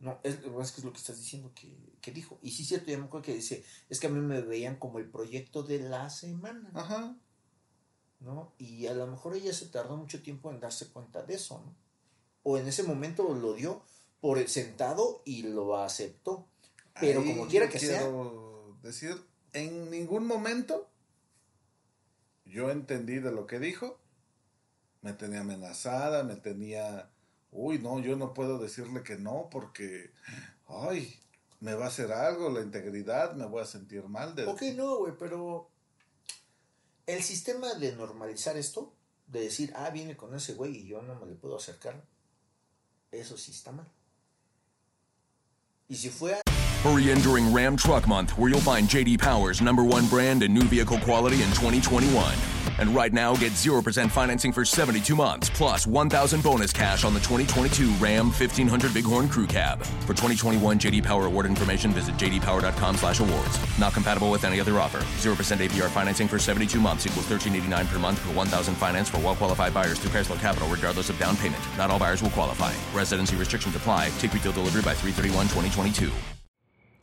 No, 0.00 0.18
es, 0.22 0.36
es 0.36 0.72
que 0.72 0.80
es 0.80 0.84
lo 0.84 0.92
que 0.92 0.98
estás 0.98 1.18
diciendo 1.18 1.52
que, 1.54 1.76
que 2.00 2.12
dijo. 2.12 2.38
Y 2.40 2.52
sí 2.52 2.62
es 2.62 2.68
cierto, 2.68 2.90
yo 2.90 2.98
me 2.98 3.04
acuerdo 3.04 3.26
que 3.26 3.34
dice, 3.34 3.64
es 3.88 4.00
que 4.00 4.06
a 4.06 4.10
mí 4.10 4.20
me 4.20 4.40
veían 4.40 4.76
como 4.76 4.98
el 4.98 5.10
proyecto 5.10 5.62
de 5.62 5.80
la 5.80 6.08
semana. 6.08 6.70
Ajá. 6.74 7.16
¿No? 8.20 8.52
Y 8.58 8.86
a 8.86 8.94
lo 8.94 9.06
mejor 9.06 9.36
ella 9.36 9.52
se 9.52 9.66
tardó 9.66 9.96
mucho 9.96 10.22
tiempo 10.22 10.50
en 10.50 10.60
darse 10.60 10.88
cuenta 10.88 11.22
de 11.22 11.34
eso, 11.34 11.62
¿no? 11.64 11.74
O 12.42 12.58
en 12.58 12.66
ese 12.66 12.82
momento 12.82 13.34
lo 13.34 13.54
dio 13.54 13.82
por 14.20 14.38
el 14.38 14.48
sentado 14.48 15.22
y 15.24 15.42
lo 15.42 15.76
aceptó. 15.76 16.46
Pero 16.98 17.20
Ahí 17.20 17.28
como 17.28 17.46
quiera 17.46 17.68
que 17.68 17.78
sea, 17.78 18.00
quiero 18.00 18.76
decir, 18.82 19.16
en 19.52 19.90
ningún 19.90 20.26
momento 20.26 20.88
yo 22.44 22.70
entendí 22.70 23.18
de 23.18 23.32
lo 23.32 23.46
que 23.46 23.58
dijo. 23.58 23.98
Me 25.00 25.12
tenía 25.12 25.40
amenazada, 25.40 26.24
me 26.24 26.34
tenía, 26.34 27.10
uy, 27.52 27.78
no, 27.78 28.00
yo 28.00 28.16
no 28.16 28.34
puedo 28.34 28.58
decirle 28.58 29.04
que 29.04 29.16
no 29.16 29.48
porque, 29.50 30.10
ay, 30.66 31.20
me 31.60 31.74
va 31.74 31.84
a 31.84 31.88
hacer 31.88 32.12
algo, 32.12 32.50
la 32.50 32.62
integridad, 32.62 33.34
me 33.34 33.46
voy 33.46 33.62
a 33.62 33.66
sentir 33.66 34.04
mal. 34.08 34.34
De... 34.34 34.46
ok, 34.46 34.62
no, 34.74 34.98
güey, 34.98 35.12
pero 35.16 35.70
el 37.08 37.22
sistema 37.22 37.72
de 37.72 37.96
normalizar 37.96 38.58
esto, 38.58 38.92
de 39.28 39.40
decir, 39.40 39.72
ah, 39.74 39.88
viene 39.88 40.14
con 40.14 40.34
ese 40.34 40.52
güey 40.52 40.76
y 40.76 40.86
yo 40.86 41.00
no 41.00 41.14
me 41.14 41.24
le 41.24 41.34
puedo 41.34 41.56
acercar, 41.56 42.04
eso 43.10 43.38
sí 43.38 43.50
está 43.50 43.72
mal. 43.72 43.90
Y 45.88 45.96
si 45.96 46.10
fue 46.10 46.38
Hurry 46.82 47.10
in 47.10 47.18
during 47.22 47.52
Ram 47.52 47.76
Truck 47.76 48.06
Month, 48.06 48.38
where 48.38 48.48
you'll 48.48 48.60
find 48.60 48.86
JD 48.86 49.18
Power's 49.18 49.60
number 49.60 49.82
one 49.82 50.06
brand 50.06 50.44
and 50.44 50.54
new 50.54 50.62
vehicle 50.62 51.00
quality 51.00 51.42
in 51.42 51.48
2021. 51.50 52.32
And 52.78 52.94
right 52.94 53.12
now, 53.12 53.34
get 53.34 53.50
0% 53.50 54.08
financing 54.08 54.52
for 54.52 54.64
72 54.64 55.16
months, 55.16 55.50
plus 55.50 55.88
1,000 55.88 56.40
bonus 56.40 56.72
cash 56.72 57.02
on 57.02 57.14
the 57.14 57.18
2022 57.18 57.90
Ram 57.94 58.26
1500 58.26 58.94
Bighorn 58.94 59.28
Crew 59.28 59.48
Cab. 59.48 59.82
For 60.02 60.14
2021 60.14 60.78
JD 60.78 61.02
Power 61.02 61.26
award 61.26 61.46
information, 61.46 61.90
visit 61.90 62.16
jdpower.com 62.16 62.96
slash 62.96 63.18
awards. 63.18 63.58
Not 63.76 63.92
compatible 63.92 64.30
with 64.30 64.44
any 64.44 64.60
other 64.60 64.78
offer. 64.78 64.98
0% 65.18 65.34
APR 65.58 65.88
financing 65.88 66.28
for 66.28 66.38
72 66.38 66.80
months 66.80 67.08
equals 67.08 67.26
13.89 67.26 67.88
per 67.88 67.98
month 67.98 68.22
per 68.22 68.32
1,000 68.32 68.76
finance 68.76 69.08
for 69.08 69.18
well-qualified 69.18 69.74
buyers 69.74 69.98
through 69.98 70.12
Chrysler 70.12 70.38
Capital, 70.38 70.68
regardless 70.68 71.10
of 71.10 71.18
down 71.18 71.36
payment. 71.38 71.62
Not 71.76 71.90
all 71.90 71.98
buyers 71.98 72.22
will 72.22 72.30
qualify. 72.30 72.72
Residency 72.96 73.34
restrictions 73.34 73.74
apply. 73.74 74.10
Take 74.20 74.32
retail 74.32 74.52
delivery 74.52 74.82
by 74.82 74.94
331-2022. 74.94 76.37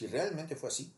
Si 0.00 0.06
realmente 0.06 0.56
fue 0.56 0.70
así, 0.70 0.90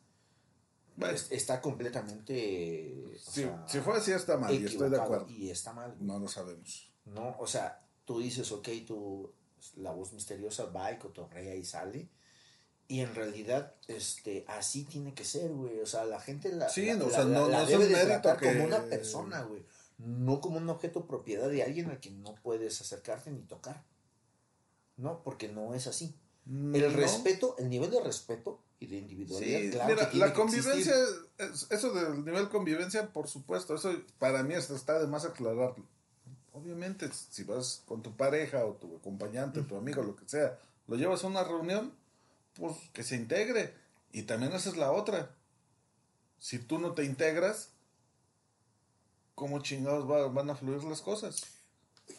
es- 1.12 1.26
está 1.32 1.60
completamente... 1.60 3.18
Si, 3.18 3.42
sea, 3.42 3.64
si 3.66 3.80
fue 3.80 3.96
así 3.98 4.12
está 4.12 4.36
mal, 4.36 4.54
y 4.54 4.64
estoy 4.64 4.90
de 4.90 5.00
acuerdo. 5.00 5.28
Y 5.28 5.50
está 5.50 5.72
mal. 5.72 5.96
No 6.00 6.18
lo 6.20 6.28
sabemos. 6.28 6.88
¿no? 7.06 7.36
O 7.40 7.46
sea, 7.48 7.80
tú 8.04 8.20
dices, 8.20 8.52
ok, 8.52 8.68
tú, 8.86 9.32
la 9.76 9.90
voz 9.90 10.12
misteriosa 10.12 10.66
va 10.66 10.92
y 10.92 10.98
cotorrea 10.98 11.56
y 11.56 11.64
sale. 11.64 12.08
Y 12.86 13.00
en 13.00 13.12
realidad, 13.14 13.74
este, 13.88 14.44
así 14.46 14.84
tiene 14.84 15.14
que 15.14 15.24
ser, 15.24 15.50
güey. 15.50 15.80
O 15.80 15.86
sea, 15.86 16.04
la 16.04 16.20
gente 16.20 16.52
la, 16.52 16.68
Sí, 16.68 16.86
la- 16.86 16.94
no, 16.94 17.06
o 17.06 17.10
sea, 17.10 17.24
no- 17.24 17.48
la 17.48 17.62
no 17.62 17.66
debe 17.66 17.86
de 17.88 18.04
tratar 18.04 18.38
que- 18.38 18.46
como 18.52 18.64
una 18.64 18.84
persona, 18.84 19.42
güey. 19.42 19.64
No 19.98 20.40
como 20.40 20.58
un 20.58 20.68
objeto 20.68 21.06
propiedad 21.08 21.48
de 21.48 21.64
alguien 21.64 21.90
al 21.90 21.98
que 21.98 22.10
no 22.12 22.36
puedes 22.36 22.80
acercarte 22.80 23.30
ni 23.32 23.42
tocar. 23.42 23.82
No, 24.96 25.22
porque 25.24 25.48
no 25.48 25.74
es 25.74 25.86
así. 25.88 26.14
Mm, 26.44 26.74
El 26.76 26.92
respeto, 26.92 27.56
el 27.58 27.68
nivel 27.70 27.90
de 27.90 28.00
respeto 28.00 28.60
y 28.82 28.86
de 28.86 28.98
individualidad, 28.98 29.60
Sí, 29.60 29.70
claro 29.70 29.94
mira, 29.94 30.10
la 30.14 30.32
convivencia, 30.34 30.94
eso 31.70 31.92
del 31.92 32.24
nivel 32.24 32.48
convivencia, 32.48 33.12
por 33.12 33.28
supuesto, 33.28 33.74
eso 33.76 33.94
para 34.18 34.42
mí 34.42 34.54
está 34.54 34.98
de 34.98 35.06
más 35.06 35.24
aclararlo. 35.24 35.86
Obviamente, 36.52 37.08
si 37.12 37.44
vas 37.44 37.82
con 37.86 38.02
tu 38.02 38.16
pareja 38.16 38.64
o 38.64 38.72
tu 38.74 38.96
acompañante, 38.96 39.62
tu 39.62 39.76
amigo, 39.76 40.02
lo 40.02 40.16
que 40.16 40.28
sea, 40.28 40.58
lo 40.88 40.96
llevas 40.96 41.22
a 41.24 41.28
una 41.28 41.44
reunión, 41.44 41.94
pues 42.54 42.76
que 42.92 43.02
se 43.04 43.16
integre. 43.16 43.72
Y 44.12 44.24
también 44.24 44.52
esa 44.52 44.68
es 44.70 44.76
la 44.76 44.90
otra. 44.92 45.34
Si 46.38 46.58
tú 46.58 46.78
no 46.78 46.92
te 46.92 47.04
integras, 47.04 47.70
¿cómo 49.34 49.62
chingados 49.62 50.10
va- 50.10 50.28
van 50.28 50.50
a 50.50 50.54
fluir 50.56 50.82
las 50.84 51.00
cosas? 51.00 51.40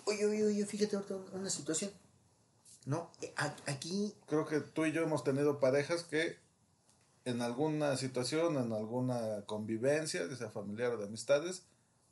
Oye, 0.06 0.26
oye, 0.26 0.46
oye, 0.46 0.66
fíjate 0.66 0.96
ahorita 0.96 1.16
una 1.34 1.50
situación. 1.50 1.92
No, 2.86 3.12
eh, 3.22 3.34
aquí 3.68 4.14
Creo 4.28 4.46
que 4.46 4.60
tú 4.62 4.86
y 4.86 4.92
yo 4.92 5.04
hemos 5.04 5.24
tenido 5.24 5.60
parejas 5.60 6.04
que 6.04 6.38
en 7.26 7.42
alguna 7.42 7.96
situación, 7.98 8.58
en 8.58 8.74
alguna 8.74 9.44
convivencia, 9.46 10.28
ya 10.28 10.36
sea 10.36 10.50
familiar 10.50 10.92
o 10.94 10.98
de 10.98 11.06
amistades, 11.06 11.64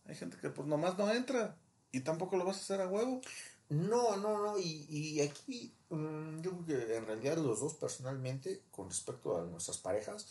hay 0.05 0.15
gente 0.15 0.38
que 0.38 0.49
pues 0.49 0.67
nomás 0.67 0.97
no 0.97 1.11
entra 1.11 1.57
y 1.91 2.01
tampoco 2.01 2.38
lo 2.38 2.45
vas 2.45 2.57
a 2.57 2.61
hacer 2.61 2.81
a 2.81 2.88
huevo. 2.88 3.21
No, 3.69 4.17
no, 4.17 4.43
no, 4.43 4.59
y, 4.59 4.85
y 4.89 5.21
aquí 5.21 5.73
mm, 5.89 6.41
yo 6.41 6.51
creo 6.51 6.65
que 6.65 6.95
en 6.97 7.05
realidad 7.05 7.38
los 7.38 7.59
dos 7.61 7.75
personalmente, 7.75 8.61
con 8.71 8.89
respecto 8.89 9.38
a 9.38 9.45
nuestras 9.45 9.77
parejas, 9.77 10.27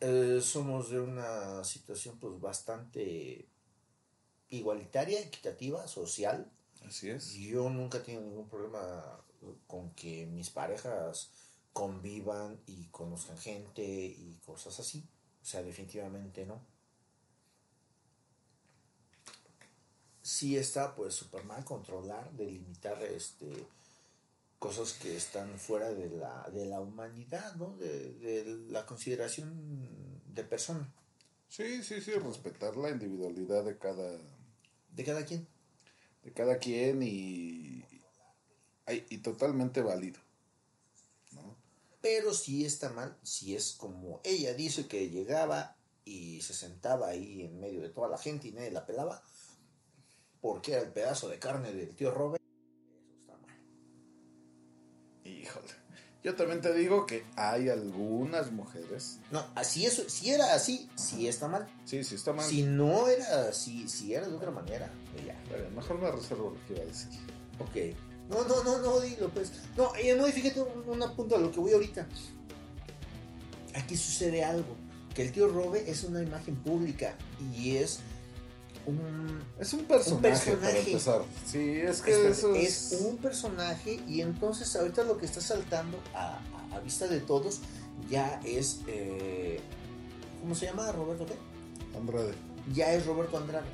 eh, 0.00 0.40
somos 0.42 0.90
de 0.90 1.00
una 1.00 1.64
situación 1.64 2.18
pues 2.18 2.40
bastante 2.40 3.46
igualitaria, 4.50 5.20
equitativa, 5.20 5.86
social. 5.88 6.50
Así 6.86 7.10
es. 7.10 7.32
Yo 7.34 7.70
nunca 7.70 7.98
he 7.98 8.00
tenido 8.02 8.22
ningún 8.22 8.48
problema 8.48 9.20
con 9.66 9.90
que 9.90 10.26
mis 10.26 10.50
parejas 10.50 11.30
convivan 11.74 12.58
y 12.66 12.86
conozcan 12.86 13.36
gente 13.36 13.84
y 13.84 14.40
cosas 14.46 14.80
así. 14.80 15.06
O 15.42 15.44
sea, 15.44 15.62
definitivamente 15.62 16.46
no. 16.46 16.62
sí 20.24 20.56
está 20.56 20.94
pues 20.96 21.14
súper 21.14 21.44
mal 21.44 21.64
controlar, 21.64 22.32
delimitar 22.32 23.00
este 23.02 23.52
cosas 24.58 24.94
que 24.94 25.14
están 25.14 25.58
fuera 25.58 25.92
de 25.92 26.08
la, 26.08 26.48
de 26.50 26.64
la 26.64 26.80
humanidad, 26.80 27.54
¿no? 27.56 27.76
De, 27.76 28.14
de 28.14 28.44
la 28.70 28.86
consideración 28.86 29.52
de 30.34 30.42
persona. 30.42 30.90
Sí, 31.48 31.82
sí, 31.82 32.00
sí, 32.00 32.12
respetar 32.12 32.74
la 32.78 32.88
individualidad 32.88 33.62
de 33.64 33.76
cada, 33.76 34.18
De 34.90 35.04
cada 35.04 35.26
quien. 35.26 35.46
De 36.22 36.32
cada 36.32 36.56
quien 36.56 37.02
y, 37.02 37.84
ay, 38.86 39.04
y 39.10 39.18
totalmente 39.18 39.82
válido. 39.82 40.18
Pero 42.04 42.34
sí 42.34 42.66
está 42.66 42.90
mal, 42.90 43.16
si 43.22 43.56
es 43.56 43.72
como 43.72 44.20
ella 44.24 44.52
dice 44.52 44.86
que 44.86 45.08
llegaba 45.08 45.78
y 46.04 46.42
se 46.42 46.52
sentaba 46.52 47.08
ahí 47.08 47.40
en 47.40 47.58
medio 47.58 47.80
de 47.80 47.88
toda 47.88 48.10
la 48.10 48.18
gente 48.18 48.48
y 48.48 48.52
nadie 48.52 48.70
la 48.70 48.84
pelaba, 48.84 49.22
porque 50.42 50.72
era 50.72 50.82
el 50.82 50.92
pedazo 50.92 51.30
de 51.30 51.38
carne 51.38 51.72
del 51.72 51.96
tío 51.96 52.10
Robert. 52.10 52.42
Híjole. 55.24 55.66
Yo 56.22 56.34
también 56.36 56.60
te 56.60 56.74
digo 56.74 57.06
que 57.06 57.24
hay 57.36 57.70
algunas 57.70 58.52
mujeres. 58.52 59.20
No, 59.30 59.42
así 59.54 59.86
eso, 59.86 60.06
si 60.10 60.30
era 60.30 60.52
así, 60.52 60.90
sí 60.96 61.26
está 61.26 61.48
mal. 61.48 61.66
Sí, 61.86 62.04
sí 62.04 62.16
está 62.16 62.34
mal. 62.34 62.44
Si 62.44 62.64
no 62.64 63.08
era 63.08 63.48
así, 63.48 63.88
si 63.88 64.12
era 64.12 64.28
de 64.28 64.34
otra 64.34 64.50
manera, 64.50 64.92
ya. 65.26 65.42
Pero 65.48 65.70
mejor 65.70 65.98
me 65.98 66.10
reservo 66.12 66.50
lo 66.50 66.66
que 66.66 66.74
iba 66.74 66.82
a 66.82 66.86
decir. 66.86 67.08
Ok. 67.60 68.13
No, 68.28 68.42
no, 68.44 68.64
no, 68.64 68.78
no, 68.80 69.00
dilo 69.00 69.28
pues. 69.30 69.52
No, 69.76 69.94
ella 69.96 70.16
no, 70.16 70.26
y 70.26 70.32
fíjate 70.32 70.60
un, 70.62 70.88
un 71.02 71.16
punto 71.16 71.36
a 71.36 71.38
lo 71.38 71.50
que 71.52 71.60
voy 71.60 71.72
ahorita. 71.72 72.06
Aquí 73.74 73.96
sucede 73.96 74.44
algo. 74.44 74.76
Que 75.14 75.22
el 75.22 75.32
tío 75.32 75.48
Robe 75.48 75.88
es 75.88 76.02
una 76.04 76.22
imagen 76.22 76.56
pública 76.56 77.14
y 77.54 77.76
es 77.76 78.00
un, 78.86 79.40
es 79.60 79.72
un 79.72 79.84
personaje, 79.84 80.56
para 80.56 80.76
empezar. 80.76 81.22
Sí, 81.46 81.58
es 81.80 82.00
que 82.02 82.28
eso 82.30 82.54
es... 82.54 82.96
un 83.00 83.16
personaje 83.18 84.00
y 84.08 84.20
entonces 84.22 84.74
ahorita 84.74 85.04
lo 85.04 85.16
que 85.18 85.26
está 85.26 85.40
saltando 85.40 85.98
a, 86.14 86.38
a- 86.72 86.76
a 86.76 86.80
vista 86.80 87.06
de 87.06 87.20
todos 87.20 87.60
ya 88.10 88.40
es 88.44 88.80
eh, 88.88 89.60
¿cómo 90.40 90.54
se 90.56 90.66
llama 90.66 90.90
Roberto 90.90 91.24
qué? 91.26 91.34
Andrade. 91.96 92.34
Ya 92.74 92.92
es 92.92 93.06
Roberto 93.06 93.38
Andrade. 93.38 93.68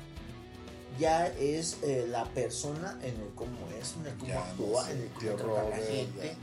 Ya 0.99 1.27
es 1.27 1.77
eh, 1.83 2.05
la 2.09 2.25
persona 2.25 2.99
en 3.01 3.15
el 3.15 3.29
cómo 3.35 3.57
es, 3.79 3.95
en 3.99 4.05
el 4.07 4.13
cómo 4.17 4.27
Ya 4.27 4.43
actúa, 4.43 4.89
es 4.89 4.95
en 4.95 5.01
el 5.01 5.09
cómo 5.09 5.31
trata 5.35 5.61
a 5.61 5.69
la 5.69 5.77
gente. 5.77 6.35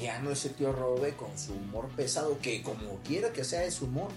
Ya 0.00 0.18
no 0.20 0.30
es 0.30 0.44
el 0.44 0.54
tío 0.54 0.72
Robe 0.72 1.14
con 1.16 1.36
su 1.38 1.52
humor 1.52 1.88
pesado, 1.90 2.38
que 2.40 2.62
como 2.62 2.96
quiera 3.06 3.32
que 3.32 3.44
sea 3.44 3.64
es 3.64 3.82
humor. 3.82 4.08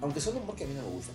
Aunque 0.00 0.20
sea 0.20 0.32
un 0.32 0.38
humor 0.42 0.54
que 0.56 0.64
a 0.64 0.66
mí 0.66 0.74
no 0.74 0.82
me 0.82 0.88
gusta. 0.90 1.12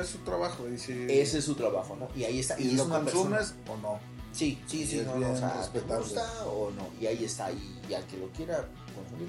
Es 0.00 0.08
su 0.08 0.18
trabajo. 0.18 0.68
Y 0.68 0.78
si, 0.78 0.92
Ese 1.08 1.38
es 1.38 1.44
su 1.44 1.54
trabajo, 1.54 1.94
¿no? 1.96 2.08
Y 2.16 2.24
ahí 2.24 2.40
está. 2.40 2.58
¿Y 2.58 2.68
es 2.68 2.74
lo 2.74 2.84
una 2.86 3.00
consumes 3.00 3.52
persona- 3.52 3.72
o 3.72 3.76
no? 3.76 4.00
Sí, 4.32 4.60
sí, 4.66 4.86
sí, 4.86 4.98
es 4.98 5.06
no, 5.06 5.16
no, 5.16 5.32
o 5.32 5.36
sea, 5.36 5.62
¿te 5.72 5.80
gusta 5.80 6.44
o 6.46 6.70
no? 6.70 6.88
Y 7.00 7.06
ahí 7.06 7.24
está, 7.24 7.50
y, 7.50 7.80
y 7.88 7.94
al 7.94 8.04
que 8.06 8.18
lo 8.18 8.26
quiera 8.30 8.66
consumir, 8.94 9.28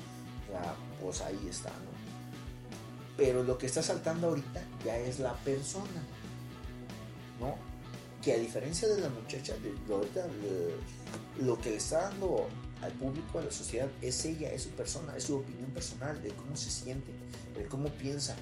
sea, 0.51 0.75
pues 1.01 1.21
ahí 1.21 1.47
está, 1.49 1.69
¿no? 1.69 1.95
Pero 3.15 3.43
lo 3.43 3.57
que 3.57 3.67
está 3.67 3.81
saltando 3.81 4.27
ahorita 4.27 4.61
ya 4.83 4.97
es 4.97 5.19
la 5.19 5.33
persona, 5.35 6.03
¿no? 7.39 7.55
Que 8.21 8.33
a 8.33 8.37
diferencia 8.37 8.87
de 8.87 8.99
la 9.01 9.09
muchacha, 9.09 9.53
de 9.57 9.73
lo, 11.43 11.59
que 11.59 11.69
le 11.71 11.77
está 11.77 12.09
dando 12.09 12.47
al 12.81 12.91
público, 12.93 13.39
a 13.39 13.43
la 13.43 13.51
sociedad, 13.51 13.87
es 14.01 14.25
ella, 14.25 14.51
es 14.51 14.63
su 14.63 14.69
persona, 14.69 15.15
es 15.15 15.23
su 15.23 15.37
opinión 15.37 15.69
personal, 15.71 16.21
de 16.21 16.29
cómo 16.29 16.55
se 16.55 16.69
siente, 16.69 17.11
de 17.55 17.65
cómo 17.65 17.89
piensa, 17.89 18.35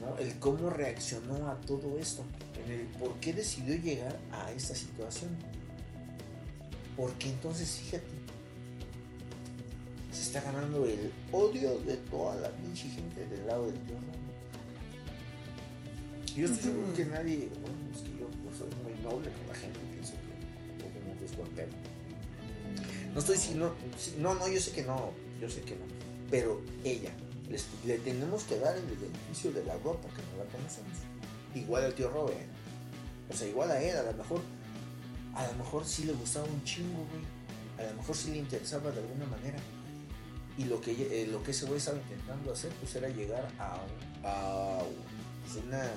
¿no? 0.00 0.16
El 0.18 0.38
cómo 0.38 0.70
reaccionó 0.70 1.48
a 1.48 1.56
todo 1.62 1.98
esto, 1.98 2.24
en 2.64 2.72
el 2.72 2.86
por 2.98 3.14
qué 3.20 3.32
decidió 3.32 3.74
llegar 3.76 4.18
a 4.32 4.52
esta 4.52 4.74
situación. 4.74 5.30
Porque 6.96 7.28
entonces, 7.28 7.70
fíjate, 7.70 8.06
se 10.12 10.22
está 10.22 10.40
ganando 10.40 10.84
el 10.84 11.12
odio 11.32 11.78
de 11.80 11.96
toda 11.96 12.34
la 12.36 12.50
pinche 12.50 12.88
gente 12.88 13.26
del 13.26 13.46
lado 13.46 13.66
del 13.66 13.78
tío. 13.80 13.96
Yo 16.38 16.44
estoy 16.46 16.70
seguro 16.70 16.94
que 16.94 17.04
nadie, 17.04 17.50
bueno, 17.60 17.76
es 17.92 18.00
que 18.02 18.10
yo 18.10 18.28
soy 18.56 18.68
muy 18.84 18.92
noble 19.02 19.28
con 19.28 19.48
la 19.48 19.54
gente, 19.56 19.76
pienso 19.92 20.12
que 20.12 20.86
o 20.86 21.00
como 21.00 21.18
que 21.18 21.24
es 21.24 21.36
buen 21.36 21.48
pedo. 21.48 21.66
No 23.12 23.18
estoy 23.18 23.36
si 23.36 23.54
no, 23.54 23.74
no, 24.20 24.48
yo 24.48 24.60
sé 24.60 24.70
que 24.70 24.84
no, 24.84 25.10
yo 25.40 25.50
sé 25.50 25.62
que 25.62 25.74
no, 25.74 25.84
pero 26.30 26.60
ella, 26.84 27.10
le 27.84 27.98
tenemos 27.98 28.44
que 28.44 28.56
dar 28.60 28.76
el 28.76 28.84
beneficio 28.84 29.50
de 29.50 29.64
la 29.64 29.76
duda 29.78 29.94
porque 30.00 30.22
no 30.30 30.44
la 30.44 30.48
conocemos. 30.48 30.96
Igual 31.56 31.86
al 31.86 31.94
tío 31.94 32.08
Robe, 32.08 32.34
¿eh? 32.34 32.46
o 33.28 33.34
sea, 33.34 33.48
igual 33.48 33.72
a 33.72 33.82
él, 33.82 33.96
a 33.96 34.04
lo 34.04 34.12
mejor, 34.12 34.40
a 35.34 35.44
lo 35.44 35.54
mejor 35.54 35.84
sí 35.84 36.04
le 36.04 36.12
gustaba 36.12 36.46
un 36.46 36.62
chingo, 36.62 37.04
güey, 37.10 37.84
a 37.84 37.90
lo 37.90 37.96
mejor 37.96 38.14
sí 38.14 38.30
le 38.30 38.36
interesaba 38.36 38.92
de 38.92 39.00
alguna 39.00 39.26
manera. 39.26 39.58
Y 40.56 40.66
lo 40.66 40.80
que, 40.80 40.92
eh, 40.92 41.26
lo 41.26 41.42
que 41.42 41.50
ese 41.50 41.66
güey 41.66 41.78
estaba 41.78 41.98
intentando 41.98 42.52
hacer, 42.52 42.70
pues 42.74 42.94
era 42.94 43.08
llegar 43.08 43.48
a, 43.58 43.80
a 44.22 44.82
una, 45.66 45.90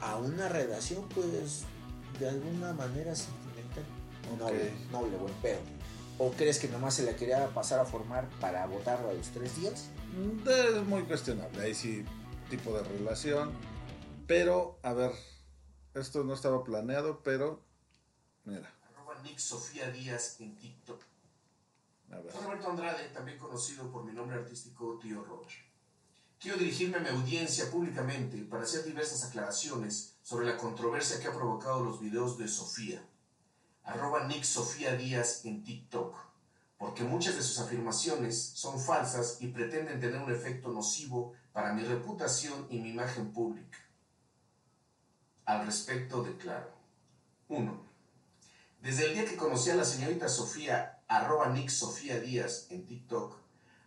a 0.00 0.16
una 0.16 0.48
relación, 0.48 1.08
pues, 1.10 1.64
de 2.18 2.28
alguna 2.28 2.72
manera 2.72 3.14
sentimental. 3.14 3.84
Noble, 4.38 4.72
noble, 4.90 5.16
buen 5.16 5.34
pedo. 5.34 5.60
¿O 6.18 6.32
crees 6.32 6.58
que 6.58 6.68
nomás 6.68 6.94
se 6.94 7.02
la 7.04 7.14
quería 7.14 7.46
pasar 7.48 7.78
a 7.78 7.84
formar 7.84 8.28
para 8.40 8.66
votarlo 8.66 9.10
a 9.10 9.12
los 9.12 9.28
tres 9.28 9.54
días? 9.60 9.90
Mm, 10.16 10.48
Es 10.48 10.82
muy 10.84 11.02
cuestionable. 11.02 11.60
Ahí 11.62 11.74
sí, 11.74 12.04
tipo 12.48 12.72
de 12.72 12.82
relación. 12.82 13.52
Pero, 14.26 14.78
a 14.82 14.92
ver, 14.94 15.12
esto 15.94 16.24
no 16.24 16.34
estaba 16.34 16.64
planeado, 16.64 17.22
pero. 17.22 17.62
Mira, 18.44 18.72
Arroba 18.94 19.20
Nick 19.22 19.38
Sofía 19.38 19.90
Díaz 19.90 20.40
en 20.40 20.56
TikTok. 20.56 21.00
a 22.12 22.18
ver. 22.20 22.32
Soy 22.32 22.42
Roberto 22.44 22.70
Andrade, 22.70 23.08
también 23.10 23.38
conocido 23.38 23.90
por 23.92 24.04
mi 24.04 24.12
nombre 24.12 24.36
artístico 24.38 24.98
Tío 25.00 25.22
Robert. 25.22 25.50
Quiero 26.46 26.60
dirigirme 26.60 26.98
a 26.98 27.00
mi 27.00 27.08
audiencia 27.08 27.68
públicamente 27.72 28.36
para 28.44 28.62
hacer 28.62 28.84
diversas 28.84 29.24
aclaraciones 29.24 30.14
sobre 30.22 30.46
la 30.46 30.56
controversia 30.56 31.18
que 31.18 31.26
ha 31.26 31.32
provocado 31.32 31.82
los 31.82 32.00
videos 32.00 32.38
de 32.38 32.46
Sofía. 32.46 33.04
Arroba 33.82 34.28
Nick 34.28 34.44
Sofía 34.44 34.94
Díaz 34.94 35.44
en 35.44 35.64
TikTok. 35.64 36.16
Porque 36.78 37.02
muchas 37.02 37.34
de 37.34 37.42
sus 37.42 37.58
afirmaciones 37.58 38.40
son 38.54 38.78
falsas 38.78 39.38
y 39.40 39.48
pretenden 39.48 39.98
tener 39.98 40.22
un 40.22 40.30
efecto 40.30 40.70
nocivo 40.70 41.32
para 41.52 41.72
mi 41.72 41.82
reputación 41.82 42.68
y 42.70 42.78
mi 42.78 42.90
imagen 42.90 43.32
pública. 43.32 43.78
Al 45.46 45.66
respecto 45.66 46.22
declaro. 46.22 46.70
1. 47.48 47.76
Desde 48.82 49.06
el 49.06 49.14
día 49.14 49.24
que 49.24 49.34
conocí 49.34 49.70
a 49.70 49.74
la 49.74 49.84
señorita 49.84 50.28
Sofía, 50.28 51.02
arroba 51.08 51.48
Nick 51.48 51.70
Sofía 51.70 52.20
Díaz 52.20 52.68
en 52.70 52.86
TikTok, 52.86 53.36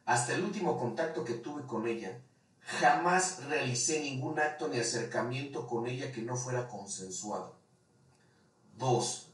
hasta 0.04 0.34
el 0.34 0.44
último 0.44 0.78
contacto 0.78 1.24
que 1.24 1.36
tuve 1.36 1.66
con 1.66 1.88
ella, 1.88 2.20
jamás 2.70 3.44
realicé 3.46 4.00
ningún 4.00 4.40
acto 4.40 4.68
ni 4.68 4.80
acercamiento 4.80 5.66
con 5.66 5.88
ella 5.88 6.12
que 6.12 6.22
no 6.22 6.36
fuera 6.36 6.68
consensuado. 6.68 7.58
2. 8.78 9.28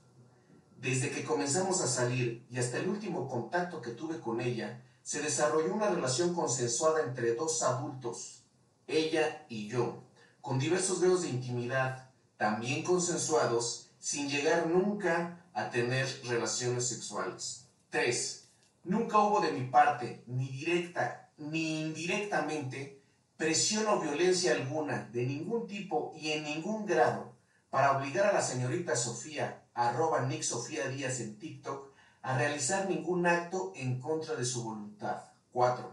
Desde 0.78 1.12
que 1.12 1.26
comenzamos 1.26 1.82
a 1.82 1.88
salir 1.88 2.46
y 2.50 2.58
hasta 2.60 2.78
el 2.78 2.88
último 2.88 3.28
contacto 3.28 3.82
que 3.82 3.92
tuve 3.92 4.20
con 4.20 4.40
ella, 4.40 4.82
se 5.04 5.22
desarrolló 5.22 5.74
una 5.74 5.90
relación 5.90 6.34
consensuada 6.34 7.04
entre 7.04 7.36
dos 7.36 7.62
adultos, 7.62 8.44
ella 8.88 9.46
y 9.50 9.68
yo, 9.68 10.04
con 10.42 10.58
diversos 10.58 11.02
grados 11.02 11.24
de 11.24 11.30
intimidad, 11.30 12.10
también 12.38 12.84
consensuados, 12.84 13.90
sin 14.00 14.30
llegar 14.30 14.68
nunca 14.68 15.46
a 15.54 15.70
tener 15.70 16.08
relaciones 16.26 16.88
sexuales. 16.88 17.68
3. 17.90 18.48
Nunca 18.86 19.20
hubo 19.20 19.42
de 19.42 19.52
mi 19.52 19.68
parte, 19.68 20.24
ni 20.28 20.48
directa 20.48 21.32
ni 21.38 21.82
indirectamente, 21.82 23.02
presión 23.38 23.86
o 23.88 24.00
violencia 24.00 24.54
alguna, 24.54 25.10
de 25.12 25.26
ningún 25.26 25.68
tipo 25.68 26.14
y 26.16 26.32
en 26.32 26.44
ningún 26.44 26.86
grado, 26.86 27.36
para 27.70 27.98
obligar 27.98 28.28
a 28.28 28.34
la 28.34 28.42
señorita 28.42 28.96
Sofía, 28.96 29.66
arroba 29.74 30.22
Nick 30.22 30.44
Sofía 30.44 30.88
Díaz 30.88 31.20
en 31.20 31.38
TikTok, 31.38 31.92
a 32.22 32.38
realizar 32.38 32.90
ningún 32.90 33.28
acto 33.28 33.74
en 33.76 34.00
contra 34.00 34.36
de 34.36 34.46
su 34.46 34.64
voluntad. 34.64 35.24
4. 35.52 35.92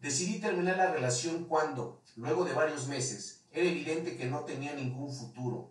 Decidí 0.00 0.38
terminar 0.38 0.76
la 0.76 0.92
relación 0.92 1.46
cuando, 1.46 2.02
luego 2.14 2.44
de 2.44 2.52
varios 2.52 2.86
meses, 2.86 3.44
era 3.50 3.68
evidente 3.68 4.16
que 4.16 4.26
no 4.26 4.40
tenía 4.40 4.74
ningún 4.74 5.12
futuro. 5.12 5.70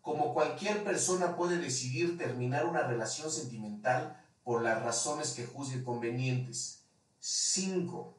Como 0.00 0.32
cualquier 0.32 0.82
persona 0.82 1.36
puede 1.36 1.58
decidir 1.58 2.16
terminar 2.16 2.66
una 2.66 2.82
relación 2.82 3.30
sentimental 3.30 4.22
por 4.42 4.62
las 4.62 4.82
razones 4.82 5.32
que 5.32 5.44
juzgue 5.44 5.84
convenientes. 5.84 6.84
5. 7.20 8.16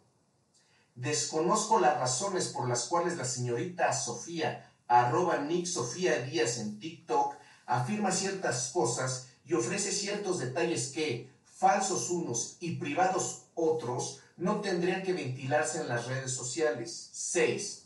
Desconozco 0.98 1.80
las 1.80 2.00
razones 2.00 2.48
por 2.48 2.68
las 2.68 2.86
cuales 2.86 3.18
la 3.18 3.26
señorita 3.26 3.94
Sofía, 3.94 4.68
arroba 4.88 5.38
Nick 5.38 5.68
Sofía 5.68 6.22
Díaz 6.22 6.58
en 6.58 6.80
TikTok, 6.80 7.36
afirma 7.68 8.12
ciertas 8.12 8.72
cosas 8.74 9.28
y 9.46 9.54
ofrece 9.54 9.92
ciertos 9.92 10.40
detalles 10.40 10.88
que, 10.88 11.30
falsos 11.46 12.10
unos 12.10 12.58
y 12.62 12.78
privados 12.78 13.44
otros, 13.54 14.22
no 14.38 14.60
tendrían 14.62 15.04
que 15.04 15.14
ventilarse 15.14 15.82
en 15.82 15.88
las 15.88 16.08
redes 16.08 16.34
sociales. 16.34 17.10
6. 17.14 17.86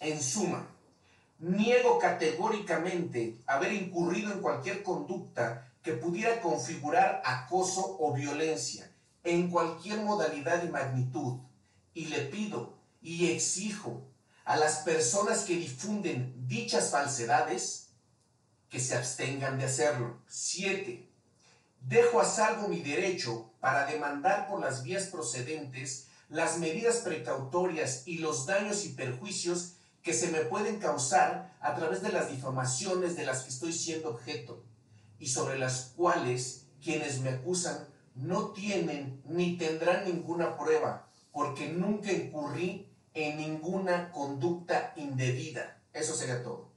En 0.00 0.20
suma, 0.20 0.68
niego 1.38 2.00
categóricamente 2.00 3.38
haber 3.46 3.72
incurrido 3.72 4.32
en 4.32 4.40
cualquier 4.40 4.82
conducta 4.82 5.70
que 5.80 5.92
pudiera 5.92 6.40
configurar 6.40 7.22
acoso 7.24 7.98
o 8.00 8.12
violencia 8.12 8.90
en 9.22 9.48
cualquier 9.48 10.00
modalidad 10.00 10.64
y 10.64 10.70
magnitud. 10.70 11.38
Y 11.98 12.04
le 12.04 12.20
pido 12.20 12.78
y 13.02 13.32
exijo 13.32 14.06
a 14.44 14.56
las 14.56 14.76
personas 14.82 15.40
que 15.40 15.56
difunden 15.56 16.32
dichas 16.46 16.92
falsedades 16.92 17.88
que 18.68 18.78
se 18.78 18.94
abstengan 18.94 19.58
de 19.58 19.64
hacerlo. 19.64 20.22
7. 20.28 21.10
Dejo 21.80 22.20
a 22.20 22.24
salvo 22.24 22.68
mi 22.68 22.82
derecho 22.82 23.50
para 23.58 23.84
demandar 23.86 24.46
por 24.46 24.60
las 24.60 24.84
vías 24.84 25.06
procedentes 25.06 26.06
las 26.28 26.58
medidas 26.58 26.98
precautorias 26.98 28.04
y 28.06 28.18
los 28.18 28.46
daños 28.46 28.84
y 28.84 28.90
perjuicios 28.90 29.72
que 30.00 30.14
se 30.14 30.28
me 30.28 30.42
pueden 30.42 30.78
causar 30.78 31.58
a 31.60 31.74
través 31.74 32.00
de 32.00 32.12
las 32.12 32.30
difamaciones 32.30 33.16
de 33.16 33.26
las 33.26 33.42
que 33.42 33.48
estoy 33.48 33.72
siendo 33.72 34.10
objeto 34.10 34.62
y 35.18 35.26
sobre 35.26 35.58
las 35.58 35.94
cuales 35.96 36.66
quienes 36.80 37.18
me 37.22 37.30
acusan 37.30 37.88
no 38.14 38.52
tienen 38.52 39.20
ni 39.24 39.56
tendrán 39.56 40.04
ninguna 40.04 40.56
prueba 40.56 41.07
porque 41.32 41.68
nunca 41.68 42.12
incurrí 42.12 42.88
en 43.14 43.36
ninguna 43.36 44.10
conducta 44.12 44.92
indebida. 44.96 45.82
Eso 45.92 46.14
sería 46.14 46.42
todo. 46.42 46.70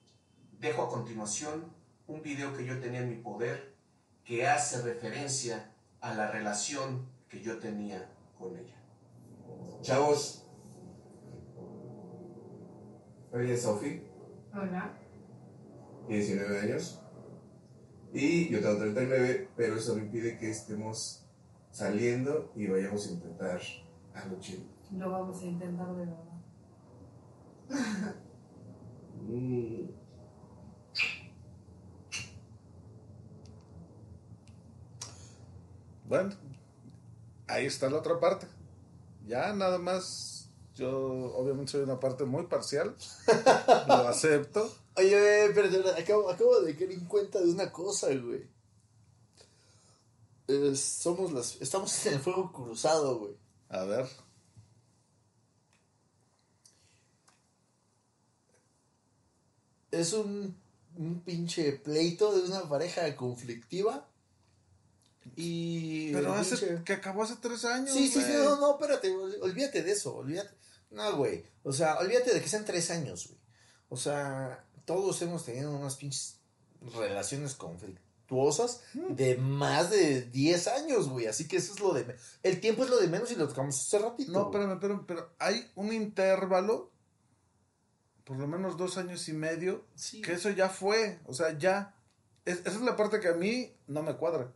Dejo 0.60 0.84
a 0.84 0.90
continuación 0.90 1.74
un 2.08 2.22
video 2.22 2.56
que 2.56 2.66
yo 2.66 2.80
tenía 2.80 3.02
en 3.02 3.10
mi 3.10 3.16
poder 3.16 3.76
que 4.24 4.48
hace 4.48 4.82
referencia 4.82 5.72
a 6.00 6.14
la 6.14 6.30
relación 6.32 7.08
que 7.30 7.42
yo 7.42 7.60
tenía 7.60 8.10
con 8.38 8.56
ella. 8.58 8.76
Chavos. 9.82 10.46
Oye, 13.32 13.58
Sofi. 13.58 14.04
Hola. 14.54 14.98
Tiene 16.08 16.24
19 16.24 16.60
años. 16.60 17.02
Y 18.14 18.50
yo 18.50 18.60
tengo 18.60 18.78
39, 18.78 19.50
pero 19.56 19.78
eso 19.78 19.96
no 19.96 20.02
impide 20.02 20.38
que 20.38 20.50
estemos 20.50 21.26
saliendo 21.72 22.52
y 22.56 22.68
vayamos 22.68 23.08
a 23.08 23.12
intentar 23.12 23.62
algo 24.14 24.40
chido. 24.40 24.64
Lo 24.92 25.10
vamos 25.10 25.42
a 25.42 25.46
intentar 25.46 25.88
de 25.96 26.06
verdad. 26.06 26.32
Mm. 29.28 30.02
Bueno, 36.06 36.36
ahí 37.48 37.66
está 37.66 37.90
la 37.90 38.00
otra 38.00 38.20
parte. 38.20 38.48
Ya 39.26 39.54
nada 39.54 39.78
más, 39.78 40.50
yo 40.76 41.34
obviamente 41.36 41.72
soy 41.72 41.84
una 41.84 42.00
parte 42.02 42.26
muy 42.26 42.48
parcial, 42.48 42.96
lo 43.88 43.94
acepto. 44.10 44.70
Oye, 44.98 45.50
perdón, 45.56 45.84
acabo, 45.98 46.30
acabo 46.30 46.60
de 46.60 46.76
caer 46.76 46.92
en 46.92 47.06
cuenta 47.06 47.40
de 47.40 47.50
una 47.50 47.72
cosa, 47.72 48.08
güey. 48.08 48.46
Eh, 50.50 50.76
somos 50.76 51.32
las, 51.32 51.62
estamos 51.62 52.06
en 52.08 52.16
el 52.16 52.20
fuego 52.20 52.52
cruzado, 52.52 53.20
güey. 53.20 53.38
A 53.72 53.84
ver. 53.86 54.06
Es 59.92 60.14
un, 60.14 60.56
un 60.98 61.22
pinche 61.22 61.74
pleito 61.74 62.34
de 62.34 62.48
una 62.50 62.68
pareja 62.68 63.14
conflictiva. 63.16 64.08
Y. 65.36 66.12
Pero 66.14 66.34
hace, 66.34 66.56
pinche- 66.56 66.84
que 66.84 66.94
acabó 66.94 67.24
hace 67.24 67.36
tres 67.42 67.66
años. 67.66 67.92
Sí, 67.94 68.08
sí, 68.08 68.22
sí, 68.22 68.32
no, 68.34 68.58
no, 68.60 68.72
espérate, 68.74 69.12
ol- 69.12 69.38
olvídate 69.42 69.84
de 69.84 69.92
eso, 69.92 70.16
olvídate. 70.16 70.56
No, 70.90 71.16
güey, 71.18 71.44
o 71.64 71.72
sea, 71.72 71.98
olvídate 72.00 72.34
de 72.34 72.42
que 72.42 72.50
sean 72.50 72.66
tres 72.66 72.90
años, 72.92 73.28
güey. 73.28 73.40
O 73.90 73.98
sea, 73.98 74.66
todos 74.86 75.22
hemos 75.22 75.46
tenido 75.46 75.72
unas 75.72 75.96
pinches 75.96 76.38
relaciones 76.94 77.54
conflictuosas 78.32 78.82
de 79.10 79.38
más 79.38 79.90
de 79.92 80.22
10 80.24 80.68
años, 80.70 81.10
güey. 81.10 81.28
Así 81.28 81.48
que 81.48 81.58
eso 81.58 81.74
es 81.74 81.80
lo 81.80 81.94
de... 81.94 82.16
El 82.44 82.60
tiempo 82.60 82.84
es 82.84 82.90
lo 82.90 82.98
de 83.00 83.08
menos 83.08 83.32
y 83.32 83.36
lo 83.36 83.48
tocamos 83.48 83.80
hace 83.80 84.00
ratito. 84.00 84.32
No, 84.32 84.46
güey. 84.50 84.64
espérame, 84.64 85.06
pero, 85.06 85.34
hay 85.40 85.70
un 85.76 85.92
intervalo, 85.94 86.92
por 88.24 88.38
lo 88.38 88.48
menos 88.48 88.78
dos 88.78 88.98
años 88.98 89.28
y 89.28 89.34
medio, 89.34 89.86
que 90.22 90.34
eso 90.34 90.50
ya 90.50 90.70
fue, 90.70 91.20
o 91.26 91.34
sea, 91.34 91.58
ya. 91.58 91.96
Es- 92.46 92.60
esa 92.62 92.72
es 92.72 92.82
la 92.82 92.96
parte 92.96 93.20
que 93.20 93.28
a 93.28 93.34
mí 93.34 93.72
no 93.88 94.02
me 94.02 94.16
cuadra. 94.16 94.52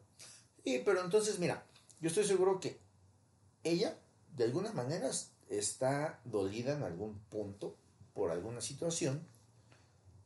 Sí, 0.63 0.81
pero 0.83 1.01
entonces, 1.03 1.37
mira, 1.39 1.63
yo 1.99 2.07
estoy 2.07 2.23
seguro 2.25 2.59
que 2.59 2.79
ella, 3.63 3.97
de 4.35 4.43
algunas 4.45 4.73
maneras, 4.73 5.31
está 5.49 6.19
dolida 6.25 6.73
en 6.73 6.81
algún 6.83 7.19
punto 7.29 7.75
por 8.13 8.31
alguna 8.31 8.61
situación, 8.61 9.27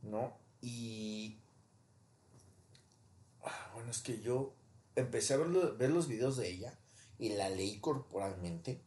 ¿no? 0.03 0.37
Y. 0.61 1.37
Ah, 3.43 3.71
Bueno, 3.73 3.91
es 3.91 3.99
que 3.99 4.19
yo 4.21 4.53
empecé 4.95 5.33
a 5.33 5.37
ver, 5.37 5.47
ver 5.77 5.89
los 5.91 6.07
videos 6.07 6.37
de 6.37 6.49
ella 6.49 6.77
y 7.17 7.29
la 7.29 7.49
leí 7.49 7.79
corporalmente. 7.79 8.81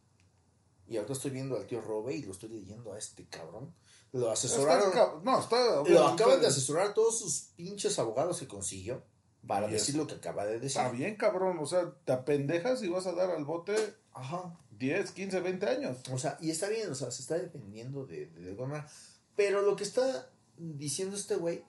Y 0.89 0.97
ahora 0.99 1.13
estoy 1.13 1.31
viendo 1.31 1.57
al 1.57 1.67
tío 1.67 1.81
Robe 1.81 2.15
y 2.15 2.23
lo 2.23 2.33
estoy 2.33 2.51
leyendo 2.51 2.93
a 2.93 2.99
este 2.99 3.27
cabrón. 3.27 3.75
Lo 4.13 4.31
asesoraron. 4.31 4.89
Está 4.89 5.15
no, 5.23 5.41
está. 5.41 5.83
Lo 5.89 6.07
acaban 6.09 6.41
de 6.41 6.47
asesorar 6.49 6.93
todos 6.93 7.19
sus 7.19 7.41
pinches 7.57 7.99
abogados 7.99 8.39
que 8.41 8.47
consiguió 8.49 9.03
para 9.47 9.69
Y 9.69 9.73
decir 9.73 9.95
es- 9.95 9.99
lo 9.99 10.07
que 10.07 10.15
acaba 10.17 10.45
de 10.45 10.55
decir. 10.61 10.81
Está 10.83 10.91
bien, 10.91 11.17
cabrón. 11.17 11.59
O 11.61 11.67
sea, 11.67 11.95
te 12.05 12.13
apendejas 12.13 12.83
y 12.83 12.89
vas 12.89 13.07
a 13.07 13.13
dar 13.13 13.31
al 13.31 13.45
bote 13.47 13.75
Ajá. 14.13 14.59
10, 14.79 15.13
15, 15.13 15.41
20 15.41 15.67
años. 15.67 15.97
O 16.13 16.19
sea, 16.19 16.37
y 16.43 16.51
está 16.51 16.69
bien, 16.69 16.91
o 16.91 16.95
sea, 16.95 17.11
se 17.11 17.23
está 17.23 17.39
defendiendo 17.39 18.05
de, 18.05 18.27
de 18.27 18.53
manera. 18.55 18.87
Pero 19.35 19.63
lo 19.63 19.77
que 19.77 19.85
está 19.85 20.31
diciendo 20.59 21.17
este 21.17 21.37
güey 21.37 21.65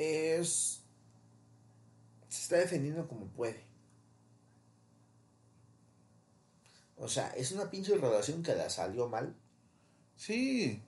es. 0.00 0.82
Se 2.28 2.42
está 2.42 2.56
defendiendo 2.56 3.08
como 3.08 3.26
puede. 3.26 3.64
O 6.96 7.08
sea, 7.08 7.28
es 7.30 7.52
una 7.52 7.70
pinche 7.70 7.96
relación 7.96 8.42
que 8.42 8.54
la 8.54 8.68
salió 8.70 9.08
mal. 9.08 9.34
Sí. 10.16 10.82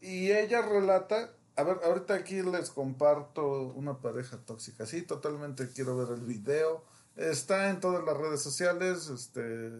Y 0.00 0.32
ella 0.32 0.62
relata. 0.62 1.34
A 1.54 1.62
ver, 1.62 1.78
ahorita 1.84 2.14
aquí 2.14 2.42
les 2.42 2.70
comparto 2.70 3.68
una 3.74 4.00
pareja 4.00 4.38
tóxica. 4.38 4.86
Sí, 4.86 5.02
totalmente 5.02 5.70
quiero 5.70 5.96
ver 5.96 6.18
el 6.18 6.24
video. 6.24 6.84
Está 7.16 7.70
en 7.70 7.80
todas 7.80 8.04
las 8.04 8.16
redes 8.16 8.40
sociales. 8.42 9.08
Este. 9.08 9.70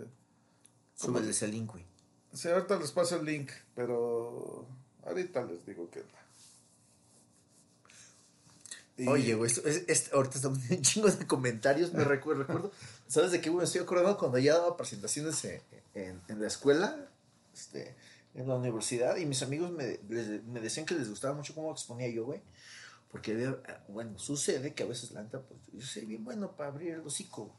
Súbele 0.94 1.30
ese 1.30 1.48
link, 1.48 1.72
güey. 1.72 1.84
Sí, 2.32 2.48
ahorita 2.48 2.78
les 2.78 2.92
paso 2.92 3.16
el 3.16 3.26
link, 3.26 3.50
pero 3.74 4.66
ahorita 5.04 5.44
les 5.44 5.66
digo 5.66 5.90
que 5.90 6.02
Y- 8.96 9.06
Oye, 9.08 9.34
güey, 9.34 9.50
esto- 9.50 9.66
es- 9.66 9.84
es- 9.88 10.12
ahorita 10.12 10.36
estamos 10.36 10.58
un 10.70 10.82
chingo 10.82 11.08
de 11.10 11.26
comentarios, 11.26 11.92
me 11.92 12.04
recuerdo, 12.04 12.44
recuerdo. 12.46 12.72
¿Sabes 13.08 13.30
de 13.32 13.40
qué, 13.40 13.48
güey? 13.50 13.58
Me 13.60 13.64
estoy 13.64 13.80
acordando 13.82 14.16
cuando 14.18 14.38
ya 14.38 14.54
daba 14.54 14.76
presentaciones 14.76 15.42
en, 15.44 15.62
en- 15.94 16.20
en 16.28 16.40
la 16.40 16.46
escuela, 16.46 17.08
este, 17.54 17.94
en 18.34 18.48
la 18.48 18.54
universidad, 18.56 19.16
y 19.16 19.26
mis 19.26 19.42
amigos 19.42 19.70
me, 19.72 19.98
les- 20.08 20.44
me 20.44 20.60
decían 20.60 20.86
que 20.86 20.94
les 20.94 21.08
gustaba 21.08 21.34
mucho 21.34 21.54
cómo 21.54 21.72
exponía 21.72 22.08
yo, 22.08 22.24
güey. 22.26 22.40
Porque, 23.10 23.32
había- 23.32 23.58
bueno, 23.88 24.18
sucede 24.18 24.72
que 24.74 24.82
a 24.84 24.86
veces 24.86 25.10
la 25.12 25.22
neta, 25.22 25.40
pues, 25.40 25.60
yo 25.72 25.86
soy 25.86 26.06
bien 26.06 26.24
bueno 26.24 26.56
para 26.56 26.70
abrir 26.70 26.92
el 26.94 27.00
hocico. 27.00 27.54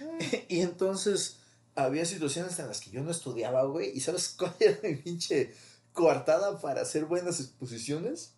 güey. 0.00 0.20
y 0.48 0.60
entonces, 0.60 1.38
había 1.74 2.04
situaciones 2.04 2.58
en 2.58 2.66
las 2.68 2.80
que 2.80 2.90
yo 2.90 3.02
no 3.02 3.10
estudiaba, 3.10 3.64
güey, 3.64 3.90
y 3.96 4.00
¿sabes 4.00 4.34
cuál 4.36 4.54
era 4.60 4.78
mi 4.82 4.96
pinche 4.96 5.54
coartada 5.92 6.60
para 6.60 6.82
hacer 6.82 7.04
buenas 7.06 7.40
exposiciones? 7.40 8.34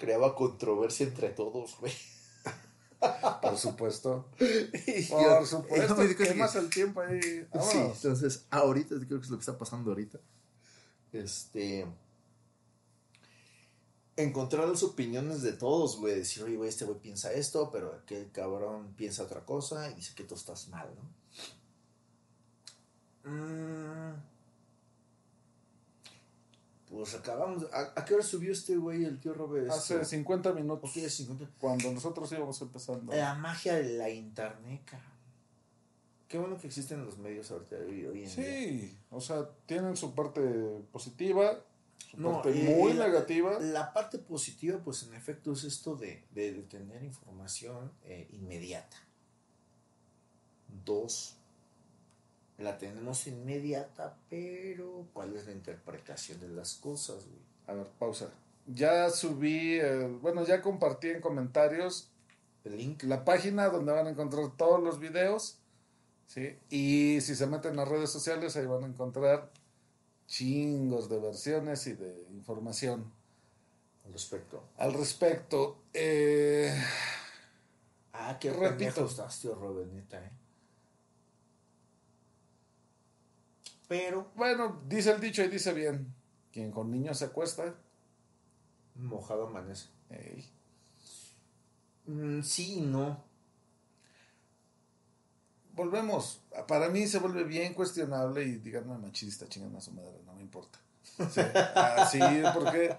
Creaba 0.00 0.34
controversia 0.34 1.06
entre 1.06 1.28
todos, 1.30 1.76
güey. 1.78 1.92
Por 3.42 3.56
supuesto. 3.56 4.28
Y 4.40 5.04
Por 5.04 5.22
yo- 5.22 5.46
supuesto. 5.46 6.02
yo 6.04 6.16
que- 6.16 6.58
el 6.58 6.70
tiempo 6.70 7.00
ahí. 7.02 7.20
Sí, 7.22 7.78
entonces, 7.78 8.46
ahorita 8.50 8.96
creo 9.06 9.20
que 9.20 9.24
es 9.26 9.30
lo 9.30 9.36
que 9.36 9.42
está 9.42 9.56
pasando 9.56 9.90
ahorita. 9.92 10.18
Este. 11.12 11.86
Encontrar 14.16 14.68
las 14.68 14.82
opiniones 14.82 15.42
de 15.42 15.52
todos, 15.52 15.98
güey. 15.98 16.14
Decir, 16.16 16.42
oye, 16.42 16.56
güey, 16.56 16.68
este 16.68 16.84
güey 16.84 16.98
piensa 16.98 17.32
esto, 17.32 17.70
pero 17.70 17.94
aquel 17.94 18.30
cabrón 18.32 18.92
piensa 18.96 19.22
otra 19.22 19.44
cosa 19.46 19.88
y 19.90 19.94
dice 19.94 20.14
que 20.14 20.24
tú 20.24 20.34
estás 20.34 20.68
mal, 20.68 20.88
¿no? 23.24 23.30
Mm. 23.30 24.29
Pues 26.90 27.14
acabamos. 27.14 27.66
¿A, 27.72 27.92
a 28.00 28.04
qué 28.04 28.14
hora 28.14 28.24
subió 28.24 28.52
este 28.52 28.76
güey, 28.76 29.04
el 29.04 29.20
tío 29.20 29.32
Robert? 29.32 29.70
Hace 29.70 30.04
50 30.04 30.52
minutos. 30.52 30.90
Ok, 30.90 31.08
50. 31.08 31.48
Cuando 31.60 31.92
nosotros 31.92 32.30
íbamos 32.32 32.60
empezando. 32.60 33.14
La 33.14 33.34
magia 33.34 33.76
de 33.76 33.96
la 33.96 34.10
internet, 34.10 34.82
cabrón. 34.84 35.08
Qué 36.26 36.38
bueno 36.38 36.58
que 36.58 36.66
existen 36.66 37.04
los 37.04 37.18
medios 37.18 37.50
ahorita 37.50 37.76
hoy, 37.76 38.06
hoy 38.06 38.24
en 38.24 38.26
día. 38.26 38.28
Sí, 38.28 38.98
o 39.10 39.20
sea, 39.20 39.48
tienen 39.66 39.96
su 39.96 40.14
parte 40.14 40.40
positiva, 40.92 41.64
su 42.10 42.20
No, 42.20 42.34
parte 42.42 42.50
eh, 42.50 42.76
muy 42.76 42.92
la- 42.92 43.06
negativa. 43.08 43.58
La 43.60 43.92
parte 43.92 44.18
positiva, 44.18 44.78
pues 44.78 45.02
en 45.04 45.14
efecto, 45.14 45.52
es 45.52 45.64
esto 45.64 45.94
de, 45.96 46.24
de- 46.32 46.52
de 46.52 46.62
tener 46.62 47.02
información 47.04 47.92
eh, 48.04 48.28
inmediata. 48.32 48.96
Dos, 50.84 51.36
la 52.60 52.78
tenemos 52.78 53.26
inmediata, 53.26 54.16
pero 54.28 55.06
¿cuál 55.12 55.34
es 55.36 55.46
la 55.46 55.52
interpretación 55.52 56.40
de 56.40 56.48
las 56.48 56.74
cosas, 56.74 57.26
güey? 57.26 57.40
A 57.66 57.72
ver, 57.74 57.86
pausa. 57.98 58.30
Ya 58.66 59.10
subí, 59.10 59.78
eh, 59.80 60.06
bueno, 60.20 60.44
ya 60.44 60.60
compartí 60.62 61.08
en 61.08 61.20
comentarios 61.20 62.10
el 62.64 62.76
link, 62.76 63.02
la 63.04 63.24
página 63.24 63.68
donde 63.68 63.92
van 63.92 64.06
a 64.06 64.10
encontrar 64.10 64.54
todos 64.56 64.82
los 64.82 64.98
videos, 64.98 65.58
¿sí? 66.26 66.58
Y 66.68 67.20
si 67.22 67.34
se 67.34 67.46
meten 67.46 67.78
a 67.78 67.84
redes 67.86 68.10
sociales, 68.10 68.56
ahí 68.56 68.66
van 68.66 68.84
a 68.84 68.86
encontrar 68.86 69.50
chingos 70.26 71.08
de 71.08 71.18
versiones 71.18 71.86
y 71.86 71.94
de 71.94 72.26
información. 72.32 73.10
al 74.04 74.12
respecto? 74.12 74.62
Al 74.76 74.92
respecto, 74.94 75.78
eh, 75.94 76.74
Ah, 78.12 78.38
qué 78.38 78.52
Repito. 78.52 79.06
estás, 79.06 79.40
tío 79.40 79.54
Robert, 79.54 79.90
neta, 79.92 80.22
¿eh? 80.22 80.30
Pero 83.90 84.30
bueno, 84.36 84.80
dice 84.86 85.10
el 85.10 85.20
dicho 85.20 85.42
y 85.42 85.48
dice 85.48 85.72
bien, 85.74 86.14
quien 86.52 86.70
con 86.70 86.92
niños 86.92 87.18
se 87.18 87.24
acuesta, 87.24 87.74
mojado 88.94 89.48
amanece. 89.48 89.88
ey, 90.10 90.48
Mm, 92.06 92.40
sí 92.42 92.74
y 92.78 92.80
no. 92.82 93.24
volvemos. 95.74 96.40
Para 96.68 96.88
mí 96.88 97.06
se 97.08 97.18
vuelve 97.18 97.42
bien 97.44 97.74
cuestionable 97.74 98.44
y 98.44 98.56
díganme 98.58 98.96
machista, 98.98 99.48
chingan 99.48 99.74
a 99.76 99.80
su 99.80 99.90
madre, 99.92 100.20
no 100.24 100.34
me 100.34 100.42
importa. 100.42 100.78
Sí, 101.02 101.40
así, 101.74 102.20
porque, 102.54 102.96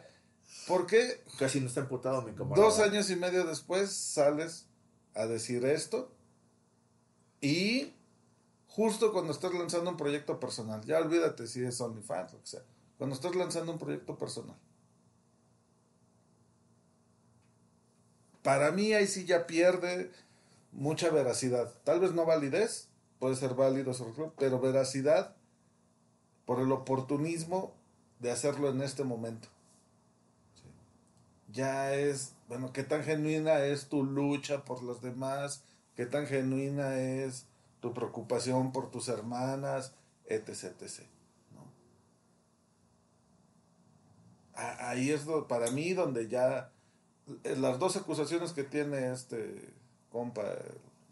porque 0.67 1.23
Casi 1.39 1.59
no 1.61 1.67
está 1.67 1.79
emputado 1.81 2.21
mi 2.21 2.33
camarada. 2.33 2.65
dos 2.67 2.79
años 2.79 3.09
y 3.09 3.15
medio 3.15 3.45
después 3.45 3.91
sales 3.93 4.67
a 5.15 5.25
decir 5.25 5.65
esto 5.65 6.11
y 7.41 7.93
justo 8.75 9.11
cuando 9.11 9.33
estás 9.33 9.53
lanzando 9.53 9.91
un 9.91 9.97
proyecto 9.97 10.39
personal, 10.39 10.81
ya 10.85 10.99
olvídate 10.99 11.45
si 11.45 11.63
es 11.63 11.79
OnlyFans 11.81 12.33
o 12.33 12.35
lo 12.37 12.41
que 12.41 12.47
sea, 12.47 12.63
cuando 12.97 13.15
estás 13.15 13.35
lanzando 13.35 13.73
un 13.73 13.77
proyecto 13.77 14.17
personal. 14.17 14.55
Para 18.41 18.71
mí 18.71 18.93
ahí 18.93 19.07
sí 19.07 19.25
ya 19.25 19.45
pierde 19.45 20.11
mucha 20.71 21.09
veracidad. 21.09 21.71
Tal 21.83 21.99
vez 21.99 22.13
no 22.13 22.25
validez, 22.25 22.87
puede 23.19 23.35
ser 23.35 23.53
válido, 23.53 23.91
pero 24.37 24.59
veracidad 24.59 25.35
por 26.45 26.59
el 26.59 26.71
oportunismo 26.71 27.75
de 28.19 28.31
hacerlo 28.31 28.69
en 28.69 28.81
este 28.81 29.03
momento. 29.03 29.49
Ya 31.51 31.93
es, 31.93 32.33
bueno, 32.47 32.71
qué 32.71 32.83
tan 32.83 33.03
genuina 33.03 33.65
es 33.65 33.89
tu 33.89 34.03
lucha 34.03 34.63
por 34.63 34.81
los 34.81 35.01
demás, 35.01 35.61
qué 35.95 36.05
tan 36.05 36.25
genuina 36.25 36.97
es 36.97 37.45
tu 37.81 37.93
preocupación 37.93 38.71
por 38.71 38.89
tus 38.91 39.09
hermanas, 39.09 39.93
etc, 40.25 40.49
etc. 40.81 41.01
¿no? 41.53 41.65
A- 44.53 44.89
Ahí 44.91 45.09
es 45.11 45.25
do- 45.25 45.47
para 45.47 45.71
mí 45.71 45.93
donde 45.93 46.27
ya 46.27 46.71
eh, 47.43 47.55
las 47.55 47.79
dos 47.79 47.95
acusaciones 47.95 48.53
que 48.53 48.63
tiene 48.63 49.11
este 49.11 49.73
compa 50.11 50.43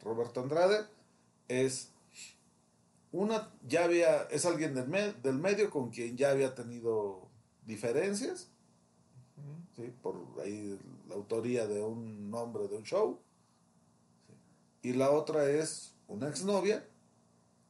Roberto 0.02 0.42
Andrade 0.42 0.86
es 1.48 1.92
una 3.12 3.50
ya 3.68 3.86
había 3.86 4.24
es 4.24 4.46
alguien 4.46 4.76
del, 4.76 4.88
me- 4.88 5.14
del 5.14 5.36
medio 5.36 5.70
con 5.70 5.90
quien 5.90 6.16
ya 6.18 6.32
había 6.32 6.54
tenido 6.54 7.28
diferencias 7.66 8.50
¿sí? 9.76 9.92
por 10.04 10.16
ahí 10.44 10.80
la 11.08 11.16
autoría 11.16 11.66
de 11.66 11.82
un 11.82 12.30
nombre 12.30 12.68
de 12.68 12.78
un 12.78 12.84
show 12.84 13.20
¿sí? 14.28 14.90
y 14.90 14.94
la 14.94 15.12
otra 15.12 15.50
es 15.50 15.94
una 16.10 16.28
exnovia 16.28 16.86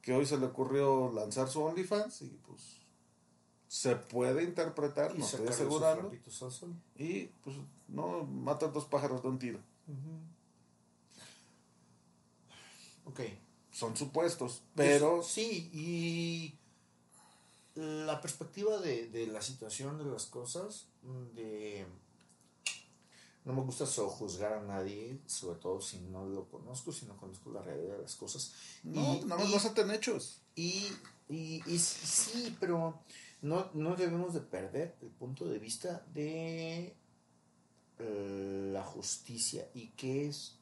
que 0.01 0.13
hoy 0.13 0.25
se 0.25 0.37
le 0.37 0.47
ocurrió 0.47 1.11
lanzar 1.13 1.49
su 1.49 1.61
OnlyFans 1.61 2.23
y 2.23 2.39
pues 2.45 2.79
se 3.67 3.95
puede 3.95 4.43
interpretar, 4.43 5.13
Y 5.15 5.19
no 5.19 5.25
estoy 5.25 5.47
asegurando. 5.47 6.11
Y 6.95 7.25
pues 7.43 7.55
no 7.87 8.23
matan 8.23 8.73
dos 8.73 8.85
pájaros 8.85 9.21
de 9.21 9.27
un 9.27 9.37
tiro. 9.37 9.59
Ok. 13.05 13.19
Son 13.71 13.95
supuestos, 13.95 14.63
pero 14.75 15.21
Sí, 15.21 15.69
y 15.73 16.57
la 17.75 18.19
perspectiva 18.21 18.79
de, 18.79 19.07
de 19.09 19.27
la 19.27 19.41
situación 19.41 19.97
de 19.97 20.05
las 20.05 20.25
cosas, 20.25 20.87
de... 21.35 21.85
No 23.49 23.55
me 23.55 23.63
gusta 23.63 23.87
sojuzgar 23.87 24.53
a 24.53 24.61
nadie, 24.61 25.19
sobre 25.25 25.57
todo 25.57 25.81
si 25.81 25.99
no 26.01 26.23
lo 26.23 26.47
conozco, 26.47 26.91
si 26.91 27.07
no 27.07 27.17
conozco 27.17 27.51
la 27.51 27.63
realidad 27.63 27.95
de 27.95 28.03
las 28.03 28.15
cosas. 28.15 28.53
no, 28.83 29.15
Y- 29.15 29.21
nada 29.25 29.41
más 29.41 29.49
y- 29.49 29.53
basan 29.53 29.73
en 29.77 29.89
hechos. 29.95 30.43
Y, 30.53 30.85
y, 31.27 31.63
y 31.65 31.79
sí, 31.79 32.55
pero 32.59 32.99
no, 33.41 33.71
no 33.73 33.95
debemos 33.95 34.35
de 34.35 34.41
perder 34.41 34.95
el 35.01 35.09
punto 35.09 35.45
de 35.47 35.57
vista 35.57 36.05
de 36.13 36.95
eh, 37.97 38.69
la 38.71 38.83
justicia 38.83 39.67
y 39.73 39.87
que 39.93 40.27
es, 40.27 40.59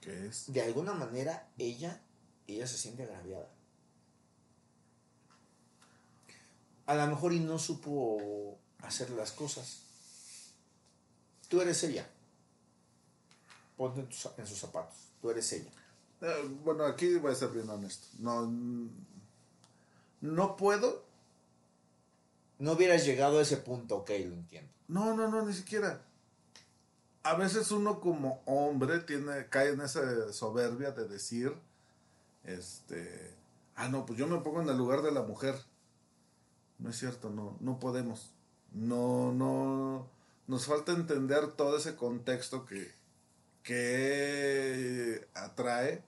¿Qué 0.00 0.26
es? 0.28 0.52
de 0.52 0.62
alguna 0.62 0.92
manera, 0.92 1.50
ella, 1.58 2.00
ella 2.46 2.68
se 2.68 2.78
siente 2.78 3.02
agraviada. 3.02 3.50
A 6.86 6.94
lo 6.94 7.06
mejor 7.08 7.32
y 7.32 7.40
no 7.40 7.58
supo 7.58 8.56
hacer 8.78 9.10
las 9.10 9.32
cosas. 9.32 9.81
Tú 11.52 11.60
eres 11.60 11.84
ella. 11.84 12.08
Ponte 13.76 14.00
en, 14.00 14.08
tus- 14.08 14.30
en 14.38 14.46
sus 14.46 14.58
zapatos. 14.58 14.96
Tú 15.20 15.28
eres 15.28 15.52
ella. 15.52 15.70
Eh, 16.22 16.48
bueno, 16.64 16.86
aquí 16.86 17.14
voy 17.16 17.30
a 17.30 17.34
ser 17.34 17.50
bien 17.50 17.68
honesto. 17.68 18.06
No, 18.20 18.50
no 20.22 20.56
puedo. 20.56 21.04
No 22.58 22.72
hubieras 22.72 23.04
llegado 23.04 23.38
a 23.38 23.42
ese 23.42 23.58
punto, 23.58 23.96
ok, 23.98 24.08
lo 24.10 24.34
entiendo. 24.34 24.72
No, 24.88 25.14
no, 25.14 25.28
no, 25.28 25.44
ni 25.44 25.52
siquiera. 25.52 26.00
A 27.22 27.34
veces 27.34 27.70
uno 27.70 28.00
como 28.00 28.40
hombre 28.46 29.00
tiene, 29.00 29.46
cae 29.50 29.72
en 29.74 29.82
esa 29.82 30.32
soberbia 30.32 30.92
de 30.92 31.06
decir, 31.06 31.54
este, 32.44 33.34
ah, 33.76 33.88
no, 33.90 34.06
pues 34.06 34.18
yo 34.18 34.26
me 34.26 34.38
pongo 34.40 34.62
en 34.62 34.70
el 34.70 34.78
lugar 34.78 35.02
de 35.02 35.12
la 35.12 35.22
mujer. 35.22 35.54
No 36.78 36.88
es 36.88 36.98
cierto, 36.98 37.28
no, 37.28 37.58
no 37.60 37.78
podemos. 37.78 38.30
No, 38.72 39.32
no, 39.32 40.06
nos 40.46 40.66
falta 40.66 40.92
entender 40.92 41.52
todo 41.52 41.76
ese 41.76 41.96
contexto 41.96 42.66
que, 42.66 42.92
que 43.62 45.26
atrae 45.34 46.02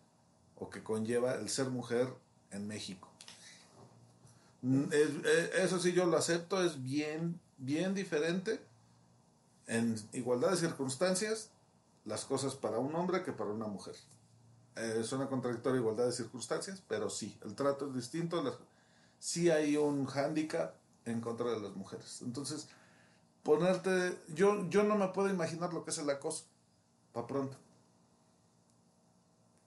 o 0.56 0.70
que 0.70 0.82
conlleva 0.82 1.34
el 1.34 1.48
ser 1.48 1.70
mujer 1.70 2.08
en 2.50 2.66
México. 2.66 3.08
Mm, 4.62 4.84
es- 4.92 5.10
eh, 5.24 5.50
Eso 5.62 5.78
sí, 5.78 5.92
yo 5.92 6.06
lo 6.06 6.16
acepto, 6.16 6.62
es 6.62 6.82
bien, 6.82 7.40
bien 7.58 7.94
diferente 7.94 8.60
en 9.66 9.96
igualdad 10.12 10.50
de 10.50 10.56
circunstancias 10.56 11.50
las 12.04 12.24
cosas 12.24 12.54
para 12.54 12.78
un 12.78 12.94
hombre 12.94 13.22
que 13.22 13.32
para 13.32 13.50
una 13.50 13.66
mujer. 13.66 13.96
Eh, 14.76 15.02
suena 15.04 15.28
contradictorio 15.28 15.80
igualdad 15.80 16.06
de 16.06 16.12
circunstancias, 16.12 16.82
pero 16.88 17.08
sí, 17.08 17.38
el 17.44 17.54
trato 17.54 17.86
es 17.88 17.94
distinto, 17.94 18.58
sí 19.18 19.50
hay 19.50 19.76
un 19.76 20.04
hándicap 20.06 20.74
en 21.06 21.20
contra 21.20 21.50
de 21.50 21.60
las 21.60 21.74
mujeres. 21.76 22.20
Entonces, 22.22 22.68
ponerte, 23.44 24.18
yo, 24.34 24.68
yo 24.70 24.82
no 24.82 24.96
me 24.96 25.06
puedo 25.08 25.28
imaginar 25.28 25.72
lo 25.72 25.84
que 25.84 25.90
es 25.92 25.98
el 25.98 26.10
acoso, 26.10 26.44
para 27.12 27.26
pronto. 27.28 27.56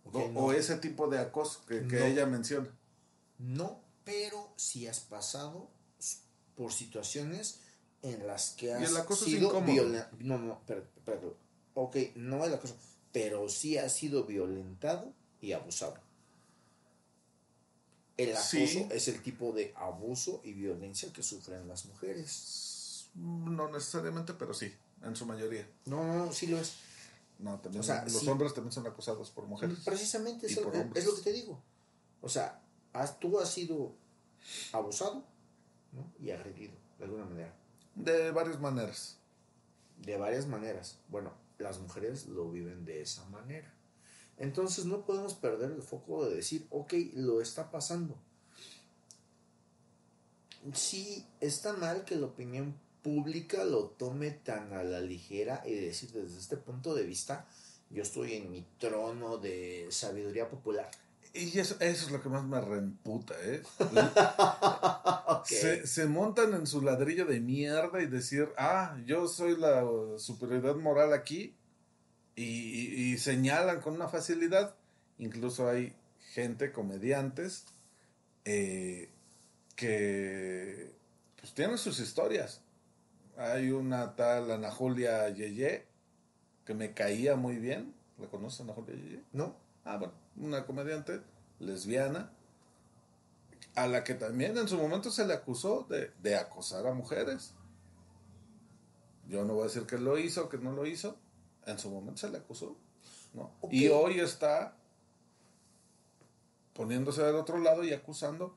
O, 0.05 0.09
Ok, 0.09 0.31
no. 0.31 0.39
o 0.41 0.51
ese 0.53 0.75
tipo 0.77 1.07
de 1.07 1.19
acoso 1.19 1.65
que, 1.65 1.87
que 1.87 1.99
No. 1.99 2.05
ella 2.05 2.25
menciona. 2.25 2.67
No, 3.39 3.79
pero 4.03 4.51
si 4.57 4.87
has 4.87 4.99
pasado 4.99 5.69
por 6.55 6.73
situaciones 6.73 7.59
en 8.01 8.25
las 8.25 8.51
que 8.51 8.73
has 8.73 8.81
Y 8.81 8.85
el 8.85 8.97
acoso 8.97 9.25
es 9.25 9.31
sido 9.31 9.49
incómodo. 9.49 9.71
violen- 9.73 10.07
No, 10.19 10.37
no, 10.39 10.61
pero, 10.65 10.83
pero, 11.05 11.37
ok, 11.75 11.95
no 12.15 12.43
el 12.45 12.53
acoso, 12.53 12.75
pero 13.11 13.47
sí 13.49 13.77
has 13.77 13.93
sido 13.93 14.23
violentado 14.23 15.13
y 15.39 15.51
abusado. 15.51 15.95
El 18.17 18.31
acoso 18.35 18.49
Sí. 18.49 18.87
es 18.89 19.07
el 19.09 19.21
tipo 19.21 19.51
de 19.51 19.71
abuso 19.75 20.41
y 20.43 20.53
violencia 20.53 21.13
que 21.13 21.21
sufren 21.21 21.67
las 21.67 21.85
mujeres. 21.85 22.73
No 23.17 23.69
necesariamente, 23.69 24.33
pero 24.33 24.53
sí, 24.53 24.71
en 25.03 25.15
su 25.15 25.25
mayoría. 25.25 25.67
No, 25.85 26.03
no, 26.05 26.25
no, 26.25 26.31
sí 26.33 26.47
lo 26.47 26.57
es. 26.59 26.75
No, 27.39 27.59
también 27.59 27.81
O 27.81 27.83
sea, 27.83 28.03
los 28.03 28.13
sí. 28.21 28.27
hombres 28.29 28.53
también 28.53 28.71
son 28.71 28.87
acosados 28.87 29.29
por 29.31 29.45
mujeres. 29.45 29.79
Precisamente 29.85 30.45
es, 30.47 30.57
es 30.57 31.05
lo 31.05 31.15
que 31.15 31.21
te 31.23 31.33
digo. 31.33 31.61
O 32.21 32.29
sea, 32.29 32.61
has- 32.93 33.19
tú 33.19 33.39
has 33.39 33.49
sido 33.51 33.95
abusado 34.71 35.23
¿no? 35.91 36.11
y 36.19 36.31
agredido 36.31 36.73
de 36.97 37.05
alguna 37.05 37.25
manera. 37.25 37.53
De 37.95 38.31
varias 38.31 38.59
maneras. 38.59 39.17
De 39.97 40.17
varias 40.17 40.47
maneras. 40.47 40.99
Bueno, 41.09 41.33
las 41.59 41.79
mujeres 41.79 42.27
lo 42.27 42.49
viven 42.51 42.85
de 42.85 43.01
esa 43.01 43.25
manera. 43.29 43.71
Entonces 44.37 44.85
no 44.85 45.05
podemos 45.05 45.33
perder 45.33 45.71
el 45.71 45.81
foco 45.81 46.25
de 46.27 46.35
decir, 46.35 46.67
ok, 46.69 46.93
lo 47.13 47.41
está 47.41 47.71
pasando. 47.71 48.15
Sí, 50.73 51.25
está 51.39 51.73
mal 51.73 52.03
que 52.03 52.15
la 52.15 52.27
opinión 52.27 52.75
pública 53.07 53.63
lo 53.63 53.85
tome 53.85 54.31
tan 54.31 54.73
a 54.73 54.83
la 54.83 54.99
ligera 54.99 55.63
y 55.65 55.73
decir 55.75 56.11
desde 56.11 56.37
este 56.37 56.57
punto 56.57 56.93
de 56.93 57.03
vista, 57.05 57.45
yo 57.89 58.03
estoy 58.03 58.33
en 58.33 58.51
mi 58.51 58.65
trono 58.79 59.37
de 59.37 59.87
sabiduría 59.91 60.49
popular. 60.49 60.91
Y 61.33 61.57
eso, 61.57 61.77
eso 61.79 62.05
es 62.07 62.11
lo 62.11 62.21
que 62.21 62.27
más 62.27 62.43
me 62.43 62.59
reemputa, 62.59 63.33
¿eh? 63.43 63.61
se, 65.45 65.87
se 65.87 66.05
montan 66.07 66.53
en 66.53 66.67
su 66.67 66.81
ladrillo 66.81 67.25
de 67.25 67.39
mierda 67.39 68.01
y 68.01 68.07
decir, 68.07 68.49
ah, 68.57 68.97
yo 69.05 69.27
soy 69.29 69.55
la 69.55 69.85
superioridad 70.17 70.75
moral 70.75 71.13
aquí. 71.13 71.55
Y, 72.35 72.43
y- 72.43 73.13
y 73.13 73.17
señalan 73.17 73.79
con 73.81 73.93
una 73.93 74.09
facilidad. 74.09 74.75
Incluso 75.17 75.69
hay 75.69 75.93
gente, 76.33 76.71
comediantes, 76.73 77.65
eh, 78.45 79.09
que 79.75 80.91
pues 81.39 81.53
tienen 81.53 81.77
sus 81.77 81.99
historias. 81.99 82.61
Hay 83.37 83.71
una 83.71 84.15
tal 84.15 84.51
Ana 84.51 84.71
Julia 84.71 85.29
Yeye 85.29 85.85
que 86.65 86.73
me 86.73 86.93
caía 86.93 87.35
muy 87.35 87.57
bien. 87.57 87.93
¿La 88.17 88.27
conoces, 88.27 88.61
Ana 88.61 88.73
Julia 88.73 88.95
Yeye? 88.95 89.23
No. 89.31 89.55
Ah, 89.85 89.97
bueno, 89.97 90.13
una 90.37 90.65
comediante 90.65 91.21
lesbiana 91.59 92.31
a 93.75 93.87
la 93.87 94.03
que 94.03 94.15
también 94.15 94.57
en 94.57 94.67
su 94.67 94.77
momento 94.77 95.11
se 95.11 95.25
le 95.25 95.33
acusó 95.33 95.85
de, 95.89 96.11
de 96.21 96.35
acosar 96.35 96.87
a 96.87 96.93
mujeres. 96.93 97.53
Yo 99.27 99.45
no 99.45 99.53
voy 99.53 99.63
a 99.63 99.65
decir 99.65 99.85
que 99.85 99.97
lo 99.97 100.17
hizo, 100.17 100.49
que 100.49 100.57
no 100.57 100.71
lo 100.71 100.85
hizo. 100.85 101.17
En 101.65 101.77
su 101.77 101.89
momento 101.91 102.17
se 102.17 102.29
le 102.29 102.39
acusó. 102.39 102.75
¿no? 103.33 103.51
Y 103.69 103.87
hoy 103.89 104.19
está 104.19 104.75
poniéndose 106.73 107.23
del 107.23 107.35
otro 107.35 107.59
lado 107.59 107.83
y 107.83 107.93
acusando, 107.93 108.55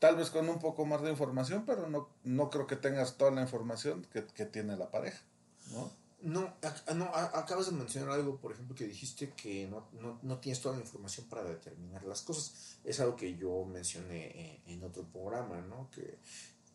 tal 0.00 0.16
vez 0.16 0.30
con 0.30 0.48
un 0.48 0.58
poco 0.58 0.84
más 0.84 1.02
de 1.02 1.10
información, 1.10 1.64
pero 1.64 1.88
no, 1.88 2.08
no 2.24 2.50
creo 2.50 2.66
que 2.66 2.74
tengas 2.76 3.16
toda 3.16 3.30
la 3.30 3.42
información 3.42 4.04
que, 4.12 4.26
que 4.26 4.46
tiene 4.46 4.76
la 4.76 4.90
pareja. 4.90 5.22
¿no? 5.72 5.92
No, 6.22 6.52
ac- 6.60 6.94
no, 6.94 7.04
a- 7.14 7.38
acabas 7.38 7.66
de 7.66 7.72
mencionar 7.72 8.10
algo, 8.10 8.36
por 8.38 8.52
ejemplo, 8.52 8.74
que 8.74 8.86
dijiste 8.86 9.30
que 9.30 9.68
no, 9.68 9.86
no, 10.00 10.18
no 10.22 10.38
tienes 10.38 10.60
toda 10.60 10.74
la 10.76 10.82
información 10.82 11.26
para 11.28 11.44
determinar 11.44 12.04
las 12.04 12.22
cosas. 12.22 12.78
Es 12.84 12.98
algo 13.00 13.16
que 13.16 13.36
yo 13.36 13.64
mencioné 13.64 14.60
en, 14.66 14.72
en 14.78 14.84
otro 14.84 15.04
programa, 15.04 15.60
¿no? 15.62 15.88
Que, 15.90 16.18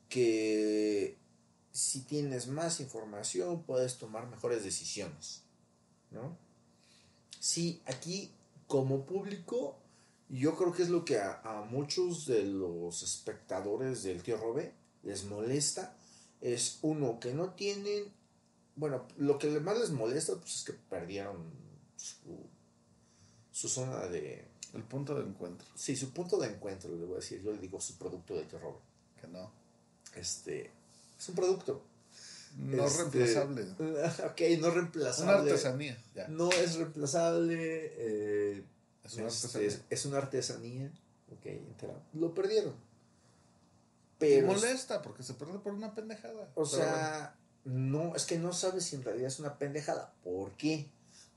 que 0.09 1.17
si 1.71 2.01
tienes 2.01 2.47
más 2.47 2.79
información 2.79 3.63
puedes 3.63 3.97
tomar 3.97 4.27
mejores 4.27 4.63
decisiones, 4.63 5.43
¿no? 6.11 6.37
Sí, 7.39 7.81
aquí 7.85 8.31
como 8.67 9.05
público, 9.05 9.77
yo 10.29 10.55
creo 10.55 10.71
que 10.73 10.83
es 10.83 10.89
lo 10.89 11.05
que 11.05 11.17
a, 11.19 11.41
a 11.43 11.61
muchos 11.63 12.25
de 12.25 12.43
los 12.43 13.03
espectadores 13.03 14.03
del 14.03 14.23
tío 14.23 14.37
Robe 14.37 14.73
les 15.03 15.25
molesta. 15.25 15.95
Es 16.41 16.79
uno 16.81 17.19
que 17.19 17.33
no 17.33 17.51
tienen 17.51 18.13
bueno, 18.75 19.07
lo 19.17 19.37
que 19.37 19.47
más 19.61 19.79
les 19.79 19.91
molesta 19.91 20.35
pues, 20.35 20.55
es 20.55 20.63
que 20.65 20.73
perdieron 20.73 21.37
su, 21.95 22.45
su 23.51 23.69
zona 23.69 24.07
de... 24.07 24.45
El 24.73 24.83
punto 24.83 25.15
de 25.15 25.23
encuentro. 25.25 25.65
Sí, 25.75 25.95
su 25.95 26.11
punto 26.11 26.37
de 26.37 26.49
encuentro, 26.49 26.93
le 26.93 27.05
voy 27.05 27.13
a 27.13 27.19
decir. 27.19 27.41
Yo 27.41 27.53
le 27.53 27.59
digo 27.59 27.79
su 27.79 27.97
producto 27.97 28.35
de 28.35 28.43
terror. 28.43 28.77
Que 29.21 29.27
no. 29.27 29.49
Este, 30.13 30.69
es 31.17 31.29
un 31.29 31.35
producto. 31.35 31.81
No 32.57 32.85
Este, 32.85 33.03
reemplazable. 33.03 33.63
Ok, 34.25 34.41
no 34.59 34.71
reemplazable. 34.71 35.31
Una 35.33 35.41
artesanía, 35.43 36.03
ya. 36.13 36.27
No 36.27 36.51
es 36.51 36.75
reemplazable. 36.75 37.93
eh, 37.95 38.63
Es 39.05 39.13
una 39.15 39.27
este, 39.27 39.47
artesanía. 39.47 39.67
es- 39.67 39.81
es 39.89 40.05
una 40.05 40.17
artesanía. 40.17 40.91
Ok, 41.31 41.45
entera. 41.45 41.93
Lo 42.13 42.33
perdieron. 42.33 42.73
Y 42.73 44.17
Pero 44.19 44.47
molesta 44.47 45.01
porque 45.01 45.23
se 45.23 45.33
pierde 45.33 45.59
por 45.59 45.73
una 45.73 45.93
pendejada. 45.93 46.49
O 46.55 46.65
sea, 46.65 47.35
no, 47.65 48.15
es 48.15 48.25
que 48.25 48.37
no 48.39 48.53
sabes 48.53 48.85
si 48.85 48.95
en 48.95 49.03
realidad 49.03 49.27
es 49.27 49.39
una 49.39 49.57
pendejada. 49.57 50.13
¿Por 50.23 50.51
qué? 50.57 50.89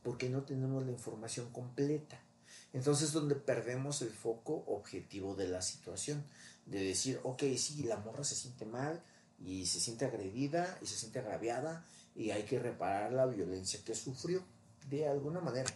Porque 0.03 0.29
no 0.29 0.43
tenemos 0.43 0.85
la 0.87 0.93
información 0.93 1.51
completa. 1.53 2.21
Entonces 2.73 3.09
es 3.09 3.13
donde 3.13 3.35
perdemos 3.35 4.03
el 4.03 4.11
foco 4.11 4.65
objetivo 4.67 5.35
de 5.35 5.49
la 5.49 5.61
situación. 5.63 6.25
De 6.67 6.83
decir, 6.85 7.19
ok, 7.25 7.43
sí, 7.57 7.83
la 7.85 7.97
morra 7.97 8.25
se 8.25 8.35
siente 8.37 8.65
mal 8.67 9.03
y 9.41 9.67
se 9.67 9.81
siente 9.81 10.05
agredida 10.05 10.79
y 10.83 10.87
se 10.87 10.97
siente 10.97 11.19
agraviada 11.19 11.85
y 12.15 12.31
hay 12.31 12.43
que 12.45 12.59
reparar 12.59 13.13
la 13.13 13.27
violencia 13.27 13.81
que 13.85 13.95
sufrió 13.95 14.43
de 14.89 15.09
alguna 15.09 15.41
manera. 15.41 15.71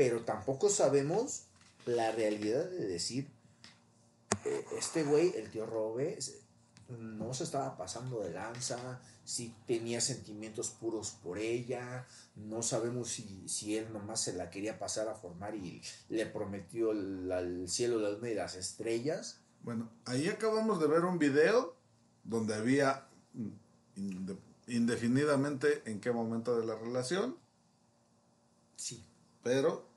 Pero 0.00 0.22
tampoco 0.22 0.70
sabemos 0.70 1.42
la 1.84 2.10
realidad 2.10 2.64
de 2.70 2.86
decir, 2.86 3.28
eh, 4.46 4.64
este 4.78 5.04
güey, 5.04 5.36
el 5.36 5.50
tío 5.50 5.66
Robe, 5.66 6.18
no 6.88 7.34
se 7.34 7.44
estaba 7.44 7.76
pasando 7.76 8.20
de 8.20 8.30
lanza, 8.30 9.02
si 9.26 9.54
tenía 9.66 10.00
sentimientos 10.00 10.70
puros 10.70 11.10
por 11.22 11.36
ella, 11.36 12.06
no 12.34 12.62
sabemos 12.62 13.10
si, 13.10 13.46
si 13.46 13.76
él 13.76 13.92
nomás 13.92 14.22
se 14.22 14.32
la 14.32 14.48
quería 14.48 14.78
pasar 14.78 15.06
a 15.10 15.14
formar 15.14 15.54
y 15.54 15.82
le 16.08 16.24
prometió 16.24 16.92
el, 16.92 17.30
el 17.30 17.68
cielo, 17.68 17.98
la 17.98 18.08
luna 18.12 18.30
y 18.30 18.34
las 18.34 18.54
estrellas. 18.54 19.40
Bueno, 19.62 19.90
ahí 20.06 20.28
acabamos 20.28 20.80
de 20.80 20.86
ver 20.86 21.04
un 21.04 21.18
video 21.18 21.76
donde 22.24 22.54
había 22.54 23.06
mm, 23.34 23.48
inde- 23.96 24.38
indefinidamente 24.66 25.82
en 25.84 26.00
qué 26.00 26.10
momento 26.10 26.58
de 26.58 26.64
la 26.64 26.74
relación. 26.74 27.36
Sí. 28.76 29.04
Pero, 29.42 29.89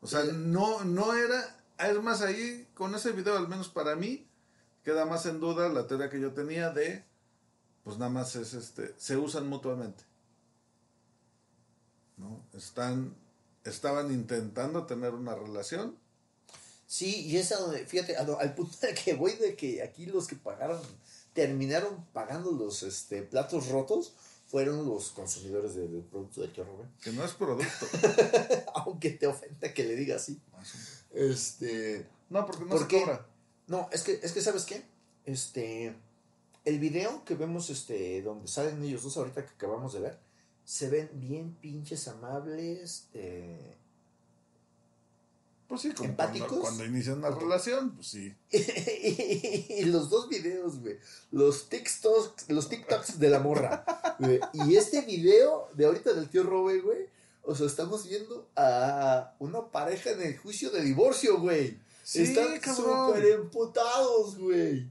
o 0.00 0.06
sea, 0.06 0.24
no, 0.24 0.84
no 0.84 1.14
era, 1.14 1.56
es 1.78 2.02
más 2.02 2.22
ahí, 2.22 2.68
con 2.74 2.94
ese 2.94 3.12
video, 3.12 3.36
al 3.36 3.48
menos 3.48 3.68
para 3.68 3.96
mí, 3.96 4.26
queda 4.84 5.04
más 5.06 5.26
en 5.26 5.40
duda 5.40 5.68
la 5.68 5.86
teoría 5.86 6.10
que 6.10 6.20
yo 6.20 6.32
tenía 6.32 6.70
de, 6.70 7.04
pues 7.84 7.98
nada 7.98 8.10
más 8.10 8.36
es 8.36 8.54
este, 8.54 8.94
se 8.96 9.16
usan 9.16 9.48
mutuamente. 9.48 10.04
¿No? 12.16 12.44
Están, 12.52 13.14
estaban 13.64 14.12
intentando 14.12 14.86
tener 14.86 15.14
una 15.14 15.34
relación. 15.34 15.96
Sí, 16.86 17.26
y 17.26 17.36
es 17.36 17.52
a 17.52 17.58
donde, 17.58 17.84
fíjate, 17.86 18.16
al 18.16 18.54
punto 18.54 18.78
de 18.80 18.94
que 18.94 19.14
voy 19.14 19.34
de 19.34 19.56
que 19.56 19.82
aquí 19.82 20.06
los 20.06 20.26
que 20.26 20.36
pagaron, 20.36 20.80
terminaron 21.34 22.04
pagando 22.12 22.52
los 22.52 22.82
este, 22.82 23.22
platos 23.22 23.68
rotos, 23.68 24.14
fueron 24.48 24.86
los 24.86 25.10
consumidores 25.10 25.74
del 25.74 26.02
producto 26.10 26.40
de 26.40 26.48
tío. 26.48 26.64
Que 27.02 27.12
no 27.12 27.24
es 27.24 27.32
producto. 27.32 27.86
Aunque 28.74 29.10
te 29.10 29.26
ofenda 29.26 29.72
que 29.72 29.84
le 29.84 29.94
diga 29.94 30.16
así. 30.16 30.40
Este. 31.12 32.06
No, 32.30 32.44
porque 32.46 32.64
no 32.64 32.70
¿por 32.70 32.80
se 32.80 32.98
cobra. 32.98 33.26
No, 33.66 33.88
es 33.92 34.02
que, 34.02 34.18
es 34.22 34.32
que, 34.32 34.40
¿sabes 34.40 34.64
qué? 34.64 34.82
Este. 35.24 35.94
El 36.64 36.80
video 36.80 37.24
que 37.24 37.34
vemos, 37.34 37.70
este, 37.70 38.20
donde 38.22 38.48
salen 38.48 38.82
ellos 38.82 39.02
dos 39.02 39.16
ahorita 39.16 39.46
que 39.46 39.54
acabamos 39.54 39.94
de 39.94 40.00
ver, 40.00 40.18
se 40.64 40.90
ven 40.90 41.08
bien 41.14 41.54
pinches 41.54 42.08
amables, 42.08 43.08
eh, 43.14 43.76
Pues 45.68 45.82
sí, 45.82 45.92
como 45.92 46.08
empáticos. 46.08 46.48
Cuando, 46.48 46.62
cuando 46.62 46.84
inician 46.86 47.18
una 47.18 47.30
relación, 47.30 47.94
pues 47.94 48.08
sí. 48.08 48.34
y 48.50 49.84
los 49.84 50.08
dos 50.08 50.28
videos, 50.30 50.80
güey. 50.80 50.96
Los 51.30 51.68
TikToks, 51.68 52.48
los 52.48 52.70
TikToks 52.70 53.18
de 53.18 53.28
la 53.28 53.40
morra. 53.40 53.84
Y 54.54 54.76
este 54.76 55.02
video 55.02 55.68
de 55.74 55.84
ahorita 55.84 56.14
del 56.14 56.30
tío 56.30 56.42
Robe, 56.42 56.80
güey. 56.80 57.06
O 57.42 57.54
sea, 57.54 57.66
estamos 57.66 58.08
viendo 58.08 58.48
a 58.56 59.34
una 59.38 59.70
pareja 59.70 60.10
en 60.10 60.22
el 60.22 60.38
juicio 60.38 60.70
de 60.70 60.82
divorcio, 60.82 61.38
güey. 61.38 61.78
Sí, 62.02 62.22
Están 62.22 62.74
súper 62.74 63.26
emputados, 63.26 64.38
güey. 64.38 64.88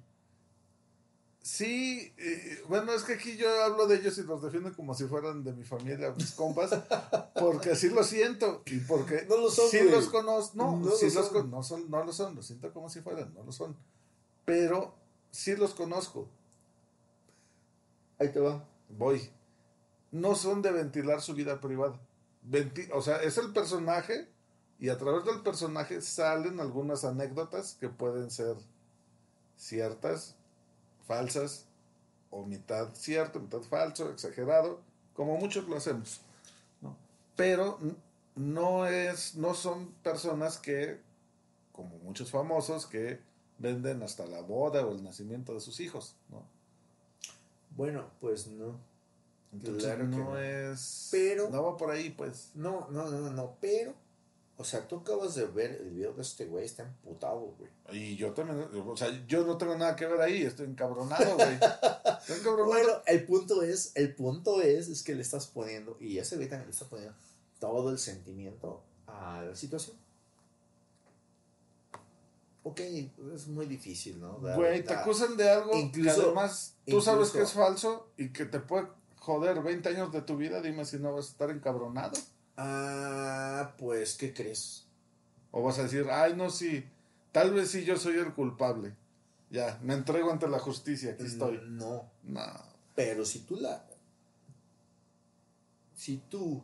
Sí, 1.49 2.13
eh, 2.17 2.61
bueno, 2.67 2.91
es 2.91 3.03
que 3.03 3.13
aquí 3.13 3.37
yo 3.37 3.47
hablo 3.63 3.87
de 3.87 3.95
ellos 3.95 4.17
y 4.17 4.23
los 4.23 4.41
defiendo 4.41 4.75
como 4.75 4.93
si 4.93 5.05
fueran 5.05 5.45
de 5.45 5.53
mi 5.53 5.63
familia, 5.63 6.11
mis 6.17 6.31
compas, 6.33 6.71
porque 7.39 7.71
así 7.71 7.89
lo 7.89 8.03
siento 8.03 8.63
y 8.65 8.79
porque 8.79 9.25
No 9.29 9.37
lo 9.37 9.49
son, 9.49 9.69
sí 9.69 9.77
güey. 9.79 9.91
los 9.91 10.09
conozco, 10.09 10.57
no, 10.57 10.75
No 10.77 10.91
sí 10.91 11.07
lo 11.09 11.13
los 11.13 11.25
son. 11.27 11.33
con- 11.43 11.51
no 11.51 11.63
son, 11.63 11.89
no 11.89 12.03
lo 12.03 12.11
son, 12.11 12.35
lo 12.35 12.41
siento 12.43 12.73
como 12.73 12.89
si 12.89 12.99
fueran, 12.99 13.33
no 13.33 13.43
lo 13.43 13.53
son, 13.53 13.77
pero 14.43 14.93
sí 15.31 15.55
los 15.55 15.73
conozco. 15.73 16.27
Ahí 18.19 18.29
te 18.29 18.41
va. 18.41 18.67
Voy. 18.89 19.29
No 20.11 20.35
son 20.35 20.61
de 20.61 20.71
ventilar 20.71 21.21
su 21.21 21.33
vida 21.33 21.61
privada. 21.61 21.97
Venti- 22.45 22.89
o 22.93 23.01
sea, 23.01 23.21
es 23.23 23.37
el 23.37 23.53
personaje 23.53 24.27
y 24.79 24.89
a 24.89 24.97
través 24.97 25.23
del 25.23 25.41
personaje 25.43 26.01
salen 26.01 26.59
algunas 26.59 27.05
anécdotas 27.05 27.77
que 27.79 27.87
pueden 27.89 28.31
ser 28.31 28.57
ciertas, 29.55 30.35
falsas, 31.07 31.65
o 32.29 32.43
mitad 32.45 32.89
cierto, 32.93 33.39
mitad 33.39 33.61
falso, 33.61 34.11
exagerado, 34.11 34.79
como 35.15 35.37
muchos 35.37 35.67
lo 35.67 35.77
hacemos. 35.77 36.19
¿no? 36.81 36.95
Pero 37.35 37.79
no 38.35 38.85
es, 38.85 39.35
no 39.35 39.53
son 39.53 39.87
personas 40.03 40.57
que, 40.57 40.99
como 41.71 41.97
muchos 41.99 42.29
famosos, 42.29 42.85
que 42.85 43.19
venden 43.57 44.03
hasta 44.03 44.25
la 44.27 44.41
boda 44.41 44.85
o 44.85 44.91
el 44.91 45.03
nacimiento 45.03 45.53
de 45.53 45.61
sus 45.61 45.79
hijos, 45.79 46.15
¿no? 46.29 46.43
Bueno, 47.75 48.05
pues 48.19 48.47
no. 48.47 48.75
Entonces 49.53 49.83
Claro 49.83 50.09
que 50.09 50.15
no, 50.17 50.29
no. 50.31 50.37
es. 50.39 51.07
Pero- 51.11 51.49
No 51.49 51.63
va 51.63 51.77
por 51.77 51.89
ahí, 51.91 52.09
pues. 52.09 52.51
No, 52.55 52.87
no, 52.89 53.09
no, 53.09 53.29
no, 53.31 53.55
pero. 53.61 53.93
O 54.59 54.63
sea, 54.63 54.87
tú 54.87 54.97
acabas 54.97 55.35
de 55.35 55.45
ver 55.45 55.71
el 55.81 55.91
video 55.91 56.13
de 56.13 56.21
este 56.23 56.45
güey, 56.45 56.65
está 56.65 56.81
emputado, 56.83 57.55
güey. 57.59 57.69
Y 57.91 58.15
yo 58.15 58.33
también, 58.33 58.67
o 58.87 58.97
sea, 58.97 59.09
yo 59.27 59.45
no 59.45 59.55
tengo 59.57 59.77
nada 59.77 59.95
que 59.95 60.07
ver 60.07 60.19
ahí, 60.19 60.41
estoy 60.41 60.65
encabronado, 60.65 61.35
güey. 61.35 61.53
Estoy 61.53 62.37
encabronado. 62.39 62.65
Bueno, 62.65 62.93
el 63.05 63.23
punto 63.25 63.61
es, 63.61 63.91
el 63.93 64.15
punto 64.15 64.61
es, 64.63 64.87
es 64.87 65.03
que 65.03 65.13
le 65.13 65.21
estás 65.21 65.45
poniendo, 65.47 65.95
y 65.99 66.17
ese 66.17 66.37
güey 66.37 66.49
también 66.49 66.67
le 66.69 66.73
está 66.73 66.85
poniendo 66.87 67.13
todo 67.59 67.91
el 67.91 67.99
sentimiento 67.99 68.81
a 69.05 69.43
la 69.43 69.55
situación. 69.55 69.95
Ok, 72.63 72.79
es 73.33 73.47
muy 73.47 73.65
difícil, 73.65 74.19
¿no? 74.19 74.39
Dar- 74.39 74.57
Güey, 74.57 74.81
te 74.83 74.93
dar- 74.93 75.03
acusan 75.03 75.37
de 75.37 75.49
algo 75.49 75.73
Incluso- 75.73 76.15
que 76.15 76.21
además 76.25 76.75
tú 76.85 76.99
sabes 77.01 77.29
que 77.29 77.41
es 77.43 77.53
falso 77.53 78.09
y 78.17 78.29
que 78.33 78.45
te 78.45 78.59
puede 78.59 78.87
joder 79.19 79.61
20 79.61 79.87
años 79.89 80.11
de 80.11 80.21
tu 80.21 80.35
vida, 80.35 80.61
dime 80.61 80.83
si 80.83 80.97
no 80.97 81.13
vas 81.13 81.27
a 81.27 81.29
estar 81.29 81.49
encabronado. 81.51 82.17
Ah, 82.57 83.75
pues, 83.77 84.15
¿qué 84.15 84.33
crees? 84.33 84.85
O 85.51 85.61
vas 85.61 85.77
a 85.79 85.83
decir, 85.83 86.07
ay, 86.11 86.35
no, 86.35 86.49
sí, 86.49 86.83
tal 87.31 87.53
vez 87.53 87.69
sí 87.69 87.85
yo 87.85 87.97
soy 87.97 88.17
el 88.17 88.33
culpable. 88.33 88.95
Ya, 89.49 89.79
me 89.81 89.93
entrego 89.93 90.31
ante 90.31 90.47
la 90.47 90.59
justicia, 90.59 91.11
aquí 91.11 91.25
estoy. 91.25 91.61
No. 91.67 92.09
No. 92.23 92.41
Pero 92.95 93.23
si 93.23 93.39
tú 93.39 93.55
la. 93.55 93.85
Si 95.95 96.17
tú 96.29 96.61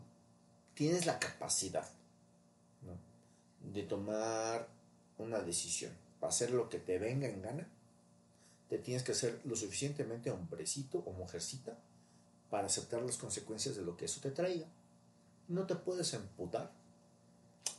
tienes 0.73 1.05
la 1.05 1.19
capacidad 1.19 1.87
¿no? 2.81 3.71
de 3.71 3.83
tomar 3.83 4.67
una 5.17 5.39
decisión 5.39 5.91
para 6.19 6.29
hacer 6.29 6.51
lo 6.51 6.69
que 6.69 6.79
te 6.79 6.99
venga 6.99 7.27
en 7.27 7.41
gana, 7.41 7.67
te 8.69 8.77
tienes 8.77 9.03
que 9.03 9.11
hacer 9.13 9.39
lo 9.45 9.55
suficientemente 9.55 10.31
hombrecito 10.31 10.99
o 10.99 11.13
mujercita 11.13 11.77
para 12.49 12.67
aceptar 12.67 13.01
las 13.01 13.17
consecuencias 13.17 13.75
de 13.75 13.83
lo 13.83 13.95
que 13.95 14.05
eso 14.05 14.19
te 14.21 14.31
traiga. 14.31 14.67
No 15.47 15.65
te 15.65 15.75
puedes 15.75 16.13
emputar. 16.13 16.71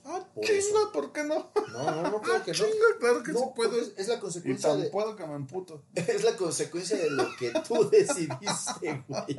Ah, 0.07 0.23
Por 0.35 0.45
chinga, 0.45 0.59
eso. 0.59 0.93
¿por 0.93 1.13
qué 1.13 1.25
no? 1.25 1.51
No, 1.73 1.91
no, 1.91 2.03
no, 2.11 2.21
claro 2.21 2.41
Ah, 2.41 2.45
que 2.45 2.53
no. 2.53 2.57
chinga, 2.59 2.87
claro 3.01 3.23
que 3.23 3.33
No, 3.33 3.39
sí 3.39 3.45
puedo. 3.57 3.71
porque 3.71 3.87
es- 3.87 3.93
es 3.97 4.09
la 4.09 4.17
Y 4.17 4.21
consecuencia 4.21 4.69
tan 4.71 4.81
de- 4.83 4.91
puedo 4.91 5.17
que 5.17 5.27
me 5.27 5.35
emputo. 5.35 5.83
Es 5.95 6.25
la 6.25 6.37
consecuencia 6.37 6.97
de 6.99 7.11
lo 7.11 7.25
que 7.39 7.53
tú 7.67 7.89
decidiste, 7.91 9.05
güey. 9.09 9.37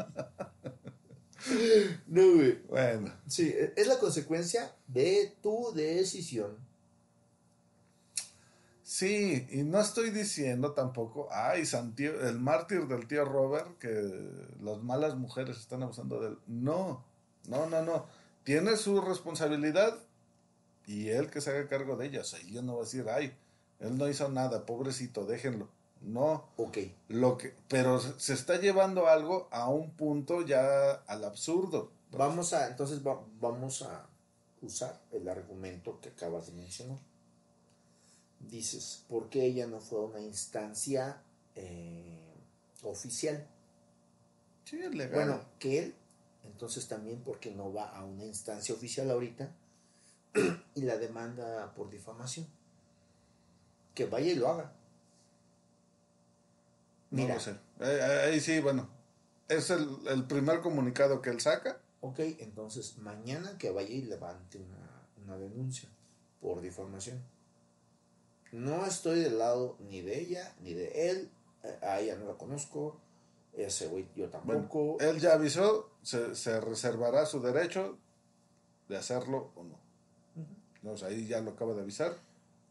No, 2.07 2.33
güey. 2.35 2.61
Bueno. 2.67 3.13
Sí, 3.27 3.53
es 3.75 3.87
la 3.87 3.99
consecuencia 3.99 4.75
de 4.87 5.35
tu 5.43 5.71
decisión. 5.75 6.57
Sí, 8.81 9.47
y 9.49 9.63
no 9.63 9.79
estoy 9.81 10.11
diciendo 10.11 10.73
tampoco, 10.73 11.27
ay, 11.31 11.65
Santiago, 11.65 12.19
el 12.21 12.39
mártir 12.39 12.87
del 12.87 13.07
tío 13.07 13.25
Robert, 13.25 13.77
que 13.79 13.89
las 14.61 14.77
malas 14.83 15.15
mujeres 15.15 15.57
están 15.57 15.81
abusando 15.83 16.19
de 16.21 16.29
él. 16.29 16.37
No, 16.47 17.03
no, 17.47 17.65
no, 17.67 17.81
no. 17.83 18.05
Tiene 18.45 18.77
su 18.77 19.01
responsabilidad 19.01 19.99
y 20.87 21.09
él 21.09 21.29
que 21.29 21.41
se 21.41 21.49
haga 21.49 21.67
cargo 21.67 21.97
de 21.97 22.05
ella. 22.07 22.21
O 22.21 22.23
sea, 22.23 22.39
yo 22.43 22.61
no 22.61 22.73
voy 22.75 22.81
a 22.83 22.85
decir, 22.85 23.05
ay, 23.09 23.35
él 23.81 23.97
no 23.97 24.07
hizo 24.07 24.29
nada, 24.29 24.65
pobrecito, 24.65 25.25
déjenlo. 25.25 25.67
No. 26.01 26.45
Ok. 26.57 26.77
Lo 27.09 27.37
que, 27.37 27.53
pero 27.67 27.99
se 27.99 28.33
está 28.33 28.57
llevando 28.61 29.07
algo 29.07 29.49
a 29.51 29.67
un 29.69 29.91
punto 29.91 30.41
ya 30.45 30.91
al 30.91 31.25
absurdo. 31.25 31.91
Vamos 32.11 32.53
a, 32.53 32.67
entonces 32.69 33.05
va- 33.05 33.21
vamos 33.41 33.81
a 33.81 34.07
usar 34.61 35.01
el 35.11 35.27
argumento 35.27 35.99
que 35.99 36.09
acabas 36.09 36.47
de 36.47 36.53
mencionar. 36.53 36.99
Dices, 38.39 39.03
¿por 39.09 39.29
qué 39.29 39.45
ella 39.45 39.65
no 39.65 39.79
fue 39.81 39.99
a 39.99 40.03
una 40.03 40.19
instancia 40.21 41.21
eh, 41.55 42.33
oficial? 42.83 43.47
Sí, 44.65 44.77
es 44.77 44.93
legal. 44.93 45.13
Bueno, 45.15 45.41
que 45.57 45.79
él, 45.79 45.95
entonces 46.45 46.87
también, 46.87 47.21
¿por 47.21 47.39
qué 47.39 47.51
no 47.51 47.73
va 47.73 47.89
a 47.89 48.03
una 48.05 48.25
instancia 48.25 48.73
oficial 48.75 49.09
ahorita 49.11 49.51
y 50.75 50.81
la 50.81 50.97
demanda 50.97 51.73
por 51.75 51.89
difamación? 51.89 52.47
Que 53.93 54.05
vaya 54.05 54.31
y 54.31 54.35
lo 54.35 54.49
haga. 54.49 54.73
no 57.11 57.23
Mira. 57.23 57.35
lo 57.35 57.39
sé. 57.39 57.55
Eh, 57.79 58.01
ahí 58.25 58.39
sí, 58.39 58.59
bueno. 58.59 58.89
Es 59.47 59.69
el, 59.69 59.87
el 60.07 60.25
primer 60.25 60.61
comunicado 60.61 61.21
que 61.21 61.29
él 61.29 61.39
saca. 61.39 61.79
Ok, 62.01 62.19
entonces 62.39 62.97
mañana 62.97 63.57
que 63.57 63.69
vaya 63.71 63.89
y 63.89 64.01
levante 64.03 64.57
una, 64.57 65.07
una 65.23 65.37
denuncia 65.37 65.89
por 66.41 66.61
difamación. 66.61 67.23
No 68.51 68.85
estoy 68.85 69.19
del 69.19 69.37
lado 69.37 69.77
ni 69.79 70.01
de 70.01 70.19
ella 70.19 70.55
ni 70.61 70.73
de 70.73 71.09
él. 71.09 71.29
Eh, 71.63 71.79
A 71.81 71.99
ella 71.99 72.15
no 72.15 72.25
la 72.25 72.33
conozco. 72.37 72.99
Ese 73.55 73.87
güey 73.87 74.07
yo 74.15 74.29
tampoco. 74.29 74.97
Él 74.99 75.19
ya 75.19 75.33
avisó, 75.33 75.89
se, 76.01 76.35
se 76.35 76.59
reservará 76.59 77.25
su 77.25 77.41
derecho 77.41 77.97
de 78.89 78.97
hacerlo 78.97 79.51
o 79.55 79.63
no. 79.63 79.79
No, 80.81 80.91
o 80.91 80.97
sea, 80.97 81.07
ahí 81.07 81.25
ya 81.25 81.41
lo 81.41 81.51
acaba 81.51 81.73
de 81.73 81.81
avisar. 81.81 82.15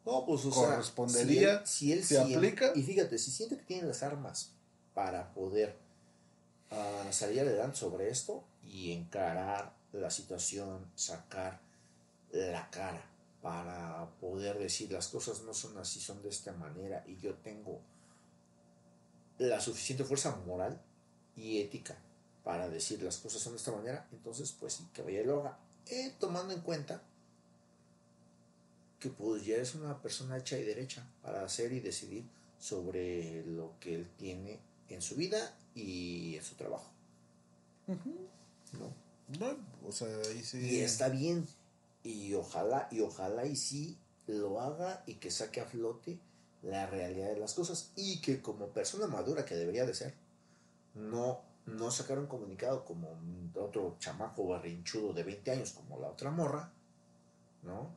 No, 0.05 0.25
pues 0.27 0.45
o 0.45 0.53
sea, 0.53 0.69
correspondería, 0.69 1.65
si 1.65 1.93
él, 1.93 2.05
si 2.05 2.17
él 2.17 2.27
se 2.27 2.37
aplica. 2.37 2.73
Y 2.75 2.83
fíjate, 2.83 3.19
si 3.19 3.31
siente 3.31 3.57
que 3.57 3.65
tiene 3.65 3.89
las 3.89 4.03
armas 4.03 4.53
para 4.93 5.33
poder 5.33 5.77
ah, 6.71 7.07
salir 7.11 7.41
adelante 7.41 7.79
sobre 7.79 8.11
esto 8.11 8.45
y 8.63 8.93
encarar 8.93 9.73
la 9.93 10.11
situación, 10.11 10.87
sacar 10.95 11.61
la 12.31 12.69
cara 12.71 13.03
para 13.41 14.09
poder 14.21 14.59
decir 14.59 14.91
las 14.93 15.09
cosas 15.09 15.43
no 15.43 15.55
son 15.55 15.77
así, 15.79 16.01
son 16.01 16.23
de 16.23 16.29
esta 16.29 16.53
manera 16.53 17.05
y 17.07 17.17
yo 17.19 17.35
tengo 17.35 17.81
la 19.39 19.61
suficiente 19.61 20.05
fuerza 20.05 20.37
moral 20.47 20.81
y 21.37 21.61
ética 21.61 21.97
para 22.45 22.69
decir 22.69 23.03
las 23.03 23.19
cosas 23.19 23.41
son 23.41 23.55
de 23.55 23.59
esta 23.59 23.73
manera, 23.73 24.07
entonces 24.13 24.53
pues 24.59 24.75
sí, 24.75 24.87
que 24.93 25.03
vaya 25.03 25.23
y 25.23 25.25
lo 25.25 25.41
haga, 25.41 25.59
eh, 25.87 26.13
tomando 26.19 26.53
en 26.53 26.61
cuenta 26.61 27.03
que 29.01 29.11
pues 29.11 29.45
ya 29.45 29.57
es 29.57 29.75
una 29.75 30.01
persona 30.01 30.39
hecha 30.39 30.59
y 30.59 30.65
derecha 30.65 31.07
para 31.23 31.45
hacer 31.45 31.73
y 31.73 31.81
decidir 31.81 32.25
sobre 32.59 33.45
lo 33.45 33.79
que 33.81 33.95
él 33.95 34.09
tiene 34.17 34.61
en 34.89 35.03
su 35.03 35.17
vida 35.17 35.57
y 35.75 36.37
en 36.37 36.43
su 36.43 36.55
trabajo. 36.55 36.91
¿no? 37.87 39.05
No, 39.39 39.57
o 39.87 39.93
sea, 39.93 40.09
ahí 40.31 40.43
sí. 40.43 40.59
Y 40.59 40.81
está 40.81 41.09
bien. 41.09 41.47
Y 42.03 42.35
ojalá, 42.35 42.89
y 42.91 43.01
ojalá 43.01 43.47
y 43.47 43.57
sí 43.57 43.99
lo 44.27 44.61
haga 44.61 45.03
y 45.07 45.15
que 45.15 45.31
saque 45.31 45.61
a 45.61 45.67
flote 45.67 46.19
la 46.65 46.87
realidad 46.87 47.29
de 47.29 47.41
las 47.41 47.55
cosas. 47.55 47.93
Y 47.97 48.21
que 48.21 48.41
como 48.41 48.69
persona 48.69 49.07
madura 49.07 49.45
que 49.45 49.55
debería 49.55 49.87
de 49.87 49.95
ser, 49.95 50.15
no, 50.95 51.43
no 51.67 51.91
sacar 51.91 52.19
un 52.19 52.27
comunicado 52.27 52.85
como 52.85 53.19
otro 53.55 53.97
chamaco 53.99 54.47
barrinchudo 54.47 55.13
de 55.13 55.23
20 55.23 55.51
años 55.51 55.73
como 55.73 55.99
la 56.01 56.09
otra 56.09 56.31
morra, 56.31 56.73
¿no? 57.63 57.91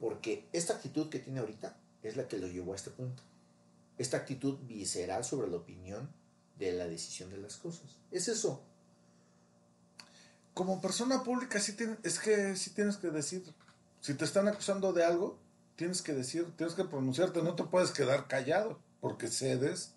Porque 0.00 0.48
esta 0.52 0.74
actitud 0.74 1.08
que 1.08 1.20
tiene 1.20 1.40
ahorita 1.40 1.76
es 2.02 2.16
la 2.16 2.28
que 2.28 2.38
lo 2.38 2.46
llevó 2.46 2.72
a 2.72 2.76
este 2.76 2.90
punto. 2.90 3.22
Esta 3.96 4.18
actitud 4.18 4.58
visceral 4.66 5.24
sobre 5.24 5.48
la 5.48 5.56
opinión 5.56 6.10
de 6.58 6.72
la 6.72 6.86
decisión 6.86 7.30
de 7.30 7.38
las 7.38 7.56
cosas. 7.56 7.98
Es 8.10 8.28
eso. 8.28 8.62
Como 10.52 10.80
persona 10.80 11.22
pública, 11.22 11.60
sí 11.60 11.76
es 12.02 12.18
que 12.18 12.56
sí 12.56 12.70
tienes 12.70 12.96
que 12.96 13.10
decir. 13.10 13.44
Si 14.00 14.14
te 14.14 14.24
están 14.24 14.46
acusando 14.48 14.92
de 14.92 15.04
algo, 15.04 15.38
tienes 15.76 16.02
que 16.02 16.12
decir, 16.12 16.52
tienes 16.56 16.74
que 16.74 16.84
pronunciarte. 16.84 17.42
No 17.42 17.54
te 17.54 17.64
puedes 17.64 17.90
quedar 17.90 18.26
callado 18.28 18.78
porque 19.00 19.28
cedes. 19.28 19.94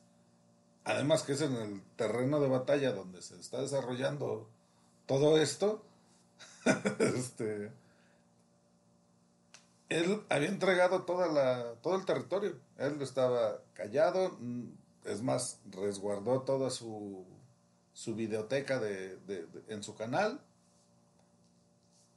Además, 0.84 1.24
que 1.24 1.34
es 1.34 1.42
en 1.42 1.54
el 1.56 1.82
terreno 1.98 2.40
de 2.40 2.48
batalla 2.48 2.94
donde 2.94 3.22
se 3.22 3.38
está 3.40 3.62
desarrollando 3.62 4.48
todo 5.06 5.38
esto. 5.38 5.84
este. 7.00 7.72
Él 9.90 10.22
había 10.30 10.50
entregado 10.50 11.04
toda 11.04 11.28
la, 11.28 11.74
todo 11.82 11.96
el 11.96 12.06
territorio. 12.06 12.58
Él 12.78 13.02
estaba 13.02 13.60
callado. 13.74 14.38
mm, 14.40 14.66
Es 15.06 15.22
más, 15.22 15.60
resguardó 15.72 16.42
toda 16.42 16.70
su, 16.70 17.26
su 17.94 18.16
videoteca 18.16 18.80
de, 18.80 19.16
de- 19.28 19.46
de- 19.46 19.74
en 19.74 19.84
su 19.84 19.96
canal. 19.96 20.42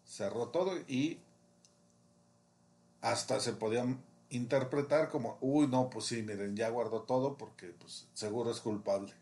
Cerró 0.05 0.49
todo 0.49 0.77
y 0.89 1.21
hasta 3.01 3.41
se 3.41 3.53
podían 3.53 4.03
interpretar 4.31 5.09
como, 5.11 5.39
uy, 5.41 5.67
no, 5.67 5.91
pues 5.91 6.07
sí, 6.07 6.23
miren, 6.23 6.57
ya 6.57 6.69
guardó 6.69 7.03
todo 7.03 7.37
porque 7.37 7.69
pues 7.79 8.07
seguro 8.15 8.51
es 8.51 8.61
culpable. 8.61 9.13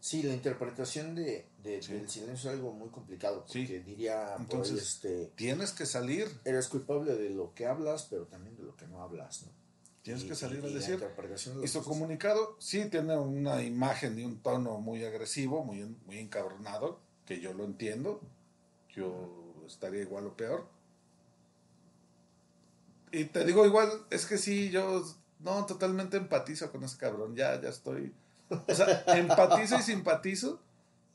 Sí, 0.00 0.22
la 0.24 0.34
interpretación 0.34 1.14
de, 1.14 1.46
de- 1.62 1.80
del 1.80 2.08
silencio 2.10 2.32
es 2.32 2.46
algo 2.46 2.72
muy 2.72 2.88
complicado. 2.88 3.44
Porque 3.46 3.80
diría, 3.80 4.34
ahí, 4.34 4.40
Entonces, 4.40 4.82
este, 4.82 5.26
tienes 5.36 5.70
que 5.72 5.86
salir. 5.86 6.28
eres 6.44 6.66
culpable 6.68 7.14
de 7.14 7.30
lo 7.30 7.54
que 7.54 7.66
hablas, 7.66 8.06
pero 8.10 8.26
también 8.26 8.56
de 8.56 8.64
lo 8.64 8.76
que 8.76 8.86
no 8.88 9.00
hablas, 9.02 9.42
¿no? 9.44 9.52
Tienes 10.02 10.24
Y- 10.24 10.28
que 10.28 10.34
salir 10.34 10.58
y- 10.64 10.66
a 10.66 10.74
decir. 10.74 10.98
de 10.98 11.64
Y 11.64 11.68
su 11.68 11.84
comunicado 11.84 12.56
sí 12.58 12.84
tiene 12.90 13.16
una 13.16 13.62
imagen 13.62 14.18
y 14.18 14.24
un 14.24 14.40
tono 14.42 14.78
muy 14.80 15.04
agresivo, 15.04 15.64
muy, 15.64 15.84
muy 16.06 16.18
encabronado, 16.18 16.98
que 17.24 17.40
yo 17.40 17.54
lo 17.54 17.64
entiendo. 17.64 18.20
Yo 18.94 19.62
estaría 19.68 20.02
igual 20.02 20.26
o 20.26 20.36
peor. 20.36 20.66
Y 23.12 23.26
te 23.26 23.44
digo 23.44 23.64
igual, 23.66 23.90
es 24.10 24.26
que 24.26 24.38
sí, 24.38 24.70
yo 24.70 25.04
no 25.40 25.66
totalmente 25.66 26.16
empatizo 26.16 26.70
con 26.72 26.82
ese 26.82 26.96
cabrón. 26.96 27.36
Ya, 27.36 27.60
ya 27.60 27.68
estoy. 27.68 28.12
O 28.48 28.74
sea, 28.74 29.04
empatizo 29.16 29.78
y 29.78 29.82
simpatizo, 29.82 30.60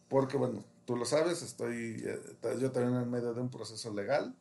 porque 0.07 0.38
bueno, 0.38 0.64
tú 0.86 0.95
lo 0.95 1.06
sabes, 1.06 1.41
estoy 1.41 2.03
eh, 2.06 2.19
yo 2.60 2.72
también 2.72 3.02
en 3.02 3.11
medio 3.11 3.34
de 3.34 3.41
un 3.41 3.49
proceso 3.49 3.94
legal 3.94 4.34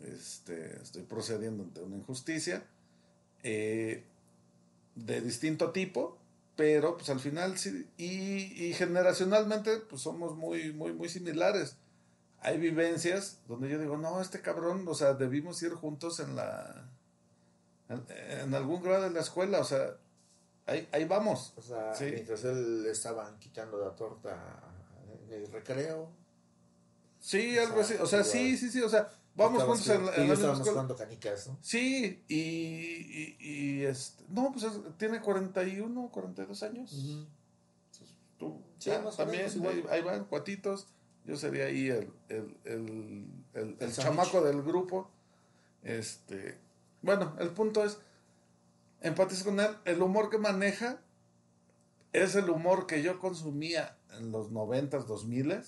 este, 0.00 0.80
estoy 0.82 1.02
procediendo 1.02 1.64
ante 1.64 1.80
una 1.80 1.96
injusticia 1.96 2.64
eh, 3.42 4.04
de 4.94 5.20
distinto 5.20 5.70
tipo, 5.70 6.16
pero 6.56 6.96
pues 6.96 7.08
al 7.10 7.20
final 7.20 7.58
sí, 7.58 7.86
y, 7.96 8.64
y 8.64 8.74
generacionalmente 8.74 9.78
pues 9.78 10.02
somos 10.02 10.36
muy, 10.36 10.72
muy, 10.72 10.92
muy 10.92 11.08
similares. 11.08 11.76
Hay 12.42 12.58
vivencias 12.58 13.38
donde 13.46 13.68
yo 13.68 13.78
digo, 13.78 13.96
no, 13.96 14.20
este 14.20 14.40
cabrón, 14.40 14.84
o 14.88 14.94
sea, 14.94 15.14
debimos 15.14 15.62
ir 15.62 15.72
juntos 15.74 16.18
en 16.20 16.34
la, 16.36 16.88
en, 17.88 18.04
en 18.40 18.54
algún 18.54 18.82
grado 18.82 19.04
de 19.04 19.10
la 19.10 19.20
escuela, 19.20 19.60
o 19.60 19.64
sea, 19.64 19.96
ahí, 20.66 20.88
ahí 20.92 21.04
vamos. 21.04 21.52
O 21.56 21.62
sea, 21.62 21.94
Sí. 21.94 22.06
mientras 22.12 22.42
él 22.44 22.82
le 22.82 22.90
estaban 22.90 23.38
quitando 23.38 23.78
la 23.78 23.94
torta 23.94 24.36
en 25.28 25.32
el 25.32 25.52
recreo. 25.52 26.10
Sí, 27.20 27.56
algo 27.58 27.80
así, 27.80 27.94
o 28.00 28.06
sea, 28.06 28.24
sí, 28.24 28.56
sí, 28.56 28.68
sí, 28.70 28.80
o 28.82 28.88
sea, 28.88 29.08
vamos 29.36 29.62
juntos 29.62 29.88
en, 29.90 30.04
la- 30.04 30.12
tú 30.12 30.20
y 30.20 30.22
en 30.22 30.28
la 30.28 30.34
estábamos 30.34 30.58
escuela. 30.60 30.72
jugando 30.82 30.96
canicas, 30.96 31.46
¿no? 31.46 31.58
Sí, 31.62 32.24
y, 32.26 32.36
y, 32.36 33.36
y, 33.38 33.84
este, 33.84 34.24
no, 34.28 34.50
pues 34.50 34.64
es- 34.64 34.80
tiene 34.98 35.20
41, 35.20 36.08
42 36.12 36.62
años. 36.64 36.90
Pues, 37.96 38.10
tú 38.36 38.60
Sí, 38.78 38.90
ah, 38.90 39.00
más 39.04 39.14
o 39.14 39.18
también, 39.18 39.42
menos 39.42 39.54
igual. 39.54 39.74
ahí, 39.76 39.98
ahí 39.98 40.02
van 40.02 40.24
cuatitos. 40.24 40.88
Yo 41.24 41.36
sería 41.36 41.66
ahí 41.66 41.88
el, 41.88 42.12
el, 42.28 42.56
el, 42.64 43.26
el, 43.54 43.76
el 43.78 43.92
chamaco 43.92 44.42
del 44.42 44.62
grupo. 44.62 45.10
Este, 45.82 46.58
bueno, 47.00 47.36
el 47.38 47.50
punto 47.50 47.84
es, 47.84 47.98
empatizo 49.00 49.44
con 49.44 49.60
él. 49.60 49.70
El 49.84 50.02
humor 50.02 50.30
que 50.30 50.38
maneja 50.38 51.00
es 52.12 52.34
el 52.34 52.50
humor 52.50 52.86
que 52.86 53.02
yo 53.02 53.18
consumía 53.18 53.96
en 54.18 54.32
los 54.32 54.50
90s, 54.50 55.04
2000 55.04 55.62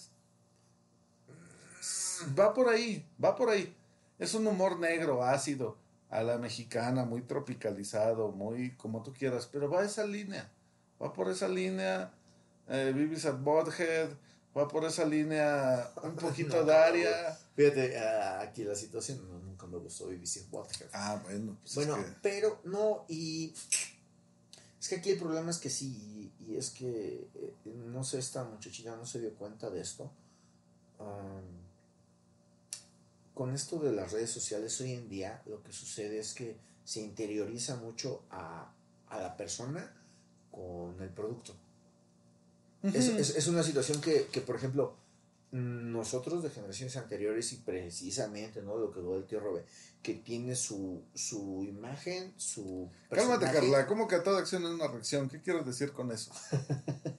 Va 2.38 2.54
por 2.54 2.68
ahí, 2.68 3.06
va 3.22 3.34
por 3.34 3.50
ahí. 3.50 3.76
Es 4.18 4.34
un 4.34 4.46
humor 4.46 4.78
negro, 4.78 5.22
ácido, 5.22 5.76
a 6.10 6.22
la 6.22 6.38
mexicana, 6.38 7.04
muy 7.04 7.22
tropicalizado, 7.22 8.30
muy 8.30 8.76
como 8.76 9.02
tú 9.02 9.12
quieras, 9.12 9.48
pero 9.50 9.68
va 9.68 9.80
a 9.80 9.84
esa 9.84 10.06
línea. 10.06 10.50
Va 11.02 11.12
por 11.12 11.28
esa 11.28 11.48
línea, 11.48 12.12
eh, 12.68 12.92
Beavis 12.94 13.26
at 13.26 13.38
Butthead, 13.40 14.10
va 14.56 14.68
por 14.68 14.84
esa 14.84 15.04
línea 15.04 15.90
un 16.02 16.14
poquito 16.16 16.56
No, 16.56 16.64
Daria. 16.64 17.36
Fíjate, 17.56 17.98
ah, 17.98 18.40
aquí 18.40 18.64
la 18.64 18.74
situación 18.74 19.26
no, 19.28 19.38
nunca 19.38 19.66
me 19.66 19.78
gustó 19.78 20.06
BBC 20.08 20.48
Butthead. 20.50 20.88
Ah, 20.92 21.20
bueno, 21.24 21.56
pues 21.62 21.74
bueno, 21.76 21.96
es 21.96 22.04
que- 22.06 22.12
pero 22.22 22.60
no, 22.64 23.04
y 23.08 23.52
es 24.80 24.88
que 24.88 24.96
aquí 24.96 25.10
el 25.10 25.18
problema 25.18 25.50
es 25.50 25.58
que 25.58 25.70
sí, 25.70 26.30
y, 26.40 26.52
y 26.52 26.56
es 26.56 26.70
que 26.70 27.26
eh, 27.34 27.54
no 27.86 28.04
sé, 28.04 28.18
esta 28.18 28.44
muchachita 28.44 28.94
no 28.96 29.06
se 29.06 29.20
dio 29.20 29.32
cuenta 29.34 29.70
de 29.70 29.80
esto. 29.80 30.10
Am, 31.00 31.64
con 33.34 33.52
esto 33.52 33.78
de 33.80 33.92
las 33.92 34.12
redes 34.12 34.30
sociales 34.30 34.80
hoy 34.80 34.92
en 34.92 35.08
día, 35.08 35.42
lo 35.46 35.62
que 35.62 35.72
sucede 35.72 36.18
es 36.20 36.34
que 36.34 36.56
se 36.84 37.00
interioriza 37.00 37.76
mucho 37.76 38.22
a, 38.30 38.70
a 39.08 39.20
la 39.20 39.36
persona 39.36 39.92
con 40.52 41.00
el 41.02 41.08
producto. 41.10 41.54
Es, 42.92 43.08
es- 43.08 43.36
es 43.36 43.46
una 43.48 43.62
situación 43.62 44.00
que, 44.00 44.26
que, 44.26 44.40
por 44.40 44.56
ejemplo, 44.56 44.96
nosotros 45.52 46.42
de 46.42 46.50
generaciones 46.50 46.96
anteriores 46.96 47.52
y 47.52 47.56
precisamente, 47.56 48.60
¿no? 48.62 48.76
Lo 48.76 48.90
que 48.90 49.00
duele 49.00 49.22
el 49.22 49.26
tío 49.28 49.38
Robe, 49.40 49.64
que 50.02 50.14
tiene 50.14 50.56
su, 50.56 51.02
su 51.14 51.64
imagen, 51.64 52.34
su... 52.36 52.90
Cálmate, 53.08 53.46
personaje. 53.46 53.70
Carla, 53.70 53.86
¿cómo 53.86 54.08
que 54.08 54.16
a 54.16 54.22
toda 54.24 54.40
acción 54.40 54.64
es 54.64 54.70
una 54.70 54.88
reacción? 54.88 55.28
¿Qué 55.28 55.40
quieres 55.40 55.64
decir 55.64 55.92
con 55.92 56.10
eso? 56.12 56.32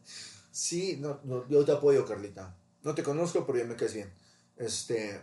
Sí, 0.51 0.95
no, 1.01 1.19
no, 1.25 1.45
yo 1.49 1.65
te 1.65 1.73
apoyo, 1.73 2.05
Carlita. 2.05 2.55
No 2.83 2.95
te 2.95 3.03
conozco, 3.03 3.45
pero 3.45 3.59
ya 3.59 3.65
me 3.65 3.75
caes 3.75 3.93
bien. 3.93 4.09
Este, 4.55 5.19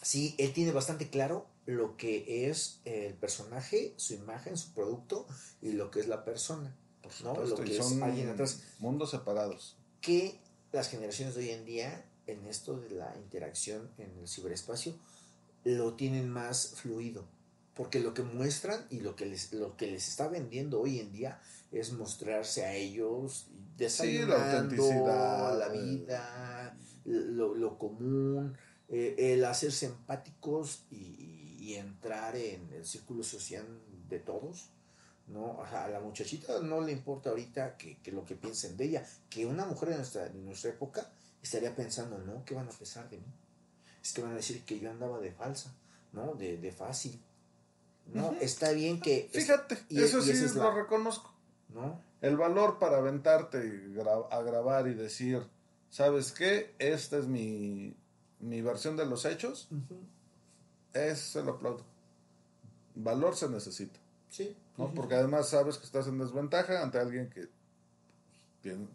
sí, 0.00 0.34
él 0.38 0.54
tiene 0.54 0.72
bastante 0.72 1.10
claro 1.10 1.46
lo 1.66 1.96
que 1.98 2.48
es 2.48 2.80
el 2.86 3.12
personaje, 3.14 3.92
su 3.98 4.14
imagen, 4.14 4.56
su 4.56 4.72
producto 4.72 5.26
y 5.60 5.72
lo 5.72 5.90
que 5.90 6.00
es 6.00 6.08
la 6.08 6.24
persona. 6.24 6.74
¿No? 7.22 7.34
Lo 7.34 7.46
Supuesto, 7.46 7.62
y 7.62 7.66
que 7.66 7.78
es 7.78 7.86
son 7.86 8.02
alguien 8.02 8.28
atrás. 8.28 8.62
mundos 8.78 9.10
separados. 9.10 9.76
que 10.00 10.38
las 10.72 10.88
generaciones 10.88 11.34
de 11.34 11.42
hoy 11.42 11.50
en 11.50 11.64
día, 11.64 12.04
en 12.26 12.46
esto 12.46 12.78
de 12.78 12.90
la 12.90 13.14
interacción 13.16 13.90
en 13.98 14.16
el 14.18 14.28
ciberespacio, 14.28 14.94
lo 15.64 15.94
tienen 15.94 16.28
más 16.28 16.74
fluido. 16.76 17.24
Porque 17.74 18.00
lo 18.00 18.12
que 18.12 18.22
muestran 18.22 18.86
y 18.90 19.00
lo 19.00 19.14
que 19.14 19.26
les, 19.26 19.52
lo 19.52 19.76
que 19.76 19.86
les 19.86 20.08
está 20.08 20.28
vendiendo 20.28 20.80
hoy 20.80 20.98
en 20.98 21.12
día 21.12 21.40
es 21.70 21.92
mostrarse 21.92 22.64
a 22.64 22.74
ellos 22.74 23.46
desayunando, 23.76 24.34
autenticidad. 24.34 25.58
la 25.58 25.68
vida, 25.68 26.76
lo, 27.04 27.54
lo 27.54 27.78
común, 27.78 28.56
eh, 28.88 29.14
el 29.18 29.44
hacerse 29.44 29.86
empáticos 29.86 30.84
y 30.90 31.74
entrar 31.74 32.34
en 32.34 32.72
el 32.72 32.84
círculo 32.84 33.22
social 33.22 33.66
de 34.08 34.18
todos. 34.18 34.70
¿No? 35.28 35.62
A 35.62 35.88
la 35.88 36.00
muchachita 36.00 36.60
no 36.60 36.80
le 36.80 36.92
importa 36.92 37.30
ahorita 37.30 37.76
que, 37.76 37.98
que 37.98 38.12
lo 38.12 38.24
que 38.24 38.34
piensen 38.34 38.76
de 38.76 38.84
ella, 38.84 39.06
que 39.30 39.46
una 39.46 39.64
mujer 39.66 39.90
de 39.90 39.96
nuestra, 39.96 40.28
de 40.28 40.38
nuestra 40.40 40.70
época 40.70 41.10
estaría 41.42 41.74
pensando, 41.74 42.18
¿no? 42.18 42.44
¿Qué 42.44 42.54
van 42.54 42.66
a 42.68 42.72
pensar 42.72 43.08
de 43.10 43.18
mí? 43.18 43.24
Es 44.02 44.12
que 44.12 44.22
van 44.22 44.32
a 44.32 44.36
decir 44.36 44.64
que 44.64 44.78
yo 44.80 44.90
andaba 44.90 45.18
de 45.18 45.32
falsa, 45.32 45.72
¿no? 46.12 46.34
De, 46.34 46.56
de 46.56 46.72
fácil. 46.72 47.20
No, 48.12 48.32
está 48.40 48.72
bien 48.72 49.00
que... 49.00 49.28
Fíjate, 49.32 49.76
y- 49.90 50.02
eso 50.02 50.18
y 50.20 50.22
sí 50.22 50.30
es 50.30 50.54
lo 50.54 50.64
la- 50.64 50.74
reconozco. 50.74 51.32
¿No? 51.68 52.00
El 52.22 52.36
valor 52.38 52.78
para 52.78 52.96
aventarte 52.96 53.58
y 53.58 53.94
gra- 53.94 54.26
a 54.30 54.40
grabar 54.42 54.88
y 54.88 54.94
decir, 54.94 55.42
¿sabes 55.90 56.32
qué? 56.32 56.74
Esta 56.78 57.18
es 57.18 57.26
mi, 57.26 57.94
mi 58.40 58.62
versión 58.62 58.96
de 58.96 59.04
los 59.04 59.26
hechos. 59.26 59.68
Eso 60.94 61.32
se 61.40 61.44
lo 61.44 61.52
aplaudo. 61.52 61.84
Valor 62.94 63.36
se 63.36 63.48
necesita. 63.50 64.00
Sí. 64.30 64.56
¿no? 64.76 64.92
Porque 64.94 65.14
además 65.14 65.48
sabes 65.48 65.78
que 65.78 65.84
estás 65.84 66.06
en 66.06 66.18
desventaja 66.18 66.82
ante 66.82 66.98
alguien 66.98 67.30
que 67.30 67.48
tiene, 68.60 68.86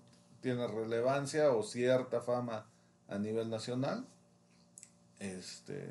tiene 0.42 0.68
relevancia 0.68 1.52
o 1.52 1.64
cierta 1.64 2.22
fama 2.22 2.66
a 3.08 3.18
nivel 3.18 3.50
nacional. 3.50 4.06
Este, 5.20 5.90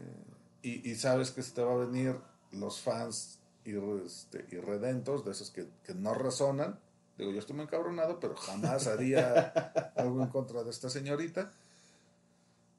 y, 0.63 0.91
y 0.91 0.95
sabes 0.95 1.31
que 1.31 1.43
se 1.43 1.53
te 1.53 1.63
va 1.63 1.73
a 1.73 1.87
venir 1.87 2.17
los 2.53 2.81
fans 2.81 3.39
este, 3.65 4.47
y 4.51 4.57
redentos, 4.57 5.25
de 5.25 5.33
esos 5.33 5.51
que, 5.51 5.69
que 5.85 5.95
no 5.95 6.15
razonan. 6.15 6.79
Digo, 7.17 7.31
yo 7.31 7.39
estoy 7.39 7.57
muy 7.57 7.65
encabronado, 7.65 8.19
pero 8.19 8.35
jamás 8.37 8.87
haría 8.87 9.53
algo 9.97 10.23
en 10.23 10.29
contra 10.29 10.65
de 10.65 10.71
esta 10.71 10.91
señorita. 10.91 11.53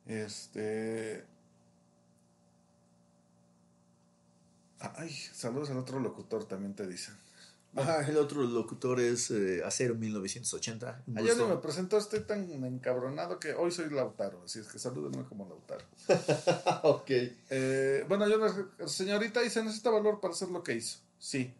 Este. 0.06 1.26
Ay, 4.95 5.10
saludos 5.10 5.69
al 5.69 5.77
otro 5.77 5.99
locutor, 5.99 6.45
también 6.45 6.76
te 6.76 6.85
dicen. 6.88 7.15
Ajá, 7.76 8.07
el 8.07 8.18
otro 8.18 8.43
locutor 8.43 8.99
es 8.99 9.31
eh, 9.31 9.64
Acero 9.65 9.95
1980. 9.95 11.03
Un 11.07 11.18
Ayer 11.18 11.35
ni 11.38 11.43
me 11.45 11.57
presentó, 11.57 11.97
estoy 11.97 12.19
tan 12.19 12.43
encabronado 12.65 13.39
que 13.39 13.53
hoy 13.53 13.72
soy 13.72 13.89
Lautaro, 13.89 14.43
así 14.45 14.60
es 14.60 14.68
que 14.68 14.77
salúdenme 14.77 15.23
como 15.23 15.47
Lautaro. 15.47 15.84
ok. 16.84 17.10
Eh, 17.49 18.05
bueno, 18.07 18.27
yo, 18.27 18.38
señorita 18.88 19.41
dice, 19.41 19.64
necesita 19.64 19.89
valor 19.89 20.19
para 20.19 20.34
hacer 20.34 20.49
lo 20.49 20.61
que 20.61 20.76
hizo. 20.76 20.99
Sí. 21.18 21.51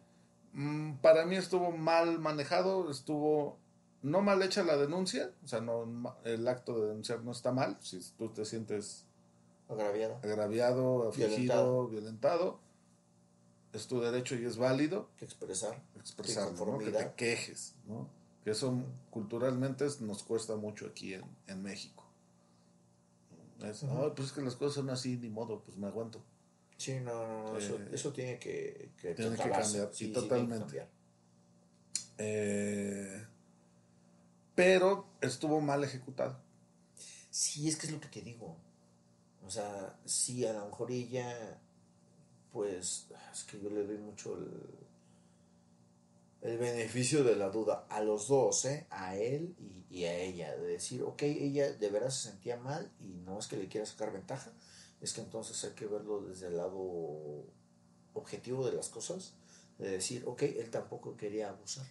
Mm, 0.52 0.98
para 0.98 1.26
mí 1.26 1.34
estuvo 1.34 1.72
mal 1.72 2.20
manejado, 2.20 2.88
estuvo 2.90 3.58
no 4.02 4.20
mal 4.20 4.40
hecha 4.42 4.62
la 4.62 4.76
denuncia, 4.76 5.32
o 5.42 5.48
sea, 5.48 5.60
no 5.60 6.14
el 6.24 6.46
acto 6.46 6.78
de 6.80 6.88
denunciar 6.88 7.22
no 7.24 7.32
está 7.32 7.50
mal, 7.50 7.76
si 7.80 7.98
tú 8.18 8.28
te 8.28 8.44
sientes 8.44 9.04
Agraviado. 9.68 10.20
agraviado, 10.22 11.08
afligido, 11.08 11.88
Violentado. 11.88 11.88
violentado, 11.88 12.60
es 13.74 13.86
tu 13.86 14.00
derecho 14.00 14.34
y 14.36 14.44
es 14.44 14.56
válido 14.56 15.10
Expresar. 15.20 15.82
expresarlo, 15.98 16.64
¿no? 16.66 16.78
que 16.78 16.90
te 16.90 17.12
quejes, 17.16 17.74
¿no? 17.86 18.08
Que 18.44 18.50
eso 18.50 18.74
culturalmente 19.10 19.86
nos 20.00 20.22
cuesta 20.22 20.56
mucho 20.56 20.86
aquí 20.86 21.14
en, 21.14 21.24
en 21.46 21.62
México. 21.62 22.04
Es, 23.62 23.82
Ujú. 23.82 23.92
"Ay, 24.04 24.12
pues 24.14 24.28
es 24.28 24.34
que 24.34 24.42
las 24.42 24.56
cosas 24.56 24.74
son 24.74 24.90
así, 24.90 25.16
ni 25.16 25.28
modo, 25.30 25.62
pues 25.62 25.76
me 25.78 25.86
aguanto. 25.86 26.22
Sí, 26.76 26.94
no, 27.00 27.26
no, 27.26 27.52
no, 27.52 27.58
eso, 27.58 27.76
Eh, 27.76 27.88
eso 27.92 28.12
tiene 28.12 28.38
que, 28.38 28.90
que 29.00 29.14
tiene 29.14 29.36
que 29.36 29.50
cambiar, 29.50 29.90
Sí, 29.94 30.08
que 30.08 30.12
totalmente. 30.12 30.58
cambiar. 30.64 30.90
Eh, 32.18 33.26
pero 34.54 35.06
estuvo 35.20 35.60
mal 35.60 35.82
ejecutado. 35.84 36.38
Sí, 37.30 37.68
es 37.68 37.76
que 37.76 37.86
es 37.86 37.92
lo 37.92 38.00
que 38.00 38.08
te 38.08 38.22
digo. 38.22 38.56
O 39.44 39.50
sea, 39.50 39.98
sí, 40.04 40.44
a 40.46 40.52
lo 40.52 40.66
mejor 40.66 40.90
ella, 40.90 41.60
pues, 42.54 43.08
es 43.32 43.42
que 43.44 43.60
yo 43.60 43.68
le 43.68 43.84
doy 43.84 43.98
mucho 43.98 44.38
el, 44.38 44.48
el 46.52 46.56
beneficio 46.56 47.24
de 47.24 47.34
la 47.34 47.50
duda 47.50 47.84
a 47.88 48.00
los 48.00 48.28
dos, 48.28 48.64
¿eh? 48.66 48.86
A 48.90 49.16
él 49.16 49.56
y, 49.90 50.04
a 50.04 50.16
ella. 50.16 50.56
De 50.56 50.68
decir, 50.68 51.02
ok, 51.02 51.22
ella 51.22 51.72
de 51.72 51.90
verdad 51.90 52.10
se 52.10 52.28
sentía 52.28 52.56
mal 52.56 52.92
y 53.00 53.08
no 53.26 53.40
es 53.40 53.48
que 53.48 53.56
le 53.56 53.66
quiera 53.66 53.84
sacar 53.84 54.12
ventaja, 54.12 54.52
es 55.00 55.12
que 55.12 55.20
entonces 55.20 55.64
hay 55.64 55.72
que 55.72 55.86
verlo 55.86 56.20
desde 56.20 56.46
el 56.46 56.56
lado 56.56 57.44
objetivo 58.12 58.64
de 58.64 58.72
las 58.72 58.88
cosas. 58.88 59.34
De 59.78 59.90
decir, 59.90 60.22
ok, 60.24 60.42
él 60.42 60.70
tampoco 60.70 61.16
quería 61.16 61.48
abusar. 61.48 61.86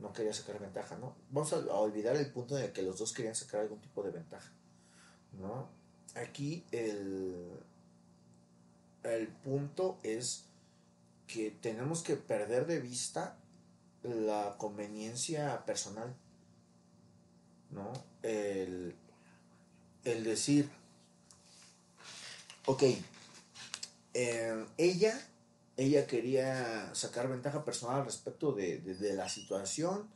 No 0.00 0.12
quería 0.12 0.34
sacar 0.34 0.58
ventaja, 0.58 0.98
¿no? 0.98 1.14
Vamos 1.30 1.52
a, 1.52 1.58
a 1.58 1.76
olvidar 1.76 2.16
el 2.16 2.32
punto 2.32 2.58
en 2.58 2.64
el 2.64 2.72
que 2.72 2.82
los 2.82 2.98
dos 2.98 3.12
querían 3.12 3.36
sacar 3.36 3.60
algún 3.60 3.80
tipo 3.80 4.02
de 4.02 4.10
ventaja. 4.10 4.52
¿no? 5.38 5.68
Aquí 6.16 6.66
el, 6.72 7.60
el 9.04 9.28
punto 9.28 9.98
es 10.02 10.44
que 11.26 11.50
tenemos 11.50 12.02
que 12.02 12.16
perder 12.16 12.66
de 12.66 12.80
vista 12.80 13.36
la 14.02 14.56
conveniencia 14.58 15.64
personal, 15.64 16.14
¿no? 17.70 17.92
El, 18.22 18.94
el 20.04 20.24
decir, 20.24 20.68
ok, 22.66 22.82
eh, 24.14 24.66
ella, 24.76 25.18
ella 25.76 26.06
quería 26.06 26.94
sacar 26.94 27.28
ventaja 27.28 27.64
personal 27.64 28.04
respecto 28.04 28.52
de, 28.52 28.78
de- 28.78 28.94
de 28.94 29.14
la 29.14 29.28
situación, 29.28 30.08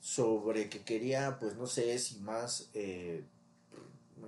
sobre 0.00 0.68
que 0.70 0.82
quería, 0.82 1.38
pues 1.40 1.56
no 1.56 1.66
sé 1.66 1.98
si 1.98 2.18
más 2.20 2.68
eh, 2.74 3.24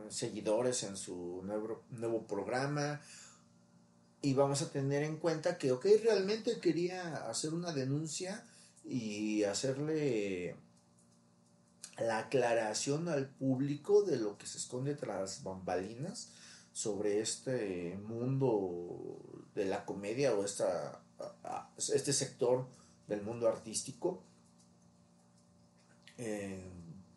seguidores 0.08 0.82
en 0.82 0.96
su 0.96 1.42
nuevo, 1.44 1.82
nuevo 1.90 2.22
programa. 2.26 3.00
Y 4.20 4.34
vamos 4.34 4.62
a 4.62 4.70
tener 4.70 5.04
en 5.04 5.16
cuenta 5.16 5.58
que, 5.58 5.70
ok, 5.70 5.86
realmente 6.02 6.58
quería 6.58 7.28
hacer 7.28 7.54
una 7.54 7.72
denuncia 7.72 8.44
y 8.84 9.44
hacerle 9.44 10.56
la 11.98 12.18
aclaración 12.18 13.08
al 13.08 13.28
público 13.28 14.02
de 14.02 14.16
lo 14.16 14.38
que 14.38 14.46
se 14.46 14.58
esconde 14.58 14.94
tras 14.94 15.42
bambalinas 15.42 16.30
sobre 16.72 17.20
este 17.20 17.98
mundo 18.06 19.18
de 19.54 19.64
la 19.64 19.84
comedia 19.84 20.34
o 20.34 20.44
esta, 20.44 21.00
este 21.76 22.12
sector 22.12 22.66
del 23.08 23.22
mundo 23.22 23.48
artístico. 23.48 24.22
Eh, 26.18 26.70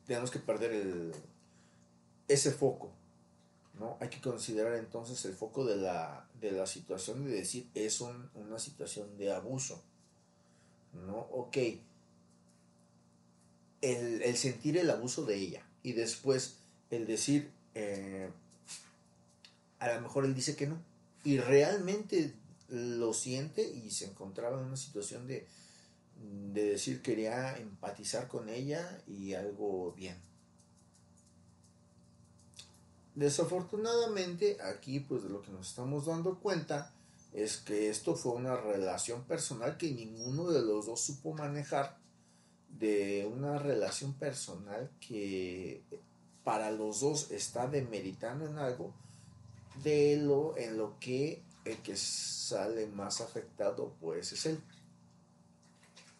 tenemos 0.06 0.32
que 0.32 0.40
perder 0.40 0.72
el, 0.72 1.12
ese 2.28 2.52
foco. 2.52 2.92
¿no? 3.80 3.98
Hay 4.00 4.10
que 4.10 4.22
considerar 4.22 4.76
entonces 4.76 5.24
el 5.26 5.34
foco 5.34 5.66
de 5.66 5.78
la, 5.78 6.28
de 6.42 6.52
la 6.52 6.66
situación 6.68 7.24
de 7.26 7.32
decir 7.32 7.70
es 7.76 8.02
un- 8.02 8.30
una 8.36 8.60
situación 8.60 9.18
de 9.18 9.32
abuso. 9.32 9.82
¿no? 11.08 11.18
Ok, 11.32 11.58
el, 13.82 14.22
el 14.22 14.38
sentir 14.38 14.78
el 14.78 14.90
abuso 14.90 15.26
de 15.26 15.36
ella 15.38 15.66
y 15.84 15.94
después 15.94 16.58
el 16.90 17.08
decir, 17.08 17.50
eh, 17.76 18.30
a 19.80 19.94
lo 19.94 20.02
mejor 20.02 20.26
él 20.26 20.36
dice 20.36 20.56
que 20.56 20.68
no, 20.68 20.78
y 21.24 21.38
realmente 21.40 22.34
lo 22.70 23.14
siente 23.14 23.64
y 23.70 23.92
se 23.92 24.06
encontraba 24.06 24.60
en 24.60 24.66
una 24.68 24.78
situación 24.78 25.28
de, 25.28 25.48
de 26.54 26.64
decir 26.66 27.02
quería 27.02 27.58
empatizar 27.58 28.28
con 28.28 28.50
ella 28.50 29.02
y 29.08 29.34
algo 29.34 29.94
bien. 29.94 30.18
Desafortunadamente 33.16 34.58
aquí 34.62 35.02
pues 35.02 35.24
de 35.24 35.30
lo 35.30 35.42
que 35.42 35.52
nos 35.52 35.70
estamos 35.70 36.06
dando 36.06 36.40
cuenta 36.40 36.94
es 37.34 37.58
que 37.58 37.90
esto 37.90 38.16
fue 38.16 38.34
una 38.34 38.56
relación 38.56 39.24
personal 39.24 39.78
que 39.78 39.92
ninguno 39.92 40.50
de 40.50 40.62
los 40.62 40.86
dos 40.86 41.02
supo 41.02 41.34
manejar 41.34 41.98
de 42.70 43.30
una 43.32 43.60
relación 43.60 44.14
personal 44.14 44.90
que 45.00 45.84
para 46.44 46.72
los 46.72 47.02
dos 47.02 47.32
está 47.32 47.68
demeritando 47.68 48.48
en 48.48 48.58
algo 48.58 48.94
de 49.84 50.18
lo 50.18 50.58
en 50.58 50.78
lo 50.78 50.98
que 51.00 51.44
el 51.66 51.78
que 51.78 51.96
sale 51.96 52.88
más 52.88 53.22
afectado 53.22 53.94
pues 54.00 54.32
es 54.34 54.46
él. 54.46 54.62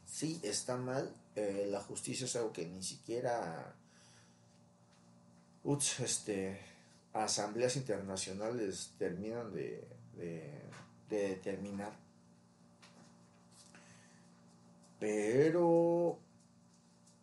Sí, 0.06 0.40
está 0.44 0.78
mal, 0.78 1.12
eh, 1.36 1.68
la 1.70 1.82
justicia 1.82 2.26
es 2.26 2.36
algo 2.36 2.54
que 2.54 2.68
ni 2.68 2.84
siquiera 2.84 3.76
uts, 5.64 6.00
este, 6.02 6.60
asambleas 7.14 7.76
internacionales 7.76 8.94
terminan 8.98 9.52
de, 9.54 9.88
de, 10.18 10.62
de 11.10 11.30
determinar. 11.30 11.94
Pero 15.00 16.20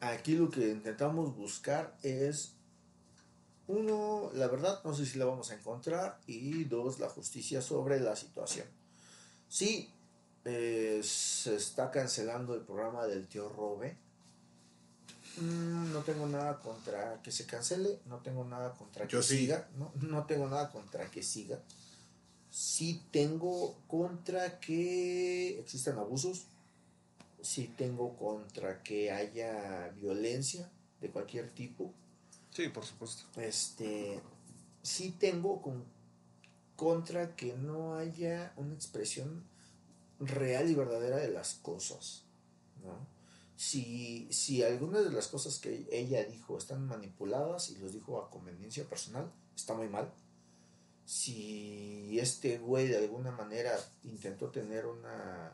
aquí 0.01 0.35
lo 0.35 0.51
que 0.51 0.69
intentamos 0.71 1.37
buscar 1.37 1.97
es, 2.03 2.55
uno, 3.69 4.31
la 4.35 4.49
verdad, 4.49 4.81
no 4.85 4.95
sé 4.95 5.07
si 5.07 5.19
la 5.19 5.27
vamos 5.27 5.51
a 5.51 5.55
encontrar, 5.55 6.19
y 6.27 6.65
dos, 6.65 6.99
la 6.99 7.09
justicia 7.09 7.63
sobre 7.63 8.01
la 8.01 8.17
situación. 8.17 8.67
Sí, 9.49 9.91
eh, 10.45 11.01
se 11.03 11.55
está 11.55 11.91
cancelando 11.91 12.55
el 12.55 12.63
programa 12.63 13.07
del 13.07 13.29
tío 13.29 13.49
Robe. 13.49 13.97
Mm, 15.41 15.93
no 15.93 16.01
tengo 16.03 16.27
nada 16.27 16.59
contra 16.59 17.21
que 17.23 17.31
se 17.31 17.47
cancele, 17.47 18.01
no 18.07 18.19
tengo 18.19 18.45
nada 18.45 18.75
contra 18.75 19.07
que 19.07 19.23
sí. 19.23 19.39
siga, 19.39 19.69
no, 19.77 19.93
no 20.01 20.25
tengo 20.27 20.49
nada 20.49 20.71
contra 20.71 21.11
que 21.11 21.23
siga. 21.23 21.61
Sí 22.51 23.03
tengo 23.11 23.77
contra 23.87 24.59
que 24.59 25.59
existan 25.61 25.99
abusos, 25.99 26.47
sí 27.43 27.73
tengo 27.77 28.17
contra 28.17 28.83
que 28.83 29.13
haya 29.13 29.89
violencia 29.91 30.69
de 31.01 31.11
cualquier 31.11 31.51
tipo. 31.51 31.93
Sí, 32.51 32.69
por 32.69 32.85
supuesto. 32.85 33.25
Este, 33.41 34.21
sí 34.83 35.15
tengo 35.19 35.63
con, 35.63 35.85
contra 36.77 37.37
que 37.37 37.55
no 37.55 37.97
haya 37.97 38.53
una 38.57 38.75
expresión 38.75 39.45
real 40.19 40.71
y 40.71 40.75
verdadera 40.75 41.19
de 41.19 41.29
las 41.29 41.55
cosas, 41.55 42.25
¿no? 42.83 43.18
Si, 43.59 44.29
si 44.31 44.63
algunas 44.63 45.05
de 45.05 45.11
las 45.11 45.27
cosas 45.27 45.59
que 45.59 45.85
ella 45.91 46.23
dijo 46.23 46.57
están 46.57 46.87
manipuladas 46.87 47.71
y 47.71 47.79
los 47.79 47.93
dijo 47.93 48.23
a 48.23 48.31
conveniencia 48.31 48.85
personal, 48.85 49.33
está 49.57 49.75
muy 49.75 49.89
mal. 49.89 50.13
Si 51.05 52.17
este 52.21 52.59
güey 52.59 52.87
de 52.87 52.99
alguna 52.99 53.33
manera 53.33 53.73
intentó 54.05 54.47
tener 54.51 54.87
una, 54.87 55.53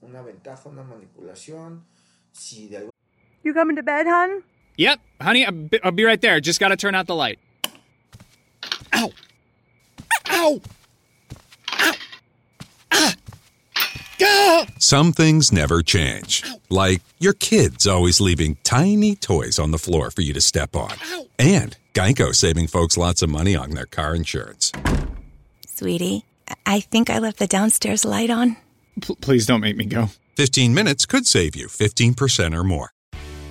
una 0.00 0.22
ventaja, 0.22 0.70
una 0.70 0.82
manipulación, 0.82 1.84
si 2.32 2.68
de 2.68 2.78
alguna 2.78 2.96
You 3.42 3.52
coming 3.52 3.76
to 3.76 3.82
bed, 3.82 4.06
hon? 4.06 4.42
Yep, 4.78 5.00
honey, 5.20 5.44
I'll 5.44 5.52
be, 5.52 5.78
I'll 5.84 5.92
be 5.92 6.04
right 6.04 6.22
there. 6.22 6.40
Just 6.40 6.58
gotta 6.58 6.76
turn 6.76 6.94
out 6.94 7.06
the 7.06 7.14
light. 7.14 7.38
Ow! 8.94 9.12
Ow! 10.30 10.62
Some 14.78 15.12
things 15.12 15.52
never 15.52 15.82
change. 15.82 16.42
Like 16.68 17.02
your 17.18 17.32
kids 17.34 17.86
always 17.86 18.20
leaving 18.20 18.56
tiny 18.64 19.14
toys 19.14 19.58
on 19.58 19.70
the 19.70 19.78
floor 19.78 20.10
for 20.10 20.22
you 20.22 20.32
to 20.34 20.40
step 20.40 20.74
on. 20.76 20.94
And 21.38 21.76
Geico 21.94 22.34
saving 22.34 22.68
folks 22.68 22.96
lots 22.96 23.22
of 23.22 23.30
money 23.30 23.54
on 23.56 23.70
their 23.70 23.86
car 23.86 24.14
insurance. 24.14 24.72
Sweetie, 25.66 26.24
I 26.66 26.80
think 26.80 27.10
I 27.10 27.18
left 27.18 27.38
the 27.38 27.46
downstairs 27.46 28.04
light 28.04 28.30
on. 28.30 28.56
P- 29.00 29.16
please 29.20 29.46
don't 29.46 29.60
make 29.60 29.76
me 29.76 29.86
go. 29.86 30.08
15 30.36 30.74
minutes 30.74 31.06
could 31.06 31.26
save 31.26 31.54
you 31.56 31.66
15% 31.66 32.54
or 32.56 32.64
more. 32.64 32.90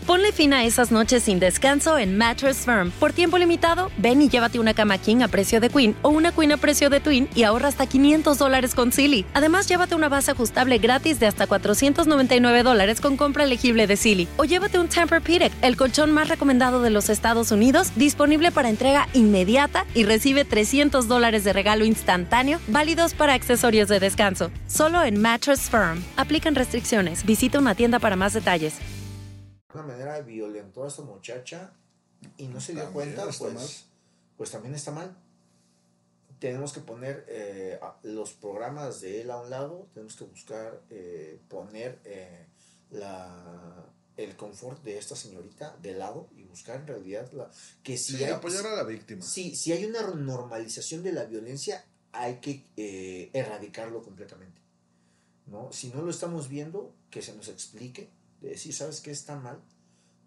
Ponle 0.06 0.32
fin 0.32 0.54
a 0.54 0.64
esas 0.64 0.92
noches 0.92 1.24
sin 1.24 1.40
descanso 1.40 1.98
en 1.98 2.18
Mattress 2.18 2.66
Firm. 2.66 2.92
Por 2.92 3.14
tiempo 3.14 3.38
limitado, 3.38 3.92
ven 3.98 4.22
y 4.22 4.30
llévate 4.30 4.60
una 4.60 4.74
cama 4.74 4.98
king 4.98 5.22
a 5.22 5.28
precio 5.28 5.60
de 5.60 5.70
queen 5.70 5.96
o 6.02 6.10
una 6.10 6.32
queen 6.32 6.52
a 6.52 6.58
precio 6.58 6.90
de 6.90 7.00
twin 7.00 7.30
y 7.36 7.44
ahorra 7.44 7.68
hasta 7.68 7.86
500 7.86 8.38
dólares 8.38 8.74
con 8.74 8.92
Silly. 8.92 9.26
Además, 9.34 9.68
llévate 9.68 9.96
una 9.96 10.10
base 10.10 10.32
ajustable 10.32 10.80
gratis 10.80 11.20
de 11.20 11.28
hasta 11.28 11.46
499 11.46 12.64
dólares 12.64 13.02
con 13.02 13.18
compra 13.18 13.44
elegible 13.44 13.86
de 13.86 13.98
Silly. 13.98 14.28
O 14.38 14.46
llévate 14.46 14.80
un 14.80 14.90
Tempur-Pedic, 14.90 15.52
el 15.62 15.78
colchón 15.78 16.12
más 16.12 16.28
recomendado 16.28 16.82
de 16.82 16.90
los 16.90 17.10
Estados 17.10 17.52
Unidos, 17.52 17.92
disponible 17.96 18.52
para 18.52 18.70
entrega 18.70 19.08
inmediata 19.14 19.86
y 19.94 20.06
recibe 20.06 20.44
300 20.44 21.08
dólares 21.08 21.44
de 21.44 21.54
regalo 21.54 21.86
instantáneo, 21.86 22.60
válidos 22.68 23.14
para 23.14 23.34
accesorios 23.34 23.90
de 23.90 24.00
descanso. 24.00 24.50
Solo 24.68 25.04
en 25.04 25.22
Mattress 25.22 25.70
Firm. 25.70 26.04
Aplican 26.18 26.56
restricciones. 26.56 27.26
Visita 27.26 27.60
una 27.60 27.76
tienda 27.76 28.00
para 28.00 28.16
más 28.16 28.34
detalles. 28.34 28.74
Manera 29.76 30.20
violentó 30.22 30.84
a 30.84 30.88
esta 30.88 31.04
muchacha 31.04 31.72
y 32.38 32.48
no 32.48 32.60
se 32.60 32.74
dio 32.74 32.84
También 32.84 33.16
cuenta, 33.16 33.24
pues, 33.38 33.54
mal. 33.54 33.68
pues 34.38 34.52
también 34.52 34.76
está 34.76 34.92
mal. 34.92 35.16
Tenemos 36.40 36.72
que 36.74 36.80
poner 36.80 37.26
eh, 37.28 37.80
los 38.04 38.34
programas 38.34 39.02
de 39.02 39.22
él 39.22 39.32
a 39.32 39.40
un 39.42 39.50
lado, 39.50 39.88
tenemos 39.94 40.16
que 40.16 40.24
buscar 40.24 40.82
eh, 40.90 41.40
poner 41.50 42.00
eh, 42.06 42.46
la, 42.92 43.86
el 44.16 44.36
confort 44.38 44.82
de 44.84 44.98
esta 44.98 45.16
señorita 45.16 45.76
de 45.82 45.94
lado 45.94 46.30
y 46.36 46.44
buscar 46.44 46.78
en 46.80 46.88
realidad 46.88 47.30
la, 47.34 47.52
que 47.84 47.98
si 47.98 48.16
Sí, 48.16 48.24
hay, 48.24 48.32
apoyar 48.32 48.66
a 48.68 48.76
la 48.76 48.84
víctima. 48.84 49.22
Sí, 49.22 49.54
si 49.56 49.74
hay 49.74 49.84
una 49.86 50.02
normalización 50.02 51.04
de 51.04 51.12
la 51.12 51.26
violencia, 51.26 51.86
hay 52.14 52.38
que 52.38 53.30
erradicarlo 53.34 54.02
completamente. 54.02 54.62
¿no? 55.48 55.72
Si 55.74 55.90
no 55.90 56.02
lo 56.02 56.10
estamos 56.12 56.48
viendo, 56.48 56.94
que 57.10 57.22
se 57.22 57.36
nos 57.36 57.50
explique, 57.50 58.10
de 58.42 58.50
decir, 58.50 58.74
¿sabes 58.74 59.02
qué 59.02 59.12
está 59.12 59.36
mal? 59.38 59.62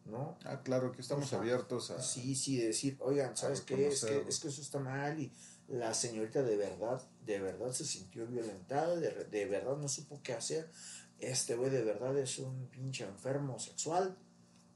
¿No? 0.05 0.37
Ah, 0.45 0.63
claro, 0.63 0.93
que 0.93 1.01
estamos 1.01 1.27
O 1.27 1.29
sea, 1.29 1.39
abiertos 1.39 1.91
a... 1.93 2.03
Sí, 2.03 2.35
sí, 2.35 2.57
de 2.57 2.69
decir, 2.69 2.97
oigan, 3.01 3.37
¿sabes 3.37 3.61
qué? 3.61 3.75
Es 3.87 4.01
que, 4.01 4.07
reconocerlo. 4.07 4.29
es 4.29 4.41
que 4.41 4.49
eso 4.49 4.61
está 4.63 4.79
mal 4.81 5.21
y 5.21 5.33
la 5.69 5.95
señorita 5.95 6.43
de 6.43 6.57
verdad, 6.57 7.01
de 7.25 7.41
verdad 7.41 7.71
se 7.73 7.85
sintió 7.85 8.27
violentada, 8.27 8.97
de, 8.97 9.25
de 9.25 9.47
verdad 9.47 9.77
no 9.77 9.89
supo 9.89 10.21
qué 10.23 10.33
hacer. 10.33 10.71
Este 11.19 11.55
güey 11.55 11.71
de 11.71 11.85
verdad 11.85 12.19
es 12.19 12.39
un 12.39 12.67
pinche 12.67 13.05
enfermo 13.05 13.59
sexual, 13.59 14.17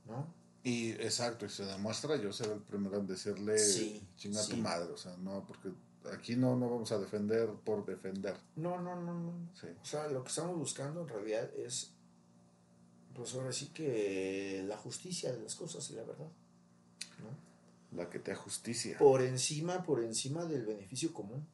¿no? 0.06 0.32
Y 0.62 0.90
exacto, 0.92 1.46
y 1.46 1.48
se 1.48 1.64
demuestra, 1.64 2.16
yo 2.16 2.32
seré 2.32 2.52
el 2.54 2.60
primero 2.60 2.98
en 2.98 3.06
decirle 3.06 3.58
Sí, 3.58 4.04
chinga 4.16 4.42
sí. 4.42 4.52
tu 4.52 4.56
madre, 4.58 4.92
o 4.92 4.96
sea, 4.96 5.16
no, 5.16 5.44
porque 5.46 5.70
aquí 6.12 6.36
no, 6.36 6.56
no 6.56 6.68
vamos 6.68 6.90
a 6.92 6.98
defender 6.98 7.48
por 7.64 7.84
defender. 7.84 8.36
No, 8.56 8.80
no, 8.80 8.96
no, 8.96 9.14
no. 9.14 9.50
Sí. 9.60 9.68
O 9.80 9.84
sea, 9.84 10.08
lo 10.08 10.22
que 10.22 10.28
estamos 10.28 10.56
buscando 10.56 11.02
en 11.02 11.08
realidad 11.08 11.50
es, 11.56 11.92
pues 13.16 13.34
ahora 13.34 13.52
sí 13.52 13.68
que 13.68 14.62
la 14.66 14.76
justicia 14.76 15.32
de 15.32 15.40
las 15.42 15.54
cosas 15.54 15.88
y 15.90 15.94
la 15.94 16.02
verdad. 16.04 16.28
¿no? 17.20 17.96
La 17.98 18.10
que 18.10 18.18
te 18.18 18.34
justicia. 18.34 18.98
Por 18.98 19.22
encima, 19.22 19.82
por 19.84 20.02
encima 20.04 20.44
del 20.44 20.64
beneficio 20.66 21.12
común. 21.14 21.46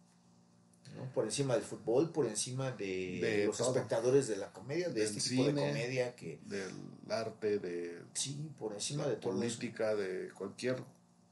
¿no? 0.97 1.05
Por 1.13 1.25
encima 1.25 1.55
del 1.55 1.63
fútbol, 1.63 2.11
por 2.11 2.27
encima 2.27 2.71
de, 2.73 3.19
De 3.21 3.47
los 3.47 3.57
todo. 3.57 3.69
espectadores 3.69 4.29
de 4.29 4.37
la 4.37 4.53
comedia, 4.53 4.89
de 4.89 4.95
Del 5.07 5.17
este 5.17 5.31
tipo 5.31 5.45
de 5.45 5.55
comedia 5.55 6.15
que... 6.17 6.39
Del 6.45 6.71
arte, 7.09 7.59
de 7.59 8.03
Sí, 8.13 8.51
por 8.59 8.73
encima 8.75 9.05
la 9.05 9.11
de 9.11 9.17
todo 9.17 9.33
eso. 9.33 9.39
política, 9.41 9.95
de 9.95 10.31
cualquier 10.33 10.83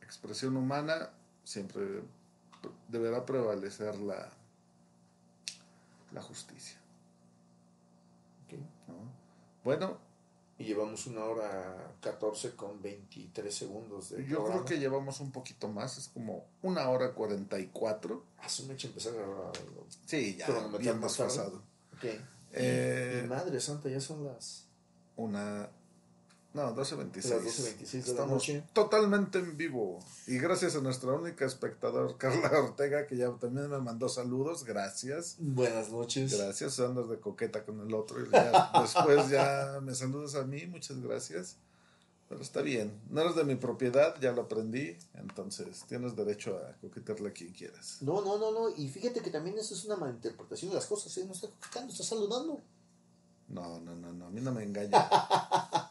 expresión 0.02 0.57
humana, 0.57 1.11
siempre 1.44 1.85
pre- 2.62 2.70
deberá 2.89 3.27
prevalecer 3.27 3.98
la, 3.98 4.31
la 6.12 6.23
justicia. 6.23 6.78
¿no? 8.89 8.94
Bueno, 9.62 9.98
Y 10.60 10.64
llevamos 10.64 11.06
una 11.06 11.24
hora 11.24 11.94
14 12.02 12.50
con 12.54 12.82
23 12.82 13.54
segundos 13.54 14.10
de 14.10 14.24
Yo 14.26 14.36
programa. 14.40 14.48
creo 14.50 14.64
que 14.66 14.78
llevamos 14.78 15.18
un 15.20 15.32
poquito 15.32 15.68
más, 15.68 15.96
es 15.96 16.08
como 16.08 16.44
una 16.62 16.88
hora 16.90 17.14
44. 17.14 18.22
Ah, 18.38 18.48
su 18.48 18.66
mecha 18.66 18.86
empezar 18.88 19.14
a 19.14 19.50
Sí, 20.06 20.36
ya, 20.36 20.46
bien 20.78 21.00
más 21.00 21.16
tarde. 21.16 21.28
desfasado. 21.32 21.62
Ok. 21.96 22.04
Eh, 22.52 23.22
Y 23.24 23.28
madre 23.28 23.58
santa, 23.60 23.88
ya 23.88 24.00
son 24.00 24.24
las... 24.24 24.66
Una. 25.16 25.70
No, 26.52 26.74
12.26. 26.74 27.14
Las 27.31 27.43
12:26 27.44 27.90
de 27.93 27.98
la 27.98 28.05
Estamos 28.06 28.31
noche. 28.32 28.64
totalmente 28.72 29.39
en 29.39 29.56
vivo. 29.56 30.01
Y 30.27 30.39
gracias 30.39 30.74
a 30.74 30.81
nuestra 30.81 31.12
única 31.12 31.44
espectador, 31.47 32.16
Carla 32.18 32.51
Ortega, 32.59 33.06
que 33.06 33.16
ya 33.16 33.31
también 33.39 33.70
me 33.70 33.78
mandó 33.78 34.09
saludos. 34.09 34.64
Gracias. 34.64 35.36
Buenas 35.39 35.90
noches. 35.90 36.36
Gracias. 36.36 36.81
Andas 36.81 37.09
de 37.09 37.20
coqueta 37.20 37.64
con 37.64 37.81
el 37.81 37.94
otro. 37.94 38.20
Y 38.24 38.31
ya- 38.32 38.72
después 38.82 39.28
ya 39.28 39.78
me 39.81 39.94
saludas 39.94 40.35
a 40.35 40.43
mí. 40.44 40.66
Muchas 40.66 41.01
gracias. 41.01 41.56
Pero 42.28 42.43
está 42.43 42.62
bien. 42.62 43.01
No 43.10 43.20
eres 43.22 43.35
de 43.36 43.44
mi 43.44 43.55
propiedad, 43.56 44.14
ya 44.20 44.32
lo 44.32 44.43
aprendí. 44.43 44.97
Entonces 45.14 45.85
tienes 45.89 46.14
derecho 46.16 46.56
a 46.59 46.77
coquetearle 46.81 47.28
a 47.28 47.32
quien 47.32 47.52
quieras. 47.52 47.98
No, 48.01 48.22
no, 48.22 48.39
no, 48.39 48.51
no. 48.52 48.68
Y 48.77 48.89
fíjate 48.89 49.20
que 49.20 49.31
también 49.31 49.56
eso 49.59 49.74
es 49.74 49.85
una 49.85 49.97
malinterpretación 49.97 50.70
de 50.70 50.77
las 50.77 50.86
cosas. 50.86 51.16
¿eh? 51.18 51.24
No 51.27 51.32
está 51.32 51.47
coquetando, 51.48 51.93
está 51.93 52.05
saludando. 52.05 52.60
No, 53.51 53.81
no, 53.81 53.94
no, 53.97 54.12
no. 54.12 54.27
A 54.27 54.31
mí 54.31 54.40
no 54.40 54.52
me 54.52 54.62
engaña. 54.62 55.09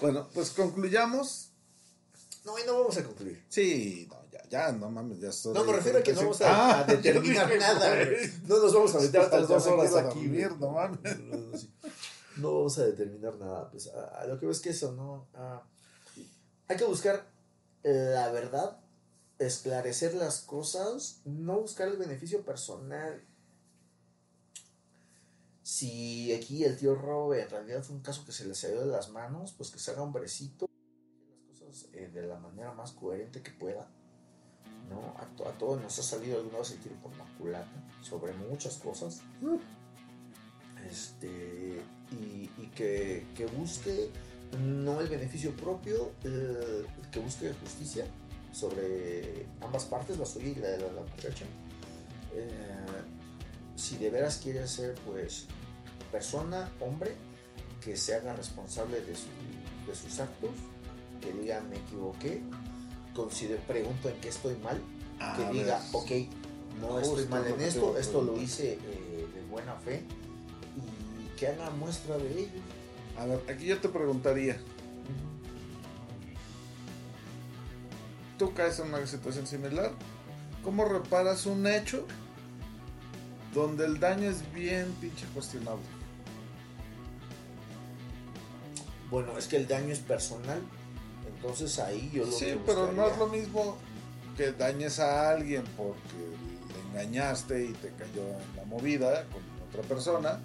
bueno, 0.00 0.28
pues 0.32 0.50
concluyamos. 0.50 1.50
No, 2.44 2.58
y 2.58 2.62
no 2.66 2.80
vamos 2.80 2.96
a 2.96 3.04
concluir. 3.04 3.44
Sí, 3.48 4.06
no, 4.10 4.16
ya, 4.30 4.48
ya, 4.48 4.72
no 4.72 4.90
mames, 4.90 5.20
ya 5.20 5.28
estoy. 5.30 5.54
No, 5.54 5.64
me 5.64 5.72
refiero 5.74 5.98
a 5.98 6.02
que 6.02 6.12
no 6.12 6.20
vamos 6.22 6.40
a, 6.42 6.50
Ah, 6.50 6.80
a 6.80 6.84
determinar 6.84 7.48
nada. 7.58 7.96
No 8.46 8.58
nos 8.60 8.74
vamos 8.74 8.94
a 8.94 9.00
meter 9.00 9.20
otras 9.20 9.48
Ya 9.48 9.54
dos 9.54 9.66
horas 9.66 9.94
aquí. 9.94 10.26
dormir, 10.26 10.52
no 10.58 10.70
mames. 10.70 11.18
No, 11.20 11.36
no, 11.36 11.58
sí. 11.58 11.70
No 12.36 12.54
vamos 12.56 12.78
a 12.78 12.84
determinar 12.84 13.34
nada. 13.36 13.70
Pues 13.70 13.88
a, 13.88 14.20
a 14.22 14.26
lo 14.26 14.38
que 14.40 14.46
ves 14.46 14.60
que 14.60 14.70
eso, 14.70 14.92
¿no? 14.92 15.28
Ah, 15.34 15.62
hay 16.68 16.76
que 16.76 16.84
buscar 16.84 17.30
la 17.84 18.30
verdad, 18.30 18.78
esclarecer 19.38 20.14
las 20.14 20.40
cosas, 20.40 21.20
no 21.24 21.60
buscar 21.60 21.88
el 21.88 21.96
beneficio 21.96 22.44
personal. 22.44 23.24
Si 25.74 26.30
aquí 26.34 26.64
el 26.64 26.76
tío 26.76 26.94
Rob 26.94 27.32
en 27.32 27.48
realidad 27.48 27.82
fue 27.82 27.96
un 27.96 28.02
caso 28.02 28.26
que 28.26 28.32
se 28.32 28.44
le 28.46 28.54
salió 28.54 28.80
de 28.80 28.88
las 28.92 29.08
manos, 29.08 29.54
pues 29.56 29.70
que 29.70 29.78
se 29.78 29.90
haga 29.90 30.02
hombrecito, 30.02 30.66
las 31.30 31.60
cosas 31.60 31.88
eh, 31.94 32.10
de 32.12 32.26
la 32.26 32.38
manera 32.38 32.72
más 32.74 32.92
coherente 32.92 33.40
que 33.42 33.52
pueda. 33.52 33.90
¿no? 34.90 35.14
A, 35.16 35.24
to- 35.34 35.48
a 35.48 35.56
todos 35.56 35.80
nos 35.80 35.98
ha 35.98 36.02
salido 36.02 36.36
alguna 36.36 36.58
vez 36.58 36.72
el 36.72 36.78
tiro 36.80 36.96
por 36.96 37.16
la 37.16 37.24
culata 37.38 37.88
sobre 38.02 38.34
muchas 38.34 38.76
cosas. 38.76 39.22
Este, 40.90 41.80
y, 42.10 42.50
y 42.58 42.70
que, 42.76 43.26
que 43.34 43.46
busque 43.46 44.10
no 44.60 45.00
el 45.00 45.08
beneficio 45.08 45.56
propio, 45.56 46.12
eh, 46.24 46.84
que 47.10 47.18
busque 47.18 47.50
justicia 47.54 48.04
sobre 48.52 49.46
ambas 49.62 49.86
partes, 49.86 50.18
la 50.18 50.26
suya 50.26 50.48
y 50.48 50.54
la 50.56 50.68
de 50.68 50.78
la, 50.80 50.92
la 50.92 51.00
muchacha. 51.00 51.46
Eh, 52.34 52.50
si 53.74 53.96
de 53.96 54.10
veras 54.10 54.38
quiere 54.42 54.68
ser, 54.68 54.94
pues, 55.06 55.46
persona, 56.12 56.70
hombre, 56.80 57.16
que 57.80 57.96
se 57.96 58.14
haga 58.14 58.34
responsable 58.34 59.00
de, 59.00 59.16
su- 59.16 59.88
de 59.88 59.94
sus 59.96 60.20
actos, 60.20 60.50
que 61.20 61.32
diga 61.32 61.60
me 61.62 61.76
equivoqué, 61.78 62.42
consider, 63.14 63.58
pregunto 63.60 64.08
en 64.08 64.20
qué 64.20 64.28
estoy 64.28 64.54
mal, 64.56 64.80
que 65.36 65.42
diga, 65.52 65.80
ok, 65.92 66.10
no 66.80 66.98
estoy 67.00 67.26
mal 67.26 67.46
en 67.46 67.60
esto, 67.68 67.98
esto 67.98 68.22
lo 68.22 68.40
hice 68.40 68.72
eh, 68.74 69.26
de 69.34 69.42
buena 69.50 69.74
fe, 69.76 70.02
y 70.76 71.36
que 71.38 71.48
haga 71.48 71.70
muestra 71.70 72.18
de 72.18 72.40
ello. 72.40 72.60
A 73.18 73.26
ver, 73.26 73.40
aquí 73.48 73.66
yo 73.66 73.78
te 73.78 73.88
preguntaría. 73.88 74.56
Tú 78.38 78.52
caes 78.54 78.78
en 78.80 78.88
una 78.88 79.06
situación 79.06 79.46
similar. 79.46 79.92
¿Cómo 80.64 80.84
reparas 80.84 81.46
un 81.46 81.66
hecho 81.66 82.06
donde 83.54 83.84
el 83.84 84.00
daño 84.00 84.30
es 84.30 84.50
bien 84.52 84.92
pinche 85.00 85.26
cuestionable? 85.34 85.82
Bueno, 89.12 89.36
es 89.36 89.46
que 89.46 89.58
el 89.58 89.68
daño 89.68 89.92
es 89.92 89.98
personal, 89.98 90.62
entonces 91.36 91.78
ahí 91.78 92.10
yo 92.14 92.24
lo 92.24 92.32
Sí, 92.32 92.46
que 92.46 92.60
pero 92.64 92.90
no 92.92 93.06
es 93.06 93.18
lo 93.18 93.26
mismo 93.26 93.76
que 94.38 94.52
dañes 94.52 94.98
a 95.00 95.28
alguien 95.30 95.64
porque 95.76 95.98
le 96.72 96.90
engañaste 97.02 97.62
y 97.66 97.72
te 97.74 97.90
cayó 97.90 98.22
en 98.22 98.56
la 98.56 98.64
movida 98.64 99.26
con 99.26 99.42
otra 99.68 99.82
persona, 99.82 100.40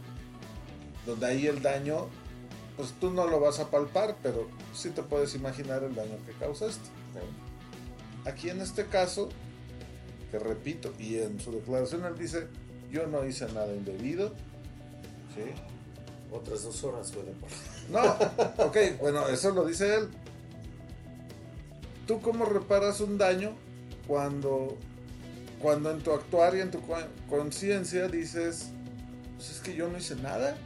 donde 1.06 1.28
ahí 1.28 1.48
el 1.48 1.62
daño, 1.62 2.10
pues 2.76 2.92
tú 3.00 3.10
no 3.10 3.26
lo 3.26 3.40
vas 3.40 3.62
a 3.62 3.72
palpar, 3.72 4.18
pero 4.22 4.50
sí 4.74 4.90
te 4.90 5.02
puedes 5.02 5.34
imaginar 5.34 5.84
el 5.84 5.96
daño 5.96 6.18
que 6.26 6.34
causaste. 6.34 6.90
Aquí 8.26 8.50
en 8.50 8.60
este 8.60 8.88
caso, 8.88 9.30
que 10.30 10.40
repito, 10.40 10.94
y 11.00 11.20
en 11.20 11.40
su 11.40 11.54
declaración 11.54 12.04
él 12.04 12.18
dice, 12.18 12.48
yo 12.92 13.08
no 13.08 13.26
hice 13.26 13.46
nada 13.54 13.74
indebido, 13.74 14.34
¿sí? 15.34 15.54
Otras 16.32 16.64
dos 16.64 16.84
horas, 16.84 17.14
güey. 17.14 17.28
No, 17.90 18.04
ok, 18.66 18.78
bueno, 19.00 19.28
eso 19.30 19.52
lo 19.52 19.66
dice 19.66 19.96
él. 19.96 20.10
¿Tú 22.06 22.22
cómo 22.22 22.46
reparas 22.46 23.00
un 23.02 23.18
daño 23.18 23.54
cuando, 24.08 24.78
cuando 25.62 25.92
en 25.92 26.00
tu 26.02 26.12
actuar 26.12 26.56
y 26.56 26.62
en 26.62 26.72
tu 26.72 26.82
con- 26.82 27.08
conciencia 27.30 28.08
dices, 28.08 28.68
pues 29.36 29.52
es 29.52 29.60
que 29.60 29.76
yo 29.76 29.88
no 29.90 29.98
hice 29.98 30.16
nada? 30.16 30.58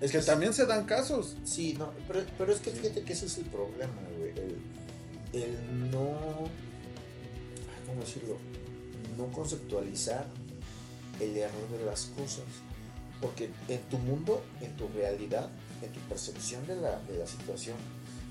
Es 0.00 0.12
que, 0.12 0.18
que 0.18 0.24
también 0.24 0.54
se 0.54 0.64
dan 0.66 0.84
casos. 0.86 1.36
Sí, 1.44 1.74
no, 1.78 1.90
pero, 2.08 2.24
pero 2.38 2.52
es 2.52 2.60
que 2.60 2.70
fíjate 2.70 3.02
que 3.02 3.12
ese 3.12 3.26
es 3.26 3.38
el 3.38 3.44
problema, 3.46 3.92
güey. 4.18 4.30
El, 4.30 5.42
el 5.42 5.90
no. 5.90 6.08
ay, 6.48 7.86
¿Cómo 7.86 8.00
decirlo? 8.00 8.36
No 9.18 9.26
conceptualizar 9.32 10.24
el 11.20 11.36
error 11.36 11.68
de 11.78 11.84
las 11.84 12.06
cosas. 12.06 12.44
Porque 13.20 13.50
en 13.68 13.80
tu 13.90 13.98
mundo, 13.98 14.42
en 14.60 14.74
tu 14.76 14.88
realidad, 14.88 15.50
en 15.82 15.92
tu 15.92 16.00
percepción 16.08 16.66
de 16.66 16.76
la, 16.76 16.98
de 17.00 17.18
la 17.18 17.26
situación, 17.26 17.76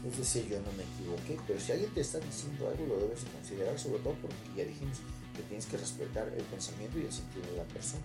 es 0.07 0.17
decir, 0.17 0.47
yo 0.47 0.57
no 0.61 0.71
me 0.77 0.83
equivoqué. 0.83 1.37
Pero 1.45 1.59
si 1.59 1.71
alguien 1.71 1.93
te 1.93 2.01
está 2.01 2.19
diciendo 2.19 2.67
algo, 2.69 2.85
lo 2.87 2.97
debes 3.01 3.23
de 3.23 3.31
considerar, 3.31 3.77
sobre 3.79 3.99
todo 3.99 4.13
porque 4.15 4.35
ya 4.57 4.63
dijimos 4.63 4.97
que 5.35 5.43
tienes 5.43 5.65
que 5.67 5.77
respetar 5.77 6.27
el 6.29 6.43
pensamiento 6.45 6.97
y 6.97 7.03
el 7.05 7.11
sentido 7.13 7.45
de 7.51 7.57
la 7.57 7.63
persona. 7.65 8.03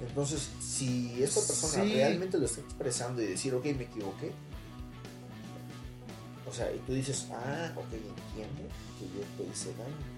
Entonces, 0.00 0.48
si 0.60 1.22
esta 1.22 1.40
persona 1.40 1.84
Sí. 1.84 1.92
realmente 1.94 2.38
lo 2.38 2.46
está 2.46 2.60
expresando 2.62 3.22
y 3.22 3.26
decir, 3.26 3.54
ok, 3.54 3.64
me 3.66 3.84
equivoqué, 3.84 4.32
o 6.48 6.52
sea, 6.52 6.72
y 6.72 6.78
tú 6.80 6.92
dices, 6.94 7.26
ah, 7.32 7.72
ok, 7.76 7.92
entiendo 7.92 8.62
que 8.98 9.06
yo 9.06 9.24
te 9.36 9.50
hice 9.50 9.70
daño. 9.74 10.14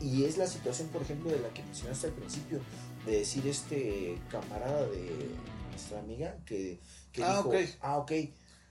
Y 0.00 0.24
es 0.24 0.36
la 0.36 0.46
situación, 0.46 0.88
por 0.88 1.02
ejemplo, 1.02 1.30
de 1.30 1.38
la 1.40 1.48
que 1.50 1.62
mencionaste 1.62 2.08
al 2.08 2.12
principio, 2.12 2.60
de 3.08 3.18
decir 3.18 3.46
este 3.46 4.18
camarada 4.30 4.86
de 4.86 5.28
nuestra 5.70 5.98
amiga 6.00 6.36
que, 6.44 6.78
que 7.12 7.22
Ah, 7.22 7.36
dijo, 7.38 7.48
ok. 7.48 7.54
ah, 7.80 7.98
ok. 7.98 8.12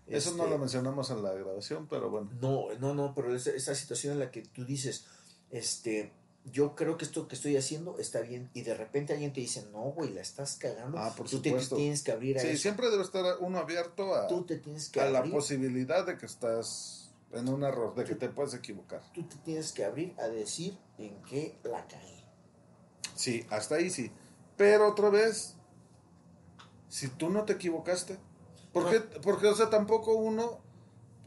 Eso 0.07 0.31
no 0.35 0.43
este, 0.43 0.49
lo 0.51 0.57
mencionamos 0.57 1.09
en 1.11 1.21
la 1.21 1.33
grabación, 1.33 1.87
pero 1.89 2.09
bueno. 2.09 2.29
no, 2.39 2.73
no, 2.79 2.93
no, 2.93 3.13
pero 3.13 3.35
esa, 3.35 3.51
esa 3.51 3.75
situación 3.75 4.13
en 4.13 4.19
la 4.19 4.31
que 4.31 4.41
tú 4.41 4.63
dices, 4.63 5.05
este, 5.51 6.13
yo 6.45 6.75
creo 6.75 6.97
que 6.97 7.03
esto 7.03 7.27
que 7.27 7.35
estoy 7.35 7.57
haciendo 7.57 7.99
está 7.99 8.21
bien, 8.21 8.49
y 8.53 8.61
de 8.61 8.73
repente 8.73 9.11
alguien 9.11 9.33
te 9.33 9.41
dice, 9.41 9.67
no, 9.73 9.81
güey, 9.91 10.13
la 10.13 10.21
estás 10.21 10.55
cagando. 10.55 10.97
Ah, 10.97 11.13
por 11.15 11.27
tú 11.29 11.41
te 11.41 11.51
tienes 11.51 12.03
que 12.03 12.11
abrir 12.13 12.37
a 12.37 12.41
Sí, 12.41 12.47
eso. 12.47 12.61
siempre 12.61 12.89
debe 12.89 13.03
estar 13.03 13.25
uno 13.41 13.57
abierto 13.57 14.15
a, 14.15 14.27
Tú 14.27 14.45
te 14.45 14.57
tienes 14.57 14.87
que 14.89 15.01
a 15.01 15.09
la 15.09 15.23
posibilidad 15.25 16.05
de 16.05 16.17
que 16.17 16.25
estás 16.25 17.11
en 17.33 17.49
un 17.49 17.63
error, 17.63 17.93
de 17.93 18.05
que 18.05 18.15
te 18.15 18.29
puedes 18.29 18.53
equivocar. 18.53 19.01
Tú 19.13 19.23
te 19.23 19.35
tienes 19.37 19.73
que 19.73 19.83
abrir 19.83 20.13
a 20.17 20.29
decir 20.29 20.77
en 20.97 21.21
qué 21.23 21.57
la 21.65 21.85
caí. 21.85 22.23
Sí, 23.13 23.45
hasta 23.49 23.75
ahí 23.75 23.89
sí. 23.89 24.09
Pero 24.57 24.89
otra 24.89 25.09
vez, 25.09 25.53
si 26.89 27.07
tú 27.07 27.29
no 27.29 27.45
te 27.45 27.53
equivocaste, 27.53 28.17
¿por 28.73 28.89
qué? 28.89 28.99
Porque, 29.21 29.47
o 29.47 29.55
sea, 29.55 29.69
tampoco 29.69 30.15
uno, 30.15 30.59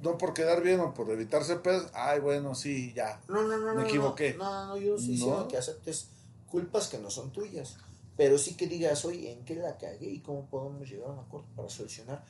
no 0.03 0.19
por 0.19 0.35
quedar 0.35 0.63
bien 0.63 0.81
o 0.81 0.93
por 0.93 1.11
evitarse 1.11 1.57
pedos, 1.57 1.91
ay, 1.95 2.21
bueno, 2.21 2.55
sí, 2.55 2.93
ya, 2.93 3.21
No, 3.29 3.43
no, 3.43 3.57
no, 3.57 3.75
me 3.75 3.83
no, 3.83 3.87
equivoqué. 3.87 4.35
No, 4.35 4.45
no, 4.45 4.67
no, 4.67 4.77
yo 4.77 4.91
no 4.91 4.97
estoy 4.97 5.09
No. 5.11 5.15
diciendo 5.15 5.49
que 5.49 5.57
aceptes 5.57 6.09
culpas 6.51 6.89
que 6.89 6.99
no 6.99 7.11
son 7.11 7.33
tuyas. 7.33 7.77
Pero 8.17 8.37
sí 8.37 8.55
que 8.55 8.67
digas, 8.67 9.05
oye, 9.05 9.33
¿en 9.33 9.45
qué 9.45 9.55
la 9.55 9.79
cagué 9.79 10.11
y 10.11 10.21
cómo 10.21 10.47
podemos 10.47 10.89
llegar 10.89 11.09
a 11.09 11.13
un 11.13 11.21
acuerdo 11.21 11.47
para 11.57 11.71
solucionar 11.71 12.23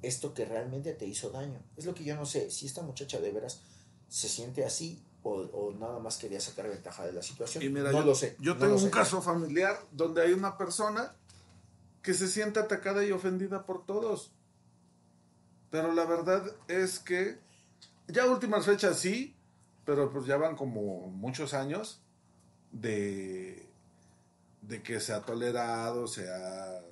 esto 0.00 0.34
que 0.34 0.44
realmente 0.44 0.94
te 0.94 1.06
hizo 1.06 1.30
daño? 1.30 1.60
Es 1.76 1.84
lo 1.84 1.94
que 1.94 2.02
yo 2.04 2.16
no 2.16 2.26
sé, 2.26 2.50
si 2.50 2.66
esta 2.66 2.82
muchacha 2.82 3.20
de 3.20 3.30
veras 3.30 3.60
se 4.08 4.28
siente 4.28 4.64
así 4.64 5.00
o, 5.22 5.32
o 5.34 5.72
nada 5.72 5.98
más 5.98 6.16
quería 6.18 6.40
sacar 6.40 6.68
ventaja 6.68 7.04
de 7.04 7.12
la 7.12 7.22
situación. 7.22 7.62
Y 7.62 7.68
mira, 7.68 7.92
no 7.92 8.00
yo, 8.00 8.06
lo 8.06 8.14
sé. 8.14 8.36
yo 8.40 8.54
no 8.54 8.60
tengo 8.60 8.74
un 8.74 8.80
sé. 8.80 8.90
caso 8.90 9.22
familiar 9.22 9.78
donde 9.92 10.22
hay 10.22 10.32
una 10.32 10.56
persona 10.58 11.14
que 12.02 12.14
se 12.14 12.28
siente 12.28 12.58
atacada 12.60 13.04
y 13.04 13.12
ofendida 13.12 13.64
por 13.64 13.86
todos. 13.86 14.32
Pero 15.70 15.92
la 15.92 16.04
verdad 16.04 16.44
es 16.68 16.98
que 16.98 17.38
ya 18.08 18.26
últimas 18.26 18.66
fechas 18.66 18.98
sí, 18.98 19.36
pero 19.84 20.12
pues 20.12 20.26
ya 20.26 20.36
van 20.36 20.56
como 20.56 21.06
muchos 21.08 21.54
años 21.54 22.00
de, 22.72 23.66
de 24.62 24.82
que 24.82 25.00
se 25.00 25.12
ha 25.12 25.20
tolerado, 25.22 26.06
se 26.06 26.28
ha... 26.30 26.82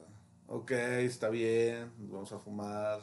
ok, 0.47 0.71
está 0.71 1.29
bien, 1.29 1.93
vamos 1.99 2.33
a 2.33 2.39
fumar. 2.39 3.01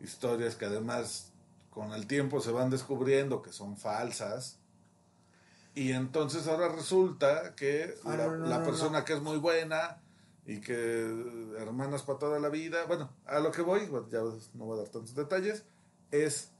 Historias 0.00 0.56
que 0.56 0.64
además 0.64 1.31
con 1.72 1.92
el 1.92 2.06
tiempo 2.06 2.40
se 2.40 2.52
van 2.52 2.70
descubriendo 2.70 3.42
que 3.42 3.52
son 3.52 3.76
falsas. 3.76 4.58
Y 5.74 5.92
entonces 5.92 6.46
ahora 6.48 6.68
resulta 6.68 7.54
que 7.56 7.94
Ah, 8.04 8.14
la, 8.16 8.26
no, 8.26 8.36
no, 8.36 8.46
la 8.46 8.58
no, 8.58 8.64
persona 8.64 8.98
no. 9.00 9.04
que 9.06 9.14
es 9.14 9.22
muy 9.22 9.38
buena 9.38 10.02
y 10.44 10.60
que 10.60 11.02
hermanas 11.58 12.02
para 12.02 12.18
toda 12.18 12.38
la 12.40 12.50
vida, 12.50 12.84
bueno, 12.86 13.10
a 13.26 13.38
lo 13.40 13.50
que 13.52 13.62
voy, 13.62 13.88
ya 14.10 14.20
no 14.54 14.64
voy 14.66 14.78
a 14.78 14.82
dar 14.82 14.90
tantos 14.90 15.14
detalles, 15.14 15.64
es, 16.10 16.50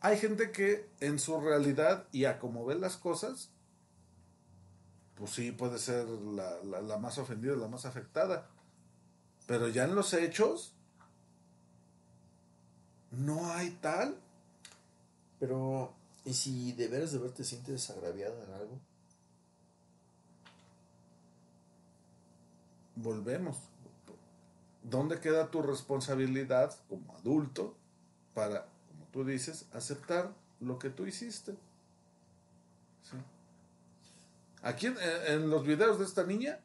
hay 0.00 0.16
gente 0.18 0.50
que 0.50 0.88
en 1.00 1.18
su 1.18 1.38
realidad 1.40 2.06
y 2.10 2.24
a 2.24 2.38
como 2.38 2.64
ven 2.64 2.80
las 2.80 2.96
cosas, 2.96 3.50
pues 5.16 5.30
sí, 5.32 5.52
puede 5.52 5.78
ser 5.78 6.06
la, 6.08 6.58
la- 6.64 6.80
la 6.80 6.98
más 6.98 7.18
ofendida, 7.18 7.54
la 7.56 7.68
más 7.68 7.84
afectada. 7.84 8.48
Pero 9.46 9.68
ya 9.68 9.84
en 9.84 9.94
los 9.94 10.14
hechos, 10.14 10.74
no 13.10 13.52
hay 13.52 13.70
tal. 13.82 14.16
Pero, 15.38 15.92
¿y 16.24 16.32
si 16.32 16.72
de 16.72 16.88
veras 16.88 17.12
de 17.12 17.18
ver 17.18 17.32
te 17.32 17.44
sientes 17.44 17.90
agraviado 17.90 18.42
en 18.42 18.52
algo? 18.52 18.80
Volvemos. 22.96 23.58
¿Dónde 24.82 25.18
queda 25.20 25.50
tu 25.50 25.62
responsabilidad 25.62 26.76
como 26.88 27.16
adulto 27.16 27.76
para, 28.34 28.66
como 28.88 29.06
tú 29.12 29.24
dices, 29.24 29.66
aceptar 29.72 30.34
lo 30.60 30.78
que 30.78 30.90
tú 30.90 31.06
hiciste? 31.06 31.52
Sí. 33.02 33.16
Aquí 34.62 34.86
en, 34.86 34.96
en 35.26 35.50
los 35.50 35.66
videos 35.66 35.98
de 35.98 36.04
esta 36.04 36.24
niña, 36.24 36.60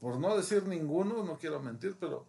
por 0.00 0.18
no 0.18 0.36
decir 0.36 0.66
ninguno, 0.66 1.24
no 1.24 1.38
quiero 1.38 1.60
mentir, 1.60 1.96
pero 1.98 2.26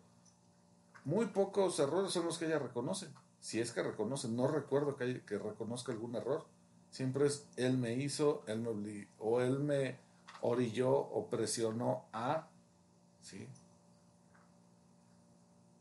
muy 1.06 1.27
pocos 1.27 1.77
errores 1.80 2.11
son 2.11 2.26
los 2.26 2.38
que 2.38 2.45
ella 2.45 2.60
reconoce. 2.60 3.07
Si 3.48 3.61
es 3.61 3.72
que 3.72 3.82
reconoce, 3.82 4.28
no 4.28 4.45
recuerdo 4.49 4.98
que, 4.98 5.06
haya- 5.06 5.26
que 5.26 5.38
reconozca 5.38 5.94
algún 5.94 6.15
error. 6.15 6.45
Siempre 6.91 7.28
es 7.28 7.45
él 7.56 7.78
me 7.78 7.94
hizo, 7.94 8.44
él 8.45 8.60
me 8.60 8.68
obligó, 8.68 9.10
o 9.19 9.40
él 9.40 9.60
me 9.60 9.98
orilló 10.41 10.91
o 10.91 11.28
presionó 11.30 12.07
a. 12.11 12.49
Sí. 13.22 13.48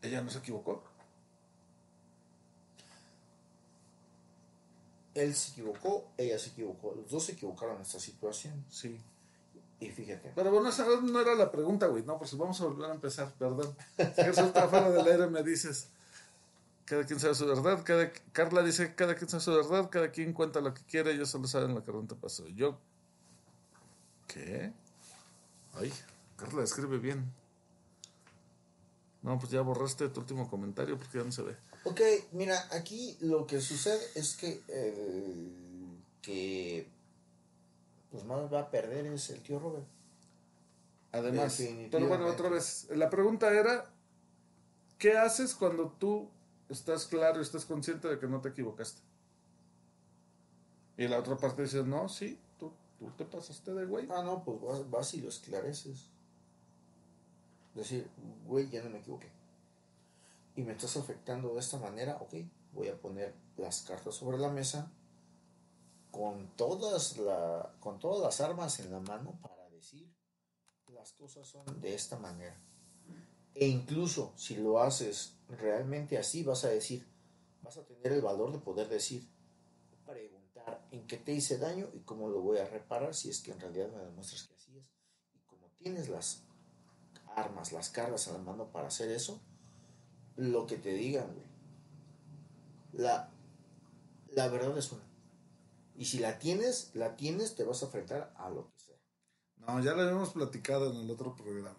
Ella 0.00 0.22
no 0.22 0.30
se 0.30 0.38
equivocó. 0.38 0.84
Él 5.14 5.34
se 5.34 5.50
equivocó, 5.50 6.06
ella 6.16 6.38
se 6.38 6.50
equivocó. 6.50 6.94
Los 6.94 7.10
dos 7.10 7.24
se 7.24 7.32
equivocaron 7.32 7.74
en 7.76 7.82
esta 7.82 7.98
situación. 7.98 8.64
Sí. 8.70 9.00
Y 9.80 9.88
fíjate. 9.90 10.30
Pero 10.36 10.52
bueno, 10.52 10.68
esa 10.68 10.86
no 11.00 11.20
era 11.20 11.34
la 11.34 11.50
pregunta, 11.50 11.88
güey. 11.88 12.04
No, 12.04 12.16
pues 12.16 12.36
vamos 12.38 12.60
a 12.60 12.66
volver 12.66 12.90
a 12.92 12.94
empezar, 12.94 13.32
perdón. 13.36 13.76
Si 13.96 14.22
resulta 14.22 14.68
fuera 14.68 14.88
del 14.88 15.04
aire, 15.04 15.26
me 15.26 15.42
dices. 15.42 15.90
Cada 16.86 17.04
quien 17.04 17.20
sabe 17.20 17.34
su 17.34 17.46
verdad. 17.46 17.82
Cada, 17.84 18.10
Carla 18.32 18.62
dice, 18.62 18.94
cada 18.94 19.14
quien 19.14 19.28
sabe 19.28 19.42
su 19.42 19.52
verdad. 19.52 19.90
Cada 19.90 20.10
quien 20.10 20.32
cuenta 20.32 20.60
lo 20.60 20.72
que 20.72 20.82
quiere. 20.84 21.12
Ellos 21.12 21.28
solo 21.28 21.46
saben 21.46 21.74
lo 21.74 21.84
que 21.84 21.90
realmente 21.90 22.14
pasó. 22.14 22.46
Yo... 22.48 22.78
¿Qué? 24.26 24.72
Ay, 25.74 25.92
Carla 26.36 26.64
escribe 26.64 26.98
bien. 26.98 27.32
No, 29.22 29.38
pues 29.38 29.50
ya 29.50 29.60
borraste 29.60 30.08
tu 30.08 30.20
último 30.20 30.48
comentario 30.48 30.96
porque 30.96 31.18
ya 31.18 31.24
no 31.24 31.32
se 31.32 31.42
ve. 31.42 31.56
Ok, 31.84 32.00
mira, 32.32 32.68
aquí 32.70 33.16
lo 33.20 33.46
que 33.46 33.60
sucede 33.60 34.00
es 34.14 34.36
que 34.36 34.62
el 34.68 35.52
que 36.22 36.88
pues 38.10 38.24
más 38.24 38.52
va 38.52 38.60
a 38.60 38.70
perder 38.70 39.06
es 39.06 39.30
el 39.30 39.42
tío 39.42 39.58
Robert. 39.58 39.86
Además, 41.12 41.62
pero 41.90 42.08
bueno, 42.08 42.26
otra 42.26 42.48
vez, 42.48 42.88
la 42.90 43.08
pregunta 43.08 43.50
era, 43.50 43.90
¿qué 44.98 45.16
haces 45.16 45.54
cuando 45.54 45.94
tú 45.98 46.30
estás 46.68 47.06
claro 47.06 47.40
estás 47.40 47.64
consciente 47.64 48.08
de 48.08 48.18
que 48.18 48.26
no 48.26 48.40
te 48.40 48.50
equivocaste? 48.50 49.00
Y 50.96 51.08
la 51.08 51.18
otra 51.18 51.36
parte 51.36 51.62
dice, 51.62 51.82
no, 51.84 52.08
sí, 52.08 52.38
tú, 52.58 52.72
tú 52.98 53.10
te 53.10 53.24
pasaste 53.24 53.74
de 53.74 53.84
güey. 53.84 54.08
Ah, 54.10 54.22
no, 54.22 54.42
pues 54.42 54.60
vas, 54.60 54.90
vas 54.90 55.14
y 55.14 55.20
lo 55.20 55.28
esclareces. 55.28 56.10
Decir, 57.74 58.08
güey, 58.46 58.70
ya 58.70 58.82
no 58.82 58.90
me 58.90 58.98
equivoqué. 58.98 59.30
Y 60.54 60.62
me 60.62 60.72
estás 60.72 60.96
afectando 60.96 61.52
de 61.52 61.60
esta 61.60 61.78
manera, 61.78 62.16
ok, 62.16 62.34
voy 62.72 62.88
a 62.88 62.98
poner 62.98 63.34
las 63.58 63.82
cartas 63.82 64.14
sobre 64.14 64.38
la 64.38 64.48
mesa 64.48 64.90
con 66.10 66.48
todas, 66.56 67.18
la, 67.18 67.74
con 67.80 67.98
todas 67.98 68.22
las 68.22 68.40
armas 68.40 68.80
en 68.80 68.90
la 68.90 69.00
mano 69.00 69.38
para 69.42 69.68
decir 69.68 70.10
las 70.88 71.12
cosas 71.12 71.46
son 71.46 71.64
de 71.80 71.94
esta 71.94 72.18
manera. 72.18 72.58
E 73.58 73.66
incluso 73.68 74.34
si 74.36 74.54
lo 74.56 74.80
haces 74.80 75.38
realmente 75.48 76.18
así, 76.18 76.42
vas 76.42 76.64
a 76.64 76.68
decir, 76.68 77.06
vas 77.62 77.78
a 77.78 77.86
tener 77.86 78.12
el 78.12 78.20
valor 78.20 78.52
de 78.52 78.58
poder 78.58 78.86
decir, 78.86 79.26
preguntar 80.04 80.86
en 80.90 81.06
qué 81.06 81.16
te 81.16 81.32
hice 81.32 81.56
daño 81.56 81.88
y 81.94 82.00
cómo 82.00 82.28
lo 82.28 82.42
voy 82.42 82.58
a 82.58 82.66
reparar 82.66 83.14
si 83.14 83.30
es 83.30 83.40
que 83.40 83.52
en 83.52 83.60
realidad 83.60 83.90
me 83.90 84.04
demuestras 84.04 84.42
que 84.42 84.54
así 84.54 84.76
es. 84.76 84.92
Y 85.34 85.38
como 85.46 85.70
tienes 85.70 86.10
las 86.10 86.42
armas, 87.34 87.72
las 87.72 87.88
cargas 87.88 88.28
a 88.28 88.32
la 88.32 88.38
mano 88.40 88.70
para 88.70 88.88
hacer 88.88 89.10
eso, 89.10 89.40
lo 90.36 90.66
que 90.66 90.76
te 90.76 90.92
digan, 90.92 91.32
güey. 91.32 91.46
La, 92.92 93.30
la 94.32 94.48
verdad 94.48 94.76
es 94.76 94.92
una. 94.92 95.04
Y 95.94 96.04
si 96.04 96.18
la 96.18 96.38
tienes, 96.38 96.90
la 96.92 97.16
tienes, 97.16 97.54
te 97.54 97.64
vas 97.64 97.82
a 97.82 97.86
enfrentar 97.86 98.34
a 98.36 98.50
lo 98.50 98.70
que 98.70 98.78
sea. 98.78 98.96
No, 99.56 99.82
ya 99.82 99.94
lo 99.94 100.02
habíamos 100.02 100.34
platicado 100.34 100.92
en 100.92 100.98
el 100.98 101.10
otro 101.10 101.34
programa. 101.34 101.74